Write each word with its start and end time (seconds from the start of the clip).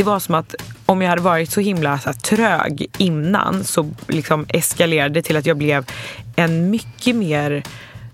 Det 0.00 0.04
var 0.04 0.20
som 0.20 0.34
att 0.34 0.54
om 0.86 1.02
jag 1.02 1.08
hade 1.08 1.22
varit 1.22 1.50
så 1.50 1.60
himla 1.60 1.98
så 1.98 2.08
här, 2.08 2.16
trög 2.16 2.86
innan 2.98 3.64
så 3.64 3.90
liksom 4.08 4.46
eskalerade 4.48 5.14
det 5.14 5.22
till 5.22 5.36
att 5.36 5.46
jag 5.46 5.56
blev 5.56 5.84
en 6.36 6.70
mycket 6.70 7.16
mer 7.16 7.62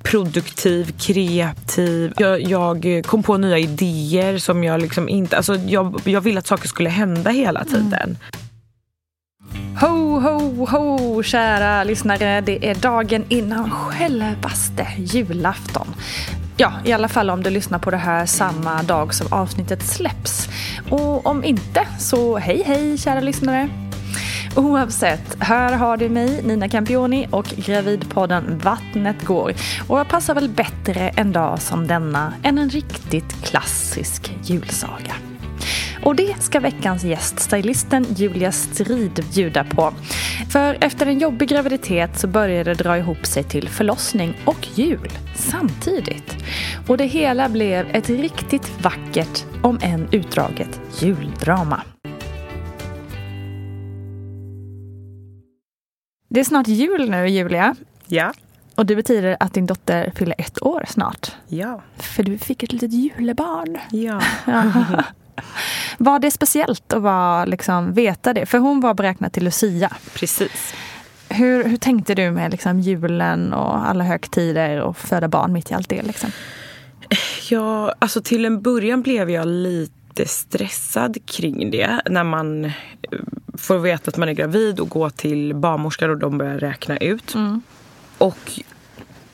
produktiv, 0.03 0.95
kreativ. 0.99 2.13
Jag, 2.17 2.41
jag 2.41 3.03
kom 3.07 3.23
på 3.23 3.37
nya 3.37 3.59
idéer 3.59 4.39
som 4.39 4.65
jag 4.65 4.83
liksom 4.83 5.09
inte... 5.09 5.37
Alltså 5.37 5.55
jag, 5.55 6.01
jag 6.05 6.21
ville 6.21 6.39
att 6.39 6.47
saker 6.47 6.69
skulle 6.69 6.91
hända 6.91 7.31
hela 7.31 7.65
tiden. 7.65 8.19
Ho, 9.81 10.21
ho, 10.21 10.67
ho, 10.67 11.23
kära 11.23 11.85
lyssnare. 11.85 12.41
Det 12.41 12.71
är 12.71 12.75
dagen 12.75 13.25
innan 13.29 13.71
självaste 13.71 14.87
julafton. 14.99 15.95
Ja, 16.59 16.73
i 16.85 16.93
alla 16.93 17.09
fall 17.09 17.31
om 17.31 17.43
du 17.43 17.51
lyssnar 17.51 17.79
på 17.79 17.91
det 17.91 17.97
här 17.97 18.27
samma 18.27 18.83
dag 18.83 19.15
som 19.15 19.33
avsnittet 19.33 19.83
släpps. 19.83 20.49
Och 20.91 21.27
om 21.27 21.45
inte, 21.45 21.87
så 21.99 22.39
hej 22.39 22.63
hej 22.67 22.99
kära 22.99 23.21
lyssnare. 23.21 23.69
Oavsett, 24.57 25.37
här 25.39 25.73
har 25.73 25.97
du 25.97 26.09
mig, 26.09 26.43
Nina 26.43 26.69
Campioni 26.69 27.27
och 27.31 27.45
Gravidpodden 27.45 28.59
Vattnet 28.59 29.25
går. 29.25 29.53
Och 29.89 29.99
jag 29.99 30.09
passar 30.09 30.35
väl 30.35 30.49
bättre 30.49 31.09
en 31.09 31.33
dag 31.33 31.63
som 31.63 31.87
denna 31.87 32.33
än 32.43 32.59
en 32.59 32.71
riktigt 32.71 33.45
klassisk 33.45 34.35
julsaga. 34.43 35.15
Och 36.07 36.17
det 36.17 36.43
ska 36.43 36.61
veckans 36.61 37.05
gäst, 37.05 37.41
stylisten 37.41 38.07
Julia 38.17 38.53
Strid, 38.53 39.25
bjuda 39.35 39.65
på. 39.65 39.93
För 40.51 40.79
efter 40.81 41.07
en 41.07 41.19
jobbig 41.19 41.49
graviditet 41.49 42.19
så 42.19 42.27
började 42.27 42.75
det 42.75 42.83
dra 42.83 42.99
ihop 42.99 43.27
sig 43.27 43.45
till 43.45 43.69
förlossning 43.69 44.37
och 44.45 44.69
jul 44.75 45.11
samtidigt. 45.35 46.37
Och 46.89 46.97
det 46.97 47.05
hela 47.05 47.49
blev 47.49 47.87
ett 47.93 48.09
riktigt 48.11 48.83
vackert, 48.83 49.45
om 49.63 49.79
än 49.83 50.09
utdraget, 50.13 50.81
juldrama. 51.01 51.83
Det 56.29 56.41
är 56.41 56.45
snart 56.45 56.69
jul 56.69 57.11
nu, 57.11 57.29
Julia. 57.29 57.77
Ja. 58.07 58.33
Och 58.75 58.87
det 58.87 58.97
betyder 58.97 59.37
att 59.41 59.55
din 59.55 59.67
dotter 59.67 60.13
fyller 60.15 60.35
ett 60.39 60.63
år 60.63 60.85
snart. 60.89 61.33
Ja. 61.49 61.83
För 61.97 62.23
du 62.23 62.39
fick 62.39 62.63
ett 62.63 62.73
litet 62.73 62.93
julebarn. 62.93 63.79
Ja. 63.91 64.21
Var 65.99 66.19
det 66.19 66.31
speciellt 66.31 66.93
att 66.93 67.03
vara, 67.03 67.45
liksom, 67.45 67.93
veta 67.93 68.35
det? 68.35 68.47
För 68.47 68.59
hon 68.59 68.81
var 68.81 68.95
beräknad 68.95 69.33
till 69.33 69.45
Lucia. 69.45 69.93
Precis. 70.15 70.75
Hur, 71.29 71.65
hur 71.65 71.77
tänkte 71.77 72.15
du 72.15 72.31
med 72.31 72.51
liksom, 72.51 72.81
julen 72.81 73.53
och 73.53 73.89
alla 73.89 74.05
högtider 74.05 74.81
och 74.81 74.97
föda 74.97 75.29
barn 75.29 75.53
mitt 75.53 75.71
i 75.71 75.75
allt 75.75 75.89
det? 75.89 76.03
Liksom? 76.03 76.31
Ja, 77.51 77.95
alltså 77.99 78.23
till 78.23 78.45
en 78.45 78.63
början 78.63 79.03
blev 79.03 79.31
jag 79.31 79.47
lite 79.47 80.27
stressad 80.27 81.19
kring 81.27 81.71
det. 81.71 82.01
När 82.11 82.25
man 82.25 82.65
eh, 82.65 82.71
får 83.55 83.79
veta 83.79 84.09
att 84.09 84.17
man 84.17 84.29
är 84.29 84.33
gravid 84.33 84.81
och 84.81 84.89
går 84.89 85.11
till 85.11 85.55
barnmorskan 85.55 86.11
och 86.11 86.19
de 86.19 86.39
börjar 86.39 86.59
räkna 86.59 86.97
ut. 86.97 87.35
Och 88.19 88.61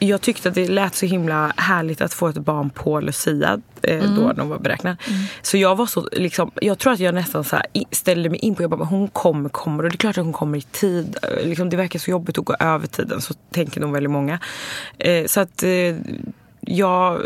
jag 0.09 0.21
tyckte 0.21 0.49
att 0.49 0.55
det 0.55 0.69
lät 0.69 0.95
så 0.95 1.07
himla 1.07 1.53
härligt 1.57 2.01
att 2.01 2.15
få 2.15 2.29
ett 2.29 2.39
barn 2.39 2.71
på 2.71 3.01
Lucia 3.01 3.61
eh, 3.83 4.15
då 4.15 4.33
de 4.33 4.49
var 4.49 4.59
beräknad. 4.59 4.97
Så 5.43 5.57
jag 5.57 5.77
var 5.77 5.87
så 5.87 6.09
liksom, 6.13 6.51
jag 6.55 6.79
tror 6.79 6.93
att 6.93 7.01
jag 7.01 7.15
nästan 7.15 7.45
så 7.45 7.57
här, 7.57 7.67
ställde 7.91 8.31
mig 8.31 8.39
in 8.39 8.55
på, 8.55 8.63
jag 8.63 8.71
bara, 8.71 8.85
hon 8.85 9.09
kommer, 9.09 9.49
kommer 9.49 9.85
och 9.85 9.91
det 9.91 9.95
är 9.95 9.99
klart 9.99 10.19
att 10.19 10.25
hon 10.25 10.33
kommer 10.33 10.59
i 10.59 10.63
tid. 10.63 11.17
Eh, 11.23 11.47
Liksom, 11.47 11.71
det 11.71 11.77
verkar 11.77 11.99
så 11.99 12.11
jobbigt 12.11 12.39
att 12.39 12.45
gå 12.45 12.55
över 12.61 12.87
tiden, 12.87 13.21
så 13.21 13.35
tänker 13.51 13.81
nog 13.81 13.93
väldigt 13.93 14.11
många. 14.11 14.39
Eh, 14.99 15.27
så 15.27 15.41
att 15.41 15.63
eh, 15.63 15.97
jag 16.61 17.21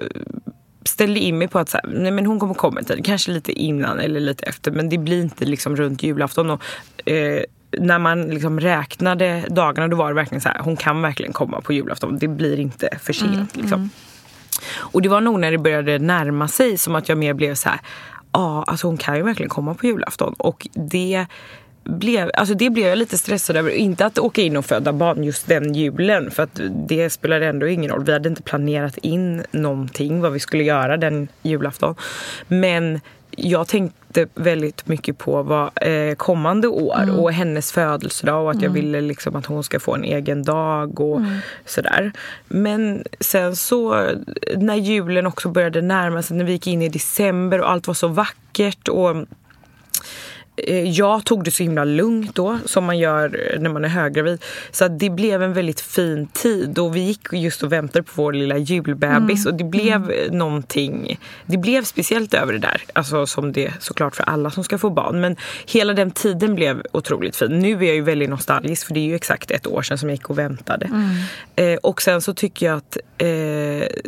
ställde 0.85 1.21
in 1.21 1.39
mig 1.39 1.49
på 1.49 1.59
att 1.59 1.69
så 1.69 1.77
här, 1.77 1.91
nej, 1.93 2.11
men 2.11 2.27
hon 2.27 2.41
kommer 2.41 2.55
komma 2.55 2.81
i 2.81 2.85
tid. 2.85 3.05
Kanske 3.05 3.31
lite 3.31 3.53
innan 3.53 3.99
eller 3.99 4.21
lite 4.21 4.47
efter 4.47 4.71
men 4.71 4.89
det 4.89 4.99
blir 4.99 5.23
inte 5.23 5.45
liksom 5.45 5.77
runt 5.77 6.03
julafton. 6.03 6.51
Och, 6.51 6.63
eh, 7.11 7.43
när 7.77 7.99
man 7.99 8.23
liksom 8.23 8.61
räknade 8.61 9.45
dagarna 9.49 9.89
då 9.89 9.97
var 9.97 10.09
det 10.09 10.15
verkligen 10.15 10.41
så 10.41 10.49
här, 10.49 10.59
hon 10.61 10.77
kan 10.77 11.03
verkligen 11.03 11.33
komma 11.33 11.61
på 11.61 11.73
julafton. 11.73 12.19
Det 12.19 12.29
blir 12.29 12.61
inte 12.61 12.89
för 13.03 13.13
sent. 13.13 13.57
liksom. 13.57 13.91
Och 14.75 15.03
det 15.03 15.09
var 15.09 15.21
nog 15.21 15.41
när 15.41 15.51
det 15.51 15.59
började 15.59 15.99
närma 15.99 16.49
sig 16.49 16.79
som 16.79 16.95
att 16.95 17.09
jag 17.09 17.19
mer 17.19 17.35
blev 17.35 17.55
så 17.55 17.69
här, 17.69 17.81
ja 18.33 18.65
alltså 18.67 18.87
hon 18.87 18.97
kan 18.97 19.17
ju 19.17 19.23
verkligen 19.23 19.51
komma 19.51 19.75
på 19.75 19.87
julafton. 19.87 20.35
Och 20.39 20.69
det 20.75 21.27
blev, 21.85 22.31
alltså 22.35 22.55
det 22.55 22.71
blev 22.71 22.87
jag 22.87 22.99
lite 22.99 23.19
stressad 23.19 23.57
över. 23.57 23.71
Inte 23.71 24.07
att 24.07 24.19
åka 24.19 24.43
in 24.43 24.57
och 24.57 24.65
föda 24.65 24.93
barn 24.93 25.25
just 25.25 25.47
den 25.47 25.75
julen 25.75 26.31
för 26.31 26.43
att 26.43 26.61
det 26.89 27.11
spelade 27.11 27.47
ändå 27.47 27.67
ingen 27.67 27.91
roll. 27.91 28.05
Vi 28.05 28.13
hade 28.13 28.29
inte 28.29 28.43
planerat 28.43 28.99
in 28.99 29.45
någonting 29.51 30.21
vad 30.21 30.33
vi 30.33 30.41
skulle 30.41 30.65
göra 30.65 30.97
den 30.97 31.29
julafton. 31.43 31.95
Men 32.49 33.01
jag 33.37 33.69
tänkte 33.69 34.27
väldigt 34.35 34.89
mycket 34.89 35.19
på 35.19 35.43
vad, 35.43 35.71
eh, 35.75 36.15
kommande 36.15 36.69
år 36.69 37.21
och 37.21 37.33
hennes 37.33 37.73
födelsedag 37.73 38.45
och 38.45 38.51
att 38.51 38.63
jag 38.63 38.71
ville 38.71 39.01
liksom 39.01 39.37
att 39.37 39.47
hon 39.47 39.65
ska 39.65 39.81
få 39.81 39.95
en 39.95 40.05
egen 40.05 40.43
dag 40.43 41.01
och 41.01 41.21
sådär. 41.65 42.13
Men 42.49 43.05
sen 43.21 43.57
så 43.57 44.09
när 44.57 44.75
julen 44.75 45.27
också 45.27 45.49
började 45.49 45.83
närma 45.83 46.23
sig, 46.23 46.37
när 46.37 46.45
vi 46.45 46.53
gick 46.53 46.67
in 46.67 46.83
i 46.83 46.89
december 46.89 47.61
och 47.61 47.71
allt 47.71 47.87
var 47.87 47.95
så 47.95 48.09
vackert 48.09 48.89
och 48.89 49.17
jag 50.85 51.25
tog 51.25 51.45
det 51.45 51.51
så 51.51 51.63
himla 51.63 51.85
lugnt 51.85 52.35
då, 52.35 52.59
som 52.65 52.85
man 52.85 52.99
gör 52.99 53.57
när 53.61 53.71
man 53.71 53.85
är 53.85 53.89
höggravid. 53.89 54.45
Så 54.71 54.89
det 54.89 55.11
blev 55.11 55.43
en 55.43 55.53
väldigt 55.53 55.81
fin 55.81 56.27
tid 56.27 56.79
och 56.79 56.97
vi 56.97 57.01
gick 57.01 57.33
just 57.33 57.63
och 57.63 57.73
väntade 57.73 58.03
på 58.03 58.13
vår 58.15 58.33
lilla 58.33 58.59
julbebis 58.59 59.47
och 59.47 59.55
det 59.55 59.65
blev 59.65 60.11
mm. 60.11 60.39
någonting, 60.39 61.19
det 61.47 61.57
blev 61.57 61.85
speciellt 61.85 62.35
över 62.35 62.53
det 62.53 62.59
där. 62.59 62.83
Alltså 62.93 63.27
som 63.27 63.53
det 63.53 63.73
såklart 63.81 64.17
för 64.17 64.25
alla 64.25 64.51
som 64.51 64.65
ska 64.65 64.79
få 64.79 64.91
barn. 64.91 65.21
Men 65.21 65.37
hela 65.67 65.93
den 65.93 66.11
tiden 66.11 66.55
blev 66.55 66.83
otroligt 66.93 67.37
fin. 67.37 67.59
Nu 67.59 67.73
är 67.73 67.83
jag 67.83 67.95
ju 67.95 68.03
väldigt 68.03 68.31
nostalgisk 68.31 68.87
för 68.87 68.95
det 68.95 69.01
är 69.01 69.05
ju 69.05 69.15
exakt 69.15 69.51
ett 69.51 69.67
år 69.67 69.83
sedan 69.83 69.99
som 69.99 70.09
jag 70.09 70.15
gick 70.15 70.31
och 70.31 70.39
väntade. 70.39 70.87
Mm. 70.87 71.17
Eh, 71.57 71.77
och 71.77 72.03
sen 72.03 72.23
så 72.23 72.35
tycker 72.35 72.67
jag 72.67 72.77
att 72.77 72.97
eh, 73.19 73.27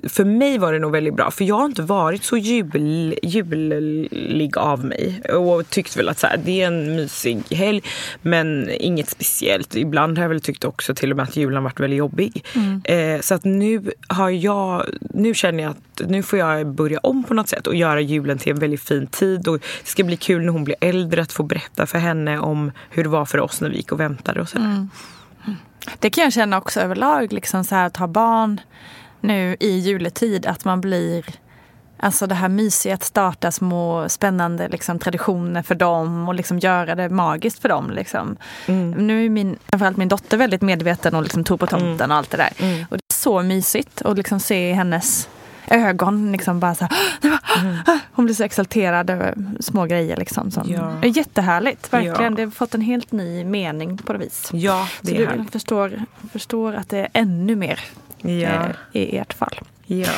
för 0.08 0.24
mig 0.24 0.58
var 0.58 0.72
det 0.72 0.78
nog 0.78 0.92
väldigt 0.92 1.14
bra 1.14 1.30
för 1.30 1.44
jag 1.44 1.54
har 1.54 1.66
inte 1.66 1.82
varit 1.82 2.24
så 2.24 2.36
jul, 2.36 3.14
julig 3.22 4.58
av 4.58 4.84
mig 4.84 5.22
och 5.34 5.70
tyckt 5.70 5.96
väl 5.96 6.08
att 6.08 6.18
så 6.18 6.26
här, 6.26 6.37
det 6.44 6.62
är 6.62 6.66
en 6.66 6.96
mysig 6.96 7.42
helg 7.50 7.82
men 8.22 8.70
inget 8.70 9.10
speciellt. 9.10 9.76
Ibland 9.76 10.18
har 10.18 10.24
jag 10.24 10.28
väl 10.28 10.40
tyckt 10.40 10.64
också 10.64 10.94
till 10.94 11.10
och 11.10 11.16
med 11.16 11.24
att 11.24 11.36
julen 11.36 11.62
varit 11.62 11.80
väldigt 11.80 11.98
jobbig. 11.98 12.44
Mm. 12.54 12.82
Eh, 12.84 13.20
så 13.20 13.34
att 13.34 13.44
nu 13.44 13.90
har 14.08 14.30
jag, 14.30 14.84
nu 15.00 15.34
känner 15.34 15.62
jag 15.62 15.70
att 15.70 16.08
nu 16.08 16.22
får 16.22 16.38
jag 16.38 16.66
börja 16.66 16.98
om 16.98 17.24
på 17.24 17.34
något 17.34 17.48
sätt 17.48 17.66
och 17.66 17.74
göra 17.74 18.00
julen 18.00 18.38
till 18.38 18.52
en 18.52 18.58
väldigt 18.58 18.82
fin 18.82 19.06
tid 19.06 19.48
och 19.48 19.58
det 19.58 19.88
ska 19.90 20.04
bli 20.04 20.16
kul 20.16 20.44
när 20.44 20.52
hon 20.52 20.64
blir 20.64 20.76
äldre 20.80 21.22
att 21.22 21.32
få 21.32 21.42
berätta 21.42 21.86
för 21.86 21.98
henne 21.98 22.38
om 22.38 22.72
hur 22.90 23.02
det 23.02 23.08
var 23.08 23.24
för 23.24 23.40
oss 23.40 23.60
när 23.60 23.70
vi 23.70 23.76
gick 23.76 23.92
och 23.92 24.00
väntade 24.00 24.40
och 24.40 24.48
sådär. 24.48 24.64
Mm. 24.64 24.88
Det 25.98 26.10
kan 26.10 26.24
jag 26.24 26.32
känna 26.32 26.58
också 26.58 26.80
överlag, 26.80 27.32
liksom 27.32 27.64
så 27.64 27.74
här, 27.74 27.86
att 27.86 27.96
ha 27.96 28.06
barn 28.06 28.60
nu 29.20 29.56
i 29.60 29.78
juletid, 29.78 30.46
att 30.46 30.64
man 30.64 30.80
blir 30.80 31.24
Alltså 32.00 32.26
det 32.26 32.34
här 32.34 32.48
mysiga 32.48 32.94
att 32.94 33.04
starta 33.04 33.52
små 33.52 34.08
spännande 34.08 34.68
liksom, 34.68 34.98
traditioner 34.98 35.62
för 35.62 35.74
dem 35.74 36.28
och 36.28 36.34
liksom 36.34 36.58
göra 36.58 36.94
det 36.94 37.08
magiskt 37.08 37.62
för 37.62 37.68
dem. 37.68 37.90
Liksom. 37.90 38.36
Mm. 38.66 38.90
Nu 38.90 39.24
är 39.24 39.30
min, 39.30 39.58
framförallt 39.66 39.96
min 39.96 40.08
dotter 40.08 40.36
väldigt 40.36 40.62
medveten 40.62 41.14
och 41.14 41.22
liksom 41.22 41.44
tror 41.44 41.56
på 41.56 41.66
tomten 41.66 41.94
mm. 41.94 42.10
och 42.10 42.16
allt 42.16 42.30
det 42.30 42.36
där. 42.36 42.52
Mm. 42.58 42.86
Och 42.90 42.96
det 42.96 43.14
är 43.14 43.14
så 43.14 43.42
mysigt 43.42 44.02
att 44.02 44.16
liksom 44.16 44.40
se 44.40 44.72
hennes 44.72 45.28
ögon 45.70 46.32
liksom 46.32 46.60
bara 46.60 46.74
så 46.74 46.84
här, 46.84 46.98
mm. 47.60 47.76
Hon 48.12 48.24
blir 48.24 48.34
så 48.34 48.44
exalterad 48.44 49.10
över 49.10 49.34
små 49.60 49.86
grejer 49.86 50.16
liksom. 50.16 50.50
Som, 50.50 50.70
ja. 50.70 50.98
Det 51.02 51.08
är 51.08 51.16
jättehärligt, 51.16 51.92
verkligen. 51.92 52.22
Ja. 52.22 52.30
Det 52.30 52.44
har 52.44 52.50
fått 52.50 52.74
en 52.74 52.80
helt 52.80 53.12
ny 53.12 53.44
mening 53.44 53.98
på 53.98 54.12
det 54.12 54.18
vis. 54.18 54.50
Ja, 54.52 54.88
det 55.00 55.16
så 55.16 55.22
är 55.22 55.36
du 55.36 55.44
förstår, 55.44 56.02
förstår 56.32 56.74
att 56.74 56.88
det 56.88 56.98
är 56.98 57.08
ännu 57.12 57.56
mer 57.56 57.80
ja. 58.20 58.30
eh, 58.30 58.70
i 58.92 59.16
ert 59.16 59.32
fall. 59.32 59.60
Ja. 59.90 60.12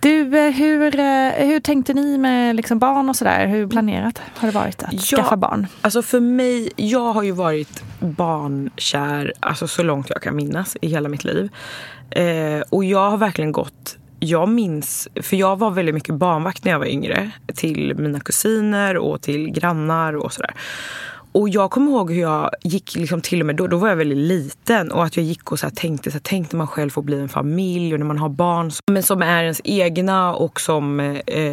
Du, 0.00 0.38
eh, 0.38 0.52
hur, 0.52 1.00
eh, 1.00 1.46
hur 1.46 1.60
tänkte 1.60 1.94
ni 1.94 2.18
med 2.18 2.56
liksom 2.56 2.78
barn 2.78 3.08
och 3.08 3.16
sådär? 3.16 3.46
Hur 3.46 3.66
planerat 3.66 4.20
har 4.36 4.48
det 4.48 4.54
varit 4.54 4.82
att 4.82 4.92
ja, 4.92 4.98
skaffa 4.98 5.36
barn? 5.36 5.66
Alltså 5.80 6.02
för 6.02 6.20
mig, 6.20 6.70
jag 6.76 7.12
har 7.12 7.22
ju 7.22 7.32
varit 7.32 7.82
barnkär 8.00 9.32
alltså 9.40 9.68
så 9.68 9.82
långt 9.82 10.10
jag 10.10 10.22
kan 10.22 10.36
minnas 10.36 10.76
i 10.80 10.88
hela 10.88 11.08
mitt 11.08 11.24
liv. 11.24 11.50
Eh, 12.10 12.60
och 12.68 12.84
jag 12.84 13.10
har 13.10 13.16
verkligen 13.16 13.52
gått 13.52 13.96
jag 14.18 14.48
minns, 14.48 15.08
för 15.22 15.36
jag 15.36 15.58
var 15.58 15.70
väldigt 15.70 15.94
mycket 15.94 16.14
barnvakt 16.14 16.64
när 16.64 16.72
jag 16.72 16.78
var 16.78 16.86
yngre 16.86 17.30
till 17.54 17.94
mina 17.96 18.20
kusiner 18.20 18.96
och 18.96 19.22
till 19.22 19.50
grannar 19.50 20.16
och 20.16 20.32
sådär. 20.32 20.54
Och 21.32 21.48
jag 21.48 21.70
kommer 21.70 21.90
ihåg 21.92 22.12
hur 22.12 22.20
jag 22.20 22.50
gick 22.62 22.96
liksom 22.96 23.20
till 23.20 23.40
och 23.40 23.46
med 23.46 23.56
då, 23.56 23.66
då 23.66 23.76
var 23.76 23.88
jag 23.88 23.96
väldigt 23.96 24.18
liten 24.18 24.92
och 24.92 25.04
att 25.04 25.16
jag 25.16 25.26
gick 25.26 25.52
och 25.52 25.58
så 25.58 25.70
tänkte, 25.70 26.10
så 26.10 26.14
här, 26.14 26.20
tänkte 26.20 26.56
man 26.56 26.66
själv 26.66 26.90
får 26.90 27.02
bli 27.02 27.20
en 27.20 27.28
familj 27.28 27.92
och 27.92 27.98
när 28.00 28.06
man 28.06 28.18
har 28.18 28.28
barn 28.28 28.70
men 28.90 29.02
som 29.02 29.22
är 29.22 29.42
ens 29.42 29.60
egna 29.64 30.34
och 30.34 30.60
som 30.60 31.00
eh, 31.00 31.46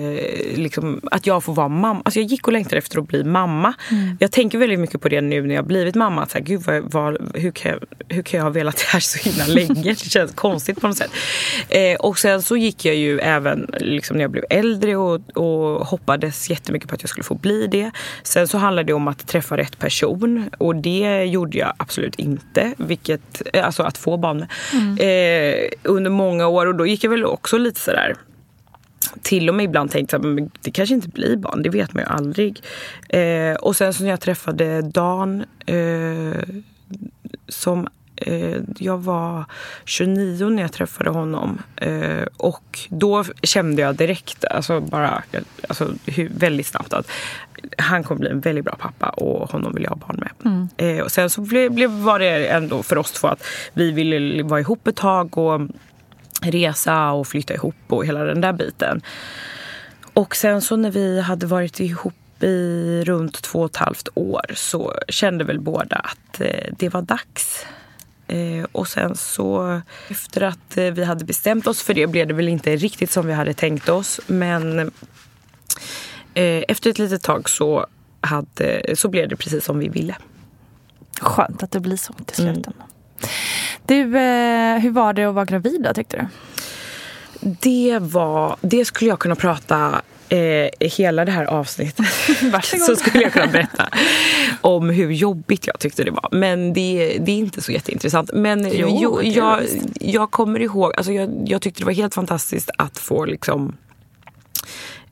liksom, 0.56 1.02
att 1.12 1.28
jag 1.28 1.44
får 1.44 1.54
vara 1.54 1.68
mamma. 1.68 2.02
Alltså 2.06 2.20
jag 2.20 2.28
gick 2.28 2.48
och 2.48 2.54
längtade 2.54 2.78
efter 2.78 3.00
att 3.00 3.08
bli 3.08 3.24
mamma. 3.24 3.74
Mm. 3.92 4.18
Jag 4.20 4.32
tänker 4.32 4.58
väldigt 4.58 4.80
mycket 4.80 5.02
på 5.02 5.10
det 5.10 5.22
nu 5.22 5.42
när 5.42 5.56
jag 5.56 5.66
blivit 5.66 5.96
mamma. 5.96 6.24
Att 6.24 6.32
så 6.32 6.38
här, 6.38 6.46
Gud, 6.46 6.62
vad, 6.62 6.92
vad, 6.92 7.36
hur, 7.36 7.52
kan 7.52 7.72
jag, 7.72 7.80
hur 8.16 8.24
kan 8.24 8.38
jag 8.38 8.46
ha 8.46 8.52
velat 8.52 8.78
det 8.78 8.88
här 8.88 9.00
så 9.00 9.30
himla 9.30 9.46
länge? 9.48 9.90
Det 9.90 10.00
känns 10.00 10.32
konstigt 10.32 10.82
på 10.82 10.88
något 10.88 10.98
sätt. 10.98 11.12
Eh, 11.70 11.96
och 12.00 12.20
sen 12.20 12.42
så 12.42 12.58
gick 12.58 12.86
jag 12.86 12.96
ju 12.96 13.20
även 13.20 13.72
liksom, 13.80 14.18
när 14.18 14.24
jag 14.24 14.32
blev 14.32 14.46
äldre 14.50 14.96
och, 14.96 15.38
och 15.38 15.88
hoppades 15.88 16.50
jättemycket 16.50 16.90
på 16.90 16.96
att 16.96 17.02
jag 17.02 17.10
skulle 17.10 17.24
få 17.24 17.36
bli 17.36 17.68
det. 17.68 17.92
Sen 18.24 18.48
så 18.48 18.58
handlade 18.58 18.88
det 18.88 18.94
om 18.94 19.08
att 19.08 19.28
träffa 19.28 19.58
rätt 19.58 19.69
rätt 19.70 19.80
person. 19.80 20.50
Och 20.58 20.76
det 20.76 21.26
gjorde 21.26 21.58
jag 21.58 21.74
absolut 21.78 22.16
inte. 22.16 22.74
Vilket, 22.78 23.42
eh, 23.54 23.66
alltså 23.66 23.84
att 23.84 23.98
få 23.98 24.18
barn 24.18 24.46
mm. 24.74 24.98
eh, 24.98 25.70
under 25.84 26.12
många 26.12 26.48
år. 26.48 26.66
Och 26.66 26.76
då 26.76 26.86
gick 26.86 27.04
jag 27.04 27.12
väl 27.12 27.26
också 27.26 27.58
lite 27.58 27.80
sådär 27.80 28.16
till 29.22 29.50
och 29.50 29.56
med 29.56 29.64
ibland 29.64 29.92
tänkte 29.92 30.16
att 30.16 30.24
det 30.62 30.72
kanske 30.72 30.96
inte 30.96 31.10
blir 31.10 31.38
barn, 31.38 31.64
det 31.64 31.70
vet 31.70 31.94
man 31.94 32.04
ju 32.04 32.10
aldrig. 32.10 32.62
Eh, 33.10 33.54
och 33.54 33.76
sen 33.76 33.94
så 33.94 34.04
när 34.04 34.10
jag 34.10 34.22
träffade 34.22 34.82
Dan 34.82 35.46
eh, 35.66 36.44
som 37.48 37.88
eh, 38.16 38.58
jag 38.78 38.98
var 38.98 39.46
29 39.86 40.50
när 40.50 40.62
jag 40.62 40.72
träffade 40.72 41.10
honom. 41.10 41.62
Eh, 41.76 42.26
och 42.38 42.80
då 42.90 43.24
kände 43.44 43.82
jag 43.82 43.96
direkt, 43.96 44.46
alltså 44.46 44.82
bara 44.82 45.24
alltså, 45.68 45.94
väldigt 46.30 46.68
snabbt 46.68 46.94
att 46.94 47.12
han 47.78 48.04
kommer 48.04 48.20
bli 48.20 48.30
en 48.30 48.40
väldigt 48.40 48.66
bra 48.66 48.76
pappa 48.76 49.10
och 49.10 49.52
honom 49.52 49.74
vill 49.74 49.84
jag 49.84 49.90
ha 49.90 49.98
barn 49.98 50.20
med. 50.20 50.32
Mm. 50.46 50.70
Eh, 50.78 51.04
och 51.04 51.12
sen 51.12 51.30
så 51.30 51.42
blev, 51.42 51.72
blev, 51.72 51.90
var 51.90 52.20
det 52.20 52.48
ändå 52.48 52.84
för 52.84 52.98
oss 52.98 53.12
två 53.12 53.28
att 53.28 53.44
vi 53.74 53.92
ville 53.92 54.44
vara 54.44 54.60
ihop 54.60 54.88
ett 54.88 54.96
tag 54.96 55.38
och 55.38 55.62
resa 56.42 57.12
och 57.12 57.28
flytta 57.28 57.54
ihop 57.54 57.76
och 57.88 58.06
hela 58.06 58.24
den 58.24 58.42
där 58.42 58.54
biten. 58.54 59.02
Och 60.14 60.36
sen 60.36 60.62
så 60.62 60.76
när 60.76 60.92
vi 60.92 61.22
hade 61.22 61.46
varit 61.46 61.80
ihop 61.80 62.44
i 62.44 63.04
runt 63.06 63.42
två 63.42 63.60
och 63.60 63.70
ett 63.70 63.76
halvt 63.76 64.10
år 64.14 64.46
så 64.54 64.94
kände 65.08 65.44
väl 65.44 65.60
båda 65.60 65.96
att 65.96 66.42
eh, 66.42 66.74
det 66.78 66.90
var 66.90 67.02
dags. 67.02 67.66
Eh, 68.28 68.66
och 68.72 68.88
sen 68.88 69.16
så 69.16 69.82
efter 70.10 70.42
att 70.42 70.78
eh, 70.78 70.86
vi 70.86 71.04
hade 71.04 71.26
bestämt 71.26 71.68
oss 71.68 71.82
för 71.82 71.94
det 71.94 72.08
blev 72.08 72.28
det 72.28 72.34
väl 72.34 72.50
inte 72.50 72.76
riktigt 72.76 73.12
som 73.12 73.28
vi 73.28 73.34
hade 73.34 73.54
tänkt 73.54 73.90
oss. 73.90 74.20
Men 74.28 74.92
efter 76.68 76.90
ett 76.90 77.00
litet 77.00 77.24
tag 77.24 77.50
så, 77.50 77.86
hade, 78.22 78.96
så 78.96 79.10
blev 79.10 79.30
det 79.30 79.36
precis 79.36 79.66
som 79.66 79.80
vi 79.80 79.88
ville. 79.88 80.16
Skönt 81.22 81.64
att 81.64 81.72
det 81.72 81.80
blir 81.80 81.98
så 81.98 82.14
till 82.14 82.36
slut. 82.36 82.68
Mm. 82.68 82.74
Du, 83.86 84.02
eh, 84.02 84.80
hur 84.80 84.90
var 84.92 85.14
det 85.14 85.26
att 85.26 85.36
vara 85.36 85.46
gravid 85.46 85.82
då 85.84 85.94
tyckte 85.94 86.18
du? 86.18 86.28
Det 87.62 88.00
var, 88.02 88.56
det 88.62 88.86
skulle 88.86 89.10
jag 89.10 89.20
kunna 89.20 89.36
prata 89.36 90.02
eh, 90.30 90.70
hela 90.80 91.26
det 91.26 91.32
här 91.32 91.46
avsnittet 91.46 92.06
så 92.88 92.96
skulle 92.96 93.24
jag 93.24 93.34
kunna 93.34 93.48
berätta 93.52 93.90
om 94.62 94.90
hur 94.90 95.12
jobbigt 95.12 95.68
jag 95.68 95.80
tyckte 95.80 96.04
det 96.04 96.12
var. 96.12 96.30
Men 96.32 96.74
det, 96.74 97.18
det 97.20 97.32
är 97.32 97.38
inte 97.38 97.62
så 97.62 97.72
jätteintressant. 97.72 98.30
Men 98.34 98.70
jo, 98.72 98.98
jo 99.02 99.22
jag, 99.24 99.64
jag 100.00 100.32
kommer 100.32 100.60
ihåg, 100.60 100.94
alltså 100.98 101.12
jag, 101.12 101.44
jag 101.46 101.62
tyckte 101.62 101.82
det 101.82 101.86
var 101.86 101.94
helt 101.94 102.14
fantastiskt 102.14 102.70
att 102.78 102.98
få 102.98 103.26
liksom 103.26 103.78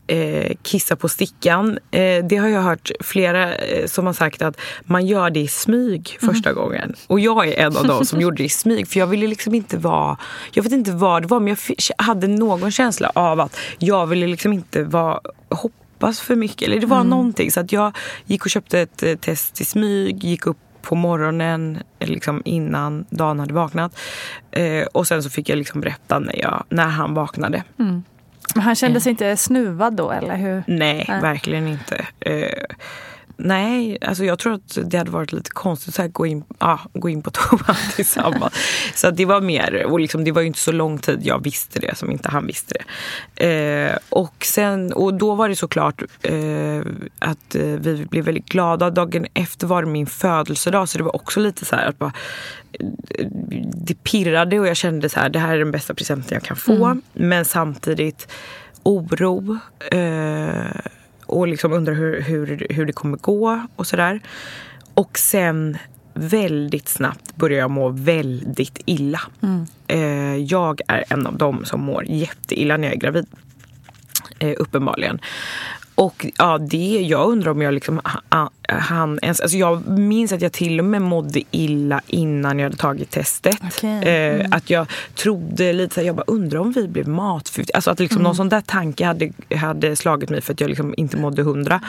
eh, 0.08 0.52
kissa 0.62 0.96
på 0.96 1.10
stickan. 1.10 1.80
Eh, 1.92 2.26
det 2.26 2.38
har 2.38 2.48
jag 2.48 2.62
hört 2.62 2.92
flera 3.00 3.56
eh, 3.56 3.88
som 3.88 4.06
har 4.06 4.14
sagt 4.14 4.42
att 4.42 4.60
man 4.82 5.06
gör 5.06 5.30
det 5.30 5.40
i 5.40 5.48
smyg 5.48 6.18
första 6.20 6.50
mm. 6.50 6.64
gången. 6.64 6.96
Och 7.08 7.20
jag 7.20 7.48
är 7.48 7.66
en 7.66 7.78
av 7.78 7.88
dem 7.88 8.06
som 8.06 8.22
gjorde 8.22 8.38
det 8.38 8.44
i 8.44 8.50
smyg. 8.50 8.88
För 8.88 9.00
jag 9.00 9.08
ville 9.08 9.28
liksom 9.28 9.56
inte 9.56 9.78
vara... 9.78 10.18
Jag 10.52 10.64
vet 10.64 10.72
inte 10.72 10.92
vad 10.92 11.22
det 11.22 11.28
var 11.28 11.40
men 11.40 11.48
jag 11.48 12.06
hade 12.06 12.28
någon 12.28 12.72
känsla 12.72 13.12
av 13.16 13.40
att 13.40 13.58
jag 13.78 14.08
ville 14.08 14.28
liksom 14.28 14.54
inte 14.54 14.84
vara 14.84 15.20
hoppas 15.50 16.20
för 16.20 16.36
mycket. 16.36 16.62
Eller 16.62 16.80
det 16.80 16.88
var 16.88 16.98
mm. 16.98 17.10
någonting. 17.10 17.52
Så 17.52 17.60
att 17.60 17.72
jag 17.72 17.98
gick 18.26 18.46
och 18.46 18.52
köpte 18.52 18.80
ett 18.80 19.04
eh, 19.04 19.16
test 19.16 19.62
i 19.62 19.66
smyg, 19.66 20.24
gick 20.24 20.46
upp 20.46 20.58
på 20.82 20.96
morgonen 20.96 21.80
liksom 22.00 22.42
innan 22.46 23.06
dagen 23.10 23.40
hade 23.40 23.54
vaknat. 23.54 24.00
Eh, 24.52 24.86
och 24.86 25.08
sen 25.08 25.24
så 25.24 25.30
fick 25.30 25.50
jag 25.50 25.58
liksom 25.58 25.82
berätta 25.82 26.20
när, 26.20 26.36
jag, 26.42 26.64
när 26.70 26.88
han 26.88 27.14
vaknade. 27.14 27.64
Mm. 27.80 28.04
Men 28.56 28.64
han 28.64 28.76
kände 28.76 29.02
sig 29.02 29.10
inte 29.10 29.38
snuvad 29.38 29.94
då 29.94 30.12
eller 30.12 30.36
hur? 30.36 30.64
Nej, 30.68 31.06
Nej. 31.08 31.22
verkligen 31.22 31.68
inte. 31.68 31.96
Uh, 32.30 32.76
nej, 33.38 33.98
alltså 34.02 34.26
jag 34.26 34.40
tror 34.40 34.54
att 34.54 34.78
det 34.86 34.98
hade 34.98 35.12
varit 35.12 35.32
lite 35.32 35.50
konstigt 35.50 36.00
att 36.00 36.14
gå, 36.14 36.26
in, 36.26 36.44
ah, 36.58 36.80
gå 36.94 37.10
in 37.10 37.22
på 37.22 37.32
toan 37.34 37.76
tillsammans. 37.96 38.54
så 38.96 39.12
det 39.12 39.26
var 39.26 39.42
mer, 39.42 39.86
och 39.86 40.00
liksom, 40.00 40.24
det 40.24 40.32
var 40.32 40.42
ju 40.42 40.48
inte 40.48 40.60
så 40.60 40.72
lång 40.72 41.00
tid 41.00 41.20
jag 41.24 41.44
visste 41.44 41.80
det 41.80 41.98
som 41.98 42.12
inte 42.12 42.30
han 42.30 42.48
visste 42.48 42.74
det. 42.74 42.84
Uh, 43.48 43.98
och, 44.10 44.46
sen, 44.46 44.94
och 44.94 45.14
då 45.14 45.36
var 45.36 45.50
det 45.50 45.56
såklart 45.56 46.02
uh, 46.32 46.82
att 47.20 47.56
vi 47.56 48.06
blev 48.10 48.26
väldigt 48.26 48.50
glada. 48.50 48.90
Dagen 48.90 49.26
efter 49.34 49.68
var 49.68 49.84
det 49.84 49.90
min 49.90 50.08
födelsedag 50.08 50.90
så 50.90 50.98
det 50.98 51.04
var 51.04 51.16
också 51.16 51.40
lite 51.40 51.66
så 51.66 51.76
här 51.76 51.86
att 51.86 52.00
bara, 52.00 52.14
det 53.74 54.04
pirrade 54.04 54.60
och 54.60 54.68
jag 54.68 54.78
kände 54.78 55.10
så 55.10 55.20
här, 55.20 55.30
det 55.30 55.40
här 55.40 55.54
är 55.56 55.60
den 55.60 55.72
bästa 55.72 55.94
presenten 55.94 56.36
jag 56.36 56.44
kan 56.44 56.58
få. 56.58 56.86
Mm. 56.86 57.02
Men 57.14 57.46
samtidigt 57.46 58.28
oro 58.84 59.58
eh, 59.92 60.82
och 61.28 61.48
liksom 61.48 61.74
undrar 61.74 61.94
hur, 61.94 62.22
hur, 62.22 62.68
hur 62.70 62.86
det 62.86 62.94
kommer 62.94 63.18
gå 63.18 63.62
och 63.76 63.88
sådär. 63.88 64.22
Och 64.94 65.18
sen 65.18 65.78
väldigt 66.14 66.88
snabbt 66.88 67.36
börjar 67.36 67.60
jag 67.60 67.72
må 67.72 67.90
väldigt 67.90 68.82
illa. 68.86 69.22
Mm. 69.42 69.66
Eh, 69.88 70.44
jag 70.44 70.82
är 70.88 71.04
en 71.10 71.28
av 71.28 71.38
dem 71.38 71.66
som 71.66 71.82
mår 71.82 72.06
jätteilla 72.06 72.78
när 72.78 72.88
jag 72.88 72.96
är 72.96 73.00
gravid. 73.00 73.26
Eh, 74.40 74.54
uppenbarligen. 74.58 75.20
Och 75.98 76.26
ja, 76.38 76.58
det, 76.58 77.02
jag 77.02 77.30
undrar 77.30 77.52
om 77.52 77.62
jag 77.62 77.74
liksom 77.74 78.02
ha- 78.30 78.50
han 78.68 79.20
ens, 79.22 79.40
alltså 79.40 79.58
jag 79.58 79.88
minns 79.88 80.32
att 80.32 80.42
jag 80.42 80.52
till 80.52 80.80
och 80.80 80.86
med 80.86 81.02
mådde 81.02 81.42
illa 81.52 82.02
innan 82.08 82.60
jag 82.60 82.66
hade 82.66 82.78
tagit 82.78 83.12
testet. 83.12 83.58
Okej. 83.64 84.04
Eh, 84.04 84.46
att 84.52 84.70
jag 84.70 84.88
trodde 85.16 85.74
lite 85.74 85.94
så 85.94 86.00
här, 86.00 86.08
jag 86.08 86.16
bara 86.16 86.24
undrar 86.28 86.60
om 86.60 86.72
vi 86.72 86.88
blev 86.88 87.08
matförgiftiga. 87.08 87.76
Alltså 87.76 87.92
att 87.92 88.00
liksom 88.00 88.24
någon 88.24 88.36
sån 88.36 88.50
där 88.50 88.62
tanke 88.62 89.06
hade, 89.06 89.32
hade 89.56 89.96
slagit 89.96 90.30
mig 90.30 90.42
för 90.42 90.54
att 90.54 90.62
jag 90.62 90.70
liksom 90.70 90.94
inte 90.98 91.18
mådde 91.18 91.44
hundra. 91.44 91.82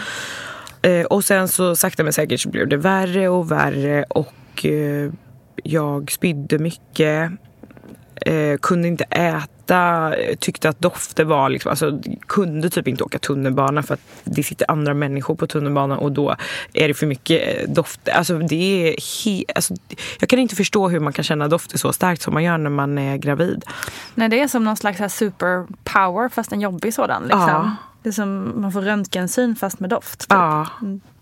Eh, 0.82 1.06
och 1.06 1.24
sen 1.24 1.48
så 1.48 1.76
sakta 1.76 2.02
men 2.02 2.12
säkert 2.12 2.40
så 2.40 2.48
blev 2.48 2.68
det 2.68 2.76
värre 2.76 3.28
och 3.28 3.50
värre 3.50 4.04
och 4.08 4.66
eh, 4.66 5.10
jag 5.62 6.10
spydde 6.10 6.58
mycket. 6.58 7.32
Eh, 8.26 8.56
kunde 8.58 8.88
inte 8.88 9.04
äta, 9.04 10.14
tyckte 10.38 10.68
att 10.68 10.80
dofter 10.80 11.24
var 11.24 11.48
liksom, 11.48 11.70
alltså 11.70 12.00
kunde 12.26 12.70
typ 12.70 12.88
inte 12.88 13.04
åka 13.04 13.18
tunnelbana 13.18 13.82
för 13.82 13.94
att 13.94 14.00
det 14.24 14.42
sitter 14.42 14.70
andra 14.70 14.94
människor 14.94 15.34
på 15.34 15.46
tunnelbanan 15.46 15.98
och 15.98 16.12
då 16.12 16.36
är 16.72 16.88
det 16.88 16.94
för 16.94 17.06
mycket 17.06 17.62
eh, 17.62 17.70
dofter. 17.70 18.12
Alltså 18.12 18.38
det 18.38 18.88
är 18.88 18.92
he- 18.96 19.44
alltså, 19.54 19.74
jag 20.20 20.28
kan 20.28 20.38
inte 20.38 20.56
förstå 20.56 20.88
hur 20.88 21.00
man 21.00 21.12
kan 21.12 21.24
känna 21.24 21.48
dofter 21.48 21.78
så 21.78 21.92
starkt 21.92 22.22
som 22.22 22.34
man 22.34 22.44
gör 22.44 22.58
när 22.58 22.70
man 22.70 22.98
är 22.98 23.16
gravid. 23.16 23.64
Nej, 24.14 24.28
det 24.28 24.40
är 24.40 24.48
som 24.48 24.64
någon 24.64 24.76
slags 24.76 25.14
superpower 25.16 26.28
fast 26.28 26.52
en 26.52 26.60
jobbig 26.60 26.94
sådan. 26.94 27.22
Liksom. 27.22 27.40
Ja. 27.40 27.72
Det 28.02 28.08
är 28.08 28.12
som 28.12 28.60
man 28.60 28.72
får 28.72 28.82
röntgensyn 28.82 29.56
fast 29.56 29.80
med 29.80 29.90
doft. 29.90 30.20
Typ. 30.20 30.26
Ja. 30.30 30.66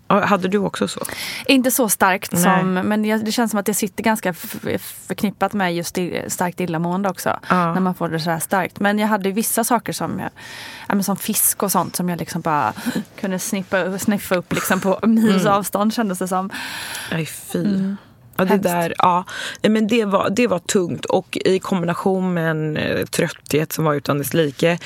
Hade 0.07 0.47
du 0.47 0.57
också 0.57 0.87
så? 0.87 0.99
Inte 1.45 1.71
så 1.71 1.89
starkt, 1.89 2.31
Nej. 2.31 2.43
som, 2.43 2.73
men 2.73 3.01
det 3.01 3.31
känns 3.31 3.51
som 3.51 3.59
att 3.59 3.65
det 3.65 3.73
sitter 3.73 4.03
ganska 4.03 4.33
förknippat 4.33 5.53
med 5.53 5.75
just 5.75 5.97
starkt 6.27 6.59
illamående 6.59 7.09
också. 7.09 7.39
Ja. 7.49 7.73
När 7.73 7.79
man 7.81 7.95
får 7.95 8.09
det 8.09 8.19
så 8.19 8.29
här 8.29 8.39
starkt. 8.39 8.79
Men 8.79 8.99
jag 8.99 9.07
hade 9.07 9.31
vissa 9.31 9.63
saker 9.63 9.93
som, 9.93 10.21
jag, 10.89 11.05
som 11.05 11.17
fisk 11.17 11.63
och 11.63 11.71
sånt 11.71 11.95
som 11.95 12.09
jag 12.09 12.19
liksom 12.19 12.41
bara 12.41 12.73
kunde 13.19 13.39
snippa, 13.39 13.99
sniffa 13.99 14.35
upp 14.35 14.53
liksom 14.53 14.79
på 14.81 14.99
mils 15.03 15.41
Mm. 15.41 15.53
avstånd 15.53 15.93
kändes 15.93 16.19
det 16.19 16.27
som. 16.27 16.49
Nej, 17.11 17.25
fy. 17.25 17.65
Ja, 18.39 18.45
det, 18.45 18.57
där, 18.57 18.93
ja. 18.97 19.23
Men 19.61 19.87
det, 19.87 20.05
var, 20.05 20.29
det 20.29 20.47
var 20.47 20.59
tungt 20.59 21.05
och 21.05 21.37
i 21.45 21.59
kombination 21.59 22.33
med 22.33 22.51
en 22.51 22.77
eh, 22.77 23.05
trötthet 23.05 23.73
som 23.73 23.85
var 23.85 23.93
utan 23.93 24.17
dess 24.17 24.33
like. 24.33 24.79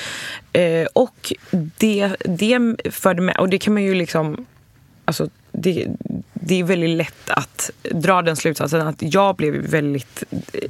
Eh, 0.52 0.86
och 0.92 1.32
det, 1.78 2.16
det 2.24 2.76
förde 2.90 3.22
med, 3.22 3.36
och 3.36 3.48
det 3.48 3.58
kan 3.58 3.74
man 3.74 3.82
ju 3.82 3.94
liksom, 3.94 4.46
alltså 5.12 5.28
det, 5.52 5.86
det 6.34 6.60
är 6.60 6.64
väldigt 6.64 6.96
lätt 6.96 7.30
att 7.30 7.70
dra 7.90 8.22
den 8.22 8.36
slutsatsen 8.36 8.88
att 8.88 8.96
jag 8.98 9.36
blev 9.36 9.54
väldigt 9.54 10.24
eh, 10.30 10.60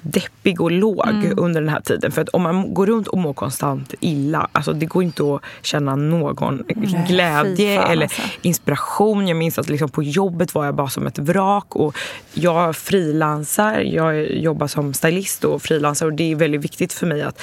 deppig 0.00 0.60
och 0.60 0.70
låg 0.70 1.32
under 1.36 1.60
den 1.60 1.70
här 1.70 1.80
tiden. 1.80 2.12
För 2.12 2.22
att 2.22 2.28
om 2.28 2.42
man 2.42 2.74
går 2.74 2.86
runt 2.86 3.08
och 3.08 3.18
mår 3.18 3.32
konstant 3.32 3.94
illa, 4.00 4.48
alltså 4.52 4.72
det 4.72 4.86
går 4.86 5.02
inte 5.02 5.34
att 5.34 5.42
känna 5.62 5.96
någon 5.96 6.64
glädje 7.08 7.76
fan, 7.76 7.90
eller 7.90 8.02
alltså. 8.02 8.22
inspiration. 8.42 9.28
Jag 9.28 9.36
minns 9.36 9.58
att 9.58 9.68
liksom 9.68 9.88
på 9.88 10.02
jobbet 10.02 10.54
var 10.54 10.64
jag 10.64 10.74
bara 10.74 10.88
som 10.88 11.06
ett 11.06 11.18
vrak. 11.18 11.76
Och 11.76 11.96
jag 12.34 12.76
frilansar, 12.76 13.80
jag 13.80 14.30
jobbar 14.30 14.66
som 14.66 14.94
stylist 14.94 15.44
och 15.44 15.62
frilansar 15.62 16.06
och 16.06 16.12
det 16.12 16.32
är 16.32 16.36
väldigt 16.36 16.64
viktigt 16.64 16.92
för 16.92 17.06
mig 17.06 17.22
att 17.22 17.40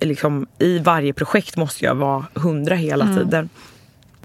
liksom, 0.00 0.46
i 0.58 0.78
varje 0.78 1.12
projekt 1.12 1.56
måste 1.56 1.84
jag 1.84 1.94
vara 1.94 2.26
hundra 2.34 2.74
hela 2.74 3.06
tiden. 3.06 3.48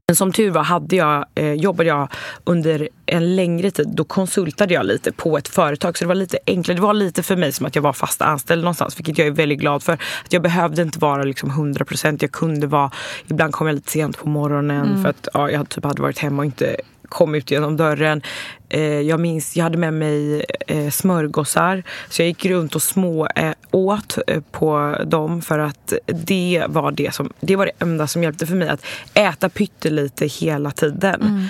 Men 0.09 0.15
som 0.15 0.31
tur 0.31 0.49
var 0.49 0.63
hade 0.63 0.95
jag, 0.95 1.25
eh, 1.35 1.53
jobbade 1.53 1.89
jag 1.89 2.07
under 2.43 2.89
en 3.05 3.35
längre 3.35 3.71
tid. 3.71 3.87
Då 3.87 4.03
konsultade 4.03 4.73
jag 4.73 4.85
lite 4.85 5.11
på 5.11 5.37
ett 5.37 5.47
företag. 5.47 5.97
Så 5.97 6.03
det 6.03 6.07
var 6.07 6.15
lite 6.15 6.39
enklare. 6.45 6.77
Det 6.77 6.81
var 6.81 6.93
lite 6.93 7.23
för 7.23 7.35
mig 7.35 7.51
som 7.51 7.65
att 7.65 7.75
jag 7.75 7.81
var 7.81 7.93
fast 7.93 8.21
anställd 8.21 8.63
någonstans. 8.63 8.99
Vilket 8.99 9.17
jag 9.17 9.27
är 9.27 9.31
väldigt 9.31 9.59
glad 9.59 9.83
för. 9.83 9.93
Att 9.93 10.33
jag 10.33 10.41
behövde 10.41 10.81
inte 10.81 10.99
vara 10.99 11.23
liksom 11.23 11.51
100%. 11.51 12.17
Jag 12.21 12.31
kunde 12.31 12.67
vara... 12.67 12.91
Ibland 13.27 13.53
kom 13.53 13.67
jag 13.67 13.73
lite 13.73 13.91
sent 13.91 14.17
på 14.17 14.29
morgonen. 14.29 15.01
För 15.01 15.09
att 15.09 15.27
ja, 15.33 15.51
jag 15.51 15.69
typ 15.69 15.83
hade 15.83 16.01
varit 16.01 16.19
hemma 16.19 16.41
och 16.41 16.45
inte 16.45 16.77
kom 17.09 17.35
ut 17.35 17.51
genom 17.51 17.77
dörren. 17.77 18.21
Eh, 18.69 18.81
jag 18.81 19.19
minns, 19.19 19.55
jag 19.57 19.63
hade 19.63 19.77
med 19.77 19.93
mig 19.93 20.45
eh, 20.67 20.89
smörgåsar. 20.89 21.83
Så 22.09 22.21
jag 22.21 22.27
gick 22.27 22.45
runt 22.45 22.75
och 22.75 22.81
små 22.81 23.27
eh, 23.35 23.51
åt 23.71 24.17
på 24.51 24.97
dem 25.05 25.41
för 25.41 25.59
att 25.59 25.93
det 26.05 26.63
var 26.67 26.91
det 26.91 27.13
som 27.13 27.33
det 27.39 27.55
var 27.55 27.65
det 27.65 27.71
enda 27.79 28.07
som 28.07 28.23
hjälpte 28.23 28.45
för 28.45 28.55
mig 28.55 28.69
att 28.69 28.85
äta 29.13 29.49
pyttelite 29.49 30.25
hela 30.25 30.71
tiden. 30.71 31.49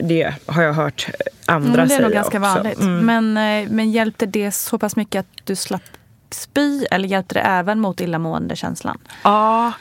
Det 0.00 0.34
har 0.46 0.62
jag 0.62 0.72
hört 0.72 1.06
andra 1.46 1.68
Mm, 1.68 1.76
det 1.76 1.82
är 1.82 1.86
säga 1.96 2.00
nog 2.00 2.12
ganska 2.12 2.38
också. 2.38 2.54
vanligt. 2.54 2.80
Mm. 2.80 3.06
Men, 3.06 3.32
men 3.76 3.92
hjälpte 3.92 4.26
det 4.26 4.52
så 4.52 4.78
pass 4.78 4.96
mycket 4.96 5.20
att 5.20 5.46
du 5.46 5.56
slapp 5.56 5.82
spy 6.30 6.84
eller 6.84 7.08
hjälpte 7.08 7.34
det 7.34 7.40
även 7.40 7.80
mot 7.80 8.00
illamående-känslan? 8.00 8.98
Ja, 9.22 9.72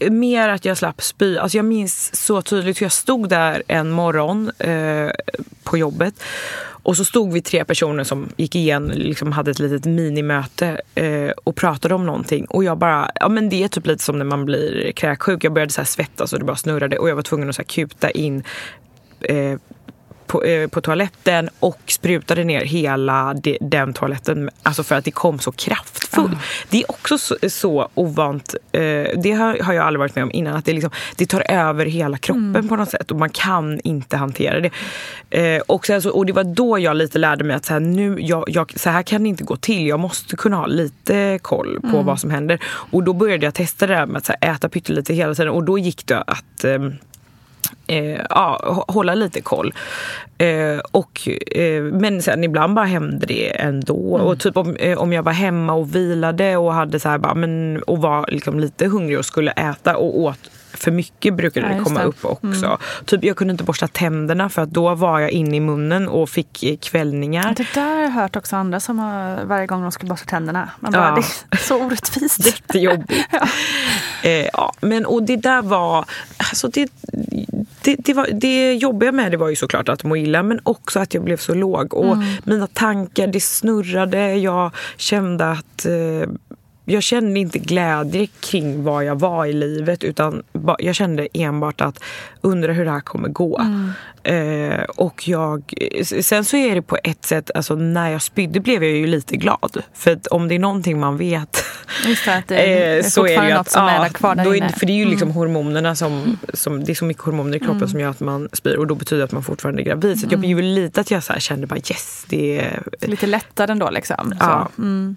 mer 0.00 0.48
att 0.48 0.64
jag 0.64 0.78
slapp 0.78 1.02
spy. 1.02 1.38
Alltså 1.38 1.58
jag 1.58 1.64
minns 1.64 2.24
så 2.24 2.42
tydligt 2.42 2.80
hur 2.80 2.84
jag 2.84 2.92
stod 2.92 3.28
där 3.28 3.62
en 3.68 3.90
morgon 3.90 4.50
eh, 4.58 5.10
på 5.62 5.78
jobbet. 5.78 6.14
Och 6.88 6.96
så 6.96 7.04
stod 7.04 7.32
vi 7.32 7.42
tre 7.42 7.64
personer 7.64 8.04
som 8.04 8.28
gick 8.36 8.54
igen, 8.54 8.92
liksom 8.94 9.32
hade 9.32 9.50
ett 9.50 9.58
litet 9.58 9.84
minimöte 9.84 10.80
eh, 10.94 11.30
och 11.44 11.56
pratade 11.56 11.94
om 11.94 12.06
någonting. 12.06 12.44
Och 12.44 12.64
jag 12.64 12.78
bara, 12.78 13.10
ja 13.14 13.28
men 13.28 13.48
det 13.48 13.64
är 13.64 13.68
typ 13.68 13.86
lite 13.86 14.04
som 14.04 14.18
när 14.18 14.24
man 14.24 14.44
blir 14.44 14.92
kräksjuk. 14.92 15.44
Jag 15.44 15.52
började 15.52 15.72
så 15.72 15.80
här 15.80 15.86
svettas 15.86 16.32
och 16.32 16.38
det 16.38 16.44
bara 16.44 16.56
snurrade 16.56 16.98
och 16.98 17.08
jag 17.08 17.16
var 17.16 17.22
tvungen 17.22 17.48
att 17.48 17.54
så 17.54 17.62
här 17.62 17.66
kuta 17.66 18.10
in 18.10 18.42
eh, 19.20 19.58
på, 20.28 20.44
eh, 20.44 20.68
på 20.68 20.80
toaletten 20.80 21.50
och 21.60 21.80
sprutade 21.86 22.44
ner 22.44 22.64
hela 22.64 23.34
de, 23.34 23.58
den 23.60 23.92
toaletten. 23.92 24.50
Alltså 24.62 24.82
för 24.82 24.94
att 24.94 25.04
det 25.04 25.10
kom 25.10 25.38
så 25.38 25.52
kraftfullt. 25.52 26.38
Det 26.68 26.78
är 26.78 26.90
också 26.90 27.18
så, 27.18 27.36
så 27.48 27.88
ovant. 27.94 28.54
Eh, 28.72 28.80
det 29.22 29.32
har, 29.32 29.62
har 29.62 29.72
jag 29.72 29.86
aldrig 29.86 29.98
varit 29.98 30.14
med 30.14 30.24
om 30.24 30.32
innan. 30.32 30.56
Att 30.56 30.64
det, 30.64 30.72
liksom, 30.72 30.90
det 31.16 31.26
tar 31.26 31.50
över 31.50 31.86
hela 31.86 32.18
kroppen 32.18 32.68
på 32.68 32.76
något 32.76 32.90
sätt. 32.90 33.10
Och 33.10 33.18
man 33.18 33.30
kan 33.30 33.80
inte 33.80 34.16
hantera 34.16 34.60
det. 34.60 34.70
Eh, 35.30 35.62
och, 35.66 35.86
sen 35.86 36.02
så, 36.02 36.10
och 36.10 36.26
det 36.26 36.32
var 36.32 36.44
då 36.44 36.78
jag 36.78 36.96
lite 36.96 37.18
lärde 37.18 37.44
mig 37.44 37.56
att 37.56 37.64
så 37.64 37.72
här, 37.72 37.80
nu, 37.80 38.16
jag, 38.20 38.44
jag, 38.46 38.72
så 38.76 38.90
här 38.90 39.02
kan 39.02 39.22
det 39.22 39.28
inte 39.28 39.44
gå 39.44 39.56
till. 39.56 39.86
Jag 39.86 40.00
måste 40.00 40.36
kunna 40.36 40.56
ha 40.56 40.66
lite 40.66 41.38
koll 41.42 41.80
på 41.90 42.02
vad 42.02 42.20
som 42.20 42.30
händer. 42.30 42.58
Och 42.64 43.02
då 43.02 43.12
började 43.12 43.46
jag 43.46 43.54
testa 43.54 43.86
det 43.86 43.94
där 43.94 44.06
med 44.06 44.18
att 44.18 44.28
här, 44.28 44.54
äta 44.54 44.68
pyttelite 44.68 45.14
hela 45.14 45.34
tiden. 45.34 45.52
Och 45.52 45.64
då 45.64 45.78
gick 45.78 46.06
det 46.06 46.22
att 46.22 46.64
ehm, 46.64 46.92
eh, 47.88 48.20
ja, 48.30 48.60
hå- 48.64 48.92
hålla 48.92 49.14
lite 49.14 49.40
koll. 49.40 49.74
Eh, 50.38 50.78
och, 50.90 51.28
eh, 51.56 51.82
men 51.82 52.22
sen 52.22 52.44
ibland 52.44 52.74
bara 52.74 52.86
hände 52.86 53.26
det 53.26 53.60
ändå. 53.60 54.14
Mm. 54.16 54.26
Och 54.26 54.40
typ 54.40 54.56
om, 54.56 54.76
eh, 54.76 54.98
om 54.98 55.12
jag 55.12 55.22
var 55.22 55.32
hemma 55.32 55.72
och 55.72 55.94
vilade 55.94 56.56
och 56.56 56.74
hade 56.74 57.00
så 57.00 57.08
här 57.08 57.18
bara, 57.18 57.34
men, 57.34 57.82
och 57.82 57.98
var 57.98 58.26
liksom 58.28 58.60
lite 58.60 58.86
hungrig 58.86 59.18
och 59.18 59.24
skulle 59.24 59.50
äta 59.50 59.96
och 59.96 60.18
åt 60.20 60.50
för 60.74 60.90
mycket 60.90 61.34
brukade 61.34 61.66
Ja, 61.70 61.74
det 61.78 61.84
komma 61.84 62.02
upp 62.02 62.24
också. 62.24 62.78
Typ 63.04 63.24
jag 63.24 63.36
kunde 63.36 63.52
inte 63.52 63.64
borsta 63.64 63.86
tänderna 63.88 64.48
för 64.48 64.62
att 64.62 64.70
då 64.70 64.94
var 64.94 65.20
jag 65.20 65.30
inne 65.30 65.56
i 65.56 65.60
munnen 65.60 66.08
och 66.08 66.28
fick 66.30 66.62
eh, 66.62 66.76
kvällningar. 66.76 67.54
Det 67.56 67.66
där 67.74 67.94
har 67.96 68.02
jag 68.02 68.10
hört 68.10 68.36
också 68.36 68.56
andra 68.56 68.80
som 68.80 68.98
har 68.98 69.44
varje 69.44 69.66
gång 69.66 69.82
de 69.82 69.92
ska 69.92 70.06
borsta 70.06 70.26
tänderna. 70.26 70.70
Man 70.80 70.92
bara, 70.92 71.08
Ja. 71.08 71.22
Det 71.50 71.56
är 71.56 71.60
så 71.60 71.84
orättvist. 71.84 72.46
Jättejobbigt. 72.46 73.28
eh, 74.22 74.30
ja, 74.52 74.72
men 74.80 75.06
och 75.06 75.22
det 75.22 75.36
där 75.36 75.62
var... 75.62 76.04
Alltså 76.36 76.68
det, 76.68 76.90
det, 77.82 77.96
det, 77.98 78.14
var, 78.14 78.28
det 78.32 78.74
jobbiga 78.74 79.12
med 79.12 79.30
det 79.30 79.36
var 79.36 79.48
ju 79.48 79.56
såklart 79.56 79.88
att 79.88 80.04
må 80.04 80.16
illa 80.16 80.42
men 80.42 80.60
också 80.62 81.00
att 81.00 81.14
jag 81.14 81.24
blev 81.24 81.36
så 81.36 81.54
låg. 81.54 81.94
Och 81.94 82.16
mina 82.44 82.66
tankar, 82.66 83.26
det 83.26 83.40
snurrade. 83.40 84.34
Jag 84.34 84.70
kände 84.96 85.50
att... 85.50 85.86
Eh, 85.86 86.28
jag 86.88 87.02
kände 87.02 87.40
inte 87.40 87.58
glädje 87.58 88.26
kring 88.40 88.84
var 88.84 89.02
jag 89.02 89.20
var 89.20 89.46
i 89.46 89.52
livet 89.52 90.04
utan 90.04 90.42
jag 90.78 90.94
kände 90.94 91.28
enbart 91.32 91.80
att 91.80 92.00
undra 92.40 92.72
hur 92.72 92.84
det 92.84 92.90
här 92.90 93.00
kommer 93.00 93.28
gå. 93.28 93.60
Eh, 94.22 94.82
och 94.96 95.28
jag, 95.28 95.74
sen 96.20 96.44
så 96.44 96.56
är 96.56 96.74
det 96.74 96.82
på 96.82 96.98
ett 97.04 97.24
sätt, 97.24 97.50
alltså 97.54 97.74
när 97.74 98.10
jag 98.10 98.22
spydde 98.22 98.60
blev 98.60 98.84
jag 98.84 98.92
ju 98.92 99.06
lite 99.06 99.36
glad. 99.36 99.82
För 99.94 100.18
om 100.30 100.48
det 100.48 100.54
är 100.54 100.58
någonting 100.58 101.00
man 101.00 101.16
vet 101.16 101.64
Just 102.06 102.24
det, 102.24 102.34
att 102.36 102.48
det 102.48 102.56
är 102.82 102.96
Eh, 102.96 103.02
så 103.02 103.26
är 103.26 103.40
det 103.40 103.46
ju 103.48 103.52
att, 103.52 103.74
är 103.76 104.08
kvar 104.08 104.34
där 104.34 104.44
då 104.44 104.50
är. 104.50 104.56
Mm. 104.56 104.68
det- 104.72 104.78
För 104.78 104.86
det 104.86 104.92
är 104.92 104.96
ju 104.96 105.04
liksom 105.04 105.30
hormonerna 105.30 105.94
som, 105.94 106.38
som, 106.54 106.84
det 106.84 106.92
är 106.92 106.94
så 106.94 107.04
mycket 107.04 107.22
hormoner 107.22 107.56
i 107.56 107.60
kroppen 107.60 107.88
som 107.88 108.00
gör 108.00 108.10
att 108.10 108.20
man 108.20 108.48
spyr 108.52 108.76
och 108.76 108.86
då 108.86 108.94
betyder 108.94 109.18
det 109.18 109.24
att 109.24 109.32
man 109.32 109.42
fortfarande 109.42 109.82
är 109.82 109.84
gravid. 109.84 110.18
Så 110.20 110.24
jag 110.26 110.32
Mm. 110.32 110.40
blev 110.40 110.62
lite 110.62 111.00
att 111.00 111.10
jag 111.10 111.22
så 111.24 111.32
kände 111.32 111.66
bara 111.66 111.76
yes, 111.76 112.24
det 112.28 112.58
är... 112.60 112.82
Lite 113.00 113.26
lättare 113.26 113.72
ändå 113.72 113.90
liksom. 113.90 114.34
Ja. 114.40 114.68
Så, 114.76 114.82
mm. 114.82 115.16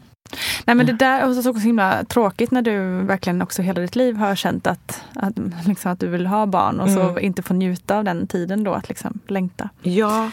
Nej 0.65 0.75
men 0.75 0.85
det 0.85 0.93
där 0.93 1.19
är 1.19 1.29
också 1.29 1.43
så 1.43 1.53
himla 1.53 2.03
tråkigt 2.03 2.51
när 2.51 2.61
du 2.61 3.03
verkligen 3.03 3.41
också 3.41 3.61
hela 3.61 3.81
ditt 3.81 3.95
liv 3.95 4.15
har 4.15 4.35
känt 4.35 4.67
att, 4.67 5.01
att, 5.15 5.33
liksom 5.65 5.91
att 5.91 5.99
du 5.99 6.07
vill 6.07 6.27
ha 6.27 6.45
barn 6.45 6.79
och 6.79 6.89
så 6.89 7.19
inte 7.19 7.41
får 7.41 7.55
njuta 7.55 7.97
av 7.97 8.03
den 8.03 8.27
tiden 8.27 8.63
då 8.63 8.73
att 8.73 8.89
liksom 8.89 9.19
längta. 9.27 9.69
Ja. 9.81 10.31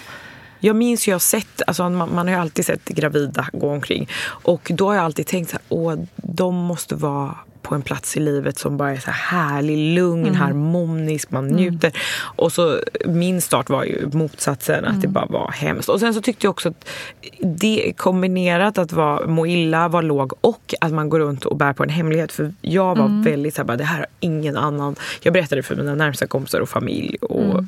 Jag 0.61 0.77
minns 0.77 1.09
ju 1.09 1.11
jag 1.11 1.15
har 1.15 1.21
sett, 1.21 1.63
alltså 1.67 1.91
man, 1.91 2.15
man 2.15 2.27
har 2.27 2.35
ju 2.35 2.41
alltid 2.41 2.67
sett 2.67 2.85
gravida 2.85 3.49
gå 3.53 3.71
omkring. 3.71 4.09
Och 4.27 4.71
då 4.75 4.87
har 4.87 4.95
jag 4.95 5.05
alltid 5.05 5.27
tänkt 5.27 5.57
åh, 5.69 5.95
de 6.17 6.55
måste 6.55 6.95
vara 6.95 7.35
på 7.63 7.75
en 7.75 7.83
plats 7.83 8.17
i 8.17 8.21
livet 8.21 8.59
som 8.59 8.77
bara 8.77 8.91
är 8.91 8.97
så 8.97 9.11
här 9.11 9.39
härlig, 9.39 9.95
lugn, 9.95 10.35
harmonisk, 10.35 11.31
man 11.31 11.47
njuter. 11.47 11.93
Och 12.37 12.53
så 12.53 12.81
min 13.07 13.41
start 13.41 13.71
var 13.71 13.85
ju 13.85 14.11
motsatsen, 14.13 14.85
att 14.85 15.03
det 15.03 15.09
bara 15.09 15.27
var 15.27 15.51
hemskt. 15.51 15.89
Och 15.89 16.01
sen 16.01 16.15
så 16.15 16.21
tyckte 16.21 16.47
jag 16.47 16.51
också 16.51 16.69
att 16.69 16.89
det 17.41 17.93
kombinerat 17.97 18.79
att 18.79 18.93
vara, 18.93 19.27
må 19.27 19.47
illa, 19.47 19.89
vara 19.89 20.03
låg 20.03 20.33
och 20.41 20.75
att 20.81 20.93
man 20.93 21.09
går 21.09 21.21
runt 21.21 21.45
och 21.45 21.57
bär 21.57 21.73
på 21.73 21.83
en 21.83 21.89
hemlighet. 21.89 22.33
För 22.33 22.55
jag 22.61 22.99
var 22.99 23.25
väldigt 23.25 23.55
så 23.55 23.61
här, 23.61 23.67
bara, 23.67 23.77
det 23.77 23.85
här 23.85 23.99
har 23.99 24.07
ingen 24.21 24.57
annan. 24.57 24.97
Jag 25.23 25.33
berättade 25.33 25.63
för 25.63 25.77
mina 25.77 25.95
närmsta 25.95 26.27
kompisar 26.27 26.61
och 26.61 26.69
familj 26.69 27.17
och 27.17 27.65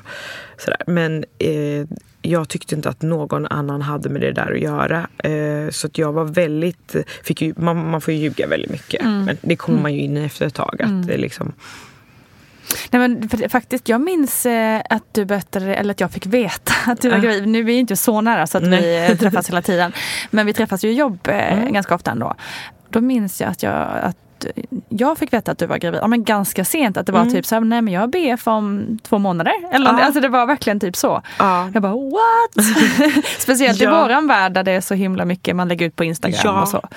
sådär. 0.59 0.83
Men 0.87 1.25
eh, 1.39 1.87
jag 2.31 2.49
tyckte 2.49 2.75
inte 2.75 2.89
att 2.89 3.03
någon 3.03 3.47
annan 3.47 3.83
hade 3.83 4.09
med 4.09 4.21
det 4.21 4.33
där 4.33 4.53
att 4.53 4.61
göra. 4.61 5.09
Eh, 5.25 5.71
så 5.71 5.87
att 5.87 5.99
jag 5.99 6.13
var 6.13 6.25
väldigt, 6.25 6.97
fick 7.25 7.43
ju, 7.43 7.55
man, 7.57 7.91
man 7.91 8.01
får 8.01 8.15
ju 8.15 8.21
ljuga 8.21 8.47
väldigt 8.47 8.71
mycket. 8.71 9.05
Men 9.05 9.37
det 9.43 9.57
kommer 9.57 9.83
man 9.83 9.95
ju 9.95 10.01
in 10.01 10.17
i 10.17 10.25
efter 10.25 10.47
ett 10.47 10.55
tag. 10.55 10.83
Att 10.83 11.07
det 11.07 11.17
liksom, 11.17 11.53
Nej, 12.91 13.09
men 13.09 13.29
för, 13.29 13.49
faktiskt, 13.49 13.89
jag 13.89 14.01
minns 14.01 14.47
eh, 14.47 14.81
att 14.91 15.15
du 15.15 15.25
berättade, 15.25 15.75
eller 15.75 15.91
att 15.91 16.01
jag 16.01 16.11
fick 16.11 16.27
veta 16.27 16.73
att 16.87 17.01
du 17.01 17.09
var 17.11 17.17
Ah. 17.17 17.21
gravid. 17.21 17.49
Nu 17.49 17.59
är 17.59 17.63
vi 17.63 17.73
inte 17.75 17.97
så 17.97 18.21
nära 18.21 18.47
så 18.47 18.59
att 18.59 18.67
vi 18.67 19.07
eh, 19.11 19.17
träffas 19.19 19.49
hela 19.49 19.63
tiden. 19.63 19.93
Men 20.31 20.47
vi 20.47 20.53
träffas 20.53 20.85
ju 20.85 20.89
i 20.91 20.95
jobb 20.95 21.29
eh, 21.29 21.59
Mm. 21.59 21.73
ganska 21.73 21.95
ofta 21.95 22.11
ändå. 22.11 22.35
Då 22.91 23.01
minns 23.01 23.41
jag 23.41 23.51
att 23.51 23.63
jag, 23.63 23.89
att 24.03 24.17
jag 24.89 25.19
fick 25.19 25.33
veta 25.33 25.53
att 25.53 25.59
du 25.59 25.67
var 25.67 25.79
gravid, 25.79 26.01
ja, 26.03 26.07
men 26.07 26.25
ganska 26.25 26.65
sent. 26.65 26.97
Att 26.97 27.07
det 27.07 27.13
var 27.13 27.25
typ 27.27 27.47
så 27.47 27.55
här, 27.55 27.61
nej 27.63 27.83
men 27.83 27.95
jag 27.95 28.01
har 28.01 28.09
BF 28.09 28.47
om 28.47 28.99
två 29.03 29.19
månader. 29.19 29.53
Eller, 29.73 29.91
Mm. 29.91 29.99
Ja. 30.01 30.05
Alltså 30.07 30.21
det 30.21 30.29
var 30.29 30.47
verkligen 30.47 30.81
typ 30.81 30.97
så. 30.97 31.23
Ja. 31.39 31.71
Jag 31.75 31.83
bara 31.83 31.93
what? 31.93 32.67
Speciellt 33.39 33.81
i 33.81 33.85
Ja. 33.85 34.03
våran 34.03 34.27
värld 34.27 34.53
där 34.53 34.63
det 34.63 34.73
är 34.73 34.81
så 34.81 34.95
himla 34.95 35.25
mycket 35.25 35.57
man 35.57 35.69
lägger 35.69 35.87
ut 35.87 35.97
på 35.97 36.05
Instagram 36.05 36.41
Ja. 36.45 36.63
och 36.63 36.69
så. 36.69 36.89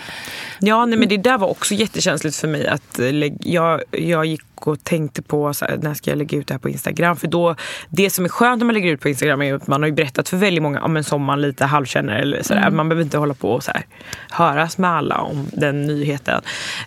Ja, 0.59 0.85
nej, 0.85 0.99
men 0.99 1.09
det 1.09 1.17
där 1.17 1.37
var 1.37 1.49
också 1.49 1.73
jättekänsligt 1.73 2.35
för 2.35 2.47
mig. 2.47 2.67
att 2.67 2.99
eh, 2.99 3.09
Jag, 3.39 3.81
jag 3.91 4.25
gick 4.25 4.41
och 4.55 4.83
tänkte 4.83 5.21
på 5.21 5.53
så 5.53 5.65
här, 5.65 5.77
när 5.81 5.93
ska 5.93 6.11
jag 6.11 6.17
lägga 6.17 6.37
ut 6.37 6.47
det 6.47 6.53
här 6.53 6.59
på 6.59 6.69
Instagram. 6.69 7.15
För 7.15 7.27
då, 7.27 7.55
Det 7.89 8.09
som 8.09 8.25
är 8.25 8.29
skönt 8.29 8.59
när 8.59 8.65
man 8.65 8.73
lägger 8.75 8.91
ut 8.91 9.01
på 9.01 9.09
Instagram 9.09 9.41
är 9.41 9.53
att 9.53 9.67
man 9.67 9.81
har 9.81 9.87
ju 9.87 9.93
berättat 9.95 10.29
för 10.29 10.37
väldigt 10.37 10.63
många 10.63 10.79
ja, 10.79 10.87
men 10.87 11.03
som 11.03 11.23
man 11.23 11.41
lite 11.41 11.65
halvkänner. 11.65 12.13
Eller 12.19 12.43
så 12.43 12.53
där. 12.53 12.69
Man 12.71 12.89
behöver 12.89 13.03
inte 13.03 13.17
hålla 13.17 13.33
på 13.33 13.51
och 13.51 13.63
så 13.63 13.71
här, 13.71 13.85
höras 14.31 14.77
med 14.77 14.89
alla 14.91 15.17
om 15.17 15.47
den 15.53 15.81
nyheten. 15.87 16.41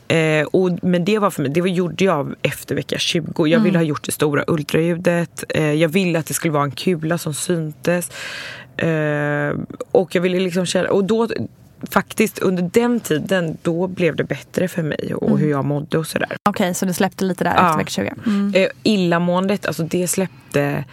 Eh, 0.08 0.45
och, 0.46 0.78
men 0.82 1.04
det 1.04 1.18
var 1.18 1.30
för 1.30 1.42
mig, 1.42 1.50
det 1.50 1.60
var, 1.60 1.68
gjorde 1.68 2.04
jag 2.04 2.34
efter 2.42 2.74
vecka 2.74 2.98
20. 2.98 3.46
Jag 3.46 3.60
ville 3.60 3.78
ha 3.78 3.84
gjort 3.84 4.04
det 4.04 4.12
stora 4.12 4.44
ultraljudet. 4.46 5.44
Eh, 5.48 5.72
jag 5.72 5.88
ville 5.88 6.18
att 6.18 6.26
det 6.26 6.34
skulle 6.34 6.52
vara 6.52 6.64
en 6.64 6.70
kula 6.70 7.18
som 7.18 7.34
syntes. 7.34 8.10
Eh, 8.76 9.54
och 9.90 10.14
jag 10.14 10.22
ville 10.22 10.40
liksom 10.40 10.66
känna, 10.66 10.88
och 10.90 11.04
då 11.04 11.28
faktiskt 11.90 12.38
under 12.38 12.70
den 12.72 13.00
tiden 13.00 13.56
då 13.62 13.86
blev 13.86 14.16
det 14.16 14.24
bättre 14.24 14.68
för 14.68 14.82
mig 14.82 15.14
och 15.14 15.38
hur 15.38 15.50
jag 15.50 15.64
mådde 15.64 15.98
och 15.98 16.06
sådär. 16.06 16.36
Okej, 16.48 16.74
så 16.74 16.86
du 16.86 16.92
släppte 16.92 17.24
lite 17.24 17.44
där 17.44 17.54
Ja. 17.56 17.66
efter 17.66 17.78
vecka 17.78 17.90
20. 17.90 18.30
Mm. 18.30 18.52
Eh, 18.54 18.68
illamåendet, 18.82 19.66
alltså 19.66 19.82
det 19.82 20.08
släppte 20.08 20.84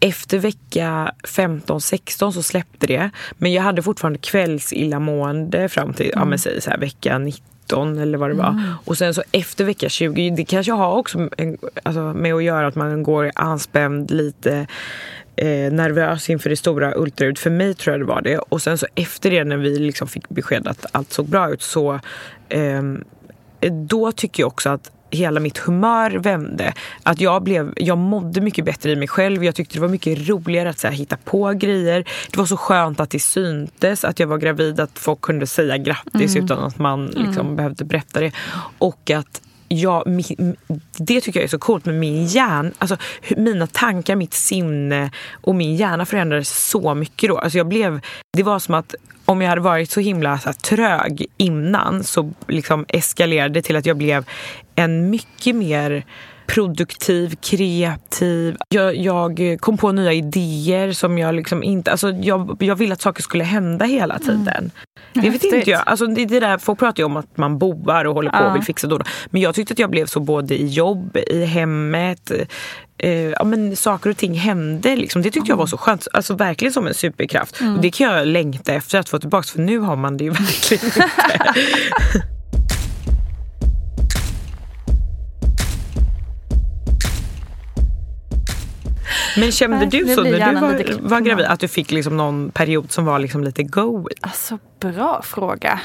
efter 0.00 0.38
vecka 0.38 1.12
15-16 1.22 2.30
så 2.30 2.42
släppte 2.42 2.86
det. 2.86 3.10
Men 3.32 3.52
jag 3.52 3.62
hade 3.62 3.82
fortfarande 3.82 4.18
kvällsillamående 4.18 5.68
fram 5.68 5.94
till 5.94 6.10
ja, 6.14 6.24
men 6.24 6.38
säg 6.38 6.60
så 6.60 6.70
här, 6.70 6.78
vecka 6.78 7.18
19 7.18 7.98
eller 7.98 8.18
vad 8.18 8.30
det 8.30 8.34
var. 8.34 8.62
Och 8.84 8.98
sen 8.98 9.14
så 9.14 9.22
efter 9.32 9.64
vecka 9.64 9.88
20, 9.88 10.30
det 10.30 10.44
kanske 10.44 10.72
har 10.72 10.96
också 10.96 11.28
alltså, 11.82 12.00
med 12.00 12.34
att 12.34 12.44
göra 12.44 12.66
att 12.66 12.74
man 12.74 13.02
går 13.02 13.30
anspänd 13.34 14.10
lite 14.10 14.66
eh, 15.36 15.72
nervös 15.72 16.30
inför 16.30 16.50
det 16.50 16.56
stora 16.56 16.94
ultraljudet. 16.96 17.38
För 17.38 17.50
mig 17.50 17.74
tror 17.74 17.94
jag 17.94 18.00
det 18.00 18.06
var 18.06 18.20
det. 18.20 18.38
Och 18.38 18.62
sen 18.62 18.78
så 18.78 18.86
efter 18.94 19.30
det 19.30 19.44
när 19.44 19.56
vi 19.56 19.78
liksom 19.78 20.08
fick 20.08 20.28
besked 20.28 20.68
att 20.68 20.86
allt 20.92 21.12
såg 21.12 21.28
bra 21.28 21.50
ut 21.50 21.62
så 21.62 22.00
ehm, 22.48 23.04
då 23.88 24.12
tycker 24.12 24.42
jag 24.42 24.46
också 24.46 24.70
att 24.70 24.90
hela 25.10 25.40
mitt 25.40 25.58
humör 25.58 26.10
vände. 26.10 26.74
Att 27.02 27.20
jag, 27.20 27.42
blev, 27.42 27.72
jag 27.76 27.98
mådde 27.98 28.40
mycket 28.40 28.64
bättre 28.64 28.90
i 28.90 28.96
mig 28.96 29.08
själv. 29.08 29.44
Jag 29.44 29.54
tyckte 29.54 29.74
det 29.74 29.80
var 29.80 29.88
mycket 29.88 30.28
roligare 30.28 30.70
att 30.70 30.78
så 30.78 30.86
här, 30.86 30.94
hitta 30.94 31.16
på 31.16 31.52
grejer. 31.52 32.04
Det 32.30 32.36
var 32.36 32.46
så 32.46 32.56
skönt 32.56 33.00
att 33.00 33.10
det 33.10 33.18
syntes 33.18 34.04
att 34.04 34.20
jag 34.20 34.26
var 34.26 34.38
gravid. 34.38 34.80
Att 34.80 34.98
folk 34.98 35.20
kunde 35.20 35.46
säga 35.46 35.78
grattis 35.78 36.36
utan 36.36 36.58
att 36.58 36.78
man 36.78 37.06
liksom 37.06 37.56
behövde 37.56 37.84
berätta 37.84 38.20
det. 38.20 38.32
Och 38.78 39.10
att 39.10 39.42
jag, 39.68 40.22
det 40.98 41.20
tycker 41.20 41.40
jag 41.40 41.44
är 41.44 41.48
så 41.48 41.58
coolt 41.58 41.84
med 41.84 41.94
min 41.94 42.26
hjärna. 42.26 42.70
Alltså, 42.78 42.96
mina 43.36 43.66
tankar, 43.66 44.16
mitt 44.16 44.34
sinne 44.34 45.10
och 45.32 45.54
min 45.54 45.76
hjärna 45.76 46.06
förändrades 46.06 46.70
så 46.70 46.94
mycket 46.94 47.28
då. 47.28 47.38
Alltså 47.38 47.58
jag 47.58 47.68
blev, 47.68 48.00
det 48.36 48.42
var 48.42 48.58
som 48.58 48.74
att 48.74 48.94
om 49.24 49.42
jag 49.42 49.48
hade 49.48 49.60
varit 49.60 49.90
så 49.90 50.00
himla 50.00 50.38
så 50.38 50.48
här, 50.48 50.52
trög 50.54 51.26
innan 51.36 52.04
så 52.04 52.32
liksom 52.46 52.84
eskalerade 52.88 53.54
det 53.54 53.62
till 53.62 53.76
att 53.76 53.86
jag 53.86 53.96
blev 53.96 54.24
en 54.78 55.10
mycket 55.10 55.56
mer 55.56 56.04
produktiv, 56.46 57.36
kreativ. 57.42 58.56
Jag, 58.68 58.96
jag 58.96 59.56
kom 59.60 59.76
på 59.78 59.92
nya 59.92 60.12
idéer 60.12 60.92
som 60.92 61.18
jag 61.18 61.34
liksom 61.34 61.62
inte... 61.62 61.90
Alltså 61.90 62.10
jag, 62.10 62.56
jag 62.60 62.76
ville 62.76 62.92
att 62.92 63.00
saker 63.02 63.22
skulle 63.22 63.44
hända 63.44 63.84
hela 63.84 64.18
tiden. 64.18 64.70
Det 65.12 65.20
vet 65.20 65.32
Häftigt. 65.32 65.52
inte 65.54 65.70
jag. 65.70 65.82
Alltså 65.86 66.06
det, 66.06 66.24
det 66.24 66.40
där, 66.40 66.58
folk 66.58 66.78
pratar 66.78 66.98
ju 67.00 67.04
om 67.04 67.16
att 67.16 67.36
man 67.36 67.58
boar 67.58 68.04
och 68.04 68.14
håller 68.14 68.30
på 68.30 68.36
Ja. 68.36 68.50
och 68.50 68.56
vill 68.56 68.62
fixa 68.62 68.86
då. 68.86 69.00
Men 69.30 69.40
jag 69.42 69.54
tyckte 69.54 69.72
att 69.72 69.78
jag 69.78 69.90
blev 69.90 70.06
så 70.06 70.20
både 70.20 70.54
i 70.54 70.66
jobb, 70.66 71.16
i 71.16 71.44
hemmet. 71.44 72.30
Eh, 72.98 73.10
ja, 73.12 73.44
men 73.44 73.76
saker 73.76 74.10
och 74.10 74.16
ting 74.16 74.34
hände. 74.34 74.96
Liksom. 74.96 75.22
Det 75.22 75.30
tyckte 75.30 75.50
jag 75.50 75.56
var 75.56 75.66
så 75.66 75.76
skönt. 75.76 76.08
Alltså 76.12 76.34
verkligen 76.34 76.72
som 76.72 76.86
en 76.86 76.94
superkraft. 76.94 77.60
Och 77.76 77.82
det 77.82 77.90
kan 77.90 78.12
jag 78.12 78.26
längta 78.26 78.72
efter 78.74 78.98
att 78.98 79.08
få 79.08 79.18
tillbaka. 79.18 79.46
För 79.52 79.60
nu 79.60 79.78
har 79.78 79.96
man 79.96 80.16
det 80.16 80.24
ju 80.24 80.30
verkligen 80.70 80.84
inte. 80.84 81.08
Men 89.36 89.52
kände 89.52 89.76
Nej, 89.76 89.86
du 89.86 90.14
så 90.14 90.22
när 90.22 90.52
du 90.52 90.60
var, 90.60 91.08
var 91.08 91.20
gravid? 91.20 91.46
Att 91.46 91.60
du 91.60 91.68
fick 91.68 91.90
liksom 91.90 92.16
någon 92.16 92.50
period 92.50 92.92
som 92.92 93.04
var 93.04 93.18
liksom 93.18 93.44
lite 93.44 93.62
go? 93.62 94.08
Alltså 94.20 94.58
bra 94.80 95.22
fråga. 95.22 95.80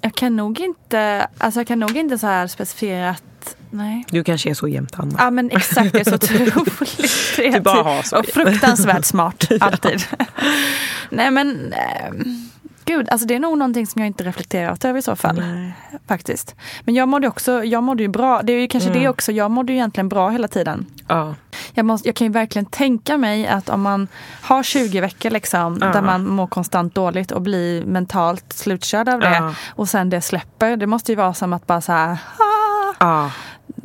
Jag 0.00 0.14
kan 0.14 0.36
nog 0.36 0.60
inte, 0.60 1.28
alltså 1.38 1.60
jag 1.60 1.66
kan 1.66 1.78
nog 1.78 1.96
inte 1.96 2.18
så 2.18 2.26
här 2.26 2.46
specificerat, 2.46 3.56
nej. 3.70 4.04
Du 4.10 4.24
kanske 4.24 4.50
är 4.50 4.54
så 4.54 4.68
jämt 4.68 4.92
Anna. 4.96 5.14
Ja 5.18 5.30
men 5.30 5.50
exakt, 5.50 5.94
jag 5.94 6.00
är 6.00 6.04
så 6.04 6.14
otroligt 6.44 7.36
kreativ. 7.36 8.18
Och 8.18 8.26
fruktansvärt 8.26 9.04
smart, 9.04 9.48
alltid. 9.60 10.04
nej 11.10 11.30
men, 11.30 11.72
ehm, 11.72 12.48
gud, 12.88 13.08
alltså 13.08 13.26
det 13.26 13.34
är 13.34 13.40
nog 13.40 13.58
någonting 13.58 13.86
som 13.86 14.00
jag 14.02 14.06
inte 14.06 14.24
reflekterat 14.24 14.84
över 14.84 14.98
i 14.98 15.02
så 15.02 15.16
fall. 15.16 15.42
Faktiskt. 16.08 16.54
Men 16.84 16.94
jag 16.94 17.08
mådde 17.08 17.28
också, 17.28 17.64
jag 17.64 17.82
mådde 17.82 18.02
ju 18.02 18.08
bra, 18.08 18.42
det 18.42 18.52
är 18.52 18.60
ju 18.60 18.66
kanske 18.68 18.90
Mm. 18.90 19.02
det 19.02 19.08
också, 19.08 19.32
jag 19.32 19.50
mådde 19.50 19.72
ju 19.72 19.78
egentligen 19.78 20.08
bra 20.08 20.30
hela 20.30 20.48
tiden. 20.48 20.86
Ja. 21.08 21.34
Jag, 21.74 21.86
måste, 21.86 22.08
jag 22.08 22.14
kan 22.16 22.26
ju 22.26 22.32
verkligen 22.32 22.66
tänka 22.66 23.16
mig 23.18 23.46
att 23.46 23.68
om 23.68 23.82
man 23.82 24.08
har 24.42 24.62
20 24.62 25.00
veckor 25.00 25.30
liksom, 25.30 25.78
Ja. 25.80 25.86
där 25.92 26.02
man 26.02 26.26
mår 26.28 26.46
konstant 26.46 26.94
dåligt 26.94 27.30
och 27.30 27.42
blir 27.42 27.84
mentalt 27.84 28.52
slutkörd 28.52 29.08
av 29.08 29.20
det 29.20 29.36
Ja. 29.36 29.54
och 29.68 29.88
sen 29.88 30.10
det 30.10 30.20
släpper. 30.20 30.76
Det 30.76 30.86
måste 30.86 31.12
ju 31.12 31.16
vara 31.16 31.34
som 31.34 31.52
att 31.52 31.66
bara 31.66 31.80
så 31.80 31.92
här, 31.92 32.18
ah, 32.98 33.30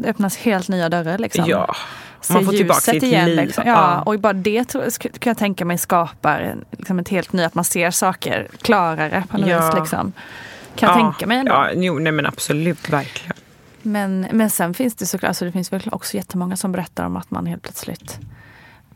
öppnas 0.03 0.37
helt 0.37 0.67
nya 0.69 0.89
dörrar. 0.89 1.17
Liksom. 1.17 1.45
ja. 1.47 1.75
Se 2.23 2.33
Man 2.33 2.45
får 2.45 2.51
tillbaka 2.51 2.75
ljuset 2.79 2.93
sitt 2.93 3.03
igen. 3.03 3.25
liv. 3.25 3.37
Liksom. 3.37 3.63
Ja, 3.67 4.01
Och 4.01 4.19
bara 4.19 4.33
det 4.33 4.73
kan 4.99 5.29
jag 5.29 5.37
tänka 5.37 5.65
mig 5.65 5.77
skapar 5.77 6.55
liksom 6.71 6.99
ett 6.99 7.09
helt 7.09 7.33
nytt, 7.33 7.45
att 7.45 7.55
man 7.55 7.63
ser 7.63 7.91
saker 7.91 8.47
klarare 8.61 9.23
på 9.29 9.37
något 9.37 9.49
Ja. 9.49 9.65
vis. 9.65 9.75
Liksom. 9.79 10.13
Kan 10.75 10.89
jag 10.89 10.99
ja. 10.99 11.01
tänka 11.03 11.27
mig 11.27 11.37
ändå. 11.37 11.51
Ja, 11.51 11.69
jo, 11.73 11.99
nej 11.99 12.11
men 12.11 12.25
absolut, 12.25 12.89
verkligen. 12.89 13.33
Men, 13.81 14.27
men 14.31 14.49
sen 14.49 14.73
finns 14.73 14.95
det 14.95 15.05
såklart, 15.05 15.27
alltså 15.27 15.45
det 15.45 15.51
finns 15.51 15.73
väl 15.73 15.81
också 15.91 16.17
jättemånga 16.17 16.57
som 16.57 16.71
berättar 16.71 17.05
om 17.05 17.15
att 17.15 17.31
man 17.31 17.45
helt 17.45 17.61
plötsligt 17.61 18.19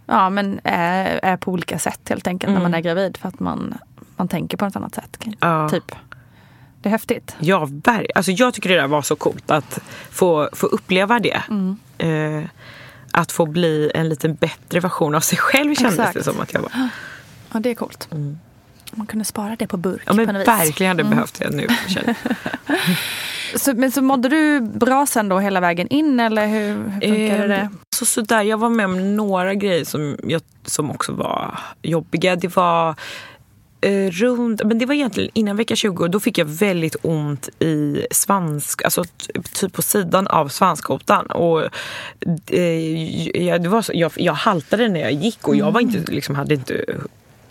ja, 0.08 0.30
men 0.30 0.60
är, 0.63 1.20
är 1.24 1.38
på 1.38 1.52
olika 1.52 1.80
sätt 1.80 2.00
helt 2.10 2.28
enkelt 2.28 2.54
när 2.54 2.62
man 2.62 2.74
är 2.74 2.80
gravid. 2.82 3.18
För 3.18 3.28
att 3.28 3.40
man, 3.40 3.78
man 4.16 4.28
tänker 4.28 4.58
på 4.58 4.66
ett 4.66 4.76
annat 4.76 4.96
sätt. 4.96 5.18
Mm. 5.26 5.38
Ja. 5.42 5.70
Typ. 5.70 5.96
Det 6.82 6.90
är 6.90 6.92
häftigt. 6.92 7.36
Ja, 7.40 7.70
alltså 8.16 8.32
jag 8.32 8.54
tycker 8.54 8.70
det 8.70 8.76
där 8.76 8.88
var 8.88 9.02
så 9.02 9.16
coolt 9.16 9.52
att 9.52 9.80
få, 10.12 10.50
få 10.54 10.68
uppleva 10.68 11.20
det. 11.20 11.42
Mm. 11.50 11.78
Eh, 11.98 12.50
att 13.17 13.32
få 13.32 13.45
bli 13.45 13.91
en 13.95 14.10
lite 14.10 14.30
bättre 14.30 14.80
version 14.80 15.15
av 15.15 15.19
sig 15.19 15.38
själv 15.38 15.75
kändes 15.75 15.99
Exakt. 15.99 16.13
det 16.13 16.23
som 16.23 16.39
att 16.39 16.53
jag 16.53 16.62
var. 16.62 16.71
Ja, 17.53 17.60
det 17.60 17.69
är 17.69 17.75
coolt. 17.75 18.08
Man 18.91 19.08
kunde 19.08 19.25
spara 19.25 19.56
det 19.56 19.67
på 19.67 19.77
burk 19.77 20.01
Ja 20.06 20.13
men 20.13 20.25
på 20.27 20.32
något. 20.34 20.47
Mm. 20.47 20.60
verkligen 20.60 20.97
hade 20.97 21.10
behövt 21.10 21.39
det 21.39 21.49
nu. 21.49 21.67
Så, 23.56 23.73
men 23.73 23.91
så 23.91 24.01
mådde 24.01 24.30
du 24.30 24.62
bra 24.62 25.06
sen 25.06 25.30
då 25.30 25.39
hela 25.39 25.60
vägen 25.60 25.88
in 25.88 26.19
eller 26.19 26.47
hur, 26.47 26.89
hur 26.89 27.01
funkade 27.01 27.47
det? 27.47 27.56
Eh, 27.58 27.67
Så 27.95 28.06
sådär, 28.06 28.41
jag 28.41 28.58
var 28.58 28.69
med 28.69 28.86
om 28.86 29.15
några 29.15 29.53
grejer 29.53 29.86
som, 29.86 30.17
jag, 30.23 30.41
som 30.65 30.91
också 30.91 31.12
var 31.12 31.60
jobbiga. 31.82 32.36
Det 32.36 32.56
var 32.56 32.95
eh, 33.82 34.12
runt, 34.12 34.63
men 34.63 34.80
det 34.80 34.86
var 34.86 34.94
egentligen 34.94 35.32
innan 35.34 35.56
vecka 35.56 35.76
20 35.76 36.04
och 36.04 36.10
då 36.10 36.20
fick 36.20 36.38
jag 36.38 36.46
väldigt 36.46 36.96
ont 37.02 37.50
i 37.60 38.06
svansk, 38.12 38.84
alltså 38.84 39.04
typ 39.54 39.74
på 39.74 39.82
sidan 39.82 40.28
av 40.28 40.48
svanskotan. 40.48 41.26
Och, 41.26 41.63
eh, 42.48 43.44
jag, 43.44 43.63
det 43.63 43.70
var 43.70 43.82
så, 43.82 43.92
jag, 43.96 44.12
jag 44.16 44.34
haltade 44.34 44.90
när 44.90 45.00
jag 45.00 45.12
gick 45.12 45.48
och 45.48 45.56
jag 45.56 45.72
var 45.72 45.82
inte, 45.82 46.12
liksom, 46.12 46.36
hade 46.36 46.54
inte 46.54 46.86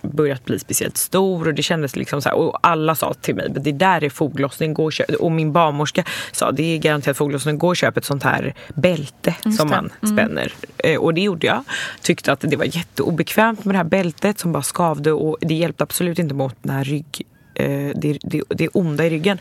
börjat 0.06 0.44
bli 0.44 0.58
speciellt 0.58 0.96
stor 0.96 1.48
och 1.48 1.54
det 1.54 1.62
kändes 1.62 1.96
liksom 1.96 2.22
så 2.22 2.28
här, 2.28 2.36
och 2.36 2.58
alla 2.62 2.94
sa 2.94 3.14
till 3.14 3.34
mig 3.34 3.48
det 3.50 3.72
där 3.72 4.04
är 4.04 4.10
foglossning, 4.10 4.74
gå 4.74 4.84
och, 4.84 4.92
köp, 4.92 5.10
och 5.10 5.32
min 5.32 5.52
barnmorska 5.52 6.04
sa 6.32 6.52
det 6.52 6.74
är 6.74 6.78
garanterat 6.78 7.16
foglossning, 7.16 7.58
gå 7.58 7.68
och 7.68 7.76
köp 7.76 7.96
ett 7.96 8.04
sånt 8.04 8.22
här 8.22 8.54
bälte 8.74 9.34
som 9.58 9.68
man 9.68 9.90
spänner. 10.14 10.52
Eh, 10.78 11.00
och 11.00 11.14
det 11.14 11.20
gjorde 11.20 11.46
jag. 11.46 11.64
Tyckte 12.02 12.32
att 12.32 12.40
det 12.40 12.56
var 12.56 12.76
jätteobekvämt 12.76 13.64
med 13.64 13.74
det 13.74 13.78
här 13.78 13.84
bältet 13.84 14.38
som 14.38 14.52
bara 14.52 14.62
skavde 14.62 15.12
och 15.12 15.36
det 15.40 15.54
hjälpte 15.54 15.82
absolut 15.82 16.18
inte 16.18 16.34
mot 16.34 16.56
den 16.62 16.72
här 16.72 16.84
rygg 16.84 17.26
eh, 17.54 17.90
det, 17.94 18.18
det, 18.22 18.42
det 18.48 18.68
onda 18.68 19.06
i 19.06 19.10
ryggen. 19.10 19.38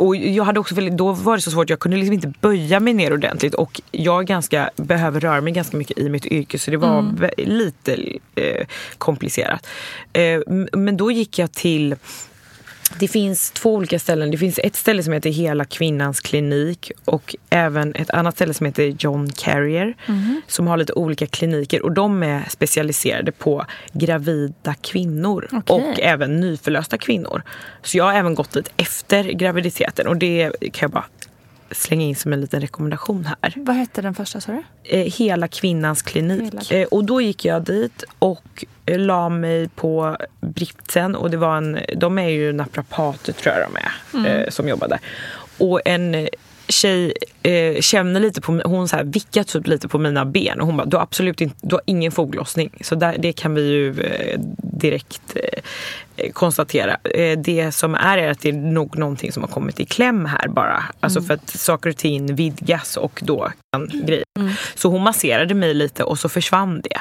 Och 0.00 0.16
jag 0.16 0.44
hade 0.44 0.60
också 0.60 0.74
väldigt, 0.74 0.96
då 0.96 1.12
var 1.12 1.36
det 1.36 1.42
så 1.42 1.50
svårt, 1.50 1.70
jag 1.70 1.78
kunde 1.80 1.96
liksom 1.96 2.12
inte 2.12 2.32
böja 2.40 2.80
mig 2.80 2.94
ner 2.94 3.12
ordentligt 3.12 3.54
och 3.54 3.80
jag 3.90 4.26
ganska, 4.26 4.70
behöver 4.76 5.20
röra 5.20 5.40
mig 5.40 5.52
ganska 5.52 5.76
mycket 5.76 5.98
i 5.98 6.08
mitt 6.08 6.26
yrke 6.26 6.58
så 6.58 6.70
det 6.70 6.76
var 6.76 7.02
vä- 7.02 7.46
lite 7.46 7.96
eh, 8.34 8.66
komplicerat. 8.98 9.66
Eh, 10.12 10.40
men 10.72 10.96
då 10.96 11.10
gick 11.10 11.38
jag 11.38 11.52
till 11.52 11.96
det 12.98 13.08
finns 13.08 13.50
två 13.50 13.74
olika 13.74 13.98
ställen. 13.98 14.30
Det 14.30 14.38
finns 14.38 14.60
ett 14.62 14.76
ställe 14.76 15.02
som 15.02 15.12
heter 15.12 15.30
Hela 15.30 15.64
kvinnans 15.64 16.20
klinik 16.20 16.92
och 17.04 17.36
även 17.50 17.94
ett 17.94 18.10
annat 18.10 18.34
ställe 18.34 18.54
som 18.54 18.66
heter 18.66 18.96
John 18.98 19.30
Carrier 19.30 19.94
som 20.46 20.66
har 20.66 20.76
lite 20.76 20.92
olika 20.92 21.26
kliniker 21.26 21.82
och 21.82 21.92
de 21.92 22.22
är 22.22 22.44
specialiserade 22.48 23.32
på 23.32 23.64
gravida 23.92 24.74
kvinnor 24.74 25.48
Okej. 25.52 25.76
och 25.76 26.00
även 26.00 26.40
nyförlösta 26.40 26.98
kvinnor. 26.98 27.42
Så 27.82 27.98
jag 27.98 28.04
har 28.04 28.14
även 28.14 28.34
gått 28.34 28.52
dit 28.52 28.72
efter 28.76 29.24
graviditeten 29.24 30.06
och 30.06 30.16
det 30.16 30.52
kan 30.60 30.86
jag 30.86 30.90
bara 30.90 31.04
slänga 31.72 32.04
in 32.04 32.16
som 32.16 32.32
en 32.32 32.40
liten 32.40 32.60
rekommendation 32.60 33.28
här 33.42 33.52
Vad 33.56 33.76
hette 33.76 34.02
den 34.02 34.14
första 34.14 34.40
sa 34.40 34.52
du? 34.52 34.62
eh, 34.98 35.12
Hela 35.12 35.48
kvinnans 35.48 36.02
klinik. 36.02 36.42
Hela- 36.70 36.82
Eh, 36.82 36.86
och 36.88 37.04
då 37.04 37.20
gick 37.20 37.44
jag 37.44 37.64
dit 37.64 38.04
och 38.18 38.64
eh, 38.86 38.98
la 38.98 39.28
mig 39.28 39.68
på 39.68 40.16
britsen. 40.40 41.16
Och 41.16 41.30
det 41.30 41.36
var 41.36 41.56
en, 41.56 41.78
de 41.96 42.18
är 42.18 42.28
ju 42.28 42.52
naprapater 42.52 43.32
tror 43.32 43.54
jag 43.54 43.68
de 43.70 43.76
är, 43.76 44.26
Mm. 44.32 44.50
som 44.50 44.68
jobbar 44.68 44.88
där. 44.88 44.98
Och 45.58 45.80
en 45.84 46.28
tjej 46.68 47.12
eh, 47.42 47.80
känner 47.80 48.20
lite 48.20 48.40
på, 48.40 48.60
hon 48.64 48.88
så 48.88 48.96
här 48.96 49.04
vickar 49.04 49.42
typ 49.42 49.66
lite 49.66 49.88
på 49.88 49.98
mina 49.98 50.24
ben 50.24 50.60
och 50.60 50.66
hon 50.66 50.76
bara, 50.76 50.86
du 50.86 50.96
har 50.96 51.02
absolut 51.02 51.40
inte, 51.40 51.56
du 51.60 51.74
har 51.74 51.82
ingen 51.86 52.12
foglossning. 52.12 52.70
Så 52.80 52.94
där, 52.94 53.16
det 53.18 53.32
kan 53.32 53.54
vi 53.54 53.62
ju 53.62 54.00
eh, 54.00 54.40
direkt 54.62 55.22
eh, 55.36 55.62
konstatera. 56.32 56.96
Eh, 57.04 57.38
det 57.38 57.72
som 57.72 57.94
är 57.94 58.18
är 58.18 58.30
att 58.30 58.40
det 58.40 58.48
är 58.48 58.52
nog 58.52 58.98
någonting 58.98 59.32
som 59.32 59.42
har 59.42 59.48
kommit 59.50 59.80
i 59.80 59.84
kläm 59.84 60.24
här 60.26 60.48
bara. 60.48 60.84
Alltså 61.00 61.18
Mm. 61.18 61.26
för 61.26 61.34
att 61.34 61.48
saker 61.50 61.90
och 61.90 61.96
ting 61.96 62.34
vidgas 62.34 62.96
och 62.96 63.20
då 63.24 63.50
kan 63.72 63.86
grejer. 64.06 64.24
Så 64.74 64.88
hon 64.88 65.02
masserade 65.02 65.54
mig 65.54 65.74
lite 65.74 66.04
och 66.04 66.18
så 66.18 66.28
försvann 66.28 66.80
det. 66.82 67.00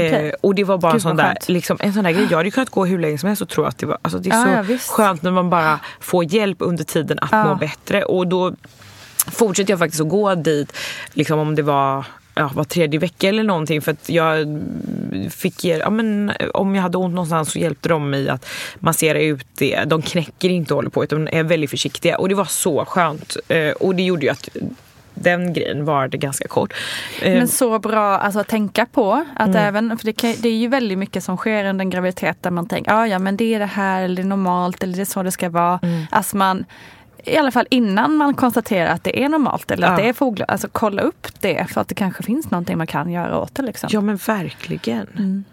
eh, 0.00 0.32
och 0.40 0.54
det 0.54 0.64
var 0.64 0.78
bara 0.78 0.92
en 0.92 1.00
sån, 1.00 1.16
där, 1.16 1.36
liksom, 1.48 1.76
en 1.80 1.92
sån 1.92 2.04
där 2.04 2.10
grej. 2.10 2.26
Jag 2.30 2.36
hade 2.36 2.46
ju 2.48 2.50
kunnat 2.52 2.70
gå 2.70 2.84
hur 2.86 2.98
länge 2.98 3.18
som 3.18 3.26
helst 3.26 3.42
och 3.42 3.48
tro 3.48 3.64
att 3.64 3.78
det 3.78 3.86
var 3.86 3.98
alltså 4.02 4.18
det 4.18 4.30
är 4.30 4.34
Ja, 4.38 4.44
så 4.44 4.50
ja, 4.50 4.62
visst. 4.62 4.88
skönt 4.90 5.22
när 5.22 5.30
man 5.30 5.50
bara 5.50 5.80
får 6.00 6.24
hjälp 6.34 6.56
under 6.60 6.84
tiden 6.84 7.18
att 7.20 7.28
Ja. 7.32 7.44
må 7.48 7.54
bättre. 7.54 8.04
Och 8.04 8.26
då 8.26 8.54
fortsätter 9.32 9.70
jag 9.72 9.78
faktiskt 9.78 10.00
att 10.00 10.08
gå 10.08 10.34
dit 10.34 10.76
liksom 11.12 11.38
om 11.38 11.54
det 11.54 11.62
var 11.62 12.04
ja, 12.34 12.50
var 12.54 12.64
tredje 12.64 13.00
vecka 13.00 13.28
eller 13.28 13.42
någonting 13.42 13.82
för 13.82 13.92
att 13.92 14.08
jag 14.08 14.62
fick 15.30 15.64
ja, 15.64 15.90
men, 15.90 16.32
om 16.54 16.74
jag 16.74 16.82
hade 16.82 16.98
ont 16.98 17.14
någonstans 17.14 17.52
så 17.52 17.58
hjälpte 17.58 17.88
de 17.88 18.10
mig 18.10 18.28
att 18.28 18.46
massera 18.74 19.20
ut 19.20 19.46
det. 19.58 19.84
De 19.84 20.02
knäcker 20.02 20.48
inte 20.48 20.74
och 20.74 20.78
håller 20.78 20.90
på 20.90 21.04
utan 21.04 21.24
de 21.24 21.38
är 21.38 21.42
väldigt 21.42 21.70
försiktiga 21.70 22.18
och 22.18 22.28
det 22.28 22.34
var 22.34 22.44
så 22.44 22.84
skönt 22.84 23.36
Eh, 23.48 23.72
och 23.72 23.94
det 23.94 24.02
gjorde 24.02 24.26
ju 24.26 24.32
att 24.32 24.48
den 25.14 25.52
grejen 25.52 25.84
varade 25.84 26.16
ganska 26.16 26.48
kort. 26.48 26.72
Eh, 27.22 27.32
Men 27.34 27.48
så 27.48 27.78
bra 27.78 28.18
alltså, 28.18 28.40
att 28.40 28.48
tänka 28.48 28.86
på. 28.86 29.24
Att 29.36 29.48
Mm. 29.48 29.64
även, 29.64 29.98
för 29.98 30.06
det, 30.06 30.12
kan, 30.12 30.34
det 30.38 30.48
är 30.48 30.56
ju 30.56 30.68
väldigt 30.68 30.98
mycket 30.98 31.24
som 31.24 31.36
sker 31.36 31.64
under 31.64 31.84
en 31.84 31.90
graviditet 31.90 32.36
där 32.40 32.50
man 32.50 32.68
tänker 32.68 32.92
ah, 32.92 33.06
ja 33.06 33.18
men 33.18 33.36
det 33.36 33.54
är 33.54 33.58
det 33.58 33.66
här 33.66 34.02
eller 34.02 34.16
det 34.16 34.22
är 34.22 34.26
normalt 34.26 34.82
eller 34.82 34.94
det 34.96 35.00
är 35.02 35.04
så 35.04 35.22
det 35.22 35.32
ska 35.32 35.48
vara. 35.48 35.78
Mm. 35.82 36.06
Alltså 36.10 36.36
man, 36.36 36.64
I 37.26 37.36
alla 37.36 37.50
fall 37.50 37.66
innan 37.70 38.16
man 38.16 38.34
konstaterar 38.34 38.90
att 38.90 39.04
det 39.04 39.22
är 39.24 39.28
normalt 39.28 39.70
eller 39.70 39.86
att 39.86 39.98
Ja. 39.98 40.04
det 40.04 40.08
är 40.08 40.12
foglar. 40.12 40.46
Alltså 40.50 40.68
kolla 40.72 41.02
upp 41.02 41.26
det 41.40 41.66
för 41.70 41.80
att 41.80 41.88
det 41.88 41.94
kanske 41.94 42.22
finns 42.22 42.50
någonting 42.50 42.78
man 42.78 42.86
kan 42.86 43.10
göra 43.10 43.38
åt 43.38 43.54
det. 43.54 43.62
Liksom. 43.62 43.88
Ja 43.92 44.00
men 44.00 44.16
verkligen. 44.16 45.06
Mm. 45.16 45.44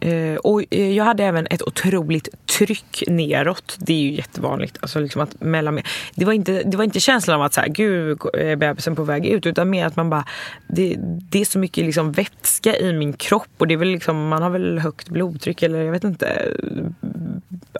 Eh, 0.00 0.36
och 0.36 0.64
eh, 0.70 0.90
jag 0.90 1.04
hade 1.04 1.24
även 1.24 1.46
ett 1.50 1.62
otroligt 1.62 2.28
tryck 2.58 3.02
neråt. 3.08 3.76
Det 3.80 3.92
är 3.92 4.00
ju 4.00 4.12
jättevanligt. 4.12 4.78
Alltså 4.80 5.00
liksom 5.00 5.22
att 5.22 5.40
mellan, 5.40 5.80
det, 6.14 6.24
var 6.24 6.32
inte, 6.32 6.62
det 6.62 6.76
var 6.76 6.84
inte 6.84 7.00
känslan 7.00 7.36
av 7.36 7.42
att 7.42 7.54
så 7.54 7.60
här, 7.60 7.68
gud 7.68 8.18
är 8.34 8.56
bebisen 8.56 8.96
på 8.96 9.02
väg 9.04 9.26
ut 9.26 9.46
utan 9.46 9.70
mer 9.70 9.86
att 9.86 9.96
man 9.96 10.10
bara 10.10 10.24
det, 10.68 10.96
det 11.30 11.40
är 11.40 11.44
så 11.44 11.58
mycket 11.58 11.84
liksom 11.84 12.12
vätska 12.12 12.76
i 12.76 12.92
min 12.92 13.12
kropp 13.12 13.48
och 13.58 13.66
det 13.66 13.74
är 13.74 13.78
väl 13.78 13.88
liksom, 13.88 14.28
man 14.28 14.42
har 14.42 14.50
väl 14.50 14.78
högt 14.78 15.08
blodtryck 15.08 15.62
eller 15.62 15.82
jag 15.82 15.92
vet 15.92 16.04
inte 16.04 16.52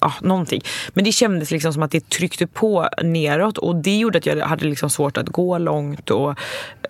ja, 0.01 0.13
någonting. 0.21 0.63
Men 0.89 1.05
det 1.05 1.13
kändes 1.13 1.51
liksom 1.51 1.73
som 1.73 1.83
att 1.83 1.91
det 1.91 2.09
tryckte 2.09 2.47
på 2.47 2.89
neråt 3.03 3.59
och 3.59 3.77
det 3.77 3.97
gjorde 3.97 4.19
att 4.19 4.27
jag 4.27 4.37
hade 4.37 4.65
liksom 4.65 4.91
svårt 4.91 5.17
att 5.17 5.29
gå 5.29 5.59
långt 5.59 6.11
och 6.11 6.35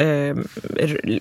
eh, 0.01 0.37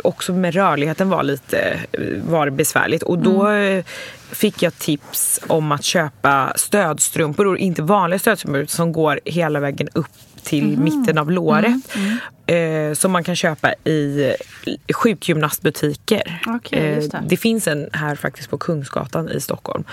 också 0.03 0.33
med 0.33 0.53
rörligheten 0.53 1.09
var 1.09 1.23
lite 1.23 1.79
var 2.23 2.49
besvärligt 2.49 3.03
och 3.03 3.19
då 3.19 3.49
eh, 3.49 3.85
fick 4.31 4.63
jag 4.63 4.77
tips 4.77 5.39
om 5.47 5.71
att 5.71 5.83
köpa 5.83 6.53
stödstrumpor 6.55 7.47
och 7.47 7.57
inte 7.57 7.81
vanliga 7.81 8.19
stödstrumpor 8.19 8.65
som 8.65 8.91
går 8.91 9.19
hela 9.25 9.59
vägen 9.59 9.89
upp 9.93 10.07
till 10.47 10.77
mitten 10.79 11.17
av 11.17 11.31
låret. 11.31 11.73
Eh, 12.49 12.93
som 12.93 13.11
man 13.11 13.23
kan 13.23 13.35
köpa 13.35 13.73
i 13.83 14.33
sjukgymnastbutiker. 14.93 16.41
Okej, 16.47 16.95
just 16.95 17.11
det. 17.11 17.17
Eh, 17.17 17.23
det 17.27 17.37
finns 17.37 17.67
en 17.67 17.89
här 17.93 18.15
faktiskt 18.15 18.49
på 18.49 18.57
Kungsgatan 18.57 19.29
i 19.29 19.39
Stockholm. 19.39 19.83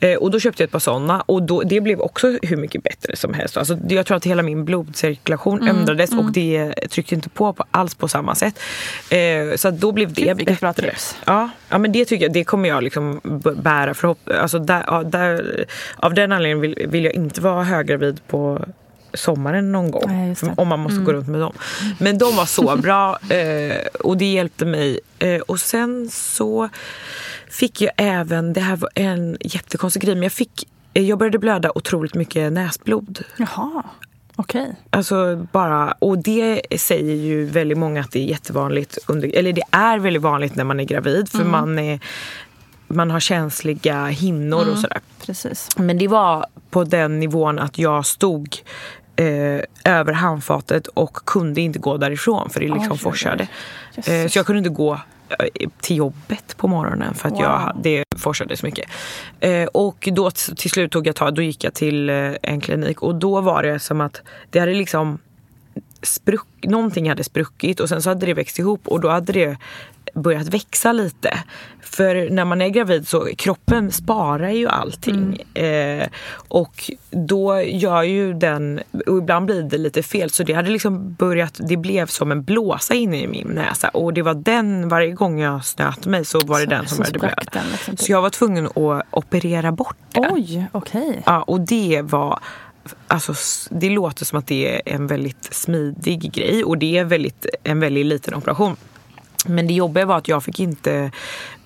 Eh, 0.00 0.14
och 0.18 0.30
då 0.30 0.40
köpte 0.40 0.62
jag 0.62 0.66
ett 0.66 0.72
par 0.72 0.78
sådana 0.78 1.20
och 1.20 1.42
då, 1.42 1.62
det 1.62 1.80
blev 1.80 2.00
också 2.00 2.38
hur 2.42 2.56
mycket 2.56 2.82
bättre 2.82 3.16
som 3.16 3.34
helst. 3.34 3.56
Alltså, 3.56 3.78
jag 3.88 4.06
tror 4.06 4.16
att 4.16 4.26
hela 4.26 4.42
min 4.42 4.64
blodcirkulation 4.64 5.60
Mm, 5.62 5.76
ändrades 5.76 6.10
och 6.12 6.32
det 6.32 6.72
tryckte 6.90 7.14
inte 7.14 7.28
på, 7.28 7.52
på 7.52 7.64
alls 7.70 7.94
på 7.94 8.08
samma 8.08 8.34
sätt. 8.34 8.58
Eh, 9.10 9.56
så 9.56 9.70
då 9.70 9.92
blev 9.92 10.12
det 10.12 10.22
Gud, 10.22 10.36
vilket 10.36 10.60
bra 10.60 10.72
bättre. 10.72 10.90
tips. 10.90 11.16
Ja, 11.24 11.50
ja, 11.68 11.78
men 11.78 11.92
det 11.92 12.04
tycker 12.04 12.24
jag, 12.24 12.32
det 12.32 12.44
kommer 12.44 12.68
jag 12.68 12.82
liksom 12.82 13.20
bära 13.62 13.92
förhopp- 13.94 14.38
alltså 14.40 14.58
där, 14.58 15.04
där, 15.04 15.64
Av 15.96 16.14
den 16.14 16.32
anledningen 16.32 16.60
vill, 16.60 16.86
vill 16.88 17.04
jag 17.04 17.14
inte 17.14 17.40
vara 17.40 17.64
höggravid 17.64 18.20
på 18.26 18.64
sommaren 19.14 19.72
någon 19.72 19.90
gång. 19.90 20.34
Det. 20.40 20.54
om 20.56 20.68
man 20.68 20.80
måste 20.80 21.00
gå 21.00 21.12
runt 21.12 21.28
med 21.28 21.40
dem. 21.40 21.52
Men 21.98 22.18
de 22.18 22.36
var 22.36 22.46
så 22.46 22.76
bra 22.76 23.18
eh, 23.28 23.86
och 24.00 24.16
det 24.16 24.32
hjälpte 24.32 24.64
mig. 24.64 25.00
Eh, 25.18 25.40
och 25.40 25.60
sen 25.60 26.08
så 26.10 26.68
fick 27.50 27.80
jag 27.80 27.92
även, 27.96 28.52
det 28.52 28.60
här 28.60 28.76
var 28.76 28.90
en 28.94 29.36
jättekonstig 29.40 30.02
grej, 30.02 30.14
men 30.14 30.22
jag 30.22 30.32
fick 30.32 30.68
eh, 30.94 31.02
jag 31.02 31.18
började 31.18 31.38
blöda 31.38 31.72
otroligt 31.74 32.14
mycket 32.14 32.52
näsblod. 32.52 33.24
Jaha, 33.36 33.82
okej. 34.36 34.74
Alltså 34.90 35.46
bara, 35.52 35.94
och 35.98 36.18
det 36.18 36.62
säger 36.76 37.14
ju 37.14 37.44
väldigt 37.44 37.78
många 37.78 38.00
att 38.00 38.12
det 38.12 38.18
är 38.18 38.24
jättevanligt, 38.24 38.98
under, 39.06 39.36
eller 39.36 39.52
det 39.52 39.64
är 39.70 39.98
väldigt 39.98 40.22
vanligt 40.22 40.56
när 40.56 40.64
man 40.64 40.80
är 40.80 40.84
gravid 40.84 41.28
för 41.28 41.44
man, 41.44 41.78
är, 41.78 42.00
man 42.88 43.10
har 43.10 43.20
känsliga 43.20 44.06
hinnor 44.06 44.68
och 44.70 44.78
sådär. 44.78 45.00
Precis. 45.26 45.68
Men 45.76 45.98
det 45.98 46.08
var 46.08 46.46
på 46.70 46.84
den 46.84 47.20
nivån 47.20 47.58
att 47.58 47.78
jag 47.78 48.06
stod 48.06 48.56
eh, 49.20 49.60
över 49.84 50.12
handfatet 50.12 50.86
och 50.86 51.14
kunde 51.14 51.60
inte 51.60 51.78
gå 51.78 51.96
därifrån 51.96 52.50
för 52.50 52.60
det 52.60 52.68
liksom 52.68 52.92
oj. 52.92 52.98
forsade. 52.98 53.48
Eh, 53.96 54.26
så 54.28 54.38
jag 54.38 54.46
kunde 54.46 54.58
inte 54.58 54.70
gå 54.70 54.92
eh, 55.38 55.68
till 55.80 55.96
jobbet 55.96 56.56
på 56.56 56.68
morgonen 56.68 57.14
för 57.14 57.28
att 57.28 57.34
Wow. 57.34 57.42
jag, 57.42 57.76
det 57.82 58.04
forsade 58.16 58.56
så 58.56 58.66
mycket. 58.66 58.90
Eh, 59.40 59.64
och 59.64 60.08
då 60.12 60.30
till 60.30 60.70
slut 60.70 60.92
tog 60.92 61.06
jag 61.06 61.16
tag, 61.16 61.34
då 61.34 61.42
gick 61.42 61.64
jag 61.64 61.74
till 61.74 62.10
eh, 62.10 62.32
en 62.42 62.60
klinik 62.60 63.02
och 63.02 63.14
då 63.14 63.40
var 63.40 63.62
det 63.62 63.78
som 63.78 64.00
att 64.00 64.22
det 64.50 64.58
hade 64.60 64.74
liksom 64.74 65.18
spruck, 66.02 66.46
någonting 66.62 67.08
hade 67.08 67.24
spruckit 67.24 67.80
och 67.80 67.88
sen 67.88 68.02
så 68.02 68.08
hade 68.10 68.26
det 68.26 68.34
växt 68.34 68.58
ihop 68.58 68.88
och 68.88 69.00
då 69.00 69.08
hade 69.08 69.32
det 69.32 69.56
börjat 70.14 70.48
växa 70.48 70.92
lite. 70.92 71.38
För 71.82 72.30
när 72.30 72.44
man 72.44 72.60
är 72.60 72.68
gravid 72.68 73.08
så 73.08 73.28
kroppen 73.36 73.92
sparar 73.92 74.48
ju 74.50 74.68
allting. 74.68 75.42
Eh, 75.54 76.06
och 76.48 76.90
då 77.10 77.60
gör 77.62 78.02
ju 78.02 78.32
den, 78.34 78.80
och 79.06 79.18
ibland 79.18 79.46
blir 79.46 79.62
det 79.62 79.78
lite 79.78 80.02
fel 80.02 80.30
så 80.30 80.42
det 80.42 80.52
hade 80.52 80.70
liksom 80.70 81.12
börjat, 81.14 81.60
det 81.68 81.76
blev 81.76 82.06
som 82.06 82.32
en 82.32 82.42
blåsa 82.42 82.94
inne 82.94 83.20
i 83.22 83.26
min 83.26 83.46
näsa 83.48 83.88
och 83.88 84.14
det 84.14 84.22
var 84.22 84.34
den, 84.34 84.88
varje 84.88 85.10
gång 85.12 85.40
jag 85.40 85.64
snöt 85.64 86.06
mig 86.06 86.24
så 86.24 86.40
var 86.46 86.58
det 86.60 86.64
Så- 86.64 86.70
den 86.70 86.86
som 86.88 86.96
började 86.98 87.18
blöda. 87.18 87.42
den 87.52 87.64
liksom 87.72 87.96
typ. 87.96 88.00
Så 88.06 88.12
jag 88.12 88.22
var 88.22 88.30
tvungen 88.30 88.66
att 88.66 89.02
operera 89.10 89.72
bort 89.72 89.96
det. 90.12 90.28
Oj, 90.32 90.66
okej. 90.72 91.22
Ja, 91.26 91.42
och 91.42 91.60
det 91.60 92.02
var... 92.04 92.38
Alltså, 93.08 93.34
det 93.70 93.90
låter 93.90 94.24
som 94.24 94.38
att 94.38 94.46
det 94.46 94.74
är 94.76 94.94
en 94.94 95.06
väldigt 95.06 95.44
smidig 95.54 96.32
grej 96.32 96.64
och 96.64 96.78
det 96.78 96.98
är 96.98 97.04
väldigt, 97.04 97.46
en 97.64 97.80
väldigt 97.80 98.06
liten 98.06 98.34
operation. 98.34 98.76
Men 99.46 99.66
det 99.66 99.74
jobbiga 99.74 100.06
var 100.06 100.18
att 100.18 100.28
jag 100.28 100.44
fick 100.44 100.60
inte 100.60 101.10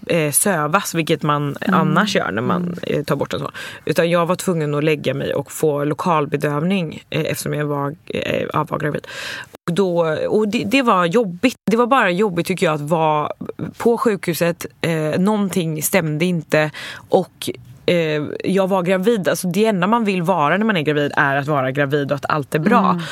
eh, 0.07 0.33
sövas, 0.33 0.95
vilket 0.95 1.23
man 1.23 1.57
annars 1.61 2.17
gör 2.17 2.31
när 2.31 2.43
man 2.43 2.79
eh, 2.83 3.05
tar 3.05 3.17
bort 3.17 3.33
en 3.33 3.39
sån. 3.41 3.53
Utan 3.85 4.11
jag 4.11 4.27
var 4.27 4.37
tvungen 4.37 4.75
att 4.75 4.85
lägga 4.85 5.15
mig 5.15 5.35
och 5.35 5.53
få 5.53 5.85
lokalbedövning 5.85 7.03
eh, 7.11 7.21
eftersom 7.21 7.55
jag 7.55 7.67
var, 7.67 7.95
eh, 8.07 8.47
var 8.53 8.79
gravid. 8.79 9.07
Och, 9.67 9.75
då, 9.75 10.17
och 10.29 10.49
det, 10.49 10.65
det 10.65 10.83
var 10.83 11.05
jobbigt. 11.05 11.57
Det 11.71 11.77
var 11.77 11.87
bara 11.87 12.11
jobbigt 12.11 12.47
tycker 12.47 12.67
jag 12.67 12.75
att 12.75 12.81
vara 12.81 13.33
på 13.77 13.99
sjukhuset. 13.99 14.67
Eh, 14.81 15.19
någonting 15.19 15.83
stämde 15.83 16.25
inte 16.25 16.71
och 17.09 17.51
eh, 17.87 18.23
jag 18.45 18.69
var 18.69 18.83
gravid. 18.83 19.29
Alltså 19.29 19.49
det 19.49 19.67
enda 19.67 19.87
man 19.87 20.05
vill 20.05 20.23
vara 20.23 20.57
när 20.57 20.65
man 20.65 20.77
är 20.77 20.83
gravid 20.83 21.13
är 21.17 21.37
att 21.37 21.47
vara 21.47 21.71
gravid 21.71 22.11
och 22.11 22.17
att 22.17 22.27
allt 22.29 22.55
är 22.55 22.59
bra. 22.59 22.91
Mm. 22.91 23.03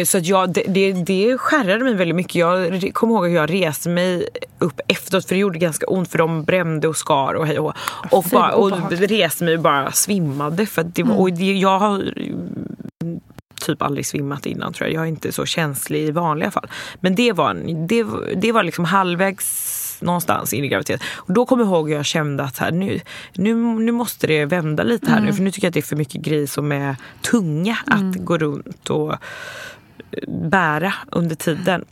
Eh, 0.00 0.04
så 0.04 0.18
att 0.18 0.26
jag, 0.26 0.52
det, 0.52 0.62
det, 0.68 0.92
det 0.92 1.38
skärrade 1.38 1.84
mig 1.84 1.94
väldigt 1.94 2.16
mycket. 2.16 2.34
Jag 2.34 2.90
kommer 2.92 3.14
ihåg 3.14 3.26
att 3.26 3.32
jag 3.32 3.52
reste 3.52 3.88
mig 3.88 4.28
upp 4.58 4.80
efteråt 4.88 5.26
för 5.26 5.34
det 5.34 5.40
gjorde 5.40 5.58
ganska 5.58 5.86
ont 5.86 6.10
för 6.10 6.18
de 6.18 6.44
brände 6.44 6.88
och 6.88 6.96
skar 6.96 7.34
och 7.34 7.46
hej 7.46 7.58
och 7.58 7.72
och, 8.10 8.24
bara, 8.32 8.52
och 8.54 8.90
reste 8.90 9.44
mig 9.44 9.54
och 9.56 9.62
bara 9.62 9.92
svimmade. 9.92 10.66
För 10.66 10.82
det, 10.82 11.02
var- 11.02 11.20
och 11.20 11.32
det, 11.32 11.52
jag 11.52 11.78
har 11.78 12.14
typ 13.66 13.82
aldrig 13.82 14.06
svimmat 14.06 14.46
innan 14.46 14.72
tror 14.72 14.88
jag. 14.88 14.94
Jag 14.94 15.02
är 15.02 15.06
inte 15.08 15.32
så 15.32 15.46
känslig 15.46 16.00
i 16.00 16.10
vanliga 16.10 16.50
fall. 16.50 16.68
Men 17.00 17.14
det 17.14 17.32
var, 17.32 17.54
det, 17.88 18.06
det 18.40 18.52
var 18.52 18.62
liksom 18.62 18.84
halvvägs 18.84 19.79
någonstans 20.00 20.54
in 20.54 20.64
i 20.64 20.68
graviditet. 20.68 21.02
Och 21.16 21.32
då 21.32 21.46
kommer 21.46 21.64
jag 21.64 21.72
ihåg 21.72 21.90
att 21.90 21.96
jag 21.96 22.04
kände 22.04 22.42
att 22.42 22.58
här, 22.58 22.70
nu, 22.70 23.00
nu, 23.34 23.54
nu 23.54 23.92
måste 23.92 24.26
det 24.26 24.44
vända 24.44 24.82
lite 24.82 25.10
här 25.10 25.20
nu. 25.20 25.32
För 25.32 25.42
nu 25.42 25.50
tycker 25.50 25.66
jag 25.66 25.70
att 25.70 25.74
det 25.74 25.80
är 25.80 25.82
för 25.82 25.96
mycket 25.96 26.20
grejer 26.22 26.46
som 26.46 26.72
är 26.72 26.96
tunga 27.22 27.78
att 27.86 28.14
gå 28.14 28.38
runt 28.38 28.90
och 28.90 29.12
eh, 29.12 29.18
bära 30.28 30.94
under 31.10 31.36
tiden. 31.36 31.84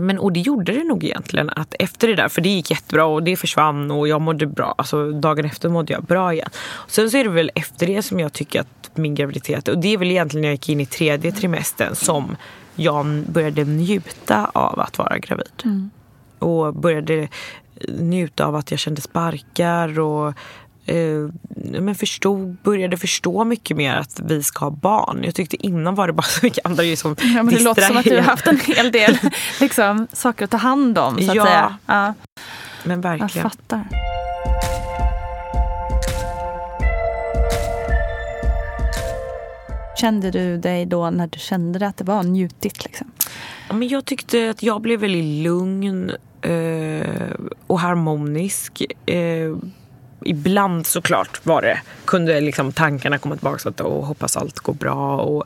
Men, 0.00 0.18
och 0.18 0.32
det 0.32 0.40
gjorde 0.40 0.72
det 0.72 0.84
nog 0.84 1.04
egentligen. 1.04 1.50
Att 1.50 1.74
efter 1.78 2.08
det 2.08 2.14
där, 2.14 2.28
för 2.28 2.40
det 2.40 2.48
gick 2.48 2.70
jättebra 2.70 3.04
och 3.04 3.22
det 3.22 3.36
försvann 3.36 3.90
och 3.90 4.08
jag 4.08 4.20
mådde 4.20 4.46
bra. 4.46 4.74
Alltså 4.78 5.12
dagen 5.12 5.44
efter 5.44 5.68
mådde 5.68 5.92
jag 5.92 6.04
bra 6.04 6.32
igen. 6.32 6.48
Sen 6.86 7.10
så 7.10 7.16
är 7.16 7.24
det 7.24 7.30
väl 7.30 7.50
efter 7.54 7.86
det 7.86 8.02
som 8.02 8.20
jag 8.20 8.32
tycker 8.32 8.60
att 8.60 8.90
min 8.94 9.14
graviditet, 9.14 9.68
och 9.68 9.78
det 9.78 9.94
är 9.94 9.98
väl 9.98 10.10
egentligen 10.10 10.42
när 10.42 10.48
jag 10.48 10.54
gick 10.54 10.68
in 10.68 10.80
i 10.80 10.86
tredje 10.86 11.32
trimestern 11.32 11.94
som 11.94 12.36
jag 12.74 13.06
började 13.06 13.64
njuta 13.64 14.50
av 14.54 14.80
att 14.80 14.98
vara 14.98 15.18
gravid. 15.18 15.50
Och 16.46 16.74
började 16.74 17.28
njuta 17.88 18.44
av 18.46 18.54
att 18.56 18.70
jag 18.70 18.80
kände 18.80 19.00
sparkar 19.00 19.98
och 20.00 20.28
eh, 20.86 21.28
men 21.80 21.94
förstod, 21.94 22.56
började 22.62 22.96
förstå 22.96 23.44
mycket 23.44 23.76
mer 23.76 23.94
att 23.96 24.20
vi 24.24 24.42
ska 24.42 24.64
ha 24.64 24.70
barn. 24.70 25.20
Jag 25.24 25.34
tyckte 25.34 25.66
innan 25.66 25.94
var 25.94 26.06
det 26.06 26.12
bara 26.12 26.22
så 26.22 26.46
mycket 26.46 26.66
andra 26.66 26.82
grejer 26.82 26.96
som 26.96 27.16
Ja, 27.20 27.42
men 27.42 27.54
det 27.54 27.62
låter 27.62 27.82
som 27.82 27.96
att 27.96 28.04
du 28.04 28.14
har 28.16 28.22
haft 28.22 28.46
en 28.46 28.60
hel 28.60 28.92
del 28.92 29.18
liksom, 29.60 30.06
saker 30.12 30.44
att 30.44 30.50
ta 30.50 30.56
hand 30.56 30.98
om. 30.98 31.18
Så 31.22 31.30
att 31.30 31.36
Ja. 31.36 31.44
säga. 31.44 31.76
Ja, 31.86 32.14
Men 32.84 33.02
jag 33.02 33.18
verkligen. 33.18 33.50
fattar. 33.50 33.84
Kände 40.00 40.30
du 40.30 40.58
dig 40.58 40.86
då 40.86 41.10
när 41.10 41.26
du 41.26 41.38
kände 41.38 41.86
att 41.86 41.96
det 41.96 42.04
var 42.04 42.22
njutigt? 42.22 42.84
Liksom? 42.84 43.10
Ja, 43.68 43.74
men 43.74 43.88
jag 43.88 44.04
tyckte 44.04 44.50
att 44.50 44.62
jag 44.62 44.80
blev 44.80 45.00
väldigt 45.00 45.44
lugn 45.44 46.12
eh, 46.46 47.34
och 47.66 47.80
harmonisk. 47.80 48.82
Eh, 49.06 49.56
ibland 50.24 50.86
såklart 50.86 51.46
var 51.46 51.62
det, 51.62 51.80
kunde 52.04 52.40
liksom 52.40 52.72
tankarna 52.72 53.18
komma 53.18 53.36
tillbaka 53.36 53.68
att 53.68 53.80
och 53.80 54.06
hoppas 54.06 54.36
allt 54.36 54.58
går 54.58 54.74
bra 54.74 55.16
och 55.16 55.44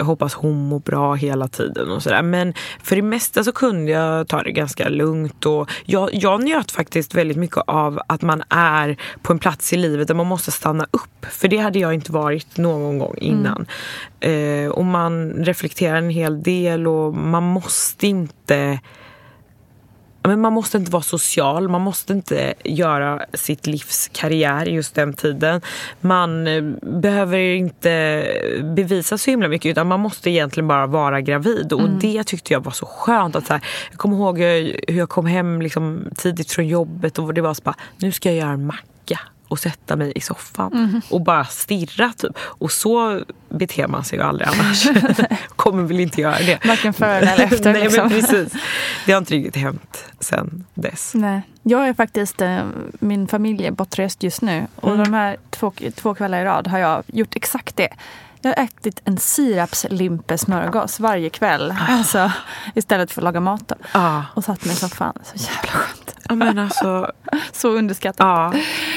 hoppas 0.00 0.34
hon 0.34 0.68
mår 0.68 0.78
bra 0.78 1.14
hela 1.14 1.48
tiden 1.48 1.90
och 1.90 2.02
sådär. 2.02 2.22
Men 2.22 2.54
för 2.82 2.96
det 2.96 3.02
mesta 3.02 3.44
så 3.44 3.52
kunde 3.52 3.90
jag 3.90 4.28
ta 4.28 4.42
det 4.42 4.52
ganska 4.52 4.88
lugnt 4.88 5.46
och 5.46 5.70
jag, 5.84 6.10
jag 6.12 6.44
njöt 6.44 6.70
faktiskt 6.70 7.14
väldigt 7.14 7.36
mycket 7.36 7.62
av 7.66 8.00
att 8.06 8.22
man 8.22 8.42
är 8.48 8.96
på 9.22 9.32
en 9.32 9.38
plats 9.38 9.72
i 9.72 9.76
livet 9.76 10.08
där 10.08 10.14
man 10.14 10.26
måste 10.26 10.50
stanna 10.50 10.86
upp. 10.90 11.26
För 11.30 11.48
det 11.48 11.58
hade 11.58 11.78
jag 11.78 11.94
inte 11.94 12.12
varit 12.12 12.56
någon 12.56 12.98
gång 12.98 13.16
innan. 13.18 13.66
Eh, 14.20 14.68
och 14.68 14.84
man 14.84 15.32
reflekterar 15.44 15.96
en 15.96 16.10
hel 16.10 16.42
del 16.42 16.86
och 16.86 17.14
man 17.14 17.42
måste 17.42 18.06
inte 18.06 18.80
men 20.28 20.40
man 20.40 20.52
måste 20.52 20.76
inte 20.76 20.90
vara 20.90 21.02
social, 21.02 21.68
man 21.68 21.80
måste 21.80 22.12
inte 22.12 22.54
göra 22.64 23.20
sitt 23.34 23.66
livs 23.66 24.10
karriär 24.12 24.66
just 24.66 24.94
den 24.94 25.14
tiden. 25.14 25.60
Man 26.00 26.46
eh, 26.46 26.62
behöver 26.82 27.38
inte 27.38 28.24
bevisa 28.76 29.18
så 29.18 29.30
himla 29.30 29.48
mycket 29.48 29.70
utan 29.70 29.86
man 29.86 30.00
måste 30.00 30.30
egentligen 30.30 30.68
bara 30.68 30.86
vara 30.86 31.20
gravid. 31.20 31.72
Och 31.72 31.88
det 31.88 32.24
tyckte 32.24 32.52
jag 32.52 32.64
var 32.64 32.72
så 32.72 32.86
skönt. 32.86 33.36
Att 33.36 33.46
så 33.46 33.52
här, 33.52 33.64
jag 33.90 33.98
kommer 33.98 34.16
ihåg 34.16 34.38
hur 34.38 34.98
jag 34.98 35.08
kom 35.08 35.26
hem 35.26 35.62
liksom 35.62 36.04
tidigt 36.16 36.52
från 36.52 36.66
jobbet 36.66 37.18
och 37.18 37.34
det 37.34 37.40
var 37.40 37.54
så 37.54 37.62
bara, 37.62 37.76
nu 37.96 38.12
ska 38.12 38.28
jag 38.28 38.38
göra 38.38 38.50
en 38.50 38.66
macka 38.66 39.20
och 39.54 39.58
sätta 39.60 39.96
mig 39.96 40.12
i 40.14 40.20
soffan 40.20 41.02
och 41.10 41.20
bara 41.20 41.44
stirra 41.44 42.12
typ. 42.16 42.32
Och 42.38 42.72
så 42.72 43.20
beter 43.48 43.86
man 43.86 44.04
sig 44.04 44.18
ju 44.18 44.24
aldrig 44.24 44.48
annars. 44.48 44.86
kommer 45.56 45.82
väl 45.82 46.00
inte 46.00 46.20
göra 46.20 46.38
det. 46.38 46.64
Varken 46.64 46.92
före 46.92 47.18
eller 47.20 47.44
efter. 47.54 47.72
Nej, 47.72 47.82
liksom. 47.82 48.08
men 48.08 48.20
precis. 48.20 48.52
Det 49.06 49.12
har 49.12 49.18
inte 49.18 49.34
riktigt 49.34 49.62
hänt 49.62 50.04
sen 50.20 50.64
dess. 50.74 51.10
Nej. 51.14 51.42
Jag 51.62 51.88
är 51.88 51.94
faktiskt, 51.94 52.40
eh, 52.40 52.58
min 52.98 53.28
familj 53.28 53.66
är 53.66 53.70
bortrest 53.70 54.22
just 54.22 54.42
nu 54.42 54.66
och 54.76 54.90
Mm. 54.94 55.04
de 55.04 55.14
här 55.14 55.36
två, 55.50 55.72
två 55.96 56.14
kvällar 56.14 56.40
i 56.40 56.44
rad 56.44 56.66
har 56.66 56.78
jag 56.78 57.02
gjort 57.06 57.36
exakt 57.36 57.76
det. 57.76 57.88
Jag 58.40 58.56
har 58.56 58.64
ätit 58.64 59.00
en 59.04 59.18
sirapslimpesmörgås 59.18 61.00
varje 61.00 61.30
kväll. 61.30 61.74
Alltså, 61.88 62.32
istället 62.74 63.12
för 63.12 63.20
att 63.20 63.24
laga 63.24 63.40
mat. 63.40 63.68
Då. 63.68 63.74
Ja, 63.92 64.24
Och 64.34 64.44
satt 64.44 64.64
mig 64.64 64.74
i 64.74 64.76
soffan. 64.76 65.12
Så 65.24 65.36
jävla 65.36 65.70
skönt. 65.72 66.03
Ja 66.28 66.34
men 66.34 66.58
alltså. 66.58 67.12
Så 67.52 67.68
underskattat. 67.68 68.26
Ja. 68.26 68.52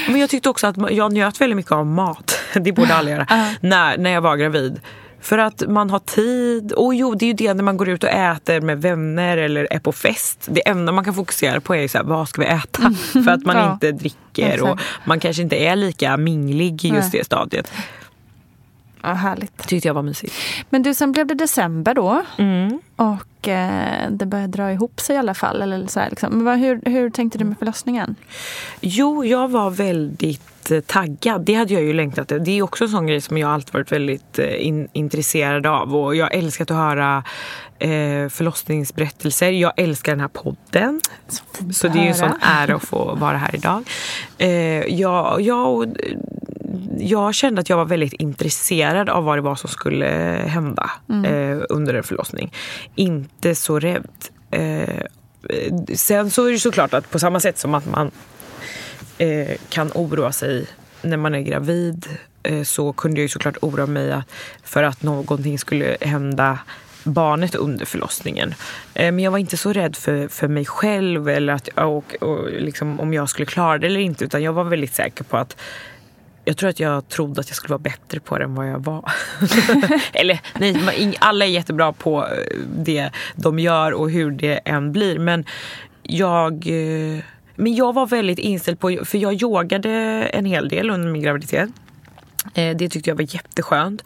Men 0.08 0.20
jag 0.20 0.30
tyckte 0.30 0.48
också 0.48 0.66
att 0.66 0.76
jag 0.90 1.12
njöt 1.12 1.40
väldigt 1.40 1.56
mycket 1.56 1.72
av 1.72 1.86
mat. 1.86 2.38
Det 2.54 2.72
borde 2.72 2.94
alla 2.94 3.10
göra. 3.10 3.26
Ja. 3.30 3.50
När, 3.60 3.98
när 3.98 4.10
jag 4.10 4.20
var 4.20 4.36
gravid. 4.36 4.80
För 5.20 5.38
att 5.38 5.62
man 5.68 5.90
har 5.90 5.98
tid. 5.98 6.72
Och 6.72 6.94
jo, 6.94 7.14
det 7.14 7.24
är 7.24 7.26
ju 7.26 7.32
det 7.32 7.54
när 7.54 7.62
man 7.62 7.76
går 7.76 7.88
ut 7.88 8.04
och 8.04 8.10
äter 8.10 8.60
med 8.60 8.82
vänner 8.82 9.36
eller 9.36 9.72
är 9.72 9.78
på 9.78 9.92
fest. 9.92 10.48
Det 10.50 10.68
enda 10.68 10.92
man 10.92 11.04
kan 11.04 11.14
fokusera 11.14 11.60
på 11.60 11.74
är 11.74 11.88
så 11.88 11.98
här, 11.98 12.04
vad 12.04 12.28
ska 12.28 12.40
vi 12.40 12.46
äta? 12.46 12.94
För 13.12 13.28
att 13.28 13.46
man 13.46 13.56
Ja. 13.56 13.72
inte 13.72 13.92
dricker 13.92 14.62
och 14.62 14.78
man 15.04 15.20
kanske 15.20 15.42
inte 15.42 15.56
är 15.56 15.76
lika 15.76 16.16
minglig 16.16 16.84
i 16.84 16.88
just 16.88 17.12
Nej. 17.12 17.18
det 17.20 17.24
stadiet. 17.24 17.72
Ja, 19.02 19.12
härligt. 19.12 19.68
Tyckte 19.68 19.88
jag 19.88 19.94
var 19.94 20.02
mysigt. 20.02 20.34
Men 20.70 20.82
du, 20.82 20.94
sen 20.94 21.12
blev 21.12 21.26
det 21.26 21.34
december 21.34 21.94
då. 21.94 22.22
Mm. 22.38 22.80
Och 22.96 23.48
eh, 23.48 24.10
det 24.10 24.26
började 24.26 24.52
dra 24.52 24.72
ihop 24.72 25.00
sig 25.00 25.16
i 25.16 25.18
alla 25.18 25.34
fall. 25.34 25.62
Eller 25.62 25.86
så 25.86 26.00
här, 26.00 26.10
liksom. 26.10 26.32
Men 26.32 26.44
vad, 26.44 26.58
hur, 26.58 26.80
hur 26.84 27.10
tänkte 27.10 27.38
du 27.38 27.44
med 27.44 27.58
förlossningen? 27.58 28.14
Jo, 28.80 29.24
jag 29.24 29.48
var 29.48 29.70
väldigt 29.70 30.70
eh, 30.70 30.80
taggad. 30.80 31.40
Det 31.40 31.54
hade 31.54 31.74
jag 31.74 31.82
ju 31.82 31.92
längtat. 31.92 32.28
Det 32.28 32.50
är 32.50 32.62
också 32.62 32.84
en 32.84 32.90
sån 32.90 33.06
grej 33.06 33.20
som 33.20 33.38
jag 33.38 33.50
alltid 33.50 33.74
varit 33.74 33.92
väldigt 33.92 34.38
eh, 34.38 34.66
in, 34.66 34.88
intresserad 34.92 35.66
av. 35.66 35.96
Och 35.96 36.16
jag 36.16 36.34
älskar 36.34 36.64
att 36.64 36.70
höra 36.70 37.24
eh, 37.78 38.28
förlossningsberättelser. 38.28 39.50
Jag 39.50 39.72
älskar 39.76 40.12
den 40.12 40.20
här 40.20 40.28
podden. 40.28 41.00
Så 41.72 41.88
det 41.88 41.98
är 41.98 42.02
ju 42.02 42.08
en 42.08 42.14
sån 42.14 42.34
ära 42.40 42.74
att 42.74 42.84
få 42.84 43.14
vara 43.14 43.36
här 43.36 43.54
idag. 43.54 43.84
Eh, 44.38 44.48
jag, 44.94 45.40
jag, 45.40 45.96
jag 46.98 47.34
kände 47.34 47.60
att 47.60 47.68
jag 47.68 47.76
var 47.76 47.84
väldigt 47.84 48.12
intresserad 48.12 49.08
av 49.08 49.24
vad 49.24 49.38
det 49.38 49.42
var 49.42 49.54
som 49.54 49.70
skulle 49.70 50.06
hända 50.46 50.90
eh, 51.24 51.58
under 51.68 51.94
en 51.94 52.02
förlossning. 52.02 52.52
Inte 52.94 53.54
så 53.54 53.78
rädd. 53.78 54.08
Eh, 54.50 55.02
sen 55.94 56.30
så 56.30 56.46
är 56.46 56.52
det 56.52 56.58
såklart 56.58 56.94
att 56.94 57.10
på 57.10 57.18
samma 57.18 57.40
sätt 57.40 57.58
som 57.58 57.74
att 57.74 57.86
man 57.86 58.10
eh, 59.18 59.56
kan 59.68 59.90
oroa 59.94 60.32
sig 60.32 60.66
när 61.02 61.16
man 61.16 61.34
är 61.34 61.40
gravid 61.40 62.06
eh, 62.42 62.62
så 62.62 62.92
kunde 62.92 63.20
jag 63.20 63.22
ju 63.22 63.28
såklart 63.28 63.56
oroa 63.62 63.86
mig 63.86 64.22
för 64.62 64.82
att 64.82 65.02
någonting 65.02 65.58
skulle 65.58 65.96
hända 66.00 66.58
barnet 67.04 67.54
under 67.54 67.86
förlossningen. 67.86 68.54
Eh, 68.94 69.12
men 69.12 69.18
jag 69.18 69.30
var 69.30 69.38
inte 69.38 69.56
så 69.56 69.72
rädd 69.72 69.96
för, 69.96 70.28
för 70.28 70.48
mig 70.48 70.64
själv 70.64 71.28
eller 71.28 71.52
att, 71.52 71.68
och, 71.68 72.14
och 72.20 72.50
liksom, 72.52 73.00
om 73.00 73.14
jag 73.14 73.28
skulle 73.28 73.46
klara 73.46 73.78
det 73.78 73.86
eller 73.86 74.00
inte 74.00 74.24
utan 74.24 74.42
jag 74.42 74.52
var 74.52 74.64
väldigt 74.64 74.94
säker 74.94 75.24
på 75.24 75.36
att 75.36 75.56
jag 76.48 76.56
tror 76.56 76.70
att 76.70 76.80
jag 76.80 77.08
trodde 77.08 77.40
att 77.40 77.48
jag 77.48 77.56
skulle 77.56 77.72
vara 77.72 77.78
bättre 77.78 78.20
på 78.20 78.38
det 78.38 78.44
än 78.44 78.54
vad 78.54 78.68
jag 78.68 78.84
var. 78.84 79.12
Eller 80.12 80.40
nej, 80.58 81.16
alla 81.18 81.44
är 81.44 81.48
jättebra 81.48 81.92
på 81.92 82.26
eh, 82.26 82.56
det 82.76 83.10
de 83.36 83.58
gör 83.58 83.92
och 83.92 84.10
hur 84.10 84.30
det 84.30 84.60
än 84.64 84.92
blir. 84.92 85.18
Men 85.18 85.44
jag, 86.02 86.52
eh, 86.52 87.22
men 87.56 87.74
jag 87.74 87.94
var 87.94 88.06
väldigt 88.06 88.38
inställd 88.38 88.80
på, 88.80 88.98
för 89.04 89.18
jag 89.18 89.42
yogade 89.42 89.90
en 90.32 90.44
hel 90.44 90.68
del 90.68 90.90
under 90.90 91.08
min 91.08 91.22
graviditet. 91.22 91.70
Eh, 92.54 92.76
Det 92.76 92.88
tyckte 92.88 93.10
jag 93.10 93.16
var 93.16 93.34
jätteskönt. 93.34 94.04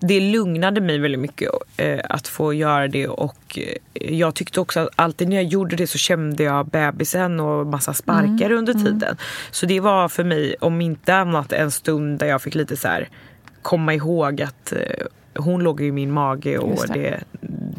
Det 0.00 0.20
lugnade 0.20 0.80
mig 0.80 0.98
väldigt 0.98 1.20
mycket 1.20 1.50
eh, 1.76 2.00
att 2.04 2.28
få 2.28 2.54
göra 2.54 2.88
det 2.88 3.08
och 3.08 3.58
eh, 3.58 4.12
jag 4.16 4.34
tyckte 4.34 4.60
också 4.60 4.80
att 4.80 4.88
alltid 4.96 5.28
när 5.28 5.36
jag 5.36 5.44
gjorde 5.44 5.76
det 5.76 5.86
så 5.86 5.98
kände 5.98 6.42
jag 6.42 6.66
bebisen 6.66 7.40
och 7.40 7.66
massa 7.66 7.94
sparkar 7.94 8.52
under 8.52 8.72
tiden. 8.72 9.16
Så 9.50 9.66
det 9.66 9.80
var 9.80 10.08
för 10.08 10.24
mig, 10.24 10.54
om 10.60 10.80
inte 10.80 11.14
annat, 11.14 11.52
en 11.52 11.70
stund 11.70 12.18
där 12.18 12.26
jag 12.26 12.42
fick 12.42 12.54
lite 12.54 12.76
så 12.76 12.88
här 12.88 13.08
komma 13.62 13.94
ihåg 13.94 14.42
att 14.42 14.72
hon 15.34 15.62
låg 15.62 15.80
i 15.80 15.92
min 15.92 16.12
mage 16.12 16.58
och 16.58 16.86
det. 16.88 16.92
det, 16.94 17.24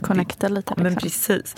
Connecta 0.02 0.48
lite. 0.48 0.74
men 0.78 0.94
Liksom. 0.94 1.02
precis. 1.02 1.56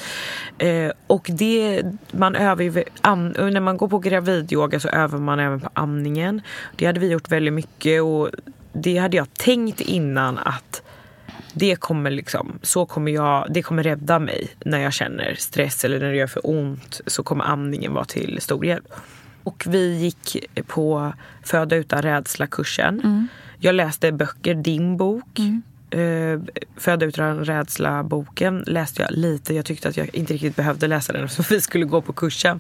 Eh, 0.58 0.92
och 1.08 1.30
det, 1.34 1.84
man 2.12 2.36
övar 2.36 2.64
ju, 2.64 2.84
am, 3.02 3.30
när 3.30 3.60
man 3.60 3.78
går 3.78 3.88
på 3.88 4.00
gravidyoga 4.00 4.80
så 4.80 4.90
övar 4.90 5.20
man 5.20 5.40
även 5.40 5.60
på 5.60 5.70
amningen. 5.74 6.42
Det 6.76 6.86
hade 6.86 7.00
vi 7.00 7.08
gjort 7.08 7.32
väldigt 7.32 7.54
mycket 7.54 8.02
och 8.02 8.30
det 8.74 8.98
hade 8.98 9.18
jag 9.18 9.34
tänkt 9.34 9.82
innan 9.82 10.38
att 10.38 10.82
det 11.54 11.76
kommer 11.76 12.12
liksom, 12.12 12.60
så 12.62 12.86
kommer 12.86 13.12
jag, 13.12 13.48
det 13.50 13.62
kommer 13.62 13.84
rädda 13.84 14.20
mig 14.20 14.50
när 14.66 14.80
jag 14.80 14.94
känner 14.94 15.36
stress 15.38 15.86
eller 15.86 16.00
när 16.00 16.10
det 16.10 16.16
gör 16.16 16.28
för 16.28 16.42
ont 16.44 17.02
så 17.08 17.24
kommer 17.24 17.46
amningen 17.46 17.94
vara 17.94 18.06
till 18.06 18.38
stor 18.42 18.66
hjälp. 18.66 18.94
Och 19.44 19.66
vi 19.68 19.98
gick 19.98 20.46
på 20.68 21.14
Föda 21.44 21.76
utan 21.76 22.02
rädsla-kursen. 22.02 23.28
Jag 23.58 23.76
läste 23.76 24.12
böcker, 24.12 24.56
din 24.56 24.98
bok. 24.98 25.40
Uh, 25.96 26.40
Föda 26.78 27.06
utan 27.06 27.46
rädsla-boken 27.46 28.64
läste 28.68 29.02
jag 29.02 29.12
lite. 29.12 29.54
Jag 29.54 29.66
tyckte 29.66 29.90
att 29.90 29.98
jag 29.98 30.16
inte 30.16 30.34
riktigt 30.34 30.56
behövde 30.56 30.88
läsa 30.88 31.14
den 31.14 31.30
så 31.30 31.44
vi 31.50 31.62
skulle 31.62 31.86
gå 31.86 32.02
på 32.02 32.14
kursen. 32.14 32.60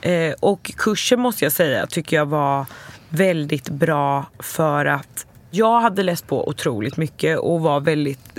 Eh, 0.00 0.34
och 0.40 0.72
kursen 0.76 1.20
måste 1.20 1.44
jag 1.44 1.52
säga 1.52 1.86
tycker 1.86 2.16
jag 2.16 2.26
var 2.26 2.66
väldigt 3.08 3.68
bra 3.68 4.26
för 4.38 4.86
att 4.86 5.26
jag 5.50 5.80
hade 5.80 6.02
läst 6.02 6.26
på 6.26 6.48
otroligt 6.48 6.96
mycket 6.96 7.38
och 7.38 7.60
var 7.60 7.80
väldigt 7.80 8.38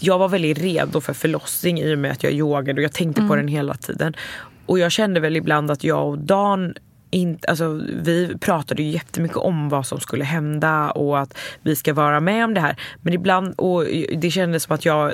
jag 0.00 0.18
var 0.18 0.28
väldigt 0.28 0.58
redo 0.58 1.00
för 1.00 1.12
förlossning 1.12 1.80
i 1.80 1.94
och 1.94 1.98
med 1.98 2.12
att 2.12 2.22
jag 2.22 2.32
yogade 2.32 2.80
och 2.80 2.84
jag 2.84 2.92
tänkte 2.92 3.22
på 3.22 3.36
den 3.36 3.48
hela 3.48 3.74
tiden. 3.74 4.14
Och 4.66 4.78
jag 4.78 4.92
kände 4.92 5.20
väl 5.20 5.36
ibland 5.36 5.70
att 5.70 5.84
jag 5.84 6.08
och 6.08 6.18
Dan 6.18 6.74
inte, 7.10 7.48
alltså, 7.48 7.80
vi 8.02 8.36
pratade 8.40 8.82
ju 8.82 8.90
jättemycket 8.90 9.36
om 9.36 9.68
vad 9.68 9.86
som 9.86 10.00
skulle 10.00 10.24
hända 10.24 10.90
och 10.90 11.20
att 11.20 11.38
vi 11.62 11.76
ska 11.76 11.94
vara 11.94 12.20
med 12.20 12.44
om 12.44 12.54
det 12.54 12.60
här. 12.60 12.76
Men 13.02 13.12
ibland, 13.12 13.54
och 13.56 13.84
det 14.16 14.30
kändes 14.30 14.62
som 14.62 14.74
att 14.74 14.84
jag 14.84 15.12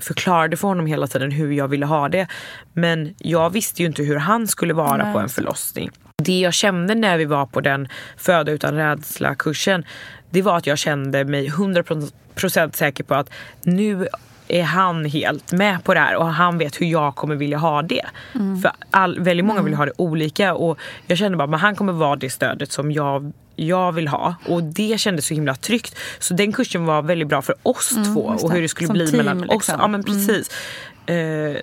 förklarade 0.00 0.56
för 0.56 0.68
honom 0.68 0.86
hela 0.86 1.06
tiden 1.06 1.30
hur 1.30 1.52
jag 1.52 1.68
ville 1.68 1.86
ha 1.86 2.08
det. 2.08 2.26
Men 2.72 3.14
jag 3.18 3.50
visste 3.50 3.82
ju 3.82 3.88
inte 3.88 4.02
hur 4.02 4.16
han 4.16 4.48
skulle 4.48 4.74
vara 4.74 5.04
Nej, 5.04 5.12
på 5.12 5.18
en 5.18 5.28
förlossning. 5.28 5.90
Det 6.22 6.40
jag 6.40 6.54
kände 6.54 6.94
när 6.94 7.18
vi 7.18 7.24
var 7.24 7.46
på 7.46 7.60
den 7.60 7.88
Föda 8.16 8.52
utan 8.52 8.74
rädsla-kursen 8.74 9.84
det 10.30 10.42
var 10.42 10.56
att 10.56 10.66
jag 10.66 10.78
kände 10.78 11.24
mig 11.24 11.48
100% 11.48 12.76
säker 12.76 13.04
på 13.04 13.14
att 13.14 13.30
nu 13.62 14.08
är 14.48 14.62
han 14.62 15.04
helt 15.04 15.52
med 15.52 15.84
på 15.84 15.94
det 15.94 16.00
här 16.00 16.16
och 16.16 16.26
han 16.26 16.58
vet 16.58 16.80
hur 16.80 16.86
jag 16.86 17.14
kommer 17.14 17.34
vilja 17.36 17.58
ha 17.58 17.82
det. 17.82 18.04
För 18.62 18.70
all, 18.90 19.20
väldigt 19.20 19.46
många 19.46 19.62
vill 19.62 19.74
ha 19.74 19.84
det 19.84 19.92
olika 19.96 20.54
och 20.54 20.78
jag 21.06 21.18
kände 21.18 21.38
bara 21.38 21.54
att 21.56 21.60
han 21.60 21.76
kommer 21.76 21.92
vara 21.92 22.16
det 22.16 22.30
stödet 22.30 22.72
som 22.72 22.92
jag, 22.92 23.32
jag 23.56 23.92
vill 23.92 24.08
ha. 24.08 24.34
Och 24.46 24.62
det 24.62 25.00
kändes 25.00 25.26
så 25.26 25.34
himla 25.34 25.54
tryggt. 25.54 25.96
Så 26.18 26.34
den 26.34 26.52
kursen 26.52 26.84
var 26.86 27.02
väldigt 27.02 27.28
bra 27.28 27.42
för 27.42 27.54
oss 27.62 27.88
två 28.14 28.32
just 28.32 28.44
och 28.44 28.52
hur 28.52 28.62
det 28.62 28.68
skulle 28.68 28.86
Som 28.86 28.94
bli 28.94 29.06
team, 29.06 29.16
mellan 29.16 29.44
oss. 29.44 29.50
liksom. 29.50 29.74
Ja 29.78 29.88
men 29.88 30.04
precis. 30.04 30.50
Eh, 31.06 31.56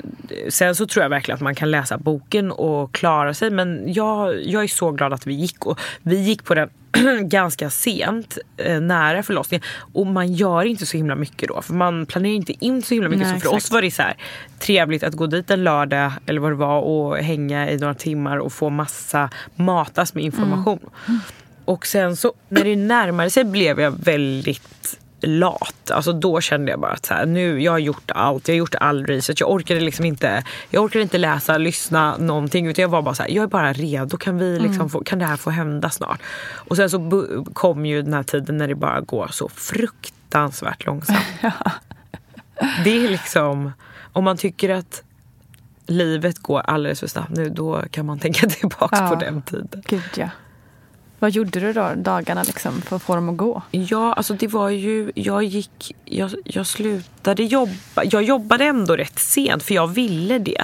sen 0.50 0.76
så 0.76 0.88
tror 0.88 1.04
jag 1.04 1.10
verkligen 1.10 1.36
att 1.36 1.42
man 1.42 1.56
kan 1.56 1.72
läsa 1.72 1.98
boken 1.98 2.52
och 2.52 2.94
klara 2.94 3.34
sig 3.34 3.50
men 3.50 3.94
jag, 3.94 4.46
jag 4.46 4.64
är 4.64 4.68
så 4.68 4.92
glad 4.92 5.14
att 5.14 5.28
vi 5.28 5.34
gick. 5.34 5.66
Och 5.66 5.80
vi 6.02 6.16
gick 6.22 6.44
på 6.44 6.56
den 6.56 6.70
ganska 7.22 7.70
sent, 7.70 8.38
eh, 8.58 8.82
nära 8.82 9.24
förlossningen. 9.24 9.64
Och 9.94 10.08
man 10.08 10.34
gör 10.34 10.66
inte 10.66 10.86
så 10.86 10.98
himla 10.98 11.16
mycket 11.16 11.48
då 11.50 11.62
för 11.62 11.74
man 11.74 12.06
planerar 12.06 12.34
inte 12.34 12.66
in 12.66 12.82
så 12.82 12.94
himla 12.94 13.10
mycket. 13.10 13.28
Nej, 13.28 13.36
så 13.36 13.40
för 13.40 13.48
exakt. 13.48 13.66
oss 13.66 13.72
var 13.72 13.82
det 13.82 13.92
så 13.92 14.02
här, 14.02 14.18
trevligt 14.60 15.04
att 15.04 15.14
gå 15.14 15.28
dit 15.28 15.52
en 15.52 15.64
lördag 15.64 16.12
eller 16.26 16.42
vad 16.42 16.52
det 16.52 16.56
var 16.56 16.80
och 16.80 17.18
hänga 17.18 17.70
i 17.72 17.78
några 17.78 17.94
timmar 17.94 18.38
och 18.38 18.54
få 18.54 18.70
massa 18.70 19.30
matas 19.56 20.14
med 20.14 20.24
information. 20.24 20.80
Och 21.66 21.88
sen 21.88 22.16
så 22.18 22.34
när 22.50 22.64
det 22.64 22.76
närmade 22.76 23.30
sig 23.30 23.44
blev 23.44 23.80
jag 23.80 23.92
väldigt 23.92 25.00
lat. 25.22 25.92
Alltså 25.92 26.14
då 26.14 26.42
kände 26.42 26.72
jag 26.72 26.80
bara 26.80 26.92
att 26.92 27.06
så 27.06 27.14
här, 27.14 27.26
nu, 27.26 27.62
jag 27.62 27.72
har 27.72 27.80
gjort 27.80 28.12
allt, 28.12 28.48
jag 28.48 28.56
har 28.56 28.58
gjort 28.58 28.76
all 28.76 29.06
research. 29.06 29.42
Jag 29.42 29.52
orkade 29.52 29.80
liksom 29.80 30.06
inte, 30.06 30.44
jag 30.70 30.84
orkade 30.84 31.02
inte 31.04 31.18
läsa, 31.18 31.58
lyssna 31.58 32.18
någonting. 32.18 32.68
Utan 32.68 32.82
jag 32.82 32.90
var 32.90 33.02
bara 33.02 33.16
så 33.16 33.24
här, 33.24 33.30
jag 33.30 33.44
är 33.44 33.48
bara 33.48 33.74
redo. 33.74 34.18
Kan, 34.18 34.38
vi 34.38 34.60
liksom 34.60 34.90
få, 34.90 35.04
kan 35.04 35.20
det 35.20 35.26
här 35.26 35.38
få 35.38 35.50
hända 35.50 35.90
snart? 35.90 36.22
Och 36.54 36.76
sen 36.76 36.90
så 36.90 37.26
kom 37.54 37.86
ju 37.86 38.02
den 38.02 38.14
här 38.14 38.24
tiden 38.24 38.58
när 38.58 38.68
det 38.68 38.76
bara 38.76 39.02
går 39.02 39.28
så 39.32 39.50
fruktansvärt 39.50 40.86
långsamt. 40.86 41.20
Det 42.84 43.06
är 43.06 43.10
liksom, 43.10 43.72
om 44.14 44.24
man 44.24 44.38
tycker 44.38 44.70
att 44.70 45.04
livet 45.86 46.40
går 46.40 46.60
alldeles 46.60 47.00
för 47.00 47.08
snabbt 47.08 47.30
nu, 47.30 47.50
då 47.50 47.82
kan 47.92 48.06
man 48.06 48.20
tänka 48.20 48.48
tillbaka 48.50 48.98
Ja. 49.00 49.10
på 49.10 49.16
den 49.16 49.42
tiden. 49.42 49.84
Gud 49.88 50.02
ja. 50.16 50.30
Vad 51.20 51.32
gjorde 51.32 51.60
du 51.60 51.74
då 51.74 51.92
dagarna 51.96 52.44
liksom 52.44 52.82
för 52.82 52.96
att 52.96 53.02
få 53.02 53.16
dem 53.16 53.30
att 53.30 53.38
gå? 53.38 53.62
Ja, 53.72 54.14
alltså 54.14 54.34
det 54.34 54.48
var 54.48 54.70
ju, 54.70 55.12
jag 55.16 55.44
gick, 55.44 55.96
jag, 56.06 56.32
jag 56.46 56.68
slutade 56.68 57.44
jobba, 57.44 58.04
jag 58.04 58.24
jobbade 58.24 58.66
ändå 58.66 58.96
rätt 58.96 59.20
sent 59.20 59.64
för 59.64 59.76
jag 59.76 59.88
ville 59.88 60.40
det. 60.40 60.62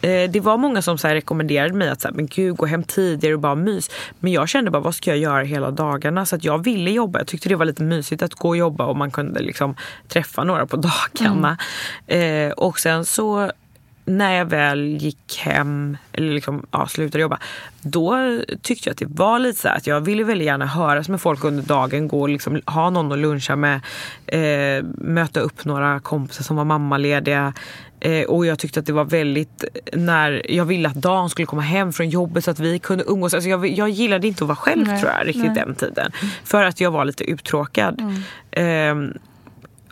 Eh, 0.00 0.30
Det 0.30 0.40
var 0.40 0.56
många 0.58 0.82
som 0.82 0.98
så 0.98 1.08
rekommenderade 1.08 1.74
mig 1.74 1.88
att 1.88 2.00
så 2.00 2.08
här, 2.08 2.14
men 2.14 2.26
gud, 2.26 2.56
gå 2.56 2.66
hem 2.66 2.82
tidigare 2.84 3.34
och 3.34 3.40
bara 3.40 3.54
mys. 3.54 3.90
Men 4.20 4.32
jag 4.32 4.48
kände 4.48 4.70
bara, 4.70 4.82
vad 4.82 4.94
ska 4.94 5.10
jag 5.10 5.18
göra 5.18 5.42
hela 5.44 5.70
dagarna? 5.70 6.26
Så 6.26 6.36
att 6.36 6.44
jag 6.44 6.64
ville 6.64 6.90
jobba. 6.90 7.18
Jag 7.18 7.26
tyckte 7.26 7.48
det 7.48 7.56
var 7.56 7.64
lite 7.64 7.82
mysigt 7.82 8.22
att 8.22 8.34
gå 8.34 8.48
och 8.48 8.56
jobba 8.56 8.84
och 8.84 8.96
man 8.96 9.10
kunde 9.10 9.40
liksom 9.42 9.74
träffa 10.08 10.44
några 10.44 10.66
på 10.66 10.76
dagarna. 10.76 11.58
Eh, 12.06 12.50
och 12.50 12.78
sen 12.78 13.04
så 13.04 13.50
när 14.04 14.32
jag 14.34 14.44
väl 14.44 14.96
gick 14.96 15.38
hem, 15.38 15.96
eller 16.12 16.34
liksom, 16.34 16.66
ja, 16.70 16.86
slutade 16.86 17.22
jobba, 17.22 17.38
då 17.82 18.38
tyckte 18.62 18.88
jag 18.88 18.92
att 18.92 18.98
det 18.98 19.06
var 19.08 19.38
lite 19.38 19.60
så 19.60 19.68
att 19.68 19.86
jag 19.86 20.00
ville 20.00 20.24
väldigt 20.24 20.46
gärna 20.46 20.66
höras 20.66 21.08
med 21.08 21.20
folk 21.20 21.44
under 21.44 21.62
dagen, 21.62 22.08
gå 22.08 22.20
och 22.20 22.28
liksom, 22.28 22.60
ha 22.66 22.90
någon 22.90 23.12
att 23.12 23.18
luncha 23.18 23.56
med, 23.56 23.80
eh, 24.26 24.84
möta 24.84 25.40
upp 25.40 25.64
några 25.64 26.00
kompisar 26.00 26.44
som 26.44 26.56
var 26.56 26.64
mammalediga. 26.64 27.52
Eh, 28.00 28.24
och 28.24 28.46
jag 28.46 28.58
tyckte 28.58 28.80
att 28.80 28.86
det 28.86 28.92
var 28.92 29.04
väldigt, 29.04 29.64
när 29.92 30.50
jag 30.52 30.64
ville 30.64 30.88
att 30.88 30.94
Dan 30.94 31.30
skulle 31.30 31.46
komma 31.46 31.62
hem 31.62 31.92
från 31.92 32.08
jobbet 32.08 32.44
så 32.44 32.50
att 32.50 32.58
vi 32.58 32.78
kunde 32.78 33.04
umgås. 33.04 33.34
Alltså 33.34 33.50
jag, 33.50 33.66
jag 33.66 33.88
gillade 33.88 34.26
inte 34.26 34.44
att 34.44 34.48
vara 34.48 34.56
själv 34.56 34.86
Nej, 34.86 35.00
tror 35.00 35.12
jag 35.12 35.26
riktigt 35.26 35.44
nej. 35.44 35.54
den 35.54 35.74
tiden. 35.74 36.12
För 36.44 36.64
att 36.64 36.80
jag 36.80 36.90
var 36.90 37.04
lite 37.04 37.24
uttråkad. 37.24 38.22
Ehm, 38.50 39.14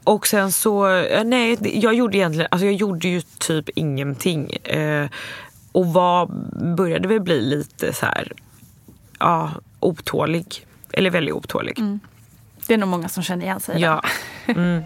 och 0.05 0.27
sen 0.27 0.53
så, 0.53 0.87
nej 1.25 1.59
jag 1.83 1.95
gjorde 1.95 2.17
egentligen, 2.17 2.49
alltså 2.51 2.67
jag 2.67 2.75
gjorde 2.75 3.09
ju 3.09 3.21
typ 3.21 3.69
ingenting. 3.69 4.51
Eh, 4.53 5.09
och 5.73 5.87
var, 5.87 6.27
började 6.77 7.09
väl 7.09 7.21
bli 7.21 7.41
lite 7.41 7.93
så 7.93 8.07
här, 8.07 8.33
ja, 9.19 9.51
otålig. 9.81 10.67
Eller 10.93 11.11
väldigt 11.11 11.35
otålig. 11.35 11.79
Det 12.67 12.75
är 12.75 12.79
nog 12.79 12.89
många 12.89 13.09
som 13.09 13.23
känner 13.23 13.45
igen 13.45 13.61
sig 13.61 13.79
i 13.79 13.81
Ja. 13.81 14.03
Mm. 14.47 14.83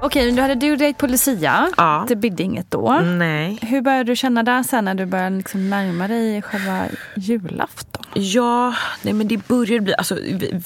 Okej, 0.00 0.32
du 0.32 0.42
hade 0.42 0.54
due 0.54 0.76
date 0.76 0.94
på 0.98 1.06
Lucia. 1.06 1.68
Ja. 1.76 2.04
Det 2.08 2.16
bidde 2.16 2.42
inget 2.42 2.70
då. 2.70 3.00
Nej. 3.04 3.58
Hur 3.62 3.82
började 3.82 4.04
du 4.04 4.16
känna 4.16 4.42
där 4.42 4.62
sen 4.62 4.84
när 4.84 4.94
du 4.94 5.06
började 5.06 5.36
liksom 5.36 5.70
närma 5.70 6.08
dig 6.08 6.42
själva 6.42 6.84
julafton? 7.16 8.04
Ja, 8.14 8.74
nej 9.02 9.14
men 9.14 9.28
det 9.28 9.48
började 9.48 9.80
bli... 9.80 9.94
Alltså, 9.94 10.18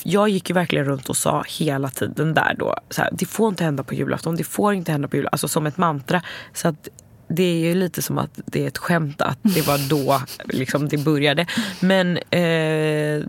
jag 0.03 0.29
gick 0.29 0.51
ju 0.51 0.55
verkligen 0.55 0.87
runt 0.87 1.09
och 1.09 1.17
sa 1.17 1.45
hela 1.49 1.89
tiden 1.89 2.35
där 2.35 2.55
då. 2.59 2.77
Så 2.91 3.03
här, 3.03 3.11
det 3.13 3.27
får 3.27 3.49
inte 3.49 3.65
hända 3.65 3.83
på 3.83 3.95
julafton, 3.95 4.37
det 4.37 4.45
får 4.45 4.75
inte 4.75 4.93
hända 4.93 5.09
på 5.09 5.17
julafton. 5.17 5.35
Alltså 5.35 5.49
som 5.49 5.67
ett 5.67 5.79
mantra. 5.79 6.23
Så 6.53 6.69
att 6.69 6.89
det 7.29 7.43
är 7.43 7.69
ju 7.69 7.75
lite 7.75 8.03
som 8.03 8.19
att 8.19 8.41
det 8.47 8.63
är 8.65 8.69
ett 8.69 8.79
skämt 8.79 9.23
att 9.23 9.39
det 9.43 9.67
var 9.67 9.89
då 9.89 10.21
liksom, 10.45 10.89
det 10.89 10.99
började. 10.99 11.47
Men 11.81 12.19
eh, 12.31 13.27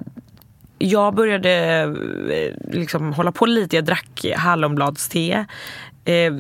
jag 0.78 1.16
började 1.16 1.52
eh, 2.30 2.72
liksom 2.72 3.14
hålla 3.14 3.32
på 3.32 3.46
lite. 3.46 3.76
Jag 3.76 3.86
drack 3.86 4.26
hallonbladste. 4.38 5.46
Eh, 6.06 6.34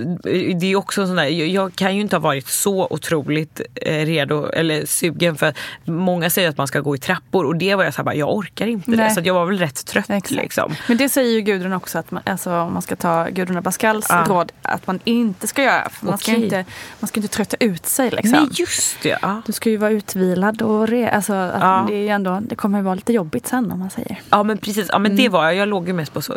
det 0.59 0.65
är 0.71 0.75
också 0.75 1.01
en 1.01 1.07
sån 1.07 1.15
där, 1.15 1.23
jag- 1.25 1.47
jag 1.47 1.75
kan 1.75 1.95
ju 1.95 2.01
inte 2.01 2.15
ha 2.15 2.21
varit 2.21 2.47
så 2.47 2.87
otroligt 2.89 3.61
eh, 3.75 4.05
redo 4.05 4.45
eller 4.45 4.85
sugen 4.85 5.35
för 5.35 5.53
många 5.85 6.29
säger 6.29 6.49
att 6.49 6.57
man 6.57 6.67
ska 6.67 6.79
gå 6.79 6.95
i 6.95 6.99
trappor 6.99 7.45
och 7.45 7.55
det 7.55 7.75
var 7.75 7.83
jag 7.83 7.93
så 7.93 7.97
här, 7.97 8.03
bara, 8.03 8.15
jag 8.15 8.35
orkar 8.35 8.67
inte 8.67 8.91
det. 8.91 8.97
Nej. 8.97 9.13
Så 9.13 9.19
att 9.19 9.25
jag 9.25 9.33
var 9.33 9.45
väl 9.45 9.57
rätt 9.57 9.85
trött 9.85 10.31
liksom. 10.31 10.75
Men 10.87 10.97
det 10.97 11.09
säger 11.09 11.31
ju 11.31 11.41
Gudrun 11.41 11.73
också, 11.73 11.99
att 11.99 12.11
man, 12.11 12.21
alltså, 12.25 12.51
om 12.51 12.73
man 12.73 12.81
ska 12.81 12.95
ta 12.95 13.27
Gudrun 13.29 13.57
Abascals 13.57 14.05
Ja. 14.09 14.25
råd, 14.29 14.51
att 14.61 14.87
man 14.87 14.99
inte 15.03 15.47
ska 15.47 15.63
göra. 15.63 15.89
Man, 16.01 16.17
ska 16.17 16.31
Okej. 16.31 16.43
inte, 16.43 16.65
man 16.99 17.07
ska 17.07 17.19
inte 17.19 17.33
trötta 17.33 17.57
ut 17.59 17.85
sig. 17.85 18.09
Liksom. 18.11 18.31
Nej 18.31 18.47
just 18.51 19.01
det. 19.03 19.17
Ja. 19.21 19.41
Du 19.45 19.51
ska 19.51 19.69
ju 19.69 19.77
vara 19.77 19.91
utvilad 19.91 20.61
och 20.61 20.87
re, 20.87 21.09
alltså, 21.11 21.33
Ja. 21.33 21.85
det, 21.87 22.09
är 22.09 22.13
ändå, 22.13 22.39
det 22.49 22.55
kommer 22.55 22.77
ju 22.77 22.83
vara 22.83 22.95
lite 22.95 23.13
jobbigt 23.13 23.47
sen 23.47 23.71
om 23.71 23.79
man 23.79 23.89
säger. 23.89 24.21
Ja 24.29 24.43
men 24.43 24.57
precis, 24.57 24.87
ja, 24.91 24.99
men 24.99 25.11
Mm. 25.11 25.23
det 25.23 25.29
var 25.29 25.43
jag. 25.45 25.55
Jag 25.55 25.67
låg 25.67 25.87
ju 25.87 25.93
mest 25.93 26.13
på 26.13 26.21
så, 26.21 26.33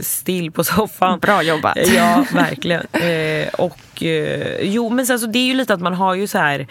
still 0.00 0.50
på 0.52 0.64
soffan. 0.64 1.18
Bra 1.18 1.42
jobbat. 1.42 1.76
Ja, 1.86 2.24
verkligen. 2.32 2.86
Eh, 2.92 3.48
och 3.48 4.02
eh, 4.02 4.56
jo, 4.60 4.90
men 4.90 5.06
sen 5.06 5.18
så 5.18 5.24
alltså, 5.24 5.32
det 5.32 5.38
är 5.38 5.46
ju 5.46 5.54
lite 5.54 5.74
att 5.74 5.80
man 5.80 5.94
har 5.94 6.14
ju 6.14 6.26
så 6.26 6.38
här. 6.38 6.66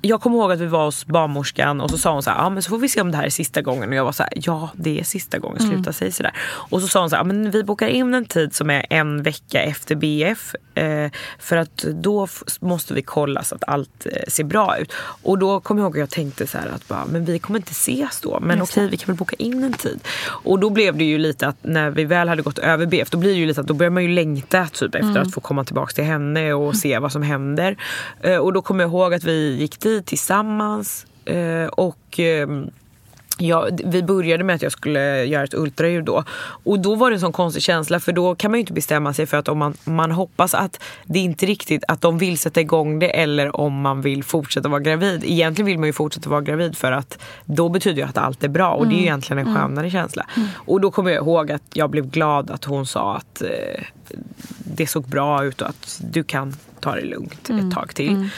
Jag 0.00 0.20
kommer 0.20 0.36
ihåg 0.38 0.52
att 0.52 0.60
vi 0.60 0.66
var 0.66 0.84
hos 0.84 1.06
barnmorskan 1.06 1.80
och 1.80 1.90
så 1.90 1.98
sa 1.98 2.12
hon 2.12 2.22
så 2.22 2.30
här, 2.30 2.38
ja 2.38 2.50
men 2.50 2.62
så 2.62 2.70
får 2.70 2.78
vi 2.78 2.88
se 2.88 3.00
om 3.00 3.10
det 3.10 3.16
här 3.16 3.24
är 3.24 3.30
sista 3.30 3.62
gången. 3.62 3.88
Och 3.88 3.94
jag 3.94 4.04
var 4.04 4.12
så 4.12 4.22
här, 4.22 4.32
ja 4.36 4.70
det 4.74 5.00
är 5.00 5.04
sista 5.04 5.38
gången, 5.38 5.58
sluta 5.58 5.74
Mm. 5.78 5.92
säga 5.92 6.12
sådär. 6.12 6.32
Och 6.48 6.80
så 6.80 6.88
sa 6.88 7.00
hon 7.00 7.10
så 7.10 7.16
här, 7.16 7.20
ja, 7.20 7.26
men 7.26 7.50
vi 7.50 7.64
bokar 7.64 7.88
in 7.88 8.14
en 8.14 8.24
tid 8.24 8.54
som 8.54 8.70
är 8.70 8.86
en 8.90 9.22
vecka 9.22 9.62
efter 9.62 9.94
BF. 9.94 10.54
Eh, 10.74 11.10
för 11.38 11.56
att 11.56 11.76
då 11.76 12.28
måste 12.60 12.94
vi 12.94 13.02
kolla 13.02 13.42
så 13.42 13.54
att 13.54 13.64
allt 13.66 14.06
eh, 14.06 14.12
ser 14.28 14.44
bra 14.44 14.78
ut. 14.78 14.92
Och 15.22 15.38
då 15.38 15.60
kommer 15.60 15.80
jag 15.82 15.86
ihåg 15.86 15.96
att 15.96 16.00
jag 16.00 16.10
tänkte 16.10 16.46
så 16.46 16.58
här 16.58 16.68
att 16.68 16.88
bara, 16.88 17.04
men 17.06 17.24
vi 17.24 17.38
kommer 17.38 17.58
inte 17.58 17.72
ses 17.72 18.20
då. 18.20 18.38
Men 18.40 18.58
Just 18.58 18.72
okej, 18.72 18.88
vi 18.90 18.96
kan 18.96 19.06
väl 19.06 19.16
boka 19.16 19.36
in 19.38 19.64
en 19.64 19.72
tid. 19.72 20.00
Och 20.26 20.58
då 20.58 20.70
blev 20.70 20.96
det 20.96 21.04
ju 21.04 21.18
lite 21.18 21.46
att 21.46 21.56
när 21.62 21.90
vi 21.90 22.04
väl 22.04 22.28
hade 22.28 22.42
gått 22.42 22.58
över 22.58 22.86
BF, 22.86 23.10
då 23.10 23.18
blir 23.18 23.30
det 23.30 23.38
ju 23.38 23.46
lite 23.46 23.60
att 23.60 23.66
då 23.66 23.74
börjar 23.74 23.90
man 23.90 24.02
ju 24.02 24.08
längta 24.08 24.66
typ 24.66 24.94
efter 24.94 25.20
att 25.20 25.34
få 25.34 25.40
komma 25.40 25.64
tillbaka 25.64 25.92
till 25.92 26.04
henne 26.04 26.52
och 26.52 26.76
se 26.76 26.98
vad 26.98 27.12
som 27.12 27.22
händer. 27.22 27.76
Eh, 28.20 28.36
och 28.36 28.52
då 28.52 28.62
kommer 28.62 28.84
jag 28.84 28.90
ihåg 28.90 29.14
att 29.14 29.24
vi 29.24 29.56
gick 29.56 29.80
dit 29.80 29.87
tillsammans 30.04 31.06
eh, 31.24 31.66
och 31.66 32.18
ehm, 32.18 32.70
Ja, 33.40 33.68
vi 33.84 34.02
började 34.02 34.44
med 34.44 34.54
att 34.54 34.62
jag 34.62 34.72
skulle 34.72 35.24
göra 35.24 35.44
ett 35.44 35.54
ultraljud 35.54 36.04
då. 36.04 36.24
Och 36.40 36.80
då 36.80 36.94
var 36.94 37.10
det 37.10 37.16
en 37.16 37.20
sån 37.20 37.32
konstig 37.32 37.62
känsla 37.62 38.00
för 38.00 38.12
då 38.12 38.34
kan 38.34 38.50
man 38.50 38.58
ju 38.58 38.60
inte 38.60 38.72
bestämma 38.72 39.12
sig 39.12 39.26
för 39.26 39.36
att 39.36 39.48
om 39.48 39.58
man, 39.58 39.74
man 39.84 40.10
hoppas 40.10 40.54
att 40.54 40.82
det 41.04 41.18
inte 41.18 41.46
riktigt 41.46 41.84
att 41.88 42.00
de 42.00 42.18
vill 42.18 42.38
sätta 42.38 42.60
igång 42.60 42.98
det 42.98 43.20
eller 43.20 43.56
om 43.56 43.80
man 43.80 44.00
vill 44.00 44.24
fortsätta 44.24 44.68
vara 44.68 44.80
gravid. 44.80 45.24
Egentligen 45.24 45.66
vill 45.66 45.78
man 45.78 45.86
ju 45.86 45.92
fortsätta 45.92 46.30
vara 46.30 46.40
gravid 46.40 46.76
för 46.76 46.92
att 46.92 47.18
då 47.44 47.68
betyder 47.68 48.02
det 48.02 48.08
att 48.08 48.18
allt 48.18 48.44
är 48.44 48.48
bra 48.48 48.72
och 48.72 48.86
det 48.86 48.94
är 48.94 48.98
ju 48.98 49.02
egentligen 49.02 49.46
en 49.46 49.54
skönare 49.54 49.90
känsla. 49.90 50.26
Och 50.54 50.80
då 50.80 50.90
kommer 50.90 51.10
jag 51.10 51.24
ihåg 51.24 51.52
att 51.52 51.62
jag 51.72 51.90
blev 51.90 52.10
glad 52.10 52.50
att 52.50 52.64
hon 52.64 52.86
sa 52.86 53.16
att 53.16 53.42
eh, 53.42 53.82
det 54.58 54.86
såg 54.86 55.08
bra 55.08 55.44
ut 55.44 55.62
och 55.62 55.68
att 55.68 56.00
du 56.12 56.24
kan 56.24 56.54
ta 56.80 56.94
det 56.94 57.04
lugnt 57.04 57.50
ett 57.50 57.74
tag 57.74 57.94
till. 57.94 58.28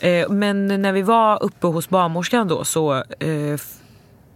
Eh, 0.00 0.28
men 0.28 0.66
när 0.66 0.92
vi 0.92 1.02
var 1.02 1.42
uppe 1.42 1.66
hos 1.66 1.88
barnmorskan 1.88 2.48
då 2.48 2.64
så 2.64 2.94
eh, 2.94 3.58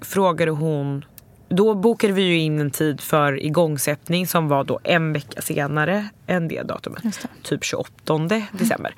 frågade 0.00 0.50
hon 0.50 1.04
då 1.48 1.74
bokade 1.74 2.12
vi 2.12 2.22
ju 2.22 2.38
in 2.38 2.60
en 2.60 2.70
tid 2.70 3.00
för 3.00 3.44
igångsättning 3.44 4.26
som 4.26 4.48
var 4.48 4.64
då 4.64 4.80
en 4.82 5.12
vecka 5.12 5.42
senare 5.42 6.08
än 6.26 6.48
det 6.48 6.62
datumet. 6.62 7.02
Typ 7.42 7.64
28 7.64 8.18
december. 8.52 8.94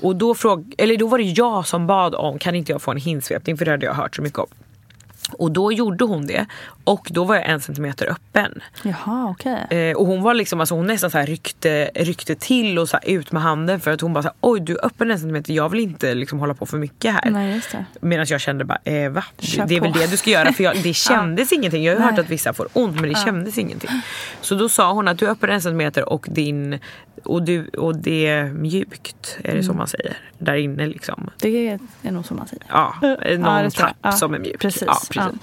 Och 0.00 0.16
då, 0.16 0.34
fråg, 0.34 0.74
eller 0.78 0.96
då 0.96 1.06
var 1.06 1.18
det 1.18 1.24
jag 1.24 1.66
som 1.66 1.86
bad 1.86 2.14
om 2.14 2.38
kan 2.38 2.54
inte 2.54 2.72
jag 2.72 2.82
få 2.82 2.90
en 2.90 2.96
hinsvepning 2.96 3.56
för 3.56 3.64
det 3.64 3.70
hade 3.70 3.86
jag 3.86 3.94
hört 3.94 4.16
så 4.16 4.22
mycket 4.22 4.38
om. 4.38 4.46
Och 5.38 5.52
då 5.52 5.72
gjorde 5.72 6.04
hon 6.04 6.26
det 6.26 6.46
och 6.84 7.08
då 7.10 7.24
var 7.24 7.34
jag 7.34 7.48
en 7.48 7.60
centimeter 7.60 8.06
öppen. 8.10 8.62
Jaha, 8.82 9.30
okej. 9.30 9.66
Eh, 9.70 9.96
och 9.96 10.06
hon 10.06 10.22
var 10.22 10.34
liksom, 10.34 10.60
alltså 10.60 10.74
hon 10.74 10.86
nästan 10.86 11.10
så 11.10 11.18
här 11.18 11.26
ryckte, 11.26 11.90
ryckte 11.94 12.34
till 12.34 12.78
och 12.78 12.88
så 12.88 12.98
ut 13.02 13.32
med 13.32 13.42
handen 13.42 13.80
för 13.80 13.90
att 13.90 14.00
hon 14.00 14.12
bara 14.12 14.22
så 14.22 14.28
här, 14.28 14.36
oj 14.40 14.60
du 14.60 14.76
är 14.76 14.86
öppen 14.86 15.10
en 15.10 15.18
centimeter, 15.18 15.52
jag 15.52 15.68
vill 15.68 15.80
inte 15.80 16.14
liksom 16.14 16.38
hålla 16.38 16.54
på 16.54 16.66
för 16.66 16.78
mycket 16.78 17.14
här. 17.14 17.30
Nej, 17.30 17.54
just 17.54 17.72
det. 17.72 17.84
Medan 18.00 18.26
jag 18.28 18.40
kände 18.40 18.64
bara, 18.64 18.78
eh, 18.84 19.10
va? 19.10 19.24
Kör 19.38 19.66
det 19.66 19.76
är 19.76 19.80
väl 19.80 19.92
på. 19.92 19.98
det 19.98 20.10
du 20.10 20.16
ska 20.16 20.30
göra 20.30 20.52
för 20.52 20.64
jag, 20.64 20.76
det 20.82 20.94
kändes 20.94 21.52
ingenting. 21.52 21.84
Jag 21.84 21.92
har 21.92 21.98
ju 21.98 22.04
hört 22.04 22.12
Nej. 22.12 22.20
att 22.20 22.30
vissa 22.30 22.52
får 22.52 22.68
ont 22.72 23.00
men 23.00 23.08
det 23.08 23.18
kändes 23.18 23.58
ingenting. 23.58 23.90
Så 24.40 24.54
då 24.54 24.68
sa 24.68 24.92
hon 24.92 25.08
att 25.08 25.18
du 25.18 25.26
är 25.26 25.30
öppen 25.30 25.50
en 25.50 25.62
centimeter 25.62 26.08
och 26.08 26.26
din 26.30 26.78
och, 27.24 27.42
du, 27.42 27.68
och 27.68 27.96
det 27.96 28.26
är 28.26 28.44
mjukt, 28.44 29.38
är 29.44 29.54
det 29.56 29.62
så 29.62 29.72
man 29.72 29.86
säger? 29.86 30.16
Där 30.38 30.54
inne 30.54 30.86
liksom. 30.86 31.30
Det 31.40 31.68
är, 31.68 31.78
är 32.02 32.10
nog 32.10 32.26
så 32.26 32.34
man 32.34 32.46
säger. 32.46 32.64
Ja, 32.68 32.94
någon 33.38 33.62
jag. 33.62 33.72
tapp 33.72 33.96
Ja, 34.02 34.12
som 34.12 34.34
är 34.34 34.38
mjuk. 34.38 34.58
precis. 34.58 34.82
Ja, 34.86 35.00
precis. 35.10 35.40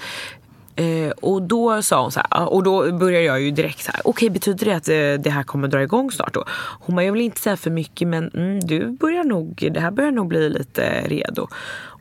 Eh, 0.79 1.11
och 1.21 1.41
då 1.41 1.81
sa 1.81 2.01
hon 2.01 2.11
så 2.11 2.21
här, 2.31 2.53
och 2.53 2.63
då 2.63 2.91
började 2.91 3.25
jag 3.25 3.41
ju 3.41 3.51
direkt 3.51 3.83
så 3.83 3.91
här, 3.91 4.01
okej 4.03 4.29
betyder 4.29 4.65
det 4.65 4.73
att 4.73 4.87
eh, 4.89 5.23
det 5.23 5.29
här 5.29 5.43
kommer 5.43 5.67
dra 5.67 5.83
igång 5.83 6.11
snart 6.11 6.33
då? 6.33 6.43
Hon 6.79 6.95
bara, 6.95 7.05
jag 7.05 7.13
vill 7.13 7.21
inte 7.21 7.39
säga 7.41 7.57
för 7.57 7.71
mycket 7.71 8.07
men 8.07 8.29
mm, 8.33 8.59
du 8.59 8.87
börjar 8.87 9.23
nog, 9.23 9.69
det 9.73 9.79
här 9.79 9.91
börjar 9.91 10.11
nog 10.11 10.27
bli 10.27 10.49
lite 10.49 11.01
redo. 11.05 11.47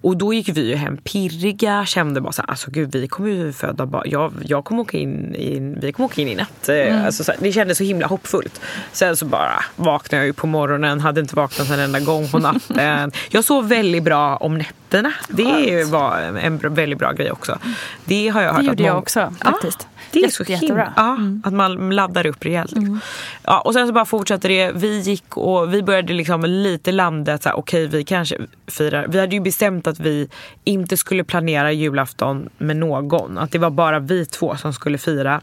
Och 0.01 0.16
då 0.16 0.32
gick 0.34 0.49
vi 0.49 0.68
ju 0.68 0.74
hem 0.76 0.96
pirriga, 0.96 1.86
kände 1.86 2.20
bara 2.20 2.32
så 2.32 2.42
här, 2.42 2.51
alltså 2.51 2.70
gud 2.70 2.92
vi 2.92 3.09
kommer 3.09 3.30
ju 3.30 3.53
föda 3.53 3.86
barn, 3.86 4.03
jag, 4.07 4.32
jag 4.44 4.64
kommer 4.64 4.82
åka 4.82 4.99
in 4.99 5.34
i, 5.34 5.76
vi 5.80 5.92
kommer 5.92 6.07
åka 6.07 6.20
in 6.22 6.28
i 6.28 6.34
natt. 6.34 6.68
Eh, 6.68 7.05
Alltså, 7.07 7.24
så 7.24 7.32
här, 7.32 7.38
det 7.42 7.53
kändes 7.53 7.78
så 7.78 7.84
himla 7.84 8.07
hoppfullt. 8.07 8.61
Sen 8.92 9.16
så 9.16 9.24
bara 9.24 9.64
vaknade 9.76 10.20
jag 10.22 10.26
ju 10.26 10.32
på 10.32 10.46
morgonen, 10.46 11.01
hade 11.01 11.20
inte 11.20 11.36
vaknat 11.36 11.70
en 11.70 11.80
enda 11.80 12.01
gång 12.01 12.28
på 12.28 12.38
natten. 12.38 13.12
Jag 13.30 13.44
sov 13.44 13.68
väldigt 13.68 14.03
bra 14.03 14.36
om 14.36 14.59
nätterna. 14.59 15.12
Det 15.28 15.84
var 15.90 16.18
en 16.18 16.59
väldigt 16.59 16.99
bra 16.99 17.12
grej 17.12 17.30
också. 17.32 17.59
Det 18.05 18.28
har 18.28 18.42
jag 18.42 18.53
hört 18.53 18.57
Det 18.57 18.61
att 18.61 18.66
gjorde 18.66 18.82
jag 18.82 18.90
många- 18.92 19.01
också, 19.03 19.32
faktiskt. 19.44 19.86
Det 20.12 20.18
är 20.18 20.22
Jätte- 20.22 20.34
så 20.34 20.42
jättebra. 20.52 20.92
himla, 20.96 21.14
Mm. 21.14 21.40
ja, 21.44 21.48
att 21.48 21.54
man 21.54 21.90
laddar 21.90 22.26
upp 22.26 22.44
rejält. 22.44 22.72
Liksom. 22.72 23.00
Ja, 23.44 23.61
och 23.61 23.72
sen 23.74 23.86
så 23.86 23.92
bara 23.92 24.04
fortsatte 24.04 24.48
det. 24.48 24.72
Vi 24.74 24.98
gick 25.00 25.36
och 25.36 25.74
vi 25.74 25.82
började 25.82 26.12
liksom 26.12 26.42
lite 26.44 26.92
landa 26.92 27.34
att 27.34 27.42
så 27.42 27.48
här, 27.48 27.56
okej 27.59 27.86
vi 27.86 28.04
kanske 28.04 28.36
firar. 28.66 29.06
Vi 29.09 29.20
hade 29.20 29.34
ju 29.34 29.40
bestämt 29.40 29.86
att 29.86 30.00
vi 30.00 30.28
inte 30.64 30.96
skulle 30.96 31.24
planera 31.24 31.72
julafton 31.72 32.48
med 32.59 32.76
någon. 32.76 33.38
Att 33.38 33.50
det 33.52 33.59
var 33.59 33.70
bara 33.70 33.98
vi 33.98 34.26
två 34.26 34.56
som 34.56 34.72
skulle 34.72 34.98
fira. 34.98 35.40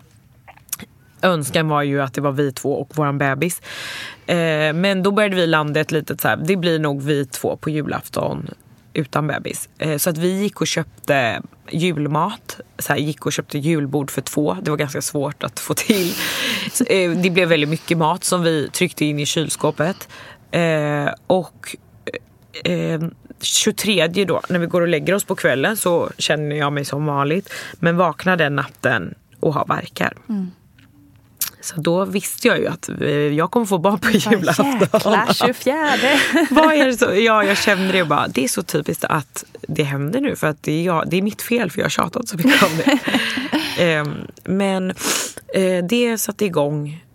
Önskan 1.22 1.68
var 1.68 1.82
ju 1.82 2.02
att 2.02 2.14
det 2.14 2.22
var 2.22 2.32
vi 2.32 2.52
två 2.52 2.74
och 2.82 2.98
våran 2.98 3.18
bebis. 3.18 3.62
Eh, 4.26 4.74
men 4.74 5.04
då 5.04 5.12
började 5.12 5.36
vi 5.36 5.48
landa 5.48 5.80
ett 5.80 5.92
litet 5.92 6.22
så 6.22 6.28
här, 6.28 6.38
det 6.38 6.56
blir 6.56 6.80
nog 6.80 7.02
vi 7.02 7.26
två 7.26 7.58
på 7.58 7.70
julafton 7.70 8.48
utan 8.94 9.28
bebis. 9.28 9.70
Eh, 9.78 9.98
så 9.98 10.10
att 10.10 10.18
vi 10.18 10.42
gick 10.42 10.62
och 10.62 10.68
köpte 10.68 11.42
julmat. 11.72 12.60
Så 12.80 12.94
här, 12.94 13.00
gick 13.00 13.26
och 13.26 13.34
köpte 13.34 13.58
julbord 13.58 14.12
för 14.12 14.22
två. 14.22 14.58
Det 14.62 14.70
var 14.70 14.78
ganska 14.78 15.02
svårt 15.02 15.44
att 15.44 15.60
få 15.60 15.74
till. 15.74 16.14
Så, 16.72 16.84
eh, 16.90 17.12
det 17.12 17.30
blev 17.30 17.50
väldigt 17.50 17.70
mycket 17.70 17.98
mat 17.98 18.24
som 18.24 18.42
vi 18.42 18.70
tryckte 18.70 19.06
in 19.06 19.20
i 19.20 19.26
kylskåpet. 19.26 20.10
Eh, 20.52 21.10
och 21.28 21.76
eh, 22.64 23.02
23 23.42 24.08
då, 24.08 24.42
när 24.50 24.60
vi 24.60 24.66
går 24.66 24.82
och 24.82 24.88
lägger 24.88 25.14
oss 25.14 25.24
på 25.24 25.36
kvällen 25.36 25.78
så 25.78 26.10
känner 26.18 26.56
jag 26.56 26.74
mig 26.74 26.86
som 26.86 27.06
vanligt. 27.06 27.54
Men 27.80 27.98
vaknar 27.98 28.38
den 28.38 28.56
natten 28.56 29.16
och 29.40 29.54
har 29.54 29.66
verkar. 29.66 30.14
Så 31.66 31.82
då 31.82 32.06
visste 32.06 32.48
jag 32.48 32.60
ju 32.60 32.68
att 32.68 32.90
eh, 33.02 33.10
jag 33.10 33.52
kommer 33.52 33.66
få 33.66 33.78
barn 33.78 34.00
på 34.00 34.12
julafton. 34.12 34.80
Jäklar, 34.80 35.34
24. 35.34 35.76
Vad 36.50 36.74
är 36.74 36.92
så? 36.92 37.06
Ja, 37.16 37.44
jag 37.44 37.58
kände 37.58 37.92
det 37.92 38.06
bara, 38.06 38.28
det 38.28 38.44
är 38.44 38.48
så 38.48 38.64
typiskt 38.64 39.04
att 39.04 39.44
det 39.62 39.84
händer 39.84 40.22
nu 40.22 40.36
för 40.36 40.48
att 40.48 40.64
det 40.64 40.72
är, 40.72 40.84
jag, 40.84 41.10
det 41.10 41.18
är 41.18 41.22
mitt 41.22 41.42
fel 41.42 41.72
för 41.72 41.80
jag 41.80 41.86
har 41.86 41.90
tjatat 41.90 42.28
så 42.28 42.38
mycket 42.38 42.64
om 42.64 42.70
det. 42.78 43.00
Ehm, 43.84 44.28
men 44.44 44.90
eh, 45.54 45.86
det 45.90 46.18
satte 46.18 46.46
igång 46.46 47.06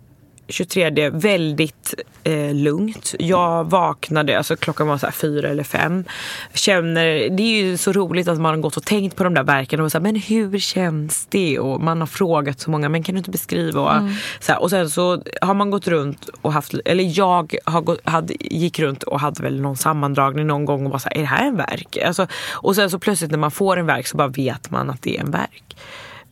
23 0.51 1.09
väldigt 1.09 1.93
eh, 2.23 2.53
lugnt. 2.53 3.15
Jag 3.19 3.69
vaknade, 3.69 4.37
alltså 4.37 4.55
klockan 4.55 4.87
var 4.87 4.97
så 4.97 5.05
här 5.05 5.13
fyra 5.13 5.49
eller 5.49 5.63
fem. 5.63 6.03
Känner, 6.53 7.29
det 7.29 7.43
är 7.43 7.63
ju 7.63 7.77
så 7.77 7.91
roligt 7.91 8.27
att 8.27 8.39
man 8.39 8.53
har 8.55 8.61
gått 8.61 8.77
och 8.77 8.85
tänkt 8.85 9.15
på 9.15 9.23
de 9.23 9.33
där 9.33 9.43
verken 9.43 9.81
och 9.81 9.91
så 9.91 9.97
här, 9.97 10.03
men 10.03 10.15
hur 10.15 10.59
känns 10.59 11.27
det? 11.29 11.59
Och 11.59 11.81
man 11.81 11.99
har 11.99 12.07
frågat 12.07 12.59
så 12.59 12.71
många, 12.71 12.89
men 12.89 13.03
kan 13.03 13.15
du 13.15 13.19
inte 13.19 13.31
beskriva? 13.31 13.81
Och, 13.81 14.09
så 14.39 14.51
här, 14.51 14.61
och 14.61 14.69
sen 14.69 14.89
så 14.89 15.23
har 15.41 15.53
man 15.53 15.71
gått 15.71 15.87
runt 15.87 16.29
och 16.41 16.53
haft, 16.53 16.73
eller 16.85 17.17
jag 17.17 17.55
har 17.65 17.81
gått, 17.81 17.99
hade, 18.03 18.33
gick 18.39 18.79
runt 18.79 19.03
och 19.03 19.19
hade 19.19 19.43
väl 19.43 19.61
någon 19.61 19.77
sammandragning 19.77 20.47
någon 20.47 20.65
gång 20.65 20.85
och 20.85 20.91
var 20.91 20.99
så 20.99 21.09
här, 21.09 21.17
är 21.17 21.21
det 21.21 21.27
här 21.27 21.47
en 21.47 21.57
verk? 21.57 21.97
Alltså, 22.05 22.27
och 22.51 22.75
sen 22.75 22.89
så 22.89 22.99
plötsligt 22.99 23.31
när 23.31 23.37
man 23.37 23.51
får 23.51 23.77
en 23.77 23.85
verk 23.85 24.07
så 24.07 24.17
bara 24.17 24.27
vet 24.27 24.71
man 24.71 24.89
att 24.89 25.01
det 25.01 25.17
är 25.17 25.21
en 25.21 25.31
verk. 25.31 25.75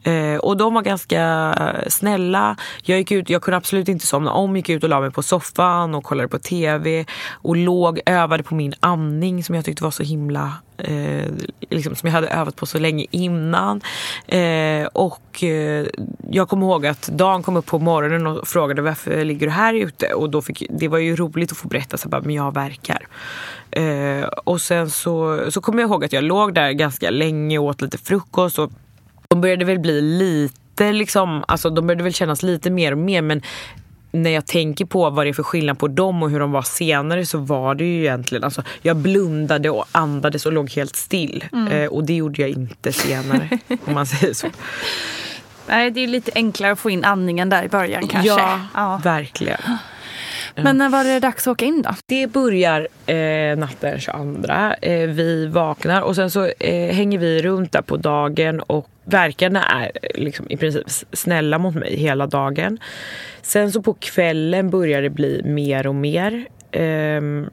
Eh, 0.03 0.37
och 0.37 0.57
de 0.57 0.73
var 0.73 0.81
ganska 0.81 1.55
snälla. 1.87 2.55
Jag 2.83 2.97
gick 2.97 3.11
ut, 3.11 3.29
jag 3.29 3.41
kunde 3.41 3.57
absolut 3.57 3.87
inte 3.87 4.07
somna 4.07 4.31
om. 4.31 4.55
Gick 4.55 4.69
ut 4.69 4.83
och 4.83 4.89
la 4.89 4.99
mig 4.99 5.11
på 5.11 5.23
soffan 5.23 5.95
och 5.95 6.03
kollade 6.03 6.27
på 6.27 6.39
tv. 6.39 7.05
Och 7.31 7.55
låg, 7.55 7.99
övade 8.05 8.43
på 8.43 8.55
min 8.55 8.73
andning 8.79 9.43
som 9.43 9.55
jag 9.55 9.65
tyckte 9.65 9.83
var 9.83 9.91
så 9.91 10.03
himla... 10.03 10.53
Eh, 10.77 11.25
liksom, 11.69 11.95
som 11.95 12.07
jag 12.07 12.13
hade 12.13 12.27
övat 12.27 12.55
på 12.55 12.65
så 12.65 12.79
länge 12.79 13.05
innan. 13.11 13.81
Eh, 14.27 14.85
och 14.93 15.43
eh, 15.43 15.87
jag 16.29 16.49
kommer 16.49 16.67
ihåg 16.67 16.85
att 16.85 17.07
Dan 17.07 17.43
kom 17.43 17.57
upp 17.57 17.65
på 17.65 17.79
morgonen 17.79 18.27
och 18.27 18.47
frågade 18.47 18.81
varför 18.81 19.25
ligger 19.25 19.47
du 19.47 19.51
här 19.51 19.73
ute? 19.73 20.13
Och 20.13 20.29
då 20.29 20.41
fick, 20.41 20.63
det 20.69 20.87
var 20.87 20.97
ju 20.97 21.15
roligt 21.15 21.51
att 21.51 21.57
få 21.57 21.67
berätta 21.67 21.97
så 21.97 22.09
bara, 22.09 22.21
men 22.21 22.35
jag 22.35 22.53
verkar. 22.53 23.07
Eh, 23.71 24.23
och 24.23 24.61
sen 24.61 24.89
så, 24.89 25.45
så 25.51 25.61
kommer 25.61 25.81
jag 25.81 25.89
ihåg 25.89 26.05
att 26.05 26.13
jag 26.13 26.23
låg 26.23 26.53
där 26.53 26.71
ganska 26.71 27.09
länge 27.09 27.57
och 27.57 27.65
åt 27.65 27.81
lite 27.81 27.97
frukost. 27.97 28.59
Och 28.59 28.71
de 29.33 29.41
började 29.41 29.65
väl 29.65 29.79
bli 29.79 30.01
lite 30.01 30.91
liksom, 30.91 31.43
alltså 31.47 31.69
de 31.69 31.87
började 31.87 32.03
väl 32.03 32.13
kännas 32.13 32.43
lite 32.43 32.69
mer 32.69 32.91
och 32.91 32.97
mer 32.97 33.21
men 33.21 33.41
när 34.11 34.29
jag 34.29 34.45
tänker 34.45 34.85
på 34.85 35.09
vad 35.09 35.25
det 35.25 35.29
är 35.29 35.33
för 35.33 35.43
skillnad 35.43 35.79
på 35.79 35.87
dem 35.87 36.23
och 36.23 36.29
hur 36.29 36.39
de 36.39 36.51
var 36.51 36.61
senare 36.61 37.25
så 37.25 37.37
var 37.37 37.75
det 37.75 37.83
ju 37.85 37.99
egentligen, 37.99 38.43
alltså 38.43 38.63
jag 38.81 38.95
blundade 38.95 39.69
och 39.69 39.85
andades 39.91 40.45
och 40.45 40.53
låg 40.53 40.71
helt 40.71 40.95
still. 40.95 41.43
Eh, 41.71 41.85
och 41.85 42.03
det 42.03 42.13
gjorde 42.13 42.41
jag 42.41 42.49
inte 42.51 42.93
senare 42.93 43.49
om 43.85 43.93
man 43.93 44.05
säger 44.05 44.33
så. 44.33 44.47
Nej, 45.67 45.91
det 45.91 45.99
är 46.03 46.07
lite 46.07 46.31
enklare 46.35 46.71
att 46.71 46.79
få 46.79 46.89
in 46.89 47.03
andningen 47.03 47.49
där 47.49 47.63
i 47.63 47.69
början 47.69 48.07
kanske. 48.07 48.27
Ja, 48.29 48.59
Ja. 48.73 49.01
verkligen. 49.03 49.61
Men 50.63 50.77
när 50.77 50.89
var 50.89 51.03
det 51.03 51.19
dags 51.19 51.47
att 51.47 51.51
åka 51.51 51.65
in 51.65 51.81
då? 51.81 51.89
Det 52.05 52.27
börjar 52.27 52.87
eh, 53.05 53.57
natten 53.57 53.99
22. 53.99 54.53
Eh, 54.81 55.09
vi 55.09 55.45
vaknar 55.45 56.01
och 56.01 56.15
sen 56.15 56.31
så 56.31 56.45
eh, 56.45 56.95
hänger 56.95 57.17
vi 57.19 57.41
runt 57.41 57.71
där 57.71 57.81
på 57.81 57.97
dagen 57.97 58.59
och 58.59 58.89
verkarna 59.03 59.63
är 59.63 59.91
eh, 60.01 60.21
liksom 60.21 60.45
i 60.49 60.57
princip 60.57 60.83
snälla 61.13 61.57
mot 61.57 61.75
mig 61.75 61.95
hela 61.95 62.27
dagen. 62.27 62.79
Sen 63.41 63.71
så 63.71 63.81
på 63.81 63.93
kvällen 63.93 64.69
börjar 64.69 65.01
det 65.01 65.09
bli 65.09 65.41
mer 65.45 65.87
och 65.87 65.95
mer. 65.95 66.45
Ehm, 66.71 67.49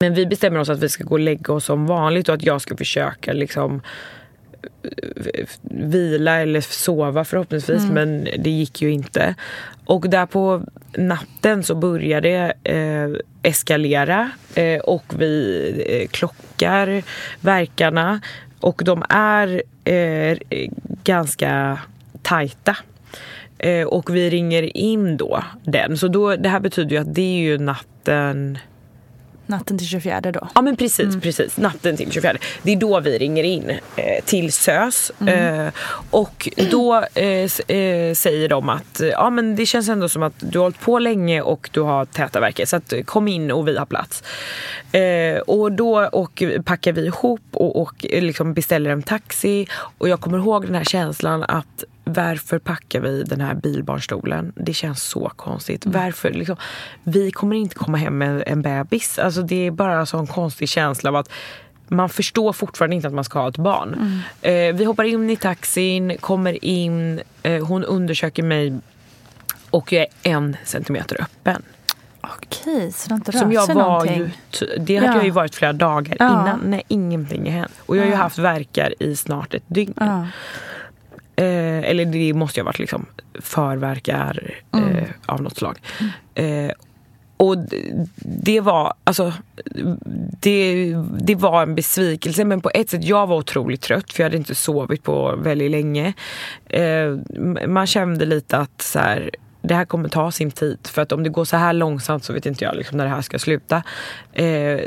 men 0.00 0.14
vi 0.14 0.26
bestämmer 0.26 0.60
oss 0.60 0.68
att 0.68 0.82
vi 0.82 0.88
ska 0.88 1.04
gå 1.04 1.14
och 1.14 1.20
lägga 1.20 1.54
oss 1.54 1.64
som 1.64 1.86
vanligt 1.86 2.28
och 2.28 2.34
att 2.34 2.42
jag 2.42 2.60
ska 2.60 2.76
försöka 2.76 3.32
liksom 3.32 3.82
vila 5.62 6.40
eller 6.40 6.60
sova 6.60 7.24
förhoppningsvis 7.24 7.84
men 7.90 8.28
det 8.38 8.50
gick 8.50 8.82
ju 8.82 8.92
inte. 8.92 9.34
Och 9.84 10.10
där 10.10 10.26
på 10.26 10.62
natten 10.96 11.62
så 11.62 11.74
började 11.74 12.28
det 12.28 12.72
eh, 12.72 13.08
eskalera 13.42 14.30
eh, 14.54 14.80
och 14.80 15.04
vi 15.18 15.84
eh, 15.88 16.08
klockar 16.08 17.02
verkarna 17.40 18.20
och 18.60 18.82
de 18.84 19.04
är 19.08 19.62
eh, 19.84 20.38
ganska 21.04 21.78
tajta. 22.22 22.76
Eh, 23.58 23.86
och 23.86 24.16
vi 24.16 24.30
ringer 24.30 24.76
in 24.76 25.16
då 25.16 25.44
den. 25.64 25.98
Så 25.98 26.08
då, 26.08 26.36
det 26.36 26.48
här 26.48 26.60
betyder 26.60 26.90
ju 26.90 26.98
att 26.98 27.14
det 27.14 27.22
är 27.22 27.42
ju 27.42 27.58
natten 27.58 28.58
Natten 29.46 29.78
till 29.78 29.86
24 29.86 30.20
då. 30.20 30.48
Ja 30.54 30.62
men 30.62 30.76
precis, 30.76 31.16
precis. 31.20 31.56
Natten 31.56 31.96
till 31.96 32.12
24. 32.12 32.36
Det 32.62 32.72
är 32.72 32.76
då 32.76 33.00
vi 33.00 33.18
ringer 33.18 33.44
in 33.44 33.70
eh, 33.96 34.24
till 34.24 34.52
SÖS. 34.52 35.10
Eh, 35.10 35.68
och 36.10 36.48
då 36.70 37.04
eh, 37.14 37.26
eh, 37.76 38.14
säger 38.14 38.48
de 38.48 38.68
att 38.68 39.00
eh, 39.00 39.08
ja, 39.08 39.30
men 39.30 39.56
det 39.56 39.66
känns 39.66 39.88
ändå 39.88 40.08
som 40.08 40.22
att 40.22 40.34
du 40.38 40.58
har 40.58 40.64
hållit 40.64 40.80
på 40.80 40.98
länge 40.98 41.42
och 41.42 41.70
du 41.72 41.80
har 41.80 42.04
täta 42.04 42.40
verkar. 42.40 42.64
Så 42.64 42.76
att, 42.76 42.92
eh, 42.92 43.02
kom 43.02 43.28
in 43.28 43.50
och 43.50 43.68
vi 43.68 43.76
har 43.78 43.86
plats. 43.86 44.22
Och 45.46 45.72
då 45.72 46.08
och 46.12 46.42
packar 46.64 46.92
vi 46.92 47.06
ihop 47.06 47.40
och, 47.52 47.82
och 47.82 47.94
liksom 48.00 48.54
beställer 48.54 48.90
en 48.90 49.02
taxi. 49.02 49.66
Och 49.98 50.08
jag 50.08 50.20
kommer 50.20 50.38
ihåg 50.38 50.66
den 50.66 50.74
här 50.74 50.84
känslan 50.84 51.42
att 51.42 51.84
varför 52.04 52.58
packar 52.58 53.00
vi 53.00 53.22
den 53.22 53.40
här 53.40 53.54
bilbarnstolen? 53.54 54.52
Det 54.56 54.72
känns 54.74 55.02
så 55.02 55.28
konstigt. 55.36 55.86
Varför? 55.86 56.30
Liksom, 56.30 56.56
vi 57.02 57.30
kommer 57.30 57.56
inte 57.56 57.74
komma 57.74 57.98
hem 57.98 58.18
med 58.18 58.42
en 58.46 58.62
bebis. 58.62 59.18
Alltså, 59.18 59.42
det 59.42 59.66
är 59.66 59.70
bara 59.70 59.98
en 60.00 60.06
sån 60.06 60.26
konstig 60.26 60.68
känsla 60.68 61.10
av 61.10 61.16
att 61.16 61.28
man 61.88 62.08
förstår 62.08 62.52
fortfarande 62.52 62.96
inte 62.96 63.08
att 63.08 63.14
man 63.14 63.24
ska 63.24 63.38
ha 63.40 63.48
ett 63.48 63.56
barn. 63.56 64.20
Eh, 64.42 64.52
vi 64.74 64.84
hoppar 64.84 65.04
in 65.04 65.30
i 65.30 65.36
taxin, 65.36 66.16
kommer 66.20 66.64
in, 66.64 67.20
eh, 67.42 67.66
hon 67.66 67.84
undersöker 67.84 68.42
mig 68.42 68.78
och 69.70 69.92
jag 69.92 70.02
är 70.02 70.08
en 70.22 70.56
centimeter 70.64 71.22
öppen. 71.22 71.62
Okej, 72.20 72.92
så 72.92 73.08
det 73.08 73.12
har 73.14 73.16
inte 73.18 73.32
Som 73.32 73.40
rört 73.48 73.54
jag 73.54 73.64
sig 73.66 73.74
var 73.74 74.04
ju, 74.06 74.30
det 74.78 74.96
hade 74.96 75.06
Ja. 75.08 75.14
jag 75.16 75.24
ju 75.24 75.30
varit 75.30 75.54
flera 75.54 75.72
dagar 75.72 76.16
Ja. 76.18 76.26
innan. 76.30 76.60
Nej, 76.64 76.82
ingenting 76.88 77.44
har 77.44 77.58
hänt. 77.58 77.72
Och 77.86 77.96
jag 77.96 78.02
har 78.02 78.08
ju 78.10 78.14
haft 78.14 78.38
verkar 78.38 79.02
i 79.02 79.16
snart 79.16 79.54
ett 79.54 79.62
dygn. 79.66 79.94
Ja. 79.96 80.26
Eh, 81.36 81.78
eller 81.90 82.04
det 82.04 82.34
måste 82.34 82.60
ju 82.60 82.62
ha 82.64 82.66
varit 82.66 82.78
liksom 82.78 83.06
förverkar 83.40 84.54
Mm. 84.72 84.96
eh, 84.96 85.04
av 85.26 85.42
något 85.42 85.56
slag. 85.56 85.78
Eh, 86.34 86.70
och 87.36 87.56
det 88.16 88.60
var, 88.60 88.94
alltså, 89.04 89.32
det, 90.40 90.94
det 91.20 91.34
var 91.34 91.62
en 91.62 91.74
besvikelse 91.74 92.44
men 92.44 92.60
på 92.60 92.70
ett 92.74 92.90
sätt, 92.90 93.04
jag 93.04 93.26
var 93.26 93.36
otroligt 93.36 93.80
trött 93.80 94.12
för 94.12 94.22
jag 94.22 94.26
hade 94.26 94.36
inte 94.36 94.54
sovit 94.54 95.02
på 95.02 95.36
väldigt 95.36 95.70
länge. 95.70 96.12
Eh, 96.66 97.16
man 97.66 97.86
kände 97.86 98.24
lite 98.24 98.56
att 98.58 98.82
så 98.82 98.98
här, 98.98 99.30
det 99.62 99.74
här 99.74 99.84
kommer 99.84 100.08
ta 100.08 100.30
sin 100.30 100.50
tid. 100.50 100.78
För 100.84 101.02
att 101.02 101.12
om 101.12 101.22
det 101.22 101.30
går 101.30 101.44
så 101.44 101.56
här 101.56 101.72
långsamt 101.72 102.24
så 102.24 102.32
vet 102.32 102.46
inte 102.46 102.64
jag 102.64 102.76
liksom 102.76 102.98
när 102.98 103.04
det 103.04 103.10
här 103.10 103.22
ska 103.22 103.38
sluta. 103.38 103.82
Eh, 104.32 104.80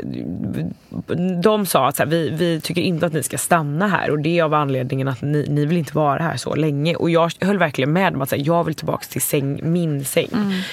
de 1.42 1.66
sa 1.66 1.88
att 1.88 1.96
så 1.96 2.02
här, 2.02 2.10
vi, 2.10 2.30
vi 2.30 2.60
tycker 2.60 2.82
inte 2.82 3.06
att 3.06 3.12
ni 3.12 3.22
ska 3.22 3.38
stanna 3.38 3.88
här 3.88 4.10
och 4.10 4.18
det 4.18 4.38
är 4.38 4.42
av 4.44 4.54
anledningen 4.54 5.08
att 5.08 5.22
ni, 5.22 5.46
ni 5.48 5.66
vill 5.66 5.76
inte 5.78 5.94
vara 5.96 6.22
här 6.22 6.36
så 6.36 6.54
länge. 6.54 6.94
Och 6.94 7.10
jag 7.10 7.32
höll 7.40 7.58
verkligen 7.58 7.92
med 7.92 8.14
om 8.14 8.22
att 8.22 8.30
här, 8.30 8.42
jag 8.44 8.64
vill 8.64 8.74
tillbaka 8.74 9.04
till 9.10 9.22
säng, 9.22 9.60
min 9.62 10.04
säng. 10.04 10.28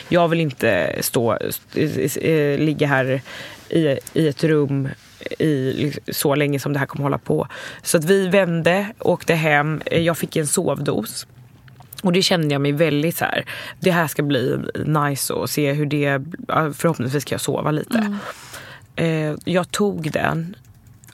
Jag 0.09 0.27
vill 0.27 0.39
inte 0.39 0.95
stå, 1.01 1.37
st- 1.75 2.53
eh, 2.53 2.59
ligga 2.59 2.87
här 2.87 3.21
i, 3.69 3.97
i 4.13 4.27
ett 4.27 4.43
rum 4.43 4.89
i 5.39 5.91
så 6.11 6.35
länge 6.35 6.59
som 6.59 6.73
det 6.73 6.79
här 6.79 6.85
kommer 6.85 7.03
hålla 7.03 7.17
på. 7.17 7.47
Så 7.83 7.97
att 7.97 8.03
vi 8.05 8.27
vände, 8.27 8.87
åkte 8.99 9.33
hem, 9.33 9.81
Eh, 9.85 10.01
jag 10.01 10.17
fick 10.17 10.35
en 10.35 10.47
sovdos. 10.47 11.27
Och 12.03 12.13
det 12.13 12.21
kände 12.21 12.53
jag 12.53 12.61
mig 12.61 12.71
väldigt 12.71 13.17
så 13.17 13.25
här. 13.25 13.45
Det 13.79 13.91
här 13.91 14.07
ska 14.07 14.23
bli 14.23 14.59
nice 14.85 15.33
och 15.33 15.49
se 15.49 15.73
hur 15.73 15.85
det... 15.85 16.21
Förhoppningsvis 16.73 17.25
kan 17.25 17.35
jag 17.35 17.41
sova 17.41 17.71
lite. 17.71 18.17
Eh, 18.95 19.33
jag 19.45 19.71
tog 19.71 20.11
den 20.11 20.55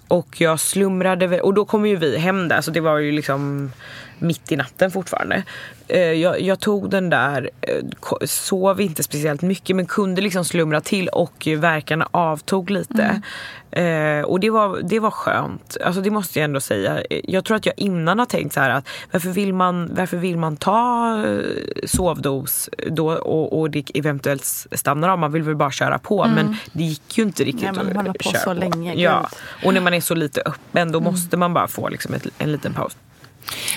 och 0.08 0.42
jag 0.42 0.60
slumrade. 0.60 1.42
Och 1.42 1.54
då 1.54 1.66
kom 1.66 1.86
ju 1.86 1.96
vi 1.96 2.18
hem 2.18 2.48
där 2.48 2.62
så 2.62 2.72
det 2.72 2.80
var 2.80 2.98
ju 2.98 3.12
liksom 3.12 3.72
mitt 4.22 4.52
i 4.52 4.56
natten 4.56 4.92
fortfarande. 4.92 5.44
Eh, 5.90 6.00
jag, 6.00 6.42
jag 6.42 6.60
tog 6.60 6.90
den 6.90 7.10
där, 7.10 7.50
eh, 7.62 7.84
sov 8.26 8.82
inte 8.82 9.04
speciellt 9.04 9.42
mycket 9.42 9.76
men 9.76 9.86
kunde 9.86 10.22
liksom 10.22 10.46
slumra 10.46 10.82
till 10.82 11.08
och 11.08 11.48
verkarna 11.58 12.08
avtog 12.12 12.70
lite. 12.70 13.22
Eh, 13.72 14.22
och 14.22 14.40
det 14.40 14.50
var, 14.50 14.80
det 14.84 15.00
var 15.00 15.12
skönt. 15.12 15.78
Alltså 15.84 16.02
det 16.02 16.10
måste 16.10 16.40
jag 16.40 16.44
ändå 16.44 16.60
säga. 16.60 17.04
Jag 17.10 17.46
tror 17.46 17.58
att 17.58 17.66
jag 17.66 17.76
innan 17.78 18.20
har 18.20 18.26
tänkt 18.26 18.54
så 18.54 18.60
här 18.60 18.70
att 18.70 18.88
varför 19.12 19.30
vill 19.30 19.54
man, 19.54 19.90
varför 19.94 20.18
vill 20.18 20.38
man 20.38 20.58
ta 20.58 21.24
sovdos 21.86 22.70
då 22.88 23.12
och, 23.12 23.60
och 23.60 23.70
det 23.70 23.92
eventuellt 23.94 24.68
stannar 24.72 25.10
av? 25.10 25.20
Man 25.20 25.32
vill 25.32 25.44
väl 25.44 25.56
bara 25.56 25.72
köra 25.72 26.00
på 26.00 26.28
men 26.36 26.56
det 26.72 26.84
gick 26.84 27.18
ju 27.18 27.24
inte 27.24 27.44
riktigt 27.44 27.76
Nej, 27.76 27.94
man 27.94 28.08
att 28.08 28.18
på 28.18 28.30
köra 28.30 28.42
så 28.42 28.54
länge, 28.54 28.94
Ja. 28.94 29.18
Mm. 29.18 29.30
Och 29.66 29.74
när 29.74 29.82
man 29.82 29.94
är 29.94 30.02
så 30.02 30.16
lite 30.16 30.42
öppen 30.42 30.92
då 30.92 31.00
måste 31.00 31.38
man 31.38 31.54
bara 31.54 31.68
få 31.68 31.90
liksom 31.90 32.14
ett, 32.14 32.28
en 32.38 32.52
liten 32.52 32.74
paus. 32.74 32.98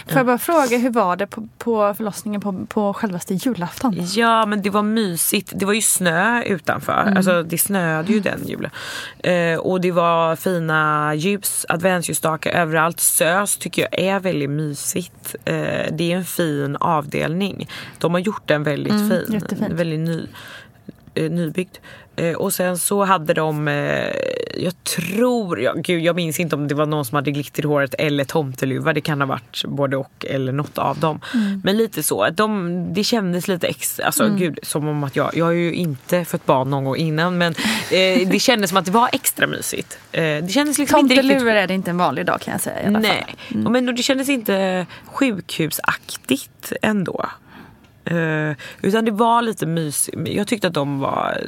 Får 0.06 0.16
jag 0.16 0.26
bara 0.26 0.38
fråga, 0.38 0.78
hur 0.78 0.90
var 0.90 1.16
det 1.16 1.26
på, 1.26 1.48
på 1.58 1.94
förlossningen 1.96 2.40
på, 2.40 2.66
på 2.68 2.94
självaste 2.94 3.34
julafton? 3.34 3.94
Ja 4.14 4.46
men 4.46 4.62
det 4.62 4.70
var 4.70 4.82
mysigt. 4.82 5.52
Det 5.54 5.66
var 5.66 5.72
ju 5.72 5.82
snö 5.82 6.42
utanför. 6.42 7.12
Alltså 7.16 7.42
det 7.42 7.58
snöade 7.58 8.12
ju 8.12 8.20
den 8.20 8.46
julen. 8.46 8.70
Eh, 9.18 9.58
och 9.58 9.80
det 9.80 9.92
var 9.92 10.36
fina 10.36 11.14
ljus, 11.14 11.66
adventsljusstakar 11.68 12.50
överallt. 12.50 13.00
SÖS 13.00 13.56
tycker 13.56 13.82
jag 13.82 14.00
är 14.00 14.20
väldigt 14.20 14.50
mysigt. 14.50 15.34
Eh, 15.44 15.54
det 15.92 16.12
är 16.12 16.16
en 16.16 16.24
fin 16.24 16.76
avdelning. 16.76 17.68
De 17.98 18.12
har 18.12 18.20
gjort 18.20 18.48
den 18.48 18.62
väldigt 18.62 18.92
fin. 18.92 19.24
jättefint. 19.28 19.72
Väldigt 19.72 20.00
ny, 20.00 20.26
eh, 21.14 21.30
nybyggd. 21.30 21.76
Eh, 22.16 22.34
och 22.34 22.52
sen 22.52 22.78
så 22.78 23.04
hade 23.04 23.34
de, 23.34 23.68
eh, 23.68 23.74
jag 24.56 24.84
tror, 24.84 25.60
ja, 25.60 25.72
gud, 25.76 26.02
jag 26.02 26.16
minns 26.16 26.40
inte 26.40 26.56
om 26.56 26.68
det 26.68 26.74
var 26.74 26.86
någon 26.86 27.04
som 27.04 27.16
hade 27.16 27.30
glitter 27.30 27.62
i 27.62 27.66
håret 27.66 27.94
eller 27.98 28.24
tomteluva. 28.24 28.92
Det 28.92 29.00
kan 29.00 29.20
ha 29.20 29.26
varit 29.26 29.64
både 29.64 29.96
och 29.96 30.26
eller 30.28 30.52
något 30.52 30.78
av 30.78 30.98
dem. 30.98 31.20
Men 31.64 31.76
lite 31.76 32.02
så. 32.02 32.28
De, 32.30 32.86
det 32.94 33.04
kändes 33.04 33.48
lite 33.48 33.66
extra, 33.66 34.06
alltså 34.06 34.28
gud 34.28 34.58
som 34.62 34.88
om 34.88 35.04
att 35.04 35.16
jag, 35.16 35.36
jag 35.36 35.44
har 35.44 35.52
ju 35.52 35.74
inte 35.74 36.24
fött 36.24 36.46
barn 36.46 36.70
någon 36.70 36.84
gång 36.84 36.96
innan 36.96 37.38
men 37.38 37.54
eh, 37.90 38.28
det 38.28 38.42
kändes 38.42 38.70
som 38.70 38.78
att 38.78 38.84
det 38.84 38.90
var 38.90 39.08
extra 39.12 39.46
mysigt. 39.46 39.98
Eh, 40.12 40.22
det 40.22 40.52
kändes 40.52 40.78
liksom 40.78 40.98
inte 40.98 41.14
riktigt 41.14 41.42
är 41.42 41.66
det 41.66 41.74
inte 41.74 41.90
en 41.90 41.98
vanlig 41.98 42.26
dag 42.26 42.40
kan 42.40 42.52
jag 42.52 42.60
säga 42.60 42.82
i 42.82 42.86
alla 42.86 42.98
Nej, 42.98 43.36
fall. 43.48 43.66
Och 43.66 43.72
men 43.72 43.86
det 43.96 44.02
kändes 44.02 44.28
inte 44.28 44.86
sjukhusaktigt 45.06 46.72
ändå. 46.82 47.26
Eh, 48.04 48.56
utan 48.82 49.04
det 49.04 49.10
var 49.10 49.42
lite 49.42 49.66
mysigt. 49.66 50.16
Jag 50.28 50.46
tyckte 50.46 50.68
att 50.68 50.74
de 50.74 51.00
var 51.00 51.40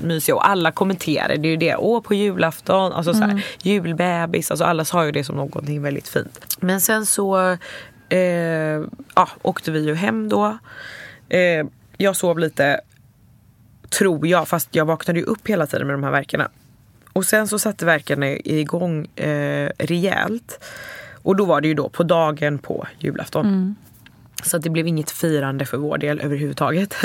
mysiga 0.00 0.34
och 0.34 0.48
alla 0.48 0.72
kommenterade 0.72 1.36
det 1.36 1.48
är 1.48 1.50
ju 1.50 1.56
det. 1.56 1.76
Åh 1.76 2.02
på 2.02 2.14
julafton, 2.14 2.92
alltså 2.92 3.14
så 3.14 3.20
här, 3.20 3.46
julbebis. 3.62 4.50
Alltså 4.50 4.64
alla 4.64 4.84
sa 4.84 5.04
ju 5.04 5.12
det 5.12 5.24
som 5.24 5.36
någonting 5.36 5.82
väldigt 5.82 6.08
fint. 6.08 6.56
Men 6.60 6.80
sen 6.80 7.06
så 7.06 7.56
eh, 8.08 8.18
ja, 9.14 9.28
åkte 9.42 9.70
vi 9.70 9.84
ju 9.84 9.94
hem 9.94 10.28
då. 10.28 10.58
Eh, 11.28 11.66
jag 11.96 12.16
sov 12.16 12.38
lite, 12.38 12.80
tror 13.98 14.26
jag, 14.26 14.48
fast 14.48 14.68
jag 14.74 14.84
vaknade 14.84 15.18
ju 15.20 15.24
upp 15.24 15.48
hela 15.48 15.66
tiden 15.66 15.86
med 15.86 15.94
de 15.94 16.04
här 16.04 16.10
verkarna. 16.10 16.48
Och 17.12 17.24
sen 17.24 17.48
så 17.48 17.58
satte 17.58 17.84
verkarna 17.84 18.26
igång 18.30 19.06
eh, 19.06 19.70
rejält. 19.78 20.64
Och 21.22 21.36
då 21.36 21.44
var 21.44 21.60
det 21.60 21.68
ju 21.68 21.74
då 21.74 21.88
på 21.88 22.02
dagen 22.02 22.58
på 22.58 22.86
julafton. 22.98 23.46
Så 24.46 24.56
att 24.56 24.62
det 24.62 24.70
blev 24.70 24.86
inget 24.86 25.10
firande 25.10 25.66
för 25.66 25.76
vår 25.76 25.98
del 25.98 26.20
överhuvudtaget. 26.20 26.94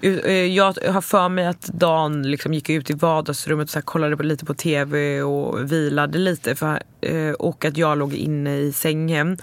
Eh, 0.00 0.32
jag 0.32 0.76
har 0.88 1.00
för 1.00 1.28
mig 1.28 1.46
att 1.46 1.62
Dan 1.62 2.22
liksom 2.22 2.54
gick 2.54 2.70
ut 2.70 2.90
i 2.90 2.92
vardagsrummet 2.92 3.64
och 3.64 3.70
så 3.70 3.78
här 3.78 3.82
kollade 3.84 4.16
på, 4.16 4.22
lite 4.22 4.44
på 4.44 4.54
tv 4.54 5.22
och 5.22 5.72
vilade 5.72 6.18
lite. 6.18 6.54
För, 6.54 6.82
eh, 7.00 7.30
och 7.30 7.64
att 7.64 7.76
jag 7.76 7.98
låg 7.98 8.14
inne 8.14 8.56
i 8.56 8.72
sängen. 8.72 9.38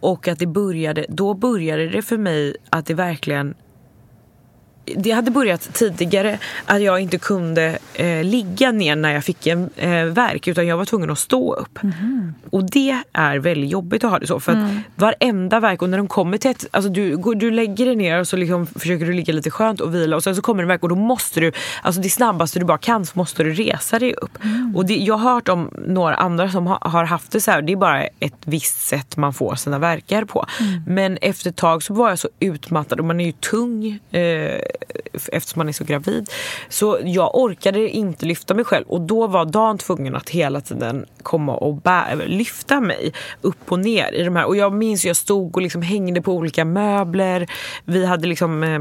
Och 0.00 0.28
att 0.28 0.38
det 0.38 0.46
började, 0.46 1.06
då 1.08 1.34
började 1.34 1.88
det 1.88 2.02
för 2.02 2.16
mig 2.16 2.56
att 2.70 2.86
det 2.86 2.94
verkligen 2.94 3.54
det 4.96 5.10
hade 5.10 5.30
börjat 5.30 5.74
tidigare 5.74 6.38
att 6.66 6.82
jag 6.82 7.00
inte 7.00 7.18
kunde 7.18 7.78
eh, 7.94 8.24
ligga 8.24 8.72
ner 8.72 8.96
när 8.96 9.12
jag 9.12 9.24
fick 9.24 9.46
en 9.46 9.70
eh, 9.76 10.04
verk 10.04 10.48
utan 10.48 10.66
jag 10.66 10.76
var 10.76 10.84
tvungen 10.84 11.10
att 11.10 11.18
stå 11.18 11.54
upp. 11.54 11.78
Och 12.50 12.70
det 12.70 13.02
är 13.12 13.38
väldigt 13.38 13.70
jobbigt 13.70 14.04
att 14.04 14.10
ha 14.10 14.18
det 14.18 14.26
så 14.26 14.40
för 14.40 14.52
att 14.52 14.58
varenda 14.94 15.60
verk 15.60 15.82
och 15.82 15.88
när 15.90 15.98
de 15.98 16.08
kommer 16.08 16.38
till 16.38 16.50
ett, 16.50 16.66
alltså 16.70 16.90
du, 16.90 17.16
går- 17.16 17.34
du 17.34 17.50
lägger 17.50 17.86
dig 17.86 17.96
ner 17.96 18.20
och 18.20 18.28
så 18.28 18.36
liksom 18.36 18.66
försöker 18.66 19.06
du 19.06 19.12
ligga 19.12 19.32
lite 19.32 19.50
skönt 19.50 19.80
och 19.80 19.94
vila 19.94 20.16
och 20.16 20.24
sen 20.24 20.36
så 20.36 20.42
kommer 20.42 20.62
en 20.62 20.68
verk 20.68 20.82
och 20.82 20.88
då 20.88 20.94
måste 20.96 21.40
du, 21.40 21.52
alltså 21.82 22.00
det 22.00 22.08
snabbaste 22.10 22.58
du 22.58 22.64
bara 22.64 22.78
kan 22.78 23.06
så 23.06 23.12
måste 23.18 23.42
du 23.44 23.52
resa 23.52 23.98
dig 23.98 24.14
upp. 24.14 24.38
Och 24.74 24.86
det, 24.86 24.96
jag 24.96 25.16
har 25.16 25.32
hört 25.34 25.48
om 25.48 25.70
några 25.86 26.14
andra 26.14 26.50
som 26.50 26.66
ha, 26.66 26.78
har 26.82 27.04
haft 27.04 27.32
det 27.32 27.40
så 27.40 27.50
här, 27.50 27.62
det 27.62 27.72
är 27.72 27.76
bara 27.76 28.02
ett 28.04 28.34
visst 28.44 28.80
sätt 28.80 29.16
man 29.16 29.34
får 29.34 29.54
sina 29.54 29.78
verkar 29.78 30.24
på. 30.24 30.46
Men 30.86 31.16
efter 31.16 31.50
ett 31.50 31.56
tag 31.56 31.82
så 31.82 31.94
var 31.94 32.08
jag 32.08 32.18
så 32.18 32.28
utmattad 32.40 32.98
och 33.00 33.04
man 33.06 33.20
är 33.20 33.24
ju 33.26 33.32
tung 33.32 33.98
eh, 34.10 34.60
Eh, 34.80 35.20
eftersom 35.32 35.58
man 35.60 35.68
är 35.68 35.72
så 35.72 35.84
gravid. 35.84 36.30
Så 36.68 36.98
jag 37.04 37.34
orkade 37.34 37.88
inte 37.88 38.26
lyfta 38.26 38.54
mig 38.54 38.64
själv 38.64 38.86
och 38.86 39.00
då 39.00 39.26
var 39.26 39.44
Dan 39.44 39.78
tvungen 39.78 40.14
att 40.16 40.28
hela 40.30 40.60
tiden 40.60 41.06
komma 41.22 41.54
och 41.56 41.74
bä- 41.74 42.26
lyfta 42.26 42.80
mig 42.80 43.12
upp 43.40 43.72
och 43.72 43.78
ner 43.78 44.12
i 44.12 44.22
de 44.22 44.36
här. 44.36 44.44
Och 44.46 44.56
jag 44.56 44.72
minns 44.72 45.04
jag 45.04 45.16
stod 45.16 45.56
och 45.56 45.62
liksom 45.62 45.82
hängde 45.82 46.22
på 46.22 46.32
olika 46.32 46.64
möbler. 46.64 47.46
Vi 47.84 48.06
hade 48.06 48.28
liksom 48.28 48.62
eh, 48.62 48.78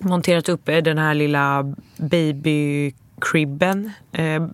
monterat 0.00 0.48
upp 0.48 0.68
eh, 0.68 0.76
den 0.78 0.98
här 0.98 1.14
lilla 1.14 1.74
baby 1.96 2.92
cribben, 3.20 3.92
eh, 4.12 4.46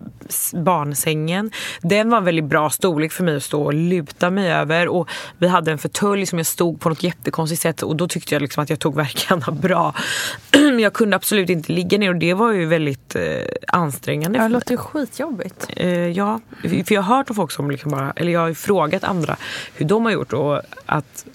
barnsängen. 0.53 1.51
Den 1.81 2.09
var 2.09 2.17
en 2.17 2.23
väldigt 2.23 2.45
bra 2.45 2.69
storlek 2.69 3.11
för 3.11 3.23
mig 3.23 3.35
att 3.35 3.43
stå 3.43 3.63
och 3.63 3.73
luta 3.73 4.29
mig 4.29 4.51
över. 4.51 4.87
Och 4.87 5.09
vi 5.37 5.47
hade 5.47 5.71
en 5.71 5.77
fåtölj 5.77 6.25
som 6.25 6.39
jag 6.39 6.45
stod 6.45 6.79
på 6.79 6.89
något 6.89 7.03
jättekonstigt 7.03 7.61
sätt 7.61 7.83
och 7.83 7.95
då 7.95 8.07
tyckte 8.07 8.35
jag 8.35 8.41
liksom 8.41 8.63
att 8.63 8.69
jag 8.69 8.79
tog 8.79 8.95
verkarna 8.95 9.51
bra. 9.61 9.93
Men 10.51 10.79
jag 10.79 10.93
kunde 10.93 11.15
absolut 11.15 11.49
inte 11.49 11.71
ligga 11.71 11.97
ner 11.97 12.09
och 12.09 12.15
det 12.15 12.33
var 12.33 12.51
ju 12.51 12.65
väldigt 12.65 13.15
eh, 13.15 13.21
ansträngande 13.67 14.39
Ja, 14.39 14.43
det 14.43 14.49
låter 14.49 14.71
ju 14.71 14.77
skitjobbigt. 14.77 15.67
Eh, 15.75 15.89
ja, 15.89 16.39
för 16.61 16.93
jag 16.93 17.01
har 17.01 17.17
hört 17.17 17.29
om 17.29 17.35
folk 17.35 17.51
som 17.51 17.71
liksom 17.71 17.91
bara, 17.91 18.13
eller 18.15 18.31
jag 18.31 18.39
har 18.39 18.47
ju 18.47 18.55
frågat 18.55 19.03
andra 19.03 19.37
hur 19.73 19.85
de 19.85 20.05
har 20.05 20.11
gjort 20.11 20.33
och 20.33 20.61
att 20.85 21.25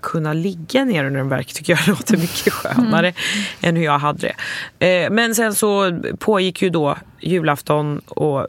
kunna 0.00 0.32
ligga 0.32 0.84
ner 0.84 1.04
under 1.04 1.20
en 1.20 1.28
verk 1.28 1.52
tycker 1.52 1.72
jag 1.72 1.88
låter 1.88 2.16
mycket 2.16 2.52
skönare 2.52 3.12
än 3.60 3.76
hur 3.76 3.84
jag 3.84 3.98
hade 3.98 4.34
det. 4.78 5.04
Eh, 5.04 5.10
men 5.10 5.34
sen 5.34 5.54
så 5.54 6.00
pågick 6.18 6.62
ju 6.62 6.70
då 6.70 6.96
julafton 7.22 7.98
och 7.98 8.40
eh, 8.40 8.46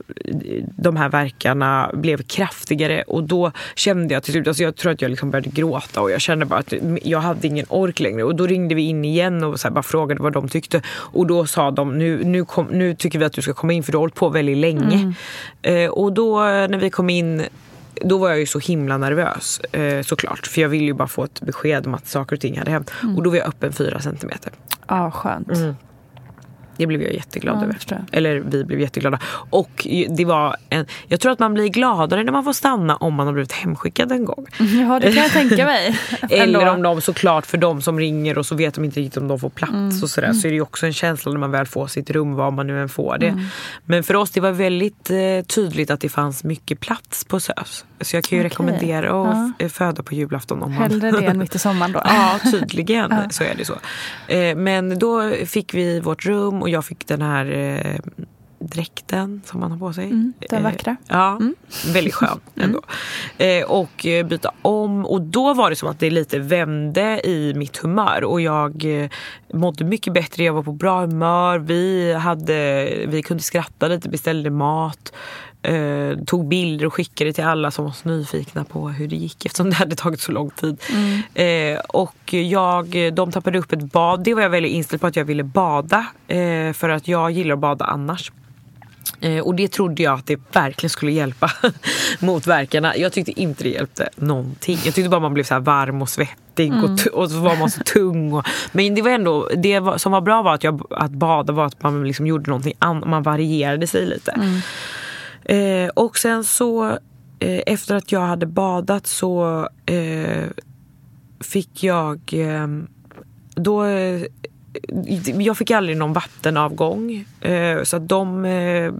de 0.77 0.95
här 0.95 1.09
verkarna 1.09 1.91
blev 1.93 2.23
kraftigare 2.23 3.01
och 3.01 3.23
då 3.23 3.51
kände 3.75 4.13
jag 4.13 4.23
till 4.23 4.33
slut, 4.33 4.47
alltså 4.47 4.63
jag 4.63 4.75
tror 4.75 4.91
att 4.91 5.01
jag 5.01 5.09
liksom 5.09 5.31
började 5.31 5.49
gråta 5.49 6.01
och 6.01 6.11
jag 6.11 6.21
kände 6.21 6.45
bara 6.45 6.59
att 6.59 6.73
jag 7.03 7.19
hade 7.19 7.47
ingen 7.47 7.65
ork 7.69 7.99
längre 7.99 8.23
och 8.23 8.35
då 8.35 8.47
ringde 8.47 8.75
vi 8.75 8.81
in 8.81 9.05
igen 9.05 9.43
och 9.43 9.59
så 9.59 9.71
bara 9.71 9.83
frågade 9.83 10.23
vad 10.23 10.33
de 10.33 10.49
tyckte 10.49 10.81
och 10.87 11.27
då 11.27 11.45
sa 11.45 11.71
de 11.71 11.97
nu, 11.97 12.23
nu, 12.23 12.45
kom, 12.45 12.65
nu 12.65 12.95
tycker 12.95 13.19
vi 13.19 13.25
att 13.25 13.33
du 13.33 13.41
ska 13.41 13.53
komma 13.53 13.73
in 13.73 13.83
för 13.83 13.91
du 13.91 13.97
har 13.97 14.01
hållit 14.01 14.15
på 14.15 14.29
väldigt 14.29 14.57
länge. 14.57 15.13
Eh, 15.61 15.89
och 15.89 16.13
då 16.13 16.39
när 16.39 16.77
vi 16.77 16.89
kom 16.89 17.09
in 17.09 17.43
då 18.01 18.17
var 18.17 18.29
jag 18.29 18.39
ju 18.39 18.45
så 18.45 18.59
himla 18.59 18.97
nervös 18.97 19.59
eh, 19.59 20.01
såklart. 20.01 20.47
För 20.47 20.61
jag 20.61 20.69
ville 20.69 20.85
ju 20.85 20.93
bara 20.93 21.07
få 21.07 21.23
ett 21.23 21.41
besked 21.41 21.87
om 21.87 21.93
att 21.93 22.07
saker 22.07 22.35
och 22.35 22.39
ting 22.39 22.57
hade 22.57 22.71
hänt. 22.71 22.91
Och 23.17 23.23
då 23.23 23.29
var 23.29 23.37
jag 23.37 23.47
öppen 23.47 23.73
fyra 23.73 23.99
centimeter. 23.99 24.51
Ja, 24.87 25.11
skönt. 25.11 25.47
Det 26.77 26.87
blev 26.87 27.01
jag 27.01 27.13
jätteglad 27.13 27.57
Ja, 27.57 27.63
över. 27.63 27.77
jag. 27.87 27.99
Eller 28.11 28.39
vi 28.39 28.63
blev 28.63 28.79
jätteglada. 28.79 29.19
Och 29.49 29.87
det 30.09 30.25
var 30.25 30.55
en, 30.69 30.85
jag 31.07 31.19
tror 31.19 31.31
att 31.31 31.39
man 31.39 31.53
blir 31.53 31.67
gladare 31.67 32.23
när 32.23 32.31
man 32.31 32.43
får 32.43 32.53
stanna 32.53 32.95
om 32.95 33.13
man 33.13 33.25
har 33.27 33.33
blivit 33.33 33.51
hemskickad 33.51 34.11
en 34.11 34.25
gång. 34.25 34.45
Ja, 34.59 34.99
det 35.01 35.13
kan 35.13 35.23
jag 35.23 35.31
tänka 35.49 35.65
mig. 35.65 35.99
Eller 36.29 36.69
om 36.73 36.81
de 36.81 37.01
såklart 37.01 37.45
för 37.45 37.57
de 37.57 37.81
som 37.81 37.99
ringer 37.99 38.37
och 38.37 38.45
så 38.45 38.55
vet 38.55 38.73
de 38.73 38.83
inte 38.85 38.99
riktigt 38.99 39.17
om 39.17 39.27
de 39.27 39.39
får 39.39 39.49
plats 39.49 39.73
Mm. 39.73 40.03
och 40.03 40.09
sådär. 40.09 40.33
Så 40.33 40.47
är 40.47 40.51
det 40.51 40.55
ju 40.55 40.61
också 40.61 40.85
en 40.85 40.93
känsla 40.93 41.31
när 41.31 41.39
man 41.39 41.51
väl 41.51 41.65
får 41.65 41.87
sitt 41.87 42.09
rum 42.09 42.33
var 42.33 42.51
man 42.51 42.67
nu 42.67 42.81
än 42.81 42.89
får 42.89 43.17
det. 43.17 43.27
Mm. 43.27 43.45
Men 43.85 44.03
för 44.03 44.15
oss 44.15 44.31
det 44.31 44.39
var 44.41 44.51
väldigt 44.51 45.09
eh, 45.09 45.17
tydligt 45.47 45.91
att 45.91 45.99
det 46.01 46.09
fanns 46.09 46.43
mycket 46.43 46.79
plats 46.79 47.25
på 47.25 47.39
SÖS. 47.39 47.85
Så 48.01 48.15
jag 48.15 48.23
kan 48.23 48.37
ju 48.37 48.41
Okej. 48.41 48.49
rekommendera 48.49 49.07
att 49.29 49.51
Ja. 49.59 49.69
föda 49.69 50.03
på 50.03 50.13
julafton 50.15 50.63
om 50.63 50.71
man 50.73 50.81
Hellre 50.81 51.11
det 51.11 51.25
än 51.27 51.37
mitt 51.39 51.55
i 51.55 51.59
sommaren 51.59 51.91
då. 51.91 52.01
Ja, 52.05 52.39
tydligen 52.51 53.13
så 53.29 53.43
är 53.43 53.55
det 53.57 53.65
så. 53.65 53.73
Eh, 54.33 54.55
men 54.55 54.99
då 54.99 55.31
fick 55.45 55.73
vi 55.73 55.99
vårt 55.99 56.25
rum 56.25 56.62
och 56.63 56.69
jag 56.69 56.85
fick 56.85 57.07
den 57.07 57.21
här 57.21 57.51
eh, 57.51 57.99
dräkten 58.59 59.41
som 59.45 59.59
man 59.59 59.71
har 59.71 59.79
på 59.79 59.93
sig. 59.93 60.05
Mm, 60.05 60.33
den 60.49 60.59
Eh, 60.59 60.63
vackra. 60.63 60.95
Ja, 61.07 61.39
väldigt 61.93 62.13
skön 62.13 62.39
ändå. 62.55 62.81
Eh, 63.37 63.63
och 63.63 64.05
eh, 64.05 64.25
byta 64.25 64.51
om 64.61 65.05
och 65.05 65.21
då 65.21 65.53
var 65.53 65.69
det 65.69 65.75
som 65.75 65.89
att 65.89 65.99
det 65.99 66.09
lite 66.09 66.39
vände 66.39 67.21
i 67.27 67.53
mitt 67.55 67.77
humör 67.77 68.23
och 68.23 68.41
jag 68.41 68.85
mådde 69.53 69.83
mycket 69.83 70.13
bättre, 70.13 70.43
jag 70.43 70.53
var 70.53 70.63
på 70.63 70.71
bra 70.71 71.01
humör, 71.01 71.59
vi, 71.59 72.13
hade, 72.13 72.89
vi 73.07 73.23
kunde 73.23 73.43
skratta 73.43 73.87
lite, 73.87 74.09
beställde 74.09 74.49
mat. 74.49 75.13
Eh, 75.63 76.17
tog 76.25 76.47
bilder 76.47 76.85
och 76.85 76.93
skickade 76.93 77.33
till 77.33 77.43
alla 77.43 77.71
som 77.71 77.85
var 77.85 77.91
så 77.91 78.09
nyfikna 78.09 78.63
på 78.63 78.89
hur 78.89 79.07
det 79.07 79.15
gick 79.15 79.45
eftersom 79.45 79.69
det 79.69 79.75
hade 79.75 79.95
tagit 79.95 80.21
så 80.21 80.31
lång 80.31 80.49
tid. 80.49 80.81
Eh, 81.33 81.79
och 81.79 82.33
jag, 82.33 83.13
de 83.13 83.31
tappade 83.31 83.59
upp 83.59 83.71
ett 83.73 83.83
bad. 83.91 84.23
Det 84.23 84.33
var 84.33 84.41
jag 84.41 84.49
väldigt 84.49 84.71
inställd 84.71 85.01
på 85.01 85.07
att 85.07 85.15
jag 85.15 85.25
ville 85.25 85.43
bada. 85.43 86.05
Eh, 86.27 86.73
för 86.73 86.89
att 86.89 87.07
jag 87.07 87.31
gillar 87.31 87.53
att 87.53 87.59
bada 87.59 87.85
annars. 87.85 88.31
Eh, 89.21 89.39
och 89.39 89.55
det 89.55 89.67
trodde 89.67 90.03
jag 90.03 90.19
att 90.19 90.25
det 90.25 90.39
verkligen 90.51 90.89
skulle 90.89 91.11
hjälpa 91.11 91.51
mot 92.19 92.47
värkarna. 92.47 92.97
Jag 92.97 93.13
tyckte 93.13 93.41
inte 93.41 93.63
det 93.63 93.69
hjälpte 93.69 94.09
någonting. 94.15 94.77
Jag 94.85 94.93
tyckte 94.93 95.09
bara 95.09 95.19
man 95.19 95.33
blev 95.33 95.43
så 95.43 95.59
varm 95.59 96.01
och 96.01 96.09
svettig 96.09 96.73
och, 96.83 96.97
t- 96.97 97.09
och 97.09 97.31
så 97.31 97.39
var 97.39 97.55
man 97.55 97.71
så 97.71 97.81
tung. 97.83 98.33
Och, 98.33 98.45
men 98.71 98.95
det 98.95 99.01
var 99.01 99.09
ändå, 99.11 99.49
det 99.57 99.79
var, 99.79 99.97
som 99.97 100.11
var 100.11 100.21
bra 100.21 100.41
var 100.41 100.53
att, 100.53 100.63
jag, 100.63 100.81
att 100.89 101.11
bada 101.11 101.53
var 101.53 101.65
att 101.65 101.83
man 101.83 102.03
liksom 102.07 102.27
gjorde 102.27 102.49
någonting 102.49 102.73
annat. 102.79 103.09
Man 103.09 103.23
varierade 103.23 103.87
sig 103.87 104.05
lite. 104.05 104.59
Eh, 105.45 105.89
och 105.89 106.17
sen 106.17 106.43
så 106.43 106.89
eh, 107.39 107.61
efter 107.65 107.95
att 107.95 108.11
jag 108.11 108.21
hade 108.21 108.45
badat 108.45 109.07
så 109.07 109.69
eh, 109.85 110.47
fick 111.39 111.83
jag 111.83 112.19
eh, 112.33 112.67
då 113.55 113.83
eh, 113.83 114.21
jag 115.37 115.57
fick 115.57 115.71
aldrig 115.71 115.97
någon 115.97 116.13
vattenavgång 116.13 117.25
eh, 117.41 117.83
så 117.83 117.97
att 117.97 118.09
de 118.09 118.45
eh, 118.45 118.93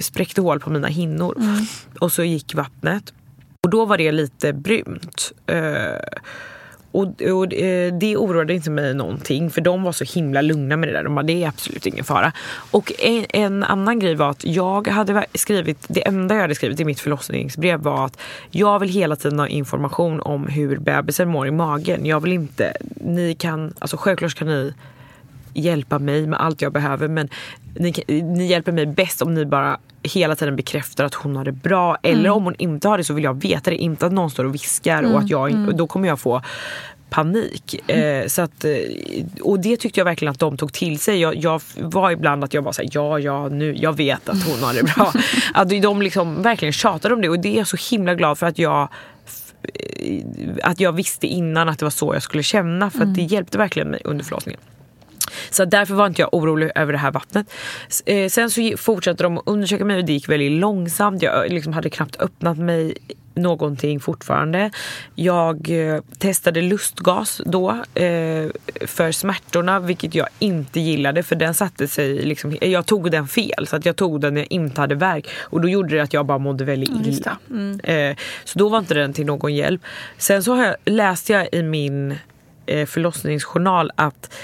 spräckte 0.00 0.40
hål 0.40 0.60
på 0.60 0.70
mina 0.70 0.88
hinnor 0.88 1.36
och 1.98 2.12
så 2.12 2.24
gick 2.24 2.54
vattnet 2.54 3.12
och 3.64 3.70
då 3.70 3.84
var 3.84 3.98
det 3.98 4.12
lite 4.12 4.52
brunt. 4.52 5.32
Och, 6.92 7.22
och 7.22 7.54
eh, 7.54 7.94
det 7.94 8.16
oroade 8.16 8.54
inte 8.54 8.70
mig 8.70 8.94
någonting 8.94 9.50
för 9.50 9.60
de 9.60 9.82
var 9.82 9.92
så 9.92 10.04
himla 10.04 10.42
lugna 10.42 10.76
med 10.76 10.88
det 10.88 10.92
där. 10.92 11.04
De 11.04 11.14
bara, 11.14 11.22
det 11.22 11.44
är 11.44 11.48
absolut 11.48 11.86
ingen 11.86 12.04
fara. 12.04 12.32
Och 12.70 12.92
en, 12.98 13.26
en 13.28 13.64
annan 13.64 13.98
grej 13.98 14.14
var 14.14 14.30
att 14.30 14.44
jag 14.44 14.88
hade 14.88 15.26
skrivit, 15.34 15.84
det 15.88 16.06
enda 16.06 16.34
jag 16.34 16.42
hade 16.42 16.54
skrivit 16.54 16.80
i 16.80 16.84
mitt 16.84 17.00
förlossningsbrev 17.00 17.80
var 17.80 18.04
att 18.06 18.18
jag 18.50 18.78
vill 18.78 18.88
hela 18.88 19.16
tiden 19.16 19.38
ha 19.38 19.48
information 19.48 20.20
om 20.20 20.46
hur 20.46 20.78
bebisen 20.78 21.28
mår 21.28 21.46
i 21.46 21.50
magen. 21.50 22.06
Jag 22.06 22.20
vill 22.20 22.32
inte, 22.32 22.72
ni 22.94 23.34
kan, 23.34 23.74
alltså 23.78 23.96
självklart 23.96 24.34
kan 24.34 24.48
ni 24.48 24.74
hjälpa 25.54 25.98
mig 25.98 26.26
med 26.26 26.40
allt 26.40 26.62
jag 26.62 26.72
behöver 26.72 27.08
men 27.08 27.28
ni, 27.74 27.94
ni 28.08 28.46
hjälper 28.46 28.72
mig 28.72 28.86
bäst 28.86 29.22
om 29.22 29.34
ni 29.34 29.44
bara 29.44 29.78
hela 30.02 30.36
tiden 30.36 30.56
bekräftar 30.56 31.04
att 31.04 31.14
hon 31.14 31.36
har 31.36 31.44
det 31.44 31.52
bra. 31.52 31.96
Eller 32.02 32.30
om 32.30 32.44
hon 32.44 32.54
inte 32.58 32.88
har 32.88 32.98
det 32.98 33.04
så 33.04 33.14
vill 33.14 33.24
jag 33.24 33.42
veta 33.42 33.70
det. 33.70 33.76
Inte 33.76 34.06
att 34.06 34.12
någon 34.12 34.30
står 34.30 34.44
och 34.44 34.54
viskar 34.54 35.02
och 35.02 35.18
att 35.18 35.30
jag, 35.30 35.68
och 35.68 35.74
då 35.74 35.86
kommer 35.86 36.08
jag 36.08 36.20
få 36.20 36.42
panik. 37.12 37.90
Eh, 37.90 38.26
så 38.26 38.42
att, 38.42 38.64
eh, 38.64 38.72
och 39.40 39.60
det 39.60 39.76
tyckte 39.76 40.00
jag 40.00 40.04
verkligen 40.04 40.32
att 40.32 40.38
de 40.38 40.56
tog 40.56 40.72
till 40.72 40.98
sig. 40.98 41.20
Jag, 41.20 41.36
jag 41.36 41.62
var 41.76 42.10
ibland 42.10 42.44
att 42.44 42.54
jag 42.54 42.62
var 42.62 42.72
såhär, 42.72 42.90
ja, 42.92 43.18
ja, 43.18 43.48
nu, 43.48 43.74
jag 43.76 43.96
vet 43.96 44.28
att 44.28 44.42
hon 44.42 44.62
har 44.62 44.74
det 44.74 44.82
bra. 44.82 45.12
att 45.54 45.82
de 45.82 46.02
liksom 46.02 46.42
verkligen 46.42 46.72
tjatade 46.72 47.14
om 47.14 47.20
det 47.20 47.28
och 47.28 47.40
det 47.40 47.48
är 47.54 47.58
jag 47.58 47.68
så 47.68 47.76
himla 47.90 48.14
glad 48.14 48.38
för 48.38 48.46
att 48.46 48.58
jag 48.58 48.88
eh, 49.74 50.22
att 50.62 50.80
jag 50.80 50.92
visste 50.92 51.26
innan 51.26 51.68
att 51.68 51.78
det 51.78 51.84
var 51.84 51.90
så 51.90 52.14
jag 52.14 52.22
skulle 52.22 52.42
känna 52.42 52.90
för 52.90 53.02
att 53.02 53.14
det 53.14 53.22
hjälpte 53.22 53.58
verkligen 53.58 53.88
mig 53.88 54.00
under 54.04 54.24
förlossningen. 54.24 54.60
Så 55.50 55.64
därför 55.64 55.94
var 55.94 56.06
inte 56.06 56.22
jag 56.22 56.34
orolig 56.34 56.70
över 56.74 56.92
det 56.92 56.98
här 56.98 57.12
vattnet. 57.12 57.52
Eh, 58.06 58.28
sen 58.28 58.50
så 58.50 58.72
fortsatte 58.76 59.22
de 59.22 59.38
att 59.38 59.46
undersöka 59.46 59.84
mig 59.84 59.96
och 59.96 60.04
det 60.04 60.12
gick 60.12 60.28
väldigt 60.28 60.52
långsamt. 60.52 61.22
Jag 61.22 61.46
eh, 61.46 61.52
liksom 61.52 61.72
hade 61.72 61.90
knappt 61.90 62.20
öppnat 62.20 62.58
mig 62.58 62.94
någonting 63.34 64.00
fortfarande. 64.00 64.70
Jag 65.14 65.70
eh, 65.70 66.00
testade 66.18 66.62
lustgas 66.62 67.40
då 67.46 67.70
eh, 67.94 68.46
för 68.86 69.12
smärtorna 69.12 69.80
vilket 69.80 70.14
jag 70.14 70.28
inte 70.38 70.80
gillade 70.80 71.22
för 71.22 71.36
den 71.36 71.54
satte 71.54 71.88
sig 71.88 72.22
liksom, 72.22 72.56
jag 72.60 72.86
tog 72.86 73.10
den 73.10 73.28
fel 73.28 73.66
så 73.66 73.76
att 73.76 73.86
jag 73.86 73.96
tog 73.96 74.20
den 74.20 74.34
när 74.34 74.40
jag 74.40 74.52
inte 74.52 74.80
hade 74.80 74.94
värk 74.94 75.28
och 75.40 75.60
då 75.60 75.68
gjorde 75.68 75.96
det 75.96 76.02
att 76.02 76.12
jag 76.12 76.26
bara 76.26 76.38
mådde 76.38 76.64
väldigt 76.64 77.06
illa. 77.06 77.38
Eh, 77.82 78.16
så 78.44 78.58
då 78.58 78.68
var 78.68 78.78
inte 78.78 78.94
den 78.94 79.12
till 79.12 79.26
någon 79.26 79.54
hjälp. 79.54 79.80
Sen 80.18 80.42
så 80.42 80.56
jag, 80.56 80.94
läste 80.94 81.32
jag 81.32 81.48
i 81.52 81.62
min 81.62 82.14
förlossningsjournal 82.66 83.90
att 83.96 84.34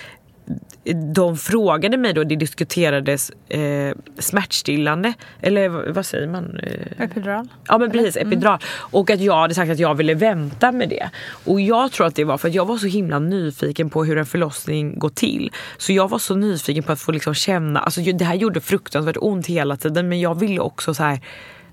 de 0.95 1.37
frågade 1.37 1.97
mig 1.97 2.13
då, 2.13 2.25
det 2.25 2.37
diskuterades 2.37 3.31
eh, 3.49 3.95
smärtstillande, 4.19 5.13
eller 5.41 5.93
vad, 5.93 6.07
säger 6.07 6.27
man? 6.27 6.61
Eh, 6.63 7.05
Epidural? 7.05 7.49
Ja 7.69 7.79
men 7.79 7.91
precis, 7.91 8.17
epidural. 8.17 8.59
Och 8.79 9.11
att 9.11 9.21
jag 9.21 9.37
hade 9.37 9.55
sagt 9.55 9.71
att 9.71 9.79
jag 9.79 9.95
ville 9.95 10.15
vänta 10.15 10.73
med 10.73 10.89
det. 10.89 11.11
Och 11.45 11.61
jag 11.61 11.93
tror 11.93 12.07
att 12.07 12.15
det 12.15 12.25
var 12.25 12.39
för 12.39 12.49
att 12.49 12.55
jag 12.55 12.67
var 12.67 12.79
så 12.79 12.87
himla 12.87 13.19
nyfiken 13.19 13.91
på 13.91 14.05
hur 14.05 14.19
en 14.19 14.27
förlossning 14.27 14.99
går 14.99 15.09
till. 15.09 15.53
Så 15.79 15.93
jag 15.93 16.09
var 16.09 16.19
så 16.19 16.35
nyfiken 16.35 16.83
på 16.83 16.93
att 16.93 17.01
få 17.01 17.13
liksom 17.13 17.35
känna, 17.35 17.81
alltså 17.81 18.01
det 18.01 18.25
här 18.25 18.35
gjorde 18.35 18.61
fruktansvärt 18.61 19.17
ont 19.21 19.47
hela 19.47 19.77
tiden 19.77 20.09
men 20.09 20.21
jag 20.21 20.41
ville 20.41 20.61
också 20.61 20.95
så 20.95 21.03
här 21.03 21.21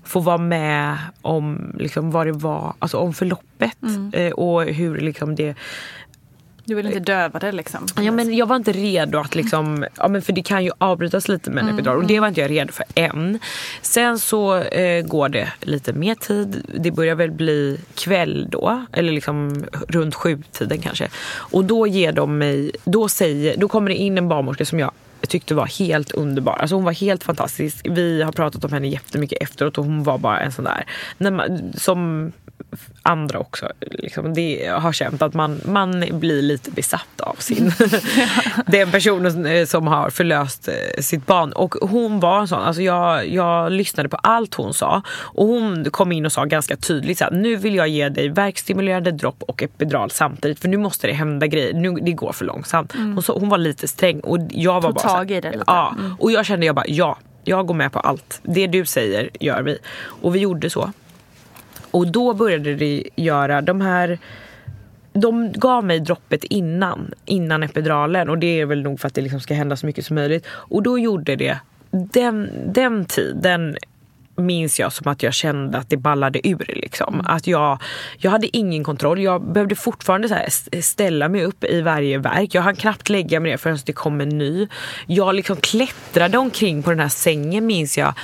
få 0.06 0.20
vara 0.20 0.38
med 0.38 0.98
om 1.22 1.72
liksom 1.78 2.10
vad 2.10 2.26
det 2.26 2.32
var, 2.32 2.74
alltså 2.78 2.98
om 2.98 3.14
förloppet 3.14 3.78
eh, 4.12 4.32
och 4.32 4.64
hur 4.64 4.98
liksom 4.98 5.34
det 5.34 5.54
Du 6.66 6.74
vill 6.74 6.86
inte 6.86 7.00
döva 7.00 7.38
det 7.38 7.52
liksom? 7.52 7.86
Ja, 8.00 8.12
men 8.12 8.36
jag 8.36 8.46
var 8.46 8.56
inte 8.56 8.72
redo 8.72 9.18
att 9.18 9.34
liksom, 9.34 9.86
ja, 9.96 10.08
men 10.08 10.22
för 10.22 10.32
det 10.32 10.42
kan 10.42 10.64
ju 10.64 10.70
avbrytas 10.78 11.28
lite 11.28 11.50
med 11.50 11.64
en 11.64 11.70
epidural 11.70 11.96
och 11.96 12.06
det 12.06 12.20
var 12.20 12.28
inte 12.28 12.40
jag 12.40 12.50
redo 12.50 12.72
för 12.72 12.84
än. 12.94 13.38
Sen 13.82 14.18
så 14.18 14.56
eh, 14.56 15.06
går 15.06 15.28
det 15.28 15.52
lite 15.60 15.92
mer 15.92 16.14
tid, 16.14 16.66
det 16.74 16.90
börjar 16.90 17.14
väl 17.14 17.30
bli 17.30 17.80
kväll 17.94 18.48
då, 18.50 18.86
eller 18.92 19.12
liksom 19.12 19.64
runt 19.88 20.14
sjutiden 20.14 20.78
kanske. 20.78 21.08
Och 21.28 21.64
då 21.64 21.86
ger 21.86 22.12
de 22.12 22.38
mig, 22.38 22.70
då, 22.84 23.08
säger, 23.08 23.56
då 23.56 23.68
kommer 23.68 23.90
det 23.90 23.96
in 23.96 24.18
en 24.18 24.28
barnmorska 24.28 24.64
som 24.64 24.78
jag 24.80 24.90
tyckte 25.28 25.54
var 25.54 25.66
helt 25.66 26.12
underbar. 26.12 26.56
Alltså 26.56 26.74
hon 26.76 26.84
var 26.84 26.92
helt 26.92 27.24
fantastisk. 27.24 27.86
Vi 27.90 28.22
har 28.22 28.32
pratat 28.32 28.64
om 28.64 28.72
henne 28.72 28.88
jättemycket 28.88 29.42
efteråt 29.42 29.78
och 29.78 29.84
hon 29.84 30.02
var 30.02 30.18
bara 30.18 30.40
en 30.40 30.52
sån 30.52 30.64
där 30.64 31.30
man, 31.30 31.72
som 31.76 32.32
andra 33.06 33.38
också 33.38 33.68
liksom, 33.80 34.34
det 34.34 34.66
har 34.66 34.92
känt 34.92 35.22
att 35.22 35.34
man, 35.34 35.60
man 35.64 36.04
blir 36.10 36.42
lite 36.42 36.70
besatt 36.70 37.20
av 37.20 37.34
sin 37.38 37.72
den 38.66 38.90
personen 38.90 39.66
som 39.66 39.86
har 39.86 40.10
förlöst 40.10 40.68
eh, 40.68 41.02
sitt 41.02 41.26
barn. 41.26 41.52
Och 41.52 41.74
hon 41.74 42.20
var 42.20 42.40
en 42.40 42.48
sån, 42.48 42.62
alltså 42.62 42.82
jag, 42.82 43.28
jag 43.28 43.72
lyssnade 43.72 44.08
på 44.08 44.16
allt 44.16 44.54
hon 44.54 44.74
sa 44.74 45.02
och 45.08 45.46
hon 45.46 45.84
kom 45.90 46.12
in 46.12 46.26
och 46.26 46.32
sa 46.32 46.44
ganska 46.44 46.76
tydligt 46.76 47.18
så 47.18 47.24
här, 47.24 47.30
nu 47.30 47.56
vill 47.56 47.74
jag 47.74 47.88
ge 47.88 48.08
dig 48.08 48.28
verkstimulerande 48.28 49.10
dropp 49.10 49.42
och 49.42 49.62
epidural 49.62 50.10
samtidigt 50.10 50.60
för 50.60 50.68
nu 50.68 50.76
måste 50.76 51.06
det 51.06 51.12
hända 51.12 51.46
grejer, 51.46 51.74
nu, 51.74 51.90
det 51.90 52.12
går 52.12 52.32
för 52.32 52.44
långsamt. 52.44 52.92
Hon, 52.92 53.22
så, 53.22 53.38
hon 53.38 53.48
var 53.48 53.58
lite 53.58 53.88
sträng 53.88 54.20
och 54.20 54.38
jag 54.50 54.74
var 54.74 54.80
Tog 54.82 54.94
bara 54.94 55.08
tag 55.08 55.30
i 55.30 55.40
det 55.40 55.50
lite. 55.50 55.64
Ja, 55.66 55.94
och 56.18 56.32
jag 56.32 56.46
kände 56.46 56.66
jag 56.66 56.74
bara 56.74 56.86
ja, 56.88 57.18
jag 57.44 57.66
går 57.66 57.74
med 57.74 57.92
på 57.92 58.00
allt. 58.00 58.40
Det 58.42 58.66
du 58.66 58.86
säger 58.86 59.30
gör 59.40 59.62
vi. 59.62 59.78
Och 60.22 60.34
vi 60.34 60.38
gjorde 60.38 60.70
så. 60.70 60.92
Och 61.90 62.12
då 62.12 62.34
började 62.34 62.74
det 62.74 63.02
göra 63.16 63.62
de 63.62 63.80
här 63.80 64.18
de 65.12 65.52
gav 65.52 65.84
mig 65.84 66.00
droppet 66.00 66.44
innan, 66.44 67.14
innan 67.24 67.62
epiduralen 67.62 68.28
och 68.28 68.38
det 68.38 68.60
är 68.60 68.66
väl 68.66 68.82
nog 68.82 69.00
för 69.00 69.08
att 69.08 69.14
det 69.14 69.20
liksom 69.20 69.40
ska 69.40 69.54
hända 69.54 69.76
så 69.76 69.86
mycket 69.86 70.06
som 70.06 70.14
möjligt. 70.14 70.46
Och 70.48 70.82
då 70.82 70.98
gjorde 70.98 71.36
det, 71.36 71.58
den, 71.90 72.50
den 72.74 73.04
tiden 73.04 73.76
minns 74.36 74.80
jag 74.80 74.92
som 74.92 75.12
att 75.12 75.22
jag 75.22 75.34
kände 75.34 75.78
att 75.78 75.90
det 75.90 75.96
ballade 75.96 76.48
ur. 76.48 76.64
Liksom. 76.68 77.22
Att 77.24 77.46
jag, 77.46 77.82
jag 78.18 78.30
hade 78.30 78.56
ingen 78.56 78.84
kontroll. 78.84 79.20
Jag 79.20 79.52
behövde 79.52 79.74
fortfarande 79.74 80.28
så 80.28 80.36
ställa 80.82 81.28
mig 81.28 81.44
upp 81.44 81.64
i 81.64 81.80
varje 81.80 82.18
verk. 82.18 82.54
Jag 82.54 82.62
hann 82.62 82.76
knappt 82.76 83.08
lägga 83.08 83.40
mig 83.40 83.50
ner 83.50 83.56
förrän 83.56 83.78
det 83.86 83.92
kom 83.92 84.20
en 84.20 84.28
ny. 84.28 84.68
Jag 85.06 85.34
liksom 85.34 85.56
klättrade 85.56 86.38
omkring 86.38 86.82
på 86.82 86.90
den 86.90 87.00
här 87.00 87.08
sängen 87.08 87.66
minns 87.66 87.98
jag. 87.98 88.14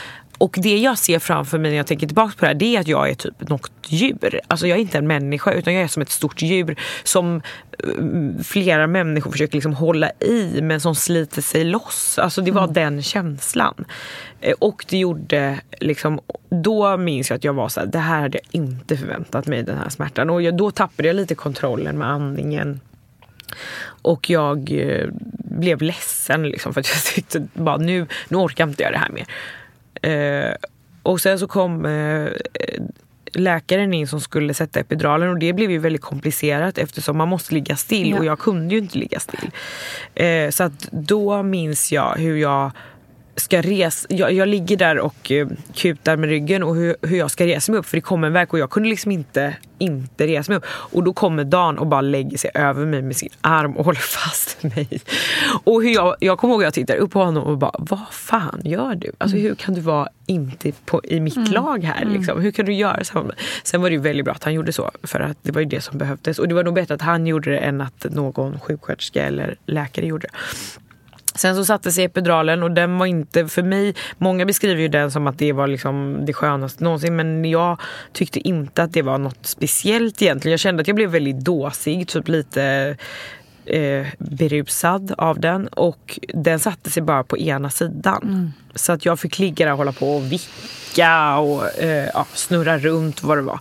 Och 0.43 0.57
det 0.63 0.79
jag 0.79 0.99
ser 0.99 1.19
framför 1.19 1.59
mig 1.59 1.71
när 1.71 1.77
jag 1.77 1.87
tänker 1.87 2.07
tillbaka 2.07 2.33
på 2.39 2.41
det 2.41 2.47
här 2.47 2.55
det 2.55 2.77
är 2.77 2.81
att 2.81 2.89
jag 2.89 3.11
är 3.11 3.15
typ 3.15 3.49
något 3.49 3.73
djur. 3.89 4.41
Alltså 4.49 4.67
jag 4.67 4.79
är 4.79 4.83
inte 4.83 4.99
en 4.99 5.07
människa 5.07 5.53
utan 5.53 5.75
jag 5.75 5.83
är 5.83 5.89
som 5.89 6.03
ett 6.03 6.11
stort 6.11 6.43
djur 6.43 6.77
som 7.05 7.43
eh, 7.79 8.43
flera 8.45 8.87
människor 8.87 9.31
försöker 9.31 9.55
liksom 9.55 9.75
hålla 9.75 10.11
i 10.11 10.59
men 10.63 10.81
som 10.81 10.95
sliter 10.95 11.43
sig 11.43 11.65
loss. 11.65 12.19
Alltså 12.19 12.41
det 12.41 12.51
var 12.51 12.67
den 12.69 13.03
känslan. 13.03 13.85
Eh, 14.41 14.55
Och 14.59 14.85
det 14.89 14.99
gjorde 14.99 15.61
liksom, 15.81 16.21
då 16.51 16.97
minns 16.97 17.31
jag 17.31 17.37
att 17.37 17.45
jag 17.45 17.53
var 17.55 17.69
så 17.69 17.81
här, 17.81 17.87
det 17.87 17.99
här 17.99 18.21
hade 18.21 18.39
jag 18.39 18.63
inte 18.63 18.97
förväntat 18.97 19.47
mig 19.47 19.63
den 19.63 19.79
här 19.79 19.89
smärtan. 19.89 20.31
Och 20.31 20.43
jag, 20.43 20.57
då 20.57 20.71
tappade 20.71 21.09
jag 21.09 21.17
lite 21.17 21.35
kontrollen 21.35 21.99
med 21.99 22.09
andningen. 22.09 22.81
Och 23.85 24.31
jag 24.31 24.73
eh, 24.73 25.09
blev 25.45 25.83
ledsen 25.83 26.43
liksom 26.43 26.75
för 26.75 26.81
att 26.81 26.89
jag 26.89 27.03
tyckte 27.15 27.47
bara 27.55 27.77
nu, 27.77 28.07
nu 28.29 28.37
orkar 28.37 28.69
inte 28.69 28.83
jag 28.83 28.93
det 28.93 28.99
här 28.99 29.11
mer. 29.11 29.27
Eh, 30.03 30.55
och 31.03 31.21
sen 31.21 31.39
så 31.39 31.47
kom 31.49 31.87
eh, 31.87 32.29
läkaren 33.35 33.95
in 33.95 34.07
som 34.09 34.21
skulle 34.21 34.55
sätta 34.55 34.81
epiduralen 34.81 35.29
och 35.29 35.39
det 35.39 35.53
blev 35.53 35.71
ju 35.71 35.79
väldigt 35.79 36.03
komplicerat 36.03 36.79
eftersom 36.79 37.17
man 37.17 37.29
måste 37.29 37.55
ligga 37.55 37.77
still 37.77 38.11
Ja. 38.11 38.19
och 38.19 38.25
jag 38.25 38.39
kunde 38.39 38.75
ju 38.75 38.81
inte 38.81 38.99
ligga 38.99 39.21
still. 39.21 39.51
Eh, 40.15 40.51
så 40.51 40.65
att 40.65 40.89
då 40.91 41.43
minns 41.43 41.93
jag 41.93 42.15
hur 42.17 42.37
jag 42.37 42.71
ska 43.37 43.63
resa, 43.63 44.07
jag, 44.11 44.33
jag 44.33 44.49
ligger 44.49 44.77
där 44.77 44.99
och 44.99 45.31
eh, 45.33 45.49
kutar 45.75 46.17
med 46.17 46.29
ryggen 46.29 46.63
och 46.63 46.77
hur, 46.77 46.97
hur 47.03 47.19
jag 47.19 47.31
ska 47.31 47.47
resa 47.47 47.73
mig 47.73 47.79
upp 47.79 47.87
för 47.87 47.97
det 47.97 48.01
kommer 48.01 48.27
en 48.27 48.33
verk 48.33 48.53
och 48.53 48.59
jag 48.59 48.71
kunde 48.71 48.89
liksom 48.89 49.13
inte, 49.13 49.57
inte 49.79 50.27
resa 50.27 50.53
mig 50.53 50.57
upp. 50.57 50.65
Och 50.69 51.03
då 51.05 51.13
kommer 51.13 51.45
Dan 51.45 51.79
och 51.79 51.87
bara 51.87 52.01
lägger 52.01 52.39
sig 52.39 52.51
över 52.55 52.87
mig 52.87 53.03
med 53.03 53.17
sin 53.17 53.29
arm 53.41 53.77
och 53.77 53.85
håller 53.85 54.01
fast 54.01 54.63
mig. 54.63 55.01
Och 55.65 55.83
hur 55.83 55.95
jag, 55.95 56.17
jag 56.21 56.39
kommer 56.39 56.55
ihåg 56.55 56.63
att 56.63 56.67
jag 56.67 56.75
tittar 56.75 56.97
upp 56.97 57.11
på 57.11 57.25
honom 57.25 57.45
och 57.45 57.59
bara, 57.59 57.75
vad 57.79 58.09
fan 58.11 58.61
gör 58.65 58.95
du? 58.95 59.13
Alltså 59.19 59.37
hur 59.37 59.55
kan 59.55 59.75
du 59.75 59.81
vara 59.81 60.09
inte 60.27 60.73
på, 60.85 61.01
i 61.05 61.21
mitt 61.21 61.49
lag 61.49 61.85
här 61.85 62.05
liksom? 62.05 62.41
Hur 62.41 62.51
kan 62.51 62.67
du 62.67 62.73
göra 62.73 63.05
så? 63.05 63.31
Sen 63.65 63.83
var 63.83 63.91
det 63.91 63.95
ju 63.95 64.01
väldigt 64.01 64.25
bra 64.25 64.35
att 64.35 64.45
han 64.45 64.55
gjorde 64.55 64.73
så 64.73 64.91
för 65.03 65.21
att 65.21 65.37
det 65.43 65.53
var 65.53 65.61
ju 65.61 65.67
det 65.67 65.81
som 65.81 65.99
behövdes. 65.99 66.39
Och 66.39 66.49
det 66.49 66.55
var 66.55 66.65
nog 66.65 66.75
bättre 66.75 66.95
att 66.95 67.03
han 67.03 67.27
gjorde 67.27 67.51
det 67.51 67.59
än 67.59 67.81
att 67.81 68.07
någon 68.11 68.61
sjuksköterska 68.61 69.25
eller 69.25 69.57
läkare 69.67 70.07
gjorde 70.07 70.27
det. 70.27 70.39
Sen 71.35 71.57
så 71.57 71.65
satte 71.65 71.93
sig 71.93 72.05
epiduralen 72.05 72.63
och 72.63 72.71
den 72.71 72.99
var 72.99 73.07
inte 73.07 73.49
för 73.49 73.63
mig, 73.63 73.95
många 74.19 74.47
beskriver 74.47 74.83
ju 74.83 74.89
den 74.89 75.11
som 75.11 75.27
att 75.27 75.39
det 75.39 75.53
var 75.53 75.67
liksom 75.67 76.23
det 76.27 76.33
skönaste 76.33 76.85
någonsin 76.85 77.17
men 77.17 77.45
jag 77.45 77.81
tyckte 78.13 78.49
inte 78.49 78.83
att 78.83 78.93
det 78.93 79.03
var 79.03 79.19
något 79.19 79.47
speciellt 79.47 80.23
egentligen. 80.23 80.51
Jag 80.51 80.61
kände 80.61 80.81
att 80.81 80.89
jag 80.89 80.97
blev 80.97 81.11
väldigt 81.11 81.41
dåsig, 81.41 82.09
typ 82.09 82.29
lite 82.29 82.97
eh, 83.67 84.07
berusad 84.19 85.15
av 85.19 85.41
den 85.41 85.69
och 85.69 86.19
den 86.35 86.59
satte 86.61 86.91
sig 86.91 87.03
bara 87.03 87.25
på 87.25 87.39
ena 87.39 87.71
sidan. 87.71 88.53
Så 88.75 88.93
att 88.93 89.05
jag 89.05 89.21
fick 89.21 89.39
ligga 89.39 89.65
där 89.67 89.73
och 89.73 89.79
hålla 89.79 89.93
på 89.93 90.17
och 90.17 90.33
vicka 90.33 91.37
och 91.37 91.79
eh, 91.79 92.11
ja, 92.15 92.27
snurra 92.35 92.79
runt 92.79 93.23
vad 93.23 93.39
det 93.39 93.43
var. 93.43 93.61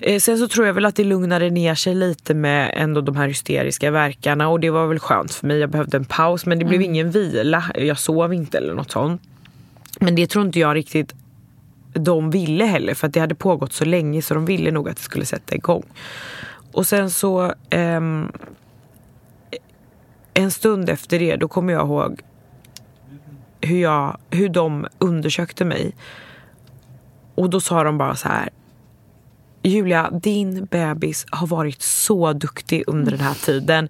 Eh, 0.00 0.18
Sen 0.20 0.38
så 0.38 0.48
tror 0.48 0.66
jag 0.66 0.74
väl 0.74 0.84
att 0.84 0.96
det 0.96 1.04
lugnade 1.04 1.50
ner 1.50 1.74
sig 1.74 1.94
lite 1.94 2.34
med 2.34 2.70
ändå 2.74 3.00
de 3.00 3.16
här 3.16 3.28
hysteriska 3.28 3.90
verkarna 3.90 4.48
och 4.48 4.60
det 4.60 4.70
var 4.70 4.86
väl 4.86 4.98
skönt 4.98 5.34
för 5.34 5.46
mig. 5.46 5.58
Jag 5.58 5.70
behövde 5.70 5.96
en 5.96 6.04
paus 6.04 6.46
men 6.46 6.58
det 6.58 6.64
blev 6.64 6.82
ingen 6.82 7.10
vila. 7.10 7.64
Jag 7.74 7.98
sov 7.98 8.34
inte 8.34 8.58
eller 8.58 8.74
något 8.74 8.90
sånt. 8.90 9.22
Men 10.00 10.14
det 10.14 10.26
tror 10.26 10.46
inte 10.46 10.60
jag 10.60 10.74
riktigt 10.74 11.14
de 11.92 12.30
ville 12.30 12.64
heller 12.64 12.94
för 12.94 13.06
att 13.06 13.12
det 13.12 13.20
hade 13.20 13.34
pågått 13.34 13.72
så 13.72 13.84
länge 13.84 14.22
så 14.22 14.34
de 14.34 14.44
ville 14.44 14.70
nog 14.70 14.88
att 14.88 14.96
det 14.96 15.02
skulle 15.02 15.24
sätta 15.24 15.54
igång. 15.54 15.82
Och 16.72 16.86
sen 16.86 17.10
så 17.10 17.54
ehm, 17.70 18.32
en 20.34 20.50
stund 20.50 20.90
efter 20.90 21.18
det 21.18 21.36
då 21.36 21.48
kommer 21.48 21.72
jag 21.72 21.86
ihåg 21.86 22.20
hur, 23.60 23.78
jag, 23.78 24.18
hur 24.30 24.48
de 24.48 24.86
undersökte 24.98 25.64
mig. 25.64 25.94
Och 27.34 27.50
då 27.50 27.60
sa 27.60 27.84
de 27.84 27.98
bara 27.98 28.16
så 28.16 28.28
här 28.28 28.48
Julia, 29.64 30.10
din 30.10 30.64
bebis 30.64 31.26
har 31.30 31.46
varit 31.46 31.82
så 31.82 32.32
duktig 32.32 32.84
under 32.86 33.10
den 33.10 33.20
här 33.20 33.34
tiden. 33.34 33.88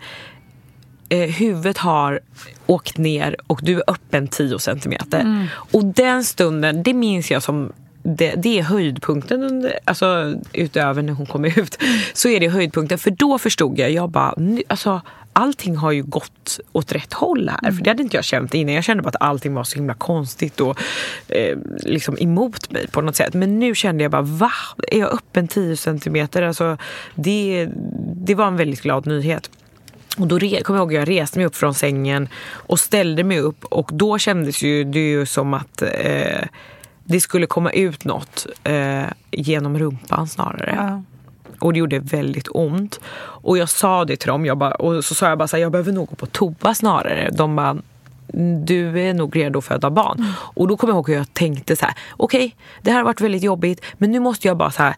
Eh, 1.08 1.30
huvudet 1.30 1.78
har 1.78 2.20
åkt 2.66 2.98
ner 2.98 3.36
och 3.46 3.60
du 3.62 3.76
är 3.76 3.84
öppen 3.86 4.28
10 4.28 4.58
centimeter. 4.58 5.48
Och 5.72 5.84
den 5.84 6.24
stunden, 6.24 6.82
det 6.82 6.94
minns 6.94 7.30
jag 7.30 7.42
som 7.42 7.72
det, 8.07 8.34
det 8.36 8.59
är 8.59 8.62
höjdpunkten 8.62 9.42
under, 9.42 9.78
alltså, 9.84 10.34
utöver 10.52 11.02
när 11.02 11.12
hon 11.12 11.26
kom 11.26 11.44
ut. 11.44 11.78
Så 12.14 12.28
är 12.28 12.40
det 12.40 12.48
höjdpunkten. 12.48 12.98
För 12.98 13.11
då 13.11 13.38
förstod 13.38 13.78
jag, 13.78 13.90
jag 13.90 14.11
bara, 14.11 14.34
nu, 14.36 14.62
alltså, 14.68 15.00
allting 15.32 15.76
har 15.76 15.92
ju 15.92 16.02
gått 16.02 16.61
åt 16.72 16.92
rätt 16.92 17.12
håll 17.12 17.48
här. 17.48 17.72
För 17.72 17.84
det 17.84 17.90
hade 17.90 18.02
inte 18.02 18.16
jag 18.16 18.24
känt 18.24 18.55
innan. 18.55 18.74
Jag 18.74 18.84
kände 18.84 19.02
bara 19.02 19.09
att 19.09 19.22
allting 19.22 19.55
var 19.55 19.64
så 19.64 19.76
himla 19.76 19.94
konstigt 19.94 20.61
och 20.61 20.80
eh, 21.28 21.59
liksom 21.82 22.16
emot 22.20 22.70
mig 22.70 22.88
på 22.88 23.00
något 23.00 23.16
sätt. 23.16 23.34
Men 23.34 23.59
nu 23.59 23.74
kände 23.74 24.05
jag 24.05 24.11
bara, 24.11 24.22
va? 24.22 24.52
Är 24.88 24.98
jag 24.98 25.14
öppen 25.14 25.48
10 25.48 25.76
centimeter? 25.76 26.42
Alltså, 26.42 26.76
det, 27.14 27.68
det 28.16 28.34
var 28.34 28.46
en 28.46 28.57
väldigt 28.57 28.82
glad 28.82 29.07
nyhet. 29.07 29.50
Och 30.18 30.26
då 30.26 30.38
re- 30.38 30.62
kommer 30.62 30.78
jag 30.78 30.84
ihåg 30.92 31.02
att 31.02 31.09
jag 31.09 31.20
reste 31.20 31.38
mig 31.38 31.46
upp 31.46 31.57
från 31.57 31.74
sängen 31.74 32.28
och 32.46 32.80
ställde 32.80 33.24
mig 33.24 33.38
upp 33.38 33.64
och 33.64 33.90
då 33.92 34.18
kändes 34.18 34.62
ju 34.62 34.84
det 34.84 34.98
ju 34.98 35.26
som 35.26 35.55
att 35.55 35.82
eh, 35.82 36.46
det 37.05 37.20
skulle 37.20 37.46
komma 37.46 37.70
ut 37.70 38.05
något 38.05 38.46
eh, 38.64 39.07
genom 39.30 39.78
rumpan 39.78 40.28
snarare. 40.28 41.02
Och 41.59 41.72
det 41.72 41.78
gjorde 41.78 41.98
väldigt 41.98 42.48
ont. 42.50 43.00
Och 43.16 43.59
jag 43.59 43.68
sa 43.68 44.05
det 44.05 44.16
till 44.16 44.28
dem, 44.28 44.46
jag 44.46 44.59
bara, 44.59 44.74
och 44.74 45.05
så 45.05 45.14
sa 45.14 45.28
jag 45.28 45.38
bara 45.38 45.48
så 45.48 45.57
här, 45.57 45.62
jag 45.62 45.72
behöver 45.72 45.92
nog 45.92 46.09
gå 46.09 46.14
på 46.14 46.26
toa 46.26 46.74
snarare. 46.74 47.30
De 47.32 47.57
bara, 47.57 47.76
du 48.64 49.01
är 49.01 49.14
nog 49.14 49.37
redo 49.37 49.59
att 49.59 49.64
föda 49.64 49.91
barn. 49.91 50.24
Och 50.55 50.68
då 50.68 50.76
kommer 50.76 50.93
jag 50.93 50.97
ihåg 50.97 51.09
hur 51.09 51.16
jag 51.16 51.35
tänkte 51.35 51.76
så 51.76 51.87
här, 51.87 51.95
okej, 52.16 52.57
det 52.82 52.91
här 52.91 52.99
har 52.99 53.05
varit 53.05 53.20
väldigt 53.20 53.43
jobbigt, 53.43 53.85
men 53.99 54.11
nu 54.11 54.20
måste 54.20 54.49
jag 54.49 54.57
bara 54.57 54.70
så 54.70 54.82
här, 54.82 54.95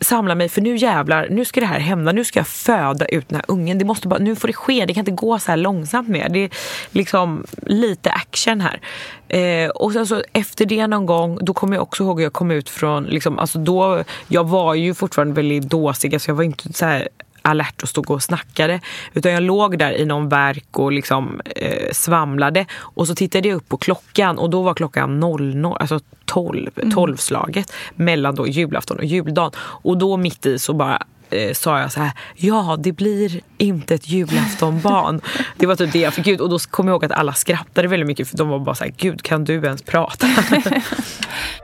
samla 0.00 0.34
mig, 0.34 0.48
för 0.48 0.60
nu 0.60 0.76
jävlar, 0.76 1.28
nu 1.30 1.44
ska 1.44 1.60
det 1.60 1.66
här 1.66 1.80
hända, 1.80 2.12
nu 2.12 2.24
ska 2.24 2.38
jag 2.38 2.46
föda 2.46 3.06
ut 3.06 3.28
den 3.28 3.36
här 3.36 3.44
ungen. 3.48 3.78
Det 3.78 3.84
måste 3.84 4.08
bara, 4.08 4.18
nu 4.18 4.36
får 4.36 4.48
det 4.48 4.54
ske, 4.54 4.86
det 4.86 4.94
kan 4.94 5.00
inte 5.00 5.10
gå 5.10 5.38
så 5.38 5.50
här 5.50 5.56
långsamt 5.56 6.08
mer. 6.08 6.28
Det 6.28 6.38
är 6.38 6.50
liksom 6.90 7.44
lite 7.62 8.10
action 8.10 8.60
här. 8.60 8.80
Eh, 9.28 9.70
och 9.70 9.92
sen 9.92 10.06
så 10.06 10.22
efter 10.32 10.66
det 10.66 10.86
någon 10.86 11.06
gång, 11.06 11.38
då 11.42 11.54
kommer 11.54 11.76
jag 11.76 11.82
också 11.82 12.02
ihåg 12.02 12.18
hur 12.18 12.24
jag 12.24 12.32
kom 12.32 12.50
ut 12.50 12.70
från, 12.70 13.04
liksom, 13.04 13.38
alltså 13.38 13.58
då, 13.58 14.04
jag 14.28 14.48
var 14.48 14.74
ju 14.74 14.94
fortfarande 14.94 15.34
väldigt 15.34 15.70
dåsig, 15.70 16.14
alltså 16.14 16.30
jag 16.30 16.36
var 16.36 16.44
inte 16.44 16.72
så 16.72 16.86
här 16.86 17.08
alert 17.44 17.82
och 17.82 17.88
stod 17.88 18.10
och 18.10 18.22
snackade. 18.22 18.80
Utan 19.14 19.32
jag 19.32 19.42
låg 19.42 19.78
där 19.78 19.92
i 19.92 20.04
någon 20.04 20.28
verk 20.28 20.78
och 20.78 20.92
liksom 20.92 21.40
eh, 21.56 21.92
svamlade. 21.92 22.66
Och 22.76 23.06
så 23.06 23.14
tittade 23.14 23.48
jag 23.48 23.56
upp 23.56 23.68
på 23.68 23.76
klockan 23.76 24.38
och 24.38 24.50
då 24.50 24.62
var 24.62 24.74
klockan 24.74 25.20
00, 25.20 25.76
alltså 25.80 26.00
12, 26.24 26.70
12 26.94 27.16
slaget 27.16 27.72
mellan 27.94 28.34
då 28.34 28.48
julafton 28.48 28.98
och 28.98 29.04
juldagen. 29.04 29.52
Och 29.58 29.98
då 29.98 30.16
mitt 30.16 30.46
i 30.46 30.58
så 30.58 30.74
bara 30.74 31.02
eh, 31.30 31.52
sa 31.52 31.80
jag 31.80 31.92
så 31.92 32.00
här, 32.00 32.12
ja 32.34 32.76
det 32.78 32.92
blir 32.92 33.40
inte 33.58 33.94
ett 33.94 34.08
julaftonbarn. 34.08 35.20
det 35.56 35.66
var 35.66 35.76
typ 35.76 35.92
det 35.92 35.98
jag 35.98 36.14
fick 36.14 36.26
ut 36.26 36.40
och 36.40 36.50
då 36.50 36.58
kom 36.58 36.88
jag 36.88 36.94
ihåg 36.94 37.04
att 37.04 37.12
alla 37.12 37.32
skrattade 37.32 37.88
väldigt 37.88 38.06
mycket 38.06 38.28
för 38.28 38.36
de 38.36 38.48
var 38.48 38.58
bara 38.58 38.74
så 38.74 38.84
här, 38.84 38.94
gud 38.96 39.22
kan 39.22 39.44
du 39.44 39.54
ens 39.54 39.82
prata? 39.82 40.26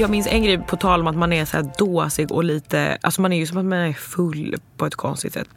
Jag 0.00 0.10
minns 0.10 0.26
en 0.26 0.42
grej 0.42 0.58
på 0.58 0.76
tal 0.76 1.00
om 1.00 1.06
att 1.06 1.16
man 1.16 1.32
är 1.32 1.44
så 1.44 1.56
här 1.56 1.70
dåsig 1.78 2.32
och 2.32 2.44
lite, 2.44 2.98
alltså 3.00 3.20
man 3.20 3.32
är 3.32 3.36
ju 3.36 3.46
som 3.46 3.58
att 3.58 3.64
man 3.64 3.78
är 3.78 3.92
full 3.92 4.56
på 4.76 4.86
ett 4.86 4.94
konstigt 4.94 5.32
sätt. 5.32 5.48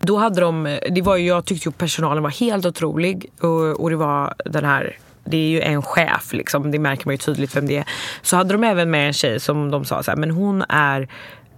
Då 0.00 0.16
hade 0.16 0.40
de, 0.40 0.78
det 0.90 1.02
var 1.02 1.16
ju, 1.16 1.26
jag 1.26 1.44
tyckte 1.44 1.68
ju 1.68 1.72
personalen 1.72 2.22
var 2.22 2.30
helt 2.30 2.66
otrolig 2.66 3.30
och, 3.40 3.80
och 3.80 3.90
det 3.90 3.96
var 3.96 4.34
den 4.44 4.64
här 4.64 4.98
det 5.24 5.36
är 5.36 5.48
ju 5.48 5.60
en 5.60 5.82
chef, 5.82 6.32
liksom, 6.32 6.70
det 6.70 6.78
märker 6.78 7.06
man 7.06 7.14
ju 7.14 7.18
tydligt 7.18 7.56
vem 7.56 7.66
det 7.66 7.76
är. 7.76 7.84
Så 8.22 8.36
hade 8.36 8.52
de 8.52 8.64
även 8.64 8.90
med 8.90 9.06
en 9.06 9.12
tjej 9.12 9.40
som 9.40 9.70
de 9.70 9.84
sa 9.84 10.02
så 10.02 10.10
här, 10.10 10.18
men 10.18 10.30
hon 10.30 10.64
är 10.68 11.08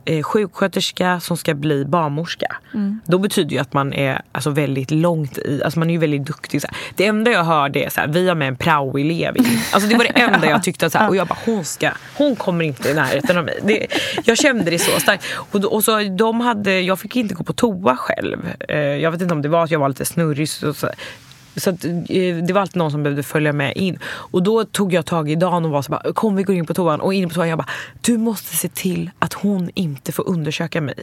eh, 0.06 0.22
sjuksköterska 0.22 1.20
som 1.20 1.36
ska 1.36 1.54
bli 1.54 1.84
barnmorska. 1.84 2.56
Mm. 2.74 3.00
Då 3.04 3.18
betyder 3.18 3.50
ju 3.50 3.58
att 3.58 3.72
man 3.72 3.92
är 3.92 4.22
alltså, 4.32 4.50
väldigt 4.50 4.90
långt 4.90 5.38
i, 5.38 5.62
alltså 5.64 5.78
man 5.78 5.90
är 5.90 5.94
ju 5.94 6.00
väldigt 6.00 6.24
duktig. 6.24 6.62
Så 6.62 6.68
här. 6.68 6.76
Det 6.94 7.06
enda 7.06 7.30
jag 7.30 7.44
hörde 7.44 7.84
är 7.84 7.90
så 7.90 8.00
här, 8.00 8.08
vi 8.08 8.28
har 8.28 8.34
med 8.34 8.48
en 8.48 8.56
praoelev 8.56 9.36
Alltså 9.72 9.88
det 9.88 9.96
var 9.96 10.04
det 10.04 10.10
enda 10.20 10.50
jag 10.50 10.62
tyckte. 10.62 10.90
Så 10.90 10.98
här, 10.98 11.08
och 11.08 11.16
jag 11.16 11.26
bara, 11.26 11.38
hon 11.44 11.64
ska, 11.64 11.90
hon 12.14 12.36
kommer 12.36 12.64
inte 12.64 12.90
i 12.90 12.94
närheten 12.94 13.38
av 13.38 13.44
mig. 13.44 13.58
Det, 13.62 13.86
jag 14.24 14.38
kände 14.38 14.70
det 14.70 14.78
så 14.78 15.00
starkt. 15.00 15.24
Och, 15.36 15.64
och 15.64 15.84
så, 15.84 16.02
de 16.02 16.40
hade, 16.40 16.80
jag 16.80 17.00
fick 17.00 17.16
inte 17.16 17.34
gå 17.34 17.44
på 17.44 17.52
toa 17.52 17.96
själv. 17.96 18.38
Eh, 18.68 18.78
jag 18.78 19.10
vet 19.10 19.20
inte 19.20 19.34
om 19.34 19.42
det 19.42 19.48
var 19.48 19.64
att 19.64 19.70
jag 19.70 19.78
var 19.78 19.88
lite 19.88 20.04
snurrig. 20.04 20.48
Så, 20.48 20.74
så, 20.74 20.88
så 21.56 21.70
att, 21.70 21.84
eh, 21.84 22.36
det 22.42 22.50
var 22.52 22.60
alltid 22.60 22.76
någon 22.76 22.90
som 22.90 23.02
behövde 23.02 23.22
följa 23.22 23.52
med 23.52 23.76
in. 23.76 23.98
Och 24.04 24.42
då 24.42 24.64
tog 24.64 24.92
jag 24.92 25.06
tag 25.06 25.30
i 25.30 25.34
Dan 25.34 25.64
och 25.64 25.70
var 25.70 25.82
så 25.82 25.90
bara, 25.90 26.12
kom 26.12 26.36
vi 26.36 26.42
går 26.42 26.56
in 26.56 26.66
på 26.66 26.74
toan. 26.74 27.00
Och 27.00 27.14
in 27.14 27.28
på 27.28 27.34
toan 27.34 27.48
jag 27.48 27.58
bara, 27.58 27.68
du 28.00 28.18
måste 28.18 28.56
se 28.56 28.68
till 28.68 29.10
att 29.18 29.32
hon 29.32 29.70
inte 29.74 30.12
får 30.12 30.28
undersöka 30.28 30.80
mig. 30.80 30.94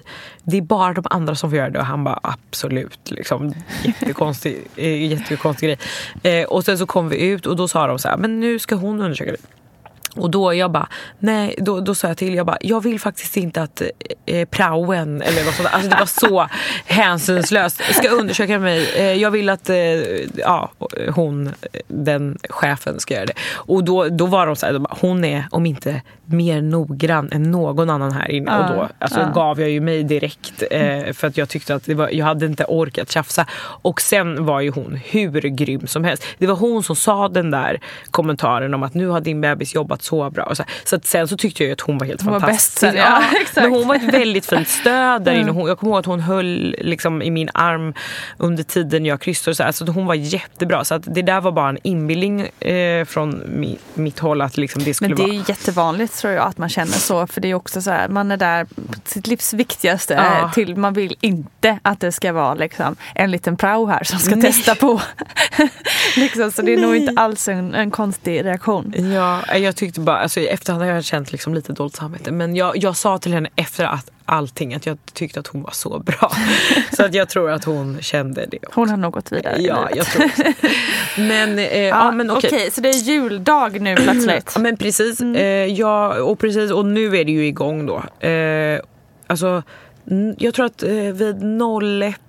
Det 0.43 0.57
är 0.57 0.61
bara 0.61 0.93
de 0.93 1.05
andra 1.09 1.35
som 1.35 1.49
får 1.49 1.57
göra 1.57 1.69
det. 1.69 1.79
Och 1.79 1.85
han 1.85 2.03
bara, 2.03 2.19
absolut. 2.23 3.11
Liksom, 3.11 3.53
jättekonstig, 3.83 4.67
eh, 4.75 5.05
jättekonstig 5.05 5.69
grej. 5.69 5.79
Eh, 6.23 6.45
och 6.45 6.65
sen 6.65 6.77
så 6.77 6.85
kom 6.85 7.09
vi 7.09 7.27
ut 7.27 7.45
och 7.45 7.55
då 7.55 7.67
sa 7.67 7.87
de 7.87 7.99
så 7.99 8.07
här, 8.07 8.17
men 8.17 8.39
nu 8.39 8.59
ska 8.59 8.75
hon 8.75 9.01
undersöka 9.01 9.31
dig. 9.31 9.41
Och 10.15 10.31
då 10.31 10.53
jag 10.53 10.71
bara, 10.71 10.87
nej, 11.19 11.55
då, 11.57 11.79
då 11.79 11.95
sa 11.95 12.07
jag 12.07 12.17
till, 12.17 12.35
jag 12.35 12.45
bara, 12.45 12.57
jag 12.61 12.83
vill 12.83 12.99
faktiskt 12.99 13.37
inte 13.37 13.61
att 13.61 13.81
eh, 14.25 14.47
praoen 14.47 15.21
eller 15.21 15.45
något 15.45 15.55
sånt 15.55 15.69
alltså 15.71 15.89
det 15.89 15.95
var 15.99 16.05
så 16.05 16.47
hänsynslöst, 16.85 17.81
ska 17.93 18.09
undersöka 18.09 18.59
mig. 18.59 18.89
Eh, 18.95 19.13
jag 19.13 19.31
vill 19.31 19.49
att 19.49 19.69
eh, 19.69 19.75
ja, 20.35 20.71
hon, 21.15 21.51
den 21.87 22.37
chefen 22.49 22.99
ska 22.99 23.13
göra 23.13 23.25
det. 23.25 23.33
Och 23.53 23.83
då, 23.83 24.09
då 24.09 24.25
var 24.25 24.45
de 24.45 24.55
så 24.55 24.65
här, 24.65 24.73
de 24.73 24.83
bara, 24.83 24.97
hon 25.01 25.25
är 25.25 25.47
om 25.51 25.65
inte 25.65 26.01
mer 26.25 26.61
noggrann 26.61 27.29
än 27.31 27.51
någon 27.51 27.89
annan 27.89 28.11
här 28.11 28.31
inne. 28.31 28.51
Ja, 28.51 28.69
och 28.69 28.75
då 28.75 28.89
alltså, 28.99 29.19
ja. 29.19 29.31
gav 29.35 29.61
jag 29.61 29.69
ju 29.69 29.81
mig 29.81 30.03
direkt 30.03 30.63
eh, 30.71 31.13
för 31.13 31.27
att 31.27 31.37
jag 31.37 31.49
tyckte 31.49 31.75
att 31.75 31.87
var, 31.87 32.09
jag 32.09 32.25
hade 32.25 32.45
inte 32.45 32.65
orkat 32.67 33.11
tjafsa. 33.11 33.45
Och 33.81 34.01
sen 34.01 34.45
var 34.45 34.61
ju 34.61 34.69
hon 34.69 34.99
hur 35.05 35.41
grym 35.41 35.87
som 35.87 36.03
helst. 36.03 36.25
Det 36.37 36.47
var 36.47 36.55
hon 36.55 36.83
som 36.83 36.95
sa 36.95 37.27
den 37.27 37.51
där 37.51 37.79
kommentaren 38.11 38.73
om 38.73 38.83
att 38.83 38.93
nu 38.93 39.07
har 39.07 39.21
din 39.21 39.41
bebis 39.41 39.75
jobbat 39.75 40.02
så 40.03 40.29
bra. 40.29 40.43
Och 40.43 40.57
så 40.57 40.63
så 40.83 40.99
sen 41.03 41.27
så 41.27 41.37
tyckte 41.37 41.63
jag 41.63 41.71
att 41.71 41.81
hon 41.81 41.97
var 41.97 42.05
helt 42.05 42.21
hon 42.21 42.39
fantastisk. 42.39 42.83
Var 42.83 42.91
bäst, 42.91 43.53
ja, 43.55 43.61
Men 43.61 43.71
hon 43.71 43.87
var 43.87 43.95
ett 43.95 44.13
väldigt 44.13 44.45
fint 44.45 44.67
stöd 44.67 45.21
där 45.21 45.33
inne. 45.33 45.51
Hon, 45.51 45.67
jag 45.67 45.79
kommer 45.79 45.91
ihåg 45.91 45.99
att 45.99 46.05
hon 46.05 46.19
höll 46.19 46.75
liksom, 46.79 47.21
i 47.21 47.31
min 47.31 47.49
arm 47.53 47.93
under 48.37 48.63
tiden 48.63 49.05
jag 49.05 49.21
kryssade. 49.21 49.55
Så, 49.55 49.63
alltså, 49.63 49.85
hon 49.85 50.05
var 50.05 50.15
jättebra. 50.15 50.85
Så 50.85 50.95
att 50.95 51.15
det 51.15 51.21
där 51.21 51.41
var 51.41 51.51
bara 51.51 51.69
en 51.69 51.77
inbildning 51.83 52.41
eh, 52.41 53.05
från 53.05 53.43
mi, 53.47 53.77
mitt 53.93 54.19
håll. 54.19 54.41
Att 54.41 54.57
liksom, 54.57 54.83
det 54.83 54.93
skulle 54.93 55.15
Men 55.15 55.17
det 55.17 55.33
är 55.33 55.37
vara... 55.37 55.45
jättevanligt 55.47 56.17
tror 56.17 56.33
jag 56.33 56.47
att 56.47 56.57
man 56.57 56.69
känner 56.69 56.91
så. 56.91 57.27
För 57.27 57.41
det 57.41 57.47
är 57.47 57.53
också 57.53 57.81
så 57.81 57.91
här, 57.91 58.07
man 58.07 58.31
är 58.31 58.37
där 58.37 58.65
på 58.65 58.93
sitt 59.05 59.27
livs 59.27 59.53
viktigaste. 59.53 60.13
Ja. 60.13 60.51
Till 60.53 60.75
man 60.75 60.93
vill 60.93 61.17
inte 61.21 61.79
att 61.81 61.99
det 61.99 62.11
ska 62.11 62.33
vara 62.33 62.53
liksom, 62.53 62.95
en 63.15 63.31
liten 63.31 63.57
prao 63.57 63.85
här 63.85 64.03
som 64.03 64.19
ska 64.19 64.35
Nej. 64.35 64.51
testa 64.51 64.75
på. 64.75 65.01
liksom, 66.15 66.51
så 66.51 66.61
det 66.61 66.73
är 66.73 66.77
Nej. 66.77 66.85
nog 66.85 66.95
inte 66.95 67.21
alls 67.21 67.47
en, 67.47 67.73
en 67.73 67.91
konstig 67.91 68.45
reaktion. 68.45 68.93
Ja, 69.13 69.57
jag 69.57 69.75
tyckte 69.75 69.92
bara, 70.01 70.17
alltså, 70.17 70.39
i 70.39 70.47
efterhand 70.47 70.83
har 70.83 70.91
jag 70.91 71.03
känt 71.03 71.31
liksom 71.31 71.53
lite 71.53 71.73
dåligt 71.73 71.95
samvete. 71.95 72.31
Men 72.31 72.55
jag, 72.55 72.77
jag 72.77 72.95
sa 72.95 73.17
till 73.17 73.33
henne 73.33 73.49
efter 73.55 73.85
att 73.85 74.11
allting 74.25 74.73
att 74.73 74.85
jag 74.85 74.97
tyckte 75.13 75.39
att 75.39 75.47
hon 75.47 75.61
var 75.61 75.71
så 75.71 75.99
bra. 75.99 76.31
så 76.93 77.05
att 77.05 77.13
jag 77.13 77.29
tror 77.29 77.49
att 77.51 77.63
hon 77.63 78.01
kände 78.01 78.45
det. 78.45 78.57
Också. 78.57 78.79
Hon 78.79 78.89
har 78.89 78.97
nog 78.97 79.13
gått 79.13 79.31
vidare 79.31 79.61
Ja, 79.61 79.89
jag 79.95 80.05
tror. 80.05 80.31
Men, 81.17 81.59
eh, 81.59 81.65
ja, 81.81 81.87
ja, 81.87 82.11
men 82.11 82.31
okej. 82.31 82.47
Okay. 82.47 82.71
så 82.71 82.81
det 82.81 82.89
är 82.89 82.93
juldag 82.93 83.81
nu 83.81 83.95
plötsligt? 83.95 84.51
ja, 84.55 84.61
men 84.61 84.77
precis. 84.77 85.21
Mm. 85.21 85.35
Eh, 85.35 85.73
ja, 85.73 86.21
och 86.21 86.39
precis. 86.39 86.71
Och 86.71 86.85
nu 86.85 87.17
är 87.17 87.25
det 87.25 87.31
ju 87.31 87.47
igång 87.47 87.85
då. 87.85 88.27
Eh, 88.27 88.79
alltså, 89.27 89.63
jag 90.37 90.53
tror 90.53 90.65
att 90.65 90.83
eh, 90.83 90.89
vid 90.91 91.43
01 92.01 92.19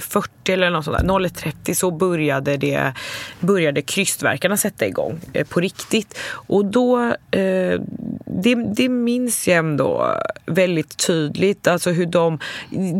01.40 0.00 0.52
eller 0.52 0.70
något 0.70 0.84
sånt 0.84 0.98
där, 0.98 1.04
01.30 1.04 1.74
så 1.74 1.90
började, 1.90 2.56
det, 2.56 2.92
började 3.40 3.82
krystverkarna 3.82 4.56
sätta 4.56 4.86
igång 4.86 5.20
eh, 5.32 5.46
på 5.46 5.60
riktigt. 5.60 6.18
Och 6.30 6.64
då, 6.64 7.04
eh, 7.30 7.80
det, 8.26 8.54
det 8.76 8.88
minns 8.88 9.48
jag 9.48 9.58
ändå 9.58 10.16
väldigt 10.46 11.06
tydligt. 11.06 11.66
Alltså 11.66 11.90
hur 11.90 12.06
de, 12.06 12.38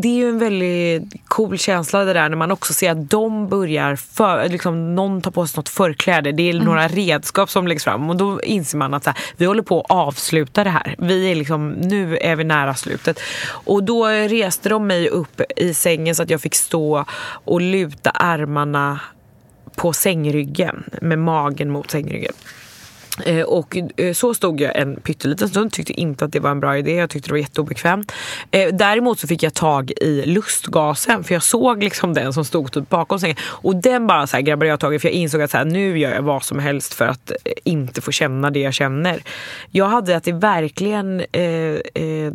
det 0.01 0.07
är 0.07 0.15
ju 0.15 0.29
en 0.29 0.39
väldigt 0.39 1.03
cool 1.27 1.57
känsla 1.57 2.03
det 2.03 2.13
där 2.13 2.29
när 2.29 2.37
man 2.37 2.51
också 2.51 2.73
ser 2.73 2.91
att 2.91 3.09
de 3.09 3.47
börjar, 3.49 3.95
för, 3.95 4.49
liksom, 4.49 4.95
någon 4.95 5.21
tar 5.21 5.31
på 5.31 5.47
sig 5.47 5.57
något 5.57 5.69
förkläde. 5.69 6.31
Det 6.31 6.43
är 6.49 6.51
Mm. 6.61 6.65
några 6.65 6.87
redskap 6.87 7.49
som 7.49 7.67
läggs 7.67 7.83
fram 7.83 8.09
och 8.09 8.15
då 8.15 8.41
inser 8.41 8.77
man 8.77 8.93
att 8.93 9.03
så 9.03 9.09
här, 9.09 9.19
vi 9.37 9.45
håller 9.45 9.61
på 9.63 9.79
att 9.81 9.91
avsluta 9.91 10.63
det 10.63 10.69
här. 10.69 10.95
Vi 10.97 11.31
är 11.31 11.35
liksom, 11.35 11.69
nu 11.71 12.17
är 12.17 12.35
vi 12.35 12.43
nära 12.43 12.75
slutet. 12.75 13.19
Och 13.49 13.83
då 13.83 14.05
reste 14.07 14.69
de 14.69 14.87
mig 14.87 15.09
upp 15.09 15.41
i 15.57 15.73
sängen 15.73 16.15
så 16.15 16.23
att 16.23 16.29
jag 16.29 16.41
fick 16.41 16.55
stå 16.55 16.90
och 17.45 17.61
luta 17.61 18.09
armarna 18.09 18.99
på 19.75 19.93
sängryggen 19.93 20.83
med 21.01 21.19
magen 21.19 21.69
mot 21.69 21.91
sängryggen. 21.91 22.33
Eh, 23.25 23.41
och 23.41 23.77
eh, 23.97 24.13
så 24.13 24.33
stod 24.33 24.61
jag 24.61 24.75
en 24.75 24.95
pytteliten 24.95 25.49
stund, 25.49 25.71
tyckte 25.71 25.93
inte 25.93 26.25
att 26.25 26.31
det 26.31 26.39
var 26.39 26.51
en 26.51 26.59
bra 26.59 26.77
idé, 26.77 26.95
jag 26.95 27.09
tyckte 27.09 27.29
det 27.29 27.33
var 27.33 27.39
jätteobekvämt. 27.39 28.11
Eh, 28.51 28.67
däremot 28.73 29.19
så 29.19 29.27
fick 29.27 29.43
jag 29.43 29.53
tag 29.53 29.91
i 29.91 30.25
lustgasen 30.25 31.23
för 31.23 31.33
jag 31.33 31.43
såg 31.43 31.83
liksom 31.83 32.13
den 32.13 32.33
som 32.33 32.45
stod 32.45 32.71
typ 32.71 32.89
bakom 32.89 33.19
sängen 33.19 33.35
och 33.41 33.75
den 33.75 34.07
bara 34.07 34.27
så 34.27 34.37
här 34.37 34.41
grabbade 34.41 34.69
jag 34.69 34.79
tag 34.79 34.95
i 34.95 34.99
för 34.99 35.07
jag 35.07 35.15
insåg 35.15 35.41
att 35.41 35.51
så 35.51 35.57
här, 35.57 35.65
nu 35.65 35.99
gör 35.99 36.13
jag 36.13 36.21
vad 36.21 36.43
som 36.43 36.59
helst 36.59 36.93
för 36.93 37.07
att 37.07 37.31
inte 37.63 38.01
få 38.01 38.11
känna 38.11 38.51
det 38.51 38.59
jag 38.59 38.73
känner. 38.73 39.23
Jag 39.71 39.85
hade 39.85 40.17
att 40.17 40.23
det 40.23 40.31
verkligen 40.31 41.19
eh, 41.19 41.43
eh, 41.93 42.33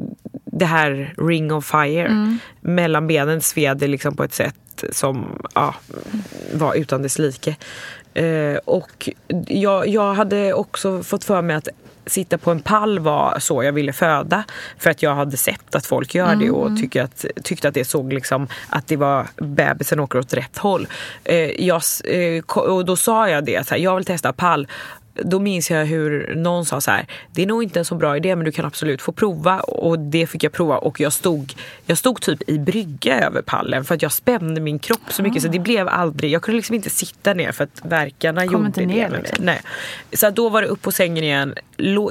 det 0.59 0.67
här 0.67 1.15
ring 1.19 1.53
of 1.53 1.65
fire 1.65 2.07
Mm. 2.07 2.39
mellan 2.61 3.07
benen 3.07 3.41
sved 3.41 3.91
liksom 3.91 4.17
på 4.17 4.25
ett 4.25 4.35
sätt 4.35 4.85
som 4.93 5.43
ja, 5.55 5.75
var 6.55 6.75
utan 6.75 7.03
dess 7.03 7.19
like. 7.19 7.57
Eh, 8.15 8.57
och 8.65 9.09
jag, 9.47 9.89
jag 9.89 10.15
hade 10.15 10.53
också 10.53 11.03
fått 11.03 11.25
för 11.25 11.43
mig 11.43 11.57
att 11.57 11.69
sitta 12.07 12.39
på 12.39 12.51
en 12.51 12.61
pall 12.61 12.99
var 12.99 13.39
så 13.39 13.63
jag 13.63 13.73
ville 13.73 13.93
föda. 13.93 14.45
För 14.79 14.91
att 14.91 15.03
jag 15.03 15.15
hade 15.15 15.37
sett 15.37 15.75
att 15.75 15.87
folk 15.87 16.15
gör 16.15 16.35
det 16.35 16.51
och 16.51 16.77
tycker 16.79 17.03
att, 17.03 17.25
tyckte 17.45 17.69
att 17.69 17.75
det 17.75 17.85
såg 17.85 18.13
liksom 18.13 18.49
att 18.69 18.87
det 18.87 18.97
var 18.97 19.27
bebisen 19.37 20.01
åker 20.01 20.19
åt 20.19 20.35
rätt 20.35 20.59
håll. 20.59 20.89
Eh, 21.25 21.67
jag, 21.67 21.83
eh, 22.05 22.45
och 22.57 22.85
då 22.85 22.97
sa 22.97 23.29
jag 23.29 23.45
det, 23.45 23.67
så 23.67 23.75
här, 23.75 23.83
jag 23.83 23.97
vill 23.97 24.05
testa 24.05 24.33
pall. 24.33 24.69
Då 25.23 25.39
minns 25.41 25.71
jag 25.71 25.85
hur 25.85 26.35
någon 26.37 26.65
sa 26.65 26.81
så 26.81 26.91
här, 26.91 27.07
det 27.33 27.43
är 27.43 27.47
nog 27.47 27.63
inte 27.63 27.79
en 27.79 27.85
så 27.85 27.95
bra 27.95 28.17
idé 28.17 28.37
men 28.37 28.45
du 28.45 28.53
kan 28.53 28.65
absolut 28.65 29.03
få 29.03 29.13
prova. 29.13 29.61
Och 29.61 29.99
det 29.99 30.27
fick 30.27 30.45
jag 30.45 30.53
prova 30.53 30.79
och 30.79 31.01
jag 31.01 31.13
stod, 31.13 31.55
jag 31.87 31.99
stod 31.99 32.21
typ 32.21 32.49
i 32.49 32.59
brygga 32.59 33.21
över 33.27 33.43
pallen 33.43 33.85
för 33.85 33.95
att 33.95 34.03
jag 34.03 34.13
spände 34.13 34.61
min 34.61 34.79
kropp 34.79 35.13
så 35.13 35.23
mycket 35.23 35.43
så 35.43 35.49
det 35.49 35.59
blev 35.59 35.89
aldrig, 35.89 36.31
jag 36.31 36.43
kunde 36.43 36.57
liksom 36.57 36.75
inte 36.75 36.91
sitta 36.91 37.35
ner 37.35 37.53
för 37.53 37.65
att 37.65 37.81
verkarna 37.83 38.41
Kom 38.41 38.53
gjorde 38.53 38.67
inte 38.67 38.81
det 38.81 38.87
ner, 38.87 39.03
med 39.03 39.11
mig. 39.11 39.21
liksom. 39.21 39.45
Nej. 39.45 39.61
Så 40.13 40.31
då 40.31 40.49
var 40.49 40.63
det 40.63 40.69
upp 40.69 40.83
på 40.83 40.93
sängen 40.93 41.25
igen. 41.25 41.55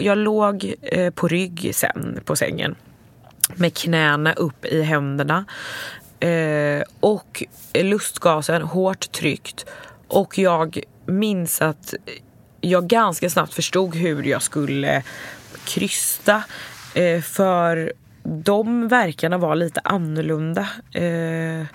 Jag 0.02 0.18
låg 0.18 0.74
eh, 0.82 1.14
på 1.14 1.28
rygg 1.28 1.72
sen 1.74 2.20
på 2.26 2.36
sängen 2.36 2.76
med 3.56 3.74
knäna 3.78 4.34
upp 4.34 4.66
i 4.66 4.82
händerna. 4.82 5.46
Eh, 6.20 6.84
och 7.00 7.44
lustgasen 7.74 8.62
hårt 8.62 9.12
tryckt. 9.12 9.66
Och 10.08 10.38
jag 10.38 10.80
minns 11.06 11.62
att 11.62 11.94
jag 12.70 12.88
ganska 12.88 13.30
snabbt 13.30 13.54
förstod 13.54 13.96
hur 13.96 14.24
jag 14.24 14.42
skulle 14.42 15.04
krysta. 15.66 16.44
Eh, 16.94 17.22
för 17.22 17.94
de 18.24 18.88
verkarna 18.88 19.38
var 19.38 19.56
lite 19.56 19.82
annorlunda. 19.84 20.68
Eh, 20.92 21.66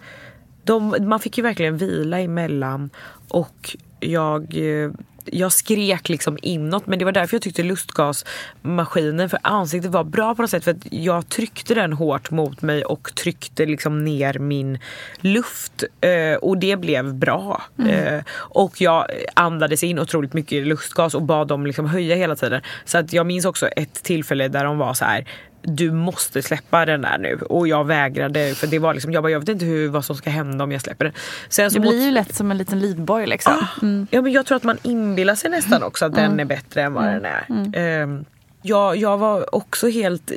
de, 0.65 0.97
man 1.01 1.21
fick 1.21 1.39
ju 1.39 1.43
verkligen 1.43 1.77
vila 1.77 2.21
emellan 2.21 2.91
och 3.29 3.77
jag, 4.01 4.57
eh, 4.57 4.91
jag 5.33 5.53
skrek 5.53 6.09
liksom 6.09 6.39
inåt 6.43 6.87
men 6.87 6.99
det 6.99 7.05
var 7.05 7.13
därför 7.13 7.35
jag 7.35 7.43
tyckte 7.43 7.63
lustgasmaskinen 7.63 9.31
för 9.31 9.39
ansiktet 9.43 9.91
var 9.91 10.05
bra 10.05 10.35
på 10.35 10.43
något 10.43 10.51
sätt 10.51 10.65
för 10.65 10.71
att 10.71 10.87
jag 10.91 11.29
tryckte 11.29 11.75
den 11.75 11.93
hårt 11.93 12.31
mot 12.31 12.63
mig 12.63 12.85
och 12.85 13.15
tryckte 13.15 13.67
liksom 13.67 14.05
ner 14.05 14.39
min 14.39 14.79
luft 15.21 15.85
eh, 16.01 16.35
och 16.35 16.59
det 16.59 16.77
blev 16.77 17.15
bra. 17.15 17.63
Eh, 17.89 18.23
och 18.35 18.81
jag 18.81 19.07
andades 19.35 19.85
in 19.85 19.99
otroligt 19.99 20.33
mycket 20.33 20.67
lustgas 20.67 21.15
och 21.15 21.23
bad 21.23 21.49
dem 21.49 21.67
liksom 21.67 21.87
höja 21.87 22.17
hela 22.17 22.37
tiden. 22.37 22.63
Så 22.85 22.99
att 22.99 23.13
jag 23.13 23.27
minns 23.27 23.45
också 23.45 23.67
ett 23.69 24.03
tillfälle 24.03 24.49
där 24.49 24.65
de 24.65 24.79
var 24.79 24.95
så 24.95 25.05
här 25.05 25.27
du 25.63 25.93
måste 25.93 26.43
släppa 26.43 26.87
den 26.87 27.03
där 27.03 27.19
nu. 27.19 27.35
Och 27.35 27.69
jag 27.69 27.85
vägrade 27.85 28.55
för 28.55 28.67
det 28.67 28.79
var 28.79 28.95
liksom, 28.95 29.13
jag 29.13 29.23
bara, 29.23 29.31
jag 29.33 29.41
vet 29.41 29.49
inte 29.49 29.65
hur, 29.65 29.89
vad 29.89 30.05
som 30.05 30.17
ska 30.17 30.31
hända 30.31 30.65
om 30.65 30.73
jag 30.73 30.81
släpper 30.81 31.05
den. 31.05 31.15
Sen 31.49 31.71
så 31.71 31.75
Det 31.79 31.81
blir 31.81 32.05
ju 32.05 32.11
lätt 32.11 32.35
som 32.35 32.51
en 32.51 32.59
liten 32.59 32.81
livboj 32.81 33.27
liksom. 33.27 33.53
Ah, 33.53 33.87
Ja, 34.11 34.23
men 34.23 34.33
jag 34.33 34.47
tror 34.47 34.57
att 34.57 34.65
man 34.65 34.79
inbillar 34.83 35.35
sig 35.35 35.51
nästan 35.51 35.83
också 35.83 36.05
att 36.05 36.15
den 36.15 36.41
är 36.41 36.45
bättre 36.45 36.83
än 36.83 36.93
vad 36.95 37.05
den 37.05 37.25
är. 37.25 37.45
Ehm, 37.75 38.25
jag, 38.63 38.97
jag 38.97 39.19
var 39.19 39.55
också 39.55 39.89
helt... 39.89 40.33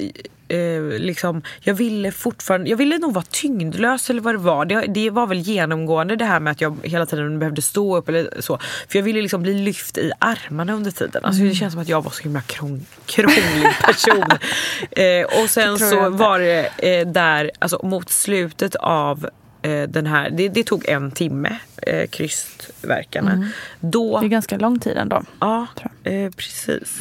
Eh, 0.47 0.81
liksom, 0.99 1.41
jag 1.59 1.73
ville 1.73 2.11
fortfarande, 2.11 2.69
jag 2.69 2.77
ville 2.77 2.97
nog 2.97 3.13
vara 3.13 3.25
tyngdlös 3.31 4.09
eller 4.09 4.21
vad 4.21 4.33
det 4.33 4.39
var. 4.39 4.65
Det, 4.65 4.85
det 4.87 5.09
var 5.09 5.27
väl 5.27 5.39
genomgående 5.39 6.15
det 6.15 6.25
här 6.25 6.39
med 6.39 6.51
att 6.51 6.61
jag 6.61 6.77
hela 6.83 7.05
tiden 7.05 7.39
behövde 7.39 7.61
stå 7.61 7.97
upp 7.97 8.09
eller 8.09 8.41
så. 8.41 8.57
För 8.87 8.99
jag 8.99 9.03
ville 9.03 9.21
liksom 9.21 9.41
bli 9.41 9.53
lyft 9.53 9.97
i 9.97 10.11
armarna 10.19 10.73
under 10.73 10.91
tiden. 10.91 11.25
Alltså, 11.25 11.43
Det 11.43 11.53
känns 11.53 11.73
som 11.73 11.81
att 11.81 11.89
jag 11.89 12.01
var 12.01 12.11
så 12.11 12.23
himla 12.23 12.41
krång, 12.41 12.85
krånglig 13.05 13.67
person. 13.85 14.25
eh, 14.91 15.41
och 15.43 15.49
sen 15.49 15.79
så 15.79 16.09
var 16.09 16.39
det 16.39 16.69
eh, 16.77 17.07
där, 17.07 17.51
alltså 17.59 17.79
mot 17.83 18.09
slutet 18.09 18.75
av 18.75 19.29
eh, 19.61 19.83
den 19.83 20.05
här, 20.05 20.29
det, 20.29 20.49
det 20.49 20.63
tog 20.63 20.89
en 20.89 21.11
timme, 21.11 21.57
eh, 21.81 22.07
krystverkarna. 22.07 23.49
Då, 23.79 24.19
Det 24.19 24.25
är 24.25 24.29
ganska 24.29 24.57
lång 24.57 24.79
tid 24.79 24.97
ändå. 24.97 25.23
Ja, 25.39 25.67
eh, 26.03 26.31
precis. 26.31 26.97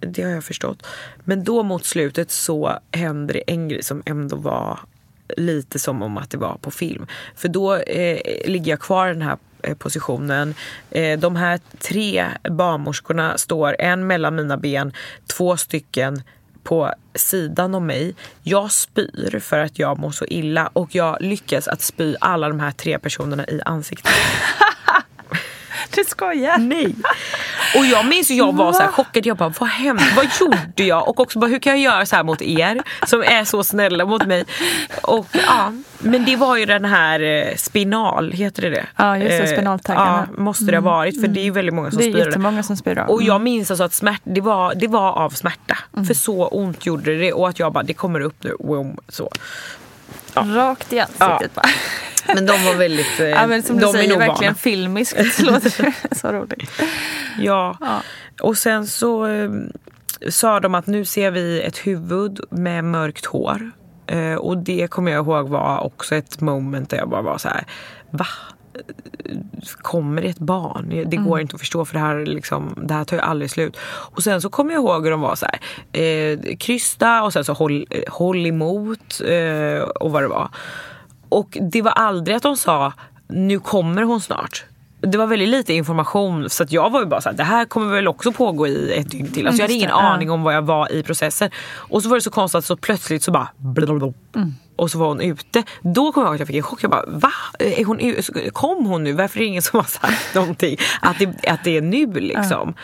Det 0.00 0.22
har 0.22 0.30
jag 0.30 0.44
förstått. 0.44 0.86
Men 1.24 1.44
då 1.44 1.62
mot 1.62 1.84
slutet 1.84 2.30
så 2.30 2.78
händer 2.92 3.34
det 3.34 3.42
en 3.46 3.68
grej 3.68 3.82
som 3.82 4.02
ändå 4.06 4.36
var 4.36 4.78
lite 5.36 5.78
som 5.78 6.02
om 6.02 6.16
att 6.16 6.30
det 6.30 6.38
var 6.38 6.56
på 6.60 6.70
film. 6.70 7.06
För 7.34 7.48
då 7.48 7.76
eh, 7.76 8.48
ligger 8.50 8.72
jag 8.72 8.80
kvar 8.80 9.08
i 9.08 9.12
den 9.12 9.22
här 9.22 9.36
eh, 9.62 9.74
positionen. 9.74 10.54
Eh, 10.90 11.18
de 11.18 11.36
här 11.36 11.60
tre 11.78 12.26
barnmorskorna 12.50 13.38
står 13.38 13.76
en 13.78 14.06
mellan 14.06 14.34
mina 14.34 14.56
ben, 14.56 14.92
två 15.26 15.56
stycken 15.56 16.22
på 16.62 16.92
sidan 17.14 17.74
om 17.74 17.86
mig. 17.86 18.14
Jag 18.42 18.72
spyr 18.72 19.38
för 19.38 19.58
att 19.58 19.78
jag 19.78 19.98
mår 19.98 20.10
så 20.10 20.24
illa 20.24 20.70
och 20.72 20.94
jag 20.94 21.16
lyckas 21.20 21.68
att 21.68 21.80
spy 21.80 22.16
alla 22.20 22.48
de 22.48 22.60
här 22.60 22.70
tre 22.70 22.98
personerna 22.98 23.46
i 23.46 23.60
ansiktet. 23.64 24.12
Du 25.94 26.04
skojar? 26.04 26.58
Nej. 26.58 26.94
Och 27.78 27.86
jag 27.86 28.06
minns 28.06 28.30
ju 28.30 28.34
jag 28.34 28.56
var 28.56 28.72
så 28.72 28.82
här 28.82 28.88
chockad. 28.88 29.26
Jag 29.26 29.36
bara, 29.36 29.52
vad 29.60 29.68
hände? 29.68 30.02
Vad 30.16 30.26
gjorde 30.40 30.84
jag? 30.84 31.08
Och 31.08 31.20
också 31.20 31.38
bara, 31.38 31.46
hur 31.46 31.58
kan 31.58 31.72
jag 31.82 31.92
göra 31.94 32.06
så 32.06 32.16
här 32.16 32.22
mot 32.24 32.42
er 32.42 32.82
som 33.06 33.22
är 33.22 33.44
så 33.44 33.64
snälla 33.64 34.04
mot 34.04 34.26
mig? 34.26 34.44
Och 35.02 35.26
ja, 35.46 35.72
men 35.98 36.24
det 36.24 36.36
var 36.36 36.56
ju 36.56 36.66
den 36.66 36.84
här 36.84 37.20
eh, 37.20 37.54
spinal, 37.56 38.32
heter 38.32 38.62
det 38.62 38.70
det? 38.70 38.86
Ja, 38.96 39.16
just 39.18 39.28
det, 39.28 39.36
Eh, 39.38 39.52
spinaltaggarna. 39.52 40.28
Ja, 40.36 40.42
måste 40.42 40.64
det 40.64 40.76
ha 40.76 40.82
varit 40.82 41.20
för 41.20 41.28
det 41.28 41.40
är 41.40 41.44
ju 41.44 41.50
väldigt 41.50 41.74
många 41.74 41.90
som 41.90 41.98
Det 41.98 42.04
är 42.06 42.10
spyr. 42.12 42.26
jättemånga 42.26 42.62
som 42.62 42.76
spyr 42.76 42.98
av. 42.98 43.08
Och 43.10 43.22
jag 43.22 43.40
minns 43.40 43.70
alltså 43.70 43.84
att 43.84 43.92
smärt, 43.94 44.20
det, 44.24 44.40
var, 44.40 44.74
det 44.74 44.86
var 44.88 45.12
av 45.12 45.30
smärta. 45.30 45.78
Mm. 45.94 46.06
För 46.06 46.14
så 46.14 46.46
ont 46.46 46.86
gjorde 46.86 47.18
det 47.18 47.32
och 47.32 47.48
att 47.48 47.58
jag 47.58 47.72
bara, 47.72 47.84
det 47.84 47.94
kommer 47.94 48.20
upp 48.20 48.44
nu. 48.44 48.56
Wom, 48.60 48.96
så. 49.08 49.30
Rakt 50.44 50.92
i 50.92 50.98
ansiktet 51.00 51.54
bara. 51.54 51.66
Men 52.34 52.46
de 52.46 52.64
var 52.64 52.74
väldigt... 52.74 53.20
eh, 53.20 53.26
Ja, 53.28 53.46
men 53.46 53.62
som 53.62 53.76
de 53.76 53.82
du 53.82 53.88
är 53.88 53.92
säger, 53.92 54.08
nog 54.08 54.18
verkligen 54.18 54.52
vana. 54.52 54.58
filmiskt. 54.58 55.16
Det 55.38 55.42
låter 55.42 55.94
så 56.14 56.32
roligt. 56.32 56.70
Ja. 57.38 57.76
Ja. 57.80 58.00
Och 58.42 58.58
sen 58.58 58.86
så 58.86 59.26
eh, 59.26 59.50
sa 60.28 60.60
de 60.60 60.74
att 60.74 60.86
nu 60.86 61.04
ser 61.04 61.30
vi 61.30 61.60
ett 61.62 61.78
huvud 61.78 62.40
med 62.50 62.84
mörkt 62.84 63.26
hår. 63.26 63.70
Eh, 64.06 64.34
och 64.34 64.58
det 64.58 64.90
kommer 64.90 65.12
jag 65.12 65.24
ihåg 65.26 65.48
var 65.48 65.84
också 65.84 66.14
ett 66.14 66.40
moment 66.40 66.90
där 66.90 66.96
jag 66.98 67.08
bara 67.08 67.22
var 67.22 67.38
så 67.38 67.48
här, 67.48 67.64
va? 68.10 68.26
Kommer 69.82 70.22
det 70.22 70.28
ett 70.28 70.38
barn? 70.38 70.88
Det 70.88 71.16
går 71.16 71.26
Mm. 71.32 71.40
inte 71.40 71.54
att 71.54 71.60
förstå 71.60 71.84
för 71.84 71.94
det 71.94 72.00
här, 72.00 72.26
liksom, 72.26 72.74
det 72.88 72.94
här 72.94 73.04
tar 73.04 73.16
ju 73.16 73.22
aldrig 73.22 73.50
slut. 73.50 73.76
Och 73.86 74.22
sen 74.22 74.40
så 74.42 74.48
kommer 74.50 74.72
jag 74.74 74.82
ihåg 74.82 75.04
hur 75.04 75.10
de 75.10 75.20
var 75.20 75.34
så 75.34 75.46
här, 75.46 75.60
eh, 76.02 76.56
krysta 76.56 77.22
och 77.22 77.32
sen 77.32 77.44
så 77.44 77.52
håll, 77.52 77.86
eh, 77.90 78.02
håll 78.12 78.46
emot 78.46 79.20
eh, 79.26 79.82
och 79.82 80.10
vad 80.12 80.22
det 80.22 80.28
var. 80.28 80.48
Och 81.28 81.58
det 81.60 81.82
var 81.82 81.90
aldrig 81.92 82.36
att 82.36 82.42
de 82.42 82.56
sa 82.56 82.92
nu 83.28 83.58
kommer 83.60 84.02
hon 84.02 84.20
snart. 84.20 84.64
Det 85.00 85.18
var 85.18 85.26
väldigt 85.26 85.48
lite 85.48 85.74
information 85.74 86.50
så 86.50 86.62
att 86.62 86.72
jag 86.72 86.90
var 86.90 87.00
ju 87.00 87.06
bara 87.06 87.20
så 87.20 87.28
här, 87.28 87.36
det 87.36 87.42
här 87.44 87.64
kommer 87.64 87.92
väl 87.94 88.08
också 88.08 88.32
pågå 88.32 88.66
i 88.66 88.92
ett 88.98 89.10
dygn 89.10 89.32
till. 89.32 89.46
Alltså 89.46 89.60
jag 89.62 89.64
hade 89.64 89.74
ingen 89.74 89.88
det, 89.88 89.94
ja. 89.94 90.00
aning 90.00 90.30
om 90.30 90.42
vad 90.42 90.54
jag 90.54 90.62
var 90.62 90.92
i 90.92 91.02
processen. 91.02 91.50
Och 91.76 92.02
så 92.02 92.08
var 92.08 92.16
det 92.16 92.20
så 92.20 92.30
konstigt 92.30 92.58
att 92.58 92.64
så 92.64 92.76
plötsligt 92.76 93.22
så 93.22 93.30
bara 93.30 93.48
blablabla. 93.56 94.12
Mm. 94.36 94.54
Och 94.76 94.90
så 94.90 94.98
var 94.98 95.08
hon 95.08 95.20
ute. 95.20 95.62
Då 95.82 96.12
kom 96.12 96.22
jag 96.22 96.28
ihåg 96.28 96.34
att 96.34 96.40
jag 96.40 96.46
fick 96.46 96.56
en 96.56 96.62
chock. 96.62 96.82
Jag 96.82 96.90
bara 96.90 97.06
va? 97.06 97.32
Är 97.58 97.84
hon, 97.84 98.00
kom 98.52 98.86
hon 98.86 99.04
nu? 99.04 99.12
Varför 99.12 99.38
är 99.38 99.40
det 99.40 99.46
ingen 99.46 99.62
som 99.62 99.80
har 99.80 99.86
sagt 99.86 100.34
någonting? 100.34 100.76
Att 101.00 101.18
det, 101.18 101.48
att 101.48 101.64
det 101.64 101.76
är 101.76 101.82
nu 101.82 102.12
liksom. 102.12 102.74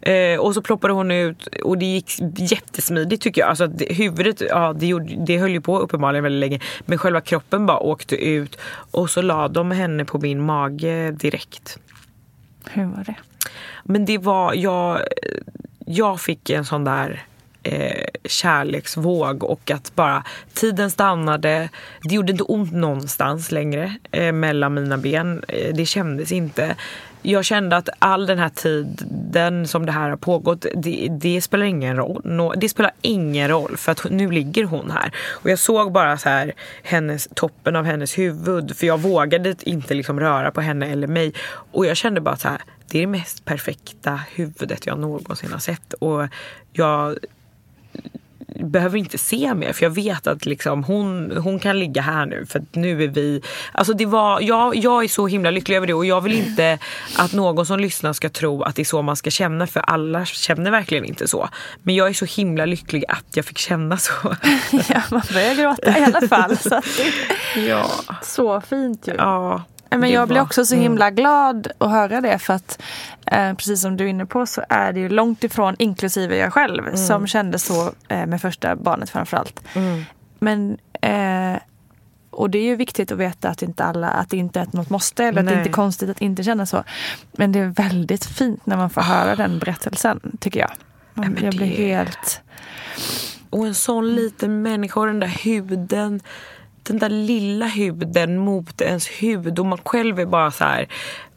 Eh, 0.00 0.38
och 0.38 0.54
så 0.54 0.62
ploppade 0.62 0.94
hon 0.94 1.10
ut 1.10 1.46
och 1.46 1.78
det 1.78 1.86
gick 1.86 2.12
jättesmidigt 2.36 3.22
tycker 3.22 3.40
jag. 3.40 3.48
Alltså 3.50 3.64
att 3.64 3.78
det, 3.78 3.94
huvudet, 3.94 4.40
ja 4.40 4.72
det, 4.72 4.86
gjorde, 4.86 5.14
det 5.26 5.38
höll 5.38 5.50
ju 5.50 5.60
på 5.60 5.78
uppenbarligen 5.78 6.24
väldigt 6.24 6.40
länge. 6.40 6.60
Men 6.86 6.98
själva 6.98 7.20
kroppen 7.20 7.66
bara 7.66 7.78
åkte 7.78 8.16
ut 8.16 8.58
och 8.90 9.10
så 9.10 9.22
la 9.22 9.48
de 9.48 9.70
henne 9.70 10.04
på 10.04 10.18
min 10.18 10.46
mage 10.46 11.10
direkt. 11.10 11.78
Hur 12.70 12.84
var 12.84 13.04
det? 13.04 13.14
Men 13.84 14.04
det 14.04 14.18
var, 14.18 14.54
jag, 14.54 15.00
jag 15.86 16.20
fick 16.20 16.50
en 16.50 16.64
sån 16.64 16.84
där 16.84 17.24
eh, 17.62 18.04
kärleksvåg 18.24 19.44
och 19.44 19.70
att 19.70 19.94
bara 19.94 20.24
tiden 20.54 20.90
stannade. 20.90 21.68
Det 22.02 22.14
gjorde 22.14 22.32
inte 22.32 22.44
ont 22.44 22.72
någonstans 22.72 23.52
längre 23.52 23.96
eh, 24.10 24.32
mellan 24.32 24.74
mina 24.74 24.98
ben. 24.98 25.44
Eh, 25.48 25.74
det 25.74 25.86
kändes 25.86 26.32
inte. 26.32 26.76
Jag 27.22 27.44
kände 27.44 27.76
att 27.76 27.88
all 27.98 28.26
den 28.26 28.38
här 28.38 28.48
tiden 28.48 29.68
som 29.68 29.86
det 29.86 29.92
här 29.92 30.10
har 30.10 30.16
pågått, 30.16 30.66
det, 30.74 31.08
det 31.10 31.40
spelar 31.40 31.64
ingen 31.64 31.96
roll. 31.96 32.20
No, 32.24 32.52
det 32.56 32.68
spelar 32.68 32.92
ingen 33.02 33.48
roll 33.48 33.76
för 33.76 33.92
att 33.92 34.10
nu 34.10 34.30
ligger 34.30 34.64
hon 34.64 34.90
här. 34.90 35.12
Och 35.30 35.50
jag 35.50 35.58
såg 35.58 35.92
bara 35.92 36.18
så 36.18 36.28
här 36.28 36.52
hennes, 36.82 37.28
toppen 37.34 37.76
av 37.76 37.84
hennes 37.84 38.18
huvud 38.18 38.76
för 38.76 38.86
jag 38.86 39.00
vågade 39.00 39.54
inte 39.60 39.94
liksom 39.94 40.20
röra 40.20 40.50
på 40.50 40.60
henne 40.60 40.86
eller 40.86 41.06
mig. 41.06 41.32
Och 41.72 41.86
jag 41.86 41.96
kände 41.96 42.20
bara 42.20 42.36
så 42.36 42.48
här, 42.48 42.62
det 42.86 42.98
är 42.98 43.00
det 43.00 43.06
mest 43.06 43.44
perfekta 43.44 44.20
huvudet 44.34 44.86
jag 44.86 44.98
någonsin 44.98 45.52
har 45.52 45.58
sett. 45.58 45.92
Och 45.92 46.28
jag 46.72 47.18
behöver 48.54 48.98
inte 48.98 49.18
se 49.18 49.54
mer 49.54 49.72
för 49.72 49.84
jag 49.84 49.90
vet 49.90 50.26
att 50.26 50.46
liksom, 50.46 50.84
hon, 50.84 51.36
hon 51.36 51.58
kan 51.58 51.78
ligga 51.78 52.02
här 52.02 52.26
nu 52.26 52.46
för 52.46 52.58
att 52.58 52.74
nu 52.74 53.04
är 53.04 53.08
vi... 53.08 53.42
Alltså 53.72 53.92
det 53.92 54.06
var, 54.06 54.40
jag, 54.40 54.76
jag 54.76 55.04
är 55.04 55.08
så 55.08 55.26
himla 55.26 55.50
lycklig 55.50 55.76
över 55.76 55.86
det 55.86 55.94
och 55.94 56.06
jag 56.06 56.20
vill 56.20 56.32
inte 56.32 56.78
att 57.18 57.32
någon 57.32 57.66
som 57.66 57.80
lyssnar 57.80 58.12
ska 58.12 58.28
tro 58.28 58.62
att 58.62 58.76
det 58.76 58.82
är 58.82 58.84
så 58.84 59.02
man 59.02 59.16
ska 59.16 59.30
känna 59.30 59.66
för 59.66 59.80
alla 59.80 60.24
känner 60.24 60.70
verkligen 60.70 61.04
inte 61.04 61.28
så. 61.28 61.48
Men 61.82 61.94
jag 61.94 62.08
är 62.08 62.12
så 62.12 62.24
himla 62.24 62.66
lycklig 62.66 63.04
att 63.08 63.36
jag 63.36 63.44
fick 63.44 63.58
känna 63.58 63.96
så. 63.96 64.12
ja, 64.88 65.02
man 65.10 65.22
börjar 65.32 65.54
gråta 65.54 65.98
i 65.98 66.04
alla 66.04 66.28
fall. 66.28 66.56
Så, 66.56 66.80
ja. 67.56 67.90
så 68.22 68.60
fint 68.60 69.08
ju. 69.08 69.14
Ja. 69.14 69.64
Men 69.90 70.10
jag 70.10 70.28
blir 70.28 70.40
också 70.40 70.64
så 70.64 70.74
himla 70.74 71.04
mm. 71.06 71.14
glad 71.14 71.68
att 71.78 71.90
höra 71.90 72.20
det 72.20 72.38
för 72.38 72.54
att 72.54 72.82
eh, 73.26 73.54
precis 73.54 73.80
som 73.80 73.96
du 73.96 74.04
är 74.04 74.08
inne 74.08 74.26
på 74.26 74.46
så 74.46 74.62
är 74.68 74.92
det 74.92 75.00
ju 75.00 75.08
långt 75.08 75.44
ifrån, 75.44 75.76
inklusive 75.78 76.36
jag 76.36 76.52
själv, 76.52 76.86
mm. 76.86 76.96
som 76.96 77.26
kände 77.26 77.58
så 77.58 77.92
eh, 78.08 78.26
med 78.26 78.40
första 78.40 78.76
barnet 78.76 79.10
framförallt. 79.10 79.62
Mm. 79.74 80.04
Men 80.38 80.78
eh, 81.00 81.60
och 82.30 82.50
det 82.50 82.58
är 82.58 82.62
ju 82.62 82.76
viktigt 82.76 83.12
att 83.12 83.18
veta 83.18 83.48
att 83.48 83.62
inte 83.62 83.84
alla, 83.84 84.08
att 84.08 84.30
det 84.30 84.36
inte 84.36 84.60
är 84.60 84.66
något 84.70 84.90
måste 84.90 85.24
eller 85.24 85.42
Nej. 85.42 85.52
att 85.52 85.56
det 85.56 85.60
inte 85.60 85.70
är 85.70 85.72
konstigt 85.72 86.10
att 86.10 86.20
inte 86.20 86.42
känna 86.42 86.66
så. 86.66 86.84
Men 87.32 87.52
det 87.52 87.58
är 87.58 87.66
väldigt 87.66 88.24
fint 88.24 88.66
när 88.66 88.76
man 88.76 88.90
får 88.90 89.00
höra 89.00 89.36
den 89.36 89.58
berättelsen 89.58 90.36
tycker 90.40 90.60
jag. 90.60 90.70
Man, 91.14 91.38
jag 91.42 91.54
blir 91.54 91.66
helt... 91.66 92.40
Och 93.50 93.66
en 93.66 93.74
sån 93.74 94.14
liten 94.14 94.62
människa 94.62 95.04
den 95.04 95.20
där 95.20 95.44
huden 95.44 96.20
den 96.88 96.98
där 96.98 97.08
lilla 97.08 97.66
huden 97.66 98.38
mot 98.38 98.80
ens 98.80 99.08
hud 99.08 99.58
och 99.58 99.66
man 99.66 99.78
själv 99.84 100.20
är 100.20 100.26
bara 100.26 100.50
så 100.50 100.64
här, 100.64 100.88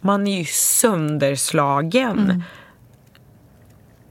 man 0.01 0.27
är 0.27 0.37
ju 0.37 0.45
sönderslagen. 0.45 2.19
Mm. 2.19 2.43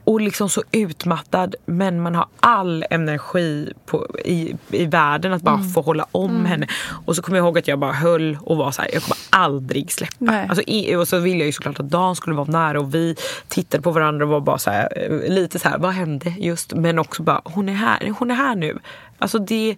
Och 0.03 0.21
liksom 0.21 0.49
så 0.49 0.63
utmattad 0.71 1.55
men 1.65 2.01
man 2.01 2.15
har 2.15 2.27
all 2.39 2.85
energi 2.89 3.73
på, 3.85 4.07
i, 4.25 4.55
i 4.69 4.85
världen 4.85 5.33
att 5.33 5.41
bara 5.41 5.55
mm. 5.55 5.69
få 5.69 5.81
hålla 5.81 6.05
om 6.11 6.29
mm. 6.29 6.45
henne. 6.45 6.67
Och 7.05 7.15
så 7.15 7.21
kommer 7.21 7.37
jag 7.37 7.45
ihåg 7.45 7.57
att 7.57 7.67
jag 7.67 7.79
bara 7.79 7.91
höll 7.91 8.37
och 8.41 8.57
var 8.57 8.71
så 8.71 8.81
här, 8.81 8.89
jag 8.93 9.03
kommer 9.03 9.17
aldrig 9.29 9.91
släppa. 9.91 10.45
Alltså, 10.49 10.63
i, 10.67 10.95
och 10.95 11.07
så 11.07 11.19
ville 11.19 11.37
jag 11.39 11.45
ju 11.45 11.51
såklart 11.51 11.79
att 11.79 11.89
Dan 11.89 12.15
skulle 12.15 12.35
vara 12.35 12.51
nära 12.51 12.79
och 12.79 12.95
vi 12.95 13.15
tittade 13.47 13.83
på 13.83 13.91
varandra 13.91 14.25
och 14.25 14.31
var 14.31 14.41
bara 14.41 14.57
så 14.57 14.71
här, 14.71 15.23
lite 15.29 15.59
så 15.59 15.69
här, 15.69 15.77
vad 15.77 15.91
hände 15.91 16.29
just? 16.37 16.73
Men 16.73 16.99
också 16.99 17.23
bara, 17.23 17.41
hon 17.43 17.69
är 17.69 17.73
här, 17.73 18.13
hon 18.19 18.31
är 18.31 18.35
här 18.35 18.55
nu. 18.55 18.79
Alltså 19.21 19.39
det, 19.39 19.75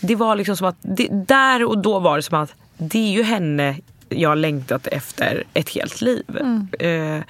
det 0.00 0.14
var 0.14 0.36
liksom 0.36 0.56
som 0.56 0.66
att, 0.66 0.76
det, 0.80 1.08
där 1.10 1.64
och 1.64 1.78
då 1.78 1.98
var 1.98 2.16
det 2.16 2.22
som 2.22 2.42
att 2.42 2.54
det 2.76 2.98
är 2.98 3.12
ju 3.12 3.22
henne 3.22 3.76
jag 4.08 4.28
har 4.28 4.36
längtat 4.36 4.86
efter 4.86 5.44
ett 5.54 5.68
helt 5.68 6.00
liv. 6.00 6.24
Mm. 6.40 6.68
Eh, 6.78 7.24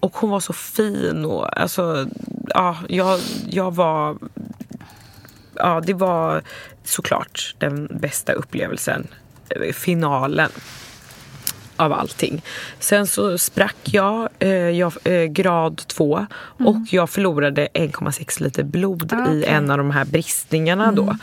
och 0.00 0.16
hon 0.16 0.30
var 0.30 0.40
så 0.40 0.52
fin 0.52 1.24
och 1.24 1.60
alltså, 1.60 2.06
ja, 2.48 2.76
jag, 2.88 3.20
jag 3.50 3.74
var... 3.74 4.18
Ja, 5.54 5.82
det 5.86 5.94
var 5.94 6.42
såklart 6.84 7.54
den 7.58 7.88
bästa 8.00 8.32
upplevelsen. 8.32 9.06
Eh, 9.48 9.72
finalen 9.72 10.50
av 11.76 11.92
allting. 11.92 12.42
Sen 12.78 13.06
så 13.06 13.38
sprack 13.38 13.76
jag, 13.82 14.28
eh, 14.38 14.50
jag 14.50 14.92
eh, 15.04 15.24
grad 15.24 15.82
2 15.86 16.16
mm. 16.16 16.26
och 16.68 16.76
jag 16.90 17.10
förlorade 17.10 17.68
1,6 17.74 18.42
liter 18.42 18.62
blod 18.62 19.12
ah, 19.12 19.22
okay. 19.22 19.34
i 19.34 19.44
en 19.44 19.70
av 19.70 19.78
de 19.78 19.90
här 19.90 20.04
bristningarna 20.04 20.84
mm. 20.84 20.94
då. 20.94 21.16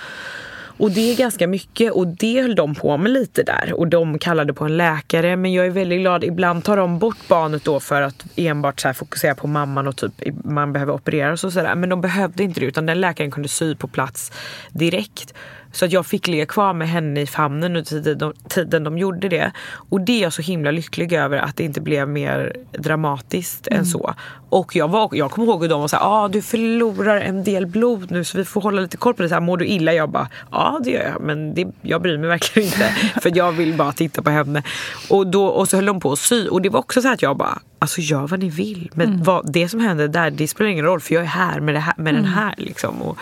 Och 0.80 0.92
det 0.92 1.12
är 1.12 1.18
ganska 1.18 1.48
mycket 1.48 1.92
och 1.92 2.08
det 2.08 2.42
höll 2.42 2.56
de 2.56 2.76
på 2.76 2.98
med 2.98 3.12
lite 3.12 3.44
där. 3.44 3.74
Och 3.74 3.88
de 3.88 4.20
kallade 4.20 4.54
på 4.54 4.66
en 4.66 4.78
läkare 4.78 5.36
men 5.36 5.54
jag 5.54 5.66
är 5.66 5.70
väldigt 5.70 6.00
glad. 6.00 6.24
Ibland 6.24 6.64
tar 6.64 6.78
de 6.78 7.00
bort 7.00 7.28
barnet 7.28 7.64
då 7.64 7.80
för 7.80 8.02
att 8.02 8.26
enbart 8.36 8.80
så 8.80 8.94
fokusera 8.94 9.36
på 9.36 9.48
mamman 9.48 9.88
och 9.88 9.96
typ 9.96 10.14
man 10.44 10.74
behöver 10.74 10.94
opereras 10.94 11.44
och 11.44 11.54
sådär. 11.54 11.76
Men 11.76 11.90
de 11.90 12.02
behövde 12.02 12.44
inte 12.44 12.60
det 12.60 12.66
utan 12.66 12.86
den 12.86 13.02
läkaren 13.02 13.32
kunde 13.32 13.50
sy 13.50 13.76
på 13.76 13.88
plats 13.88 14.32
direkt. 14.72 15.34
Så 15.72 15.86
att 15.86 15.92
jag 15.92 16.06
fick 16.06 16.28
ligga 16.28 16.46
kvar 16.46 16.74
med 16.74 16.90
henne 16.90 17.22
i 17.22 17.26
famnen 17.26 17.64
under 17.64 17.82
tiden 17.82 18.18
de, 18.18 18.34
tiden 18.50 18.84
de 18.84 18.98
gjorde 18.98 19.30
det. 19.30 19.52
Och 19.72 20.02
det 20.02 20.12
är 20.12 20.22
jag 20.22 20.34
så 20.34 20.42
himla 20.42 20.72
lycklig 20.72 21.14
över 21.14 21.38
att 21.38 21.58
det 21.58 21.64
inte 21.64 21.82
blev 21.82 22.10
mer 22.10 22.56
dramatiskt 22.72 23.68
mm. 23.68 23.80
än 23.80 23.86
så. 23.86 24.14
Och 24.50 24.76
jag, 24.76 24.88
var, 24.88 25.10
jag 25.12 25.32
kommer 25.32 25.48
ihåg 25.48 25.62
hur 25.62 25.70
de 25.70 25.82
var 25.82 25.88
såhär, 25.88 26.24
ah, 26.24 26.28
du 26.28 26.42
förlorar 26.42 27.22
en 27.22 27.44
del 27.44 27.66
blod 27.66 28.12
nu 28.12 28.24
så 28.24 28.38
vi 28.38 28.46
får 28.46 28.62
hålla 28.62 28.82
lite 28.82 28.98
koll 28.98 29.14
på 29.14 29.24
det. 29.24 29.30
Så 29.30 29.36
här, 29.36 29.42
Mår 29.42 29.58
du 29.58 29.66
illa? 29.66 29.94
Jag 29.94 30.10
bara, 30.10 30.28
ja 30.52 30.80
det 30.84 30.92
gör 30.92 31.04
jag 31.04 31.22
men 31.22 31.54
det, 31.54 31.68
jag 31.82 32.02
bryr 32.02 32.18
mig 32.18 32.28
verkligen 32.28 32.68
inte. 32.68 32.96
för 33.22 33.38
jag 33.38 33.52
vill 33.52 33.74
bara 33.74 33.92
titta 33.92 34.22
på 34.22 34.30
henne. 34.30 34.64
Och, 35.10 35.28
då, 35.28 35.46
och 35.46 35.70
så 35.70 35.78
höll 35.78 35.86
de 35.86 36.00
på 36.00 36.12
att 36.12 36.20
sy 36.20 36.48
och 36.48 36.62
det 36.62 36.70
var 36.70 36.80
också 36.80 37.02
så 37.02 37.14
att 37.14 37.22
jag 37.22 37.38
bara, 37.38 37.60
alltså 37.80 38.02
gör 38.02 38.28
vad 38.28 38.40
ni 38.40 38.50
vill. 38.50 38.92
Men 38.94 39.08
mm. 39.08 39.24
vad, 39.24 39.52
det 39.54 39.70
som 39.70 39.80
händer 39.80 40.08
där 40.08 40.32
det 40.32 40.48
spelar 40.48 40.70
ingen 40.72 40.86
roll 40.86 41.00
för 41.00 41.16
jag 41.16 41.24
är 41.24 41.28
här 41.28 41.60
med, 41.60 41.76
det 41.76 41.80
här, 41.80 41.94
med 41.98 42.12
mm. 42.12 42.24
den 42.24 42.34
här. 42.34 42.54
Liksom. 42.58 43.02
Och 43.02 43.18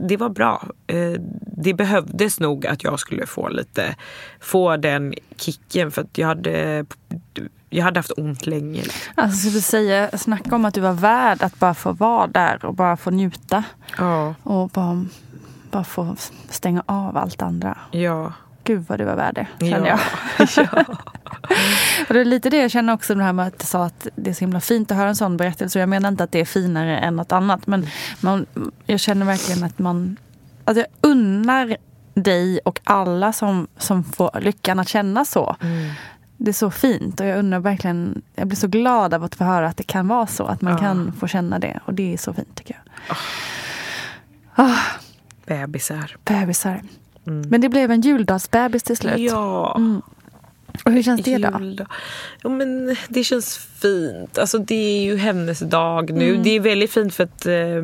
det 0.00 0.16
var 0.16 0.28
bra. 0.28 0.68
Eh, 0.86 1.20
det 1.56 1.74
behövdes 1.74 2.40
nog 2.40 2.66
att 2.66 2.84
jag 2.84 3.00
skulle 3.00 3.26
få 3.26 3.48
lite, 3.48 3.96
få 4.40 4.76
den 4.76 5.14
kicken 5.36 5.90
för 5.90 6.02
att 6.02 6.18
jag 6.18 6.26
hade, 6.26 6.86
jag 7.70 7.84
hade 7.84 7.98
haft 7.98 8.18
ont 8.18 8.46
länge. 8.46 8.82
Alltså 9.14 9.38
skulle 9.38 9.60
säga, 9.60 10.18
snacka 10.18 10.54
om 10.54 10.64
att 10.64 10.74
du 10.74 10.80
var 10.80 10.92
värd 10.92 11.42
att 11.42 11.58
bara 11.58 11.74
få 11.74 11.92
vara 11.92 12.26
där 12.26 12.64
och 12.64 12.74
bara 12.74 12.96
få 12.96 13.10
njuta. 13.10 13.64
Ja. 13.98 14.34
Och 14.42 14.68
bara, 14.68 15.06
bara 15.70 15.84
få 15.84 16.16
stänga 16.48 16.82
av 16.86 17.16
allt 17.16 17.42
andra. 17.42 17.78
Ja. 17.90 18.32
Gud 18.68 18.84
vad 18.88 18.98
du 18.98 19.04
var 19.04 19.16
värd 19.16 19.34
det, 19.58 19.66
känner 19.66 19.88
ja. 19.88 19.98
jag. 20.38 20.48
ja. 20.56 20.84
och 22.08 22.14
det 22.14 22.20
är 22.20 22.24
lite 22.24 22.50
det 22.50 22.56
jag 22.56 22.70
känner 22.70 22.92
också 22.92 23.14
det 23.14 23.22
här 23.22 23.32
med 23.32 23.46
att 23.46 23.58
du 23.58 23.66
sa 23.66 23.84
att 23.84 24.06
det 24.16 24.30
är 24.30 24.34
så 24.34 24.40
himla 24.40 24.60
fint 24.60 24.90
att 24.90 24.96
höra 24.96 25.08
en 25.08 25.16
sån 25.16 25.36
berättelse. 25.36 25.78
Jag 25.78 25.88
menar 25.88 26.08
inte 26.08 26.24
att 26.24 26.32
det 26.32 26.40
är 26.40 26.44
finare 26.44 26.98
än 26.98 27.16
något 27.16 27.32
annat 27.32 27.66
men 27.66 27.86
man, 28.20 28.46
jag 28.86 29.00
känner 29.00 29.26
verkligen 29.26 29.64
att 29.64 29.78
man... 29.78 30.16
Alltså 30.64 30.80
jag 30.84 31.10
unnar 31.10 31.76
dig 32.14 32.60
och 32.64 32.80
alla 32.84 33.32
som, 33.32 33.66
som 33.78 34.04
får 34.04 34.40
lyckan 34.40 34.78
att 34.78 34.88
känna 34.88 35.24
så. 35.24 35.56
Mm. 35.60 35.90
Det 36.36 36.50
är 36.50 36.52
så 36.52 36.70
fint 36.70 37.20
och 37.20 37.26
jag 37.26 37.38
undrar 37.38 37.58
verkligen, 37.58 38.22
jag 38.34 38.46
blir 38.48 38.56
så 38.56 38.68
glad 38.68 39.14
av 39.14 39.24
att 39.24 39.34
få 39.34 39.44
höra 39.44 39.68
att 39.68 39.76
det 39.76 39.82
kan 39.82 40.08
vara 40.08 40.26
så. 40.26 40.44
Att 40.44 40.62
man 40.62 40.74
oh. 40.74 40.78
kan 40.78 41.12
få 41.12 41.26
känna 41.26 41.58
det 41.58 41.80
och 41.84 41.94
det 41.94 42.12
är 42.12 42.16
så 42.16 42.32
fint 42.32 42.54
tycker 42.54 42.76
jag. 42.84 43.16
Oh. 43.16 44.70
Oh. 44.70 44.78
Bebisar. 45.46 46.16
Bebisar. 46.24 46.82
Mm. 47.28 47.48
Men 47.50 47.60
det 47.60 47.68
blev 47.68 47.90
en 47.90 48.00
juldagsbebis 48.00 48.82
till 48.82 48.96
slut. 48.96 49.18
Ja. 49.18 49.74
Mm. 49.76 50.02
Och 50.84 50.92
hur 50.92 51.02
känns 51.02 51.22
det 51.22 51.38
då? 51.38 51.86
Ja, 52.42 52.48
men 52.48 52.96
det 53.08 53.24
känns 53.24 53.58
fint. 53.58 54.38
Alltså, 54.38 54.58
det 54.58 54.74
är 54.74 55.04
ju 55.04 55.16
hennes 55.16 55.58
dag 55.58 56.10
nu. 56.12 56.30
Mm. 56.30 56.42
Det 56.42 56.50
är 56.50 56.60
väldigt 56.60 56.90
fint 56.90 57.14
för 57.14 57.24
att 57.24 57.46
eh, 57.46 57.82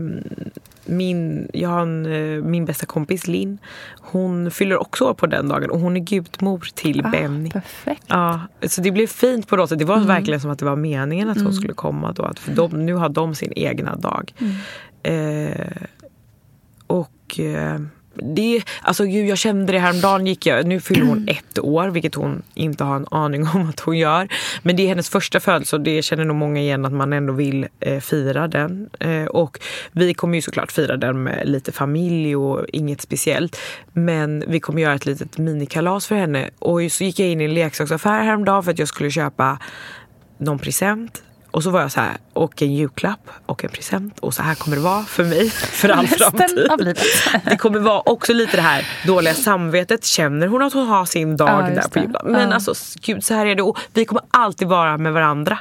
min, 0.85 1.49
jag 1.53 1.69
har 1.69 1.83
en, 1.83 2.07
eh, 2.07 2.45
min 2.45 2.65
bästa 2.65 2.87
kompis 2.87 3.27
Linn. 3.27 3.59
Hon 4.01 4.51
fyller 4.51 4.81
också 4.81 5.05
år 5.05 5.15
på 5.15 5.27
den 5.27 5.49
dagen 5.49 5.71
och 5.71 5.81
hon 5.81 5.97
är 5.97 6.01
gudmor 6.01 6.69
till 6.75 7.07
ah, 7.07 7.11
Benny. 7.11 7.51
Perfekt. 7.51 8.05
Ja, 8.07 8.41
så 8.63 8.81
det 8.81 8.91
blev 8.91 9.07
fint 9.07 9.49
på 9.49 9.57
något 9.57 9.69
sätt. 9.69 9.79
Det 9.79 9.85
var 9.85 9.97
mm. 9.97 10.09
verkligen 10.09 10.41
som 10.41 10.51
att 10.51 10.59
det 10.59 10.65
var 10.65 10.77
meningen 10.77 11.31
att 11.31 11.37
hon 11.37 11.47
mm. 11.47 11.57
skulle 11.57 11.75
komma 11.75 12.13
då. 12.13 12.23
Att 12.23 12.39
för 12.39 12.53
de, 12.53 12.87
nu 12.87 12.95
har 12.95 13.09
de 13.09 13.35
sin 13.35 13.53
egna 13.57 13.97
dag. 13.97 14.35
Mm. 14.39 15.49
Eh, 15.53 15.83
och... 16.87 17.41
Eh, 17.41 17.81
det, 18.15 18.63
alltså 18.83 19.05
gud, 19.05 19.27
jag 19.27 19.39
kände 19.39 19.73
det 19.73 19.79
häromdagen. 19.79 20.27
Gick 20.27 20.47
jag, 20.47 20.67
nu 20.67 20.81
fyller 20.81 21.07
hon 21.07 21.25
ett 21.29 21.59
år, 21.59 21.89
vilket 21.89 22.15
hon 22.15 22.43
inte 22.55 22.85
har 22.85 22.97
en 22.97 23.07
aning 23.11 23.49
om 23.55 23.69
att 23.69 23.81
hon 23.81 23.99
gör. 23.99 24.29
Men 24.63 24.77
det 24.77 24.83
är 24.83 24.89
hennes 24.89 25.09
första 25.09 25.41
födelse 25.41 25.77
och 25.77 25.83
det 25.83 26.03
känner 26.03 26.25
nog 26.25 26.37
många 26.37 26.61
igen 26.61 26.85
att 26.85 26.93
man 26.93 27.13
ändå 27.13 27.33
vill 27.33 27.67
eh, 27.81 28.01
fira 28.01 28.49
den. 28.49 28.91
Eh, 29.01 29.25
och 29.25 29.59
vi 29.93 30.15
kommer 30.15 30.35
ju 30.35 30.43
såklart 30.43 30.73
fira 30.73 30.97
den 30.97 31.23
med 31.23 31.49
lite 31.49 31.73
familj 31.73 32.37
och 32.37 32.67
inget 32.73 33.01
speciellt. 33.01 33.61
Men 33.93 34.45
vi 34.47 34.61
kommer 34.61 34.83
göra 34.83 34.95
ett 34.95 35.07
litet 35.07 35.39
minikalas 35.39 36.07
för 36.07 36.15
henne. 36.15 36.51
Och 36.59 36.81
så 36.93 37.05
gick 37.05 37.19
jag 37.19 37.29
in 37.29 37.41
i 37.41 37.45
en 37.45 37.55
leksaksaffär 37.55 38.23
häromdagen 38.23 38.63
för 38.63 38.71
att 38.71 38.79
jag 38.79 38.89
skulle 38.89 39.11
köpa 39.11 39.59
någon 40.39 40.59
present. 40.59 41.23
Och 41.55 41.63
så 41.63 41.71
var 41.71 41.81
jag 41.81 41.93
så 41.93 42.01
här, 42.01 42.17
och 42.33 42.63
en 42.63 42.73
julklapp 42.75 43.31
och 43.47 43.65
en 43.65 43.71
present 43.71 44.19
och 44.21 44.35
så 44.35 44.43
här 44.43 44.55
kommer 44.55 44.77
det 44.77 44.83
vara 44.83 45.03
för 45.05 45.25
mig 45.25 45.51
för 45.51 45.89
all 45.89 46.07
Resten 46.07 46.31
framtid. 46.39 46.67
av 46.71 46.79
livet. 46.81 46.99
Det 47.45 47.57
kommer 47.57 47.79
vara 47.79 48.01
också 48.01 48.33
lite 48.33 48.57
det 48.57 48.63
här 48.63 48.87
dåliga 49.07 49.35
samvetet. 49.35 50.05
Känner 50.05 50.47
hon 50.47 50.63
att 50.63 50.73
hon 50.73 50.87
har 50.87 51.05
sin 51.05 51.37
dag 51.37 51.49
Ja, 51.49 51.75
där 51.75 51.89
på 51.89 51.99
julen? 51.99 52.17
Men 52.25 52.49
Ja. 52.49 52.55
alltså 52.55 52.75
gud 53.01 53.25
så 53.25 53.35
här 53.35 53.47
är 53.47 53.55
det. 53.55 53.63
Och 53.63 53.79
vi 53.93 54.05
kommer 54.05 54.23
alltid 54.31 54.69
vara 54.69 54.99
med 54.99 55.13
varandra. 55.13 55.59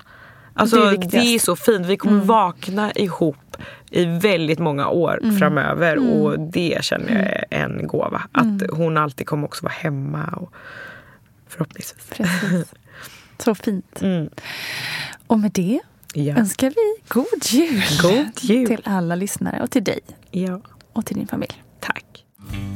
Alltså, 0.54 0.76
Det 0.76 0.88
är 1.06 1.10
det, 1.12 1.36
är 1.36 1.40
så 1.40 1.56
fint. 1.56 1.86
Vi 1.86 1.98
kommer 1.98 2.22
vakna 2.24 2.92
ihop 2.92 3.58
i 3.92 4.06
väldigt 4.06 4.60
många 4.60 4.88
år 4.88 5.20
Mm. 5.24 5.38
framöver. 5.38 5.98
Och 5.98 6.40
det 6.40 6.78
känner 6.82 7.12
jag 7.14 7.60
är 7.60 7.64
en 7.66 7.88
gåva. 7.88 8.22
Att 8.32 8.70
hon 8.72 8.98
alltid 8.98 9.28
kommer 9.28 9.46
också 9.48 9.64
vara 9.64 9.74
hemma. 9.74 10.24
Och 10.38 10.54
förhoppningsvis. 11.50 12.06
Precis. 12.18 12.74
Så 13.38 13.56
fint. 13.56 14.02
Och 15.34 15.40
med 15.40 15.52
det 15.52 15.80
Ja. 16.14 16.36
önskar 16.36 16.70
vi 16.70 17.04
god 17.08 17.26
jul, 17.46 17.84
God 18.02 18.28
jul. 18.42 18.68
till 18.68 18.82
alla 18.84 19.16
lyssnare 19.16 19.64
och 19.64 19.72
till 19.72 19.84
dig 19.84 20.00
ja. 20.32 20.62
och 20.94 21.06
till 21.06 21.16
din 21.18 21.28
familj. 21.28 21.64
Tack. 21.80 22.06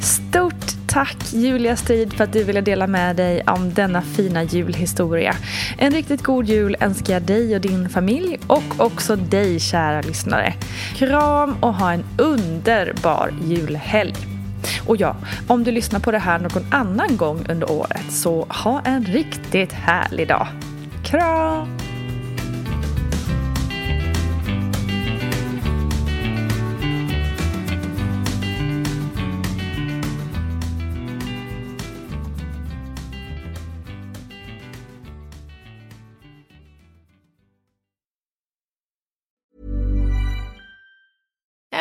Stort 0.02 0.88
tack 0.88 1.34
Julia 1.34 1.76
Strid 1.76 2.14
för 2.14 2.24
att 2.24 2.34
du 2.34 2.44
ville 2.44 2.62
dela 2.62 2.88
med 2.88 3.16
dig 3.16 3.44
om 3.48 3.74
denna 3.74 4.02
fina 4.02 4.44
julhistoria. 4.44 5.36
En 5.78 5.92
riktigt 5.94 6.24
god 6.24 6.46
jul 6.46 6.76
önskar 6.80 7.14
jag 7.14 7.22
dig 7.24 7.56
och 7.56 7.62
din 7.62 7.90
familj 7.90 8.40
och 8.48 8.80
också 8.80 9.16
dig 9.16 9.60
kära 9.60 10.02
lyssnare. 10.02 10.54
Kram 10.96 11.56
och 11.62 11.74
ha 11.74 11.94
en 11.94 12.04
underbar 12.18 13.34
julhelg. 13.44 14.16
Och 14.88 14.98
ja, 14.98 15.16
om 15.48 15.64
du 15.64 15.72
lyssnar 15.72 16.00
på 16.00 16.12
det 16.12 16.20
här 16.20 16.40
någon 16.40 16.66
annan 16.74 17.18
gång 17.18 17.46
under 17.50 17.72
året 17.72 18.12
så 18.12 18.46
ha 18.50 18.82
en 18.82 19.06
riktigt 19.06 19.72
härlig 19.72 20.28
dag. 20.28 20.48
Kram! 21.06 21.78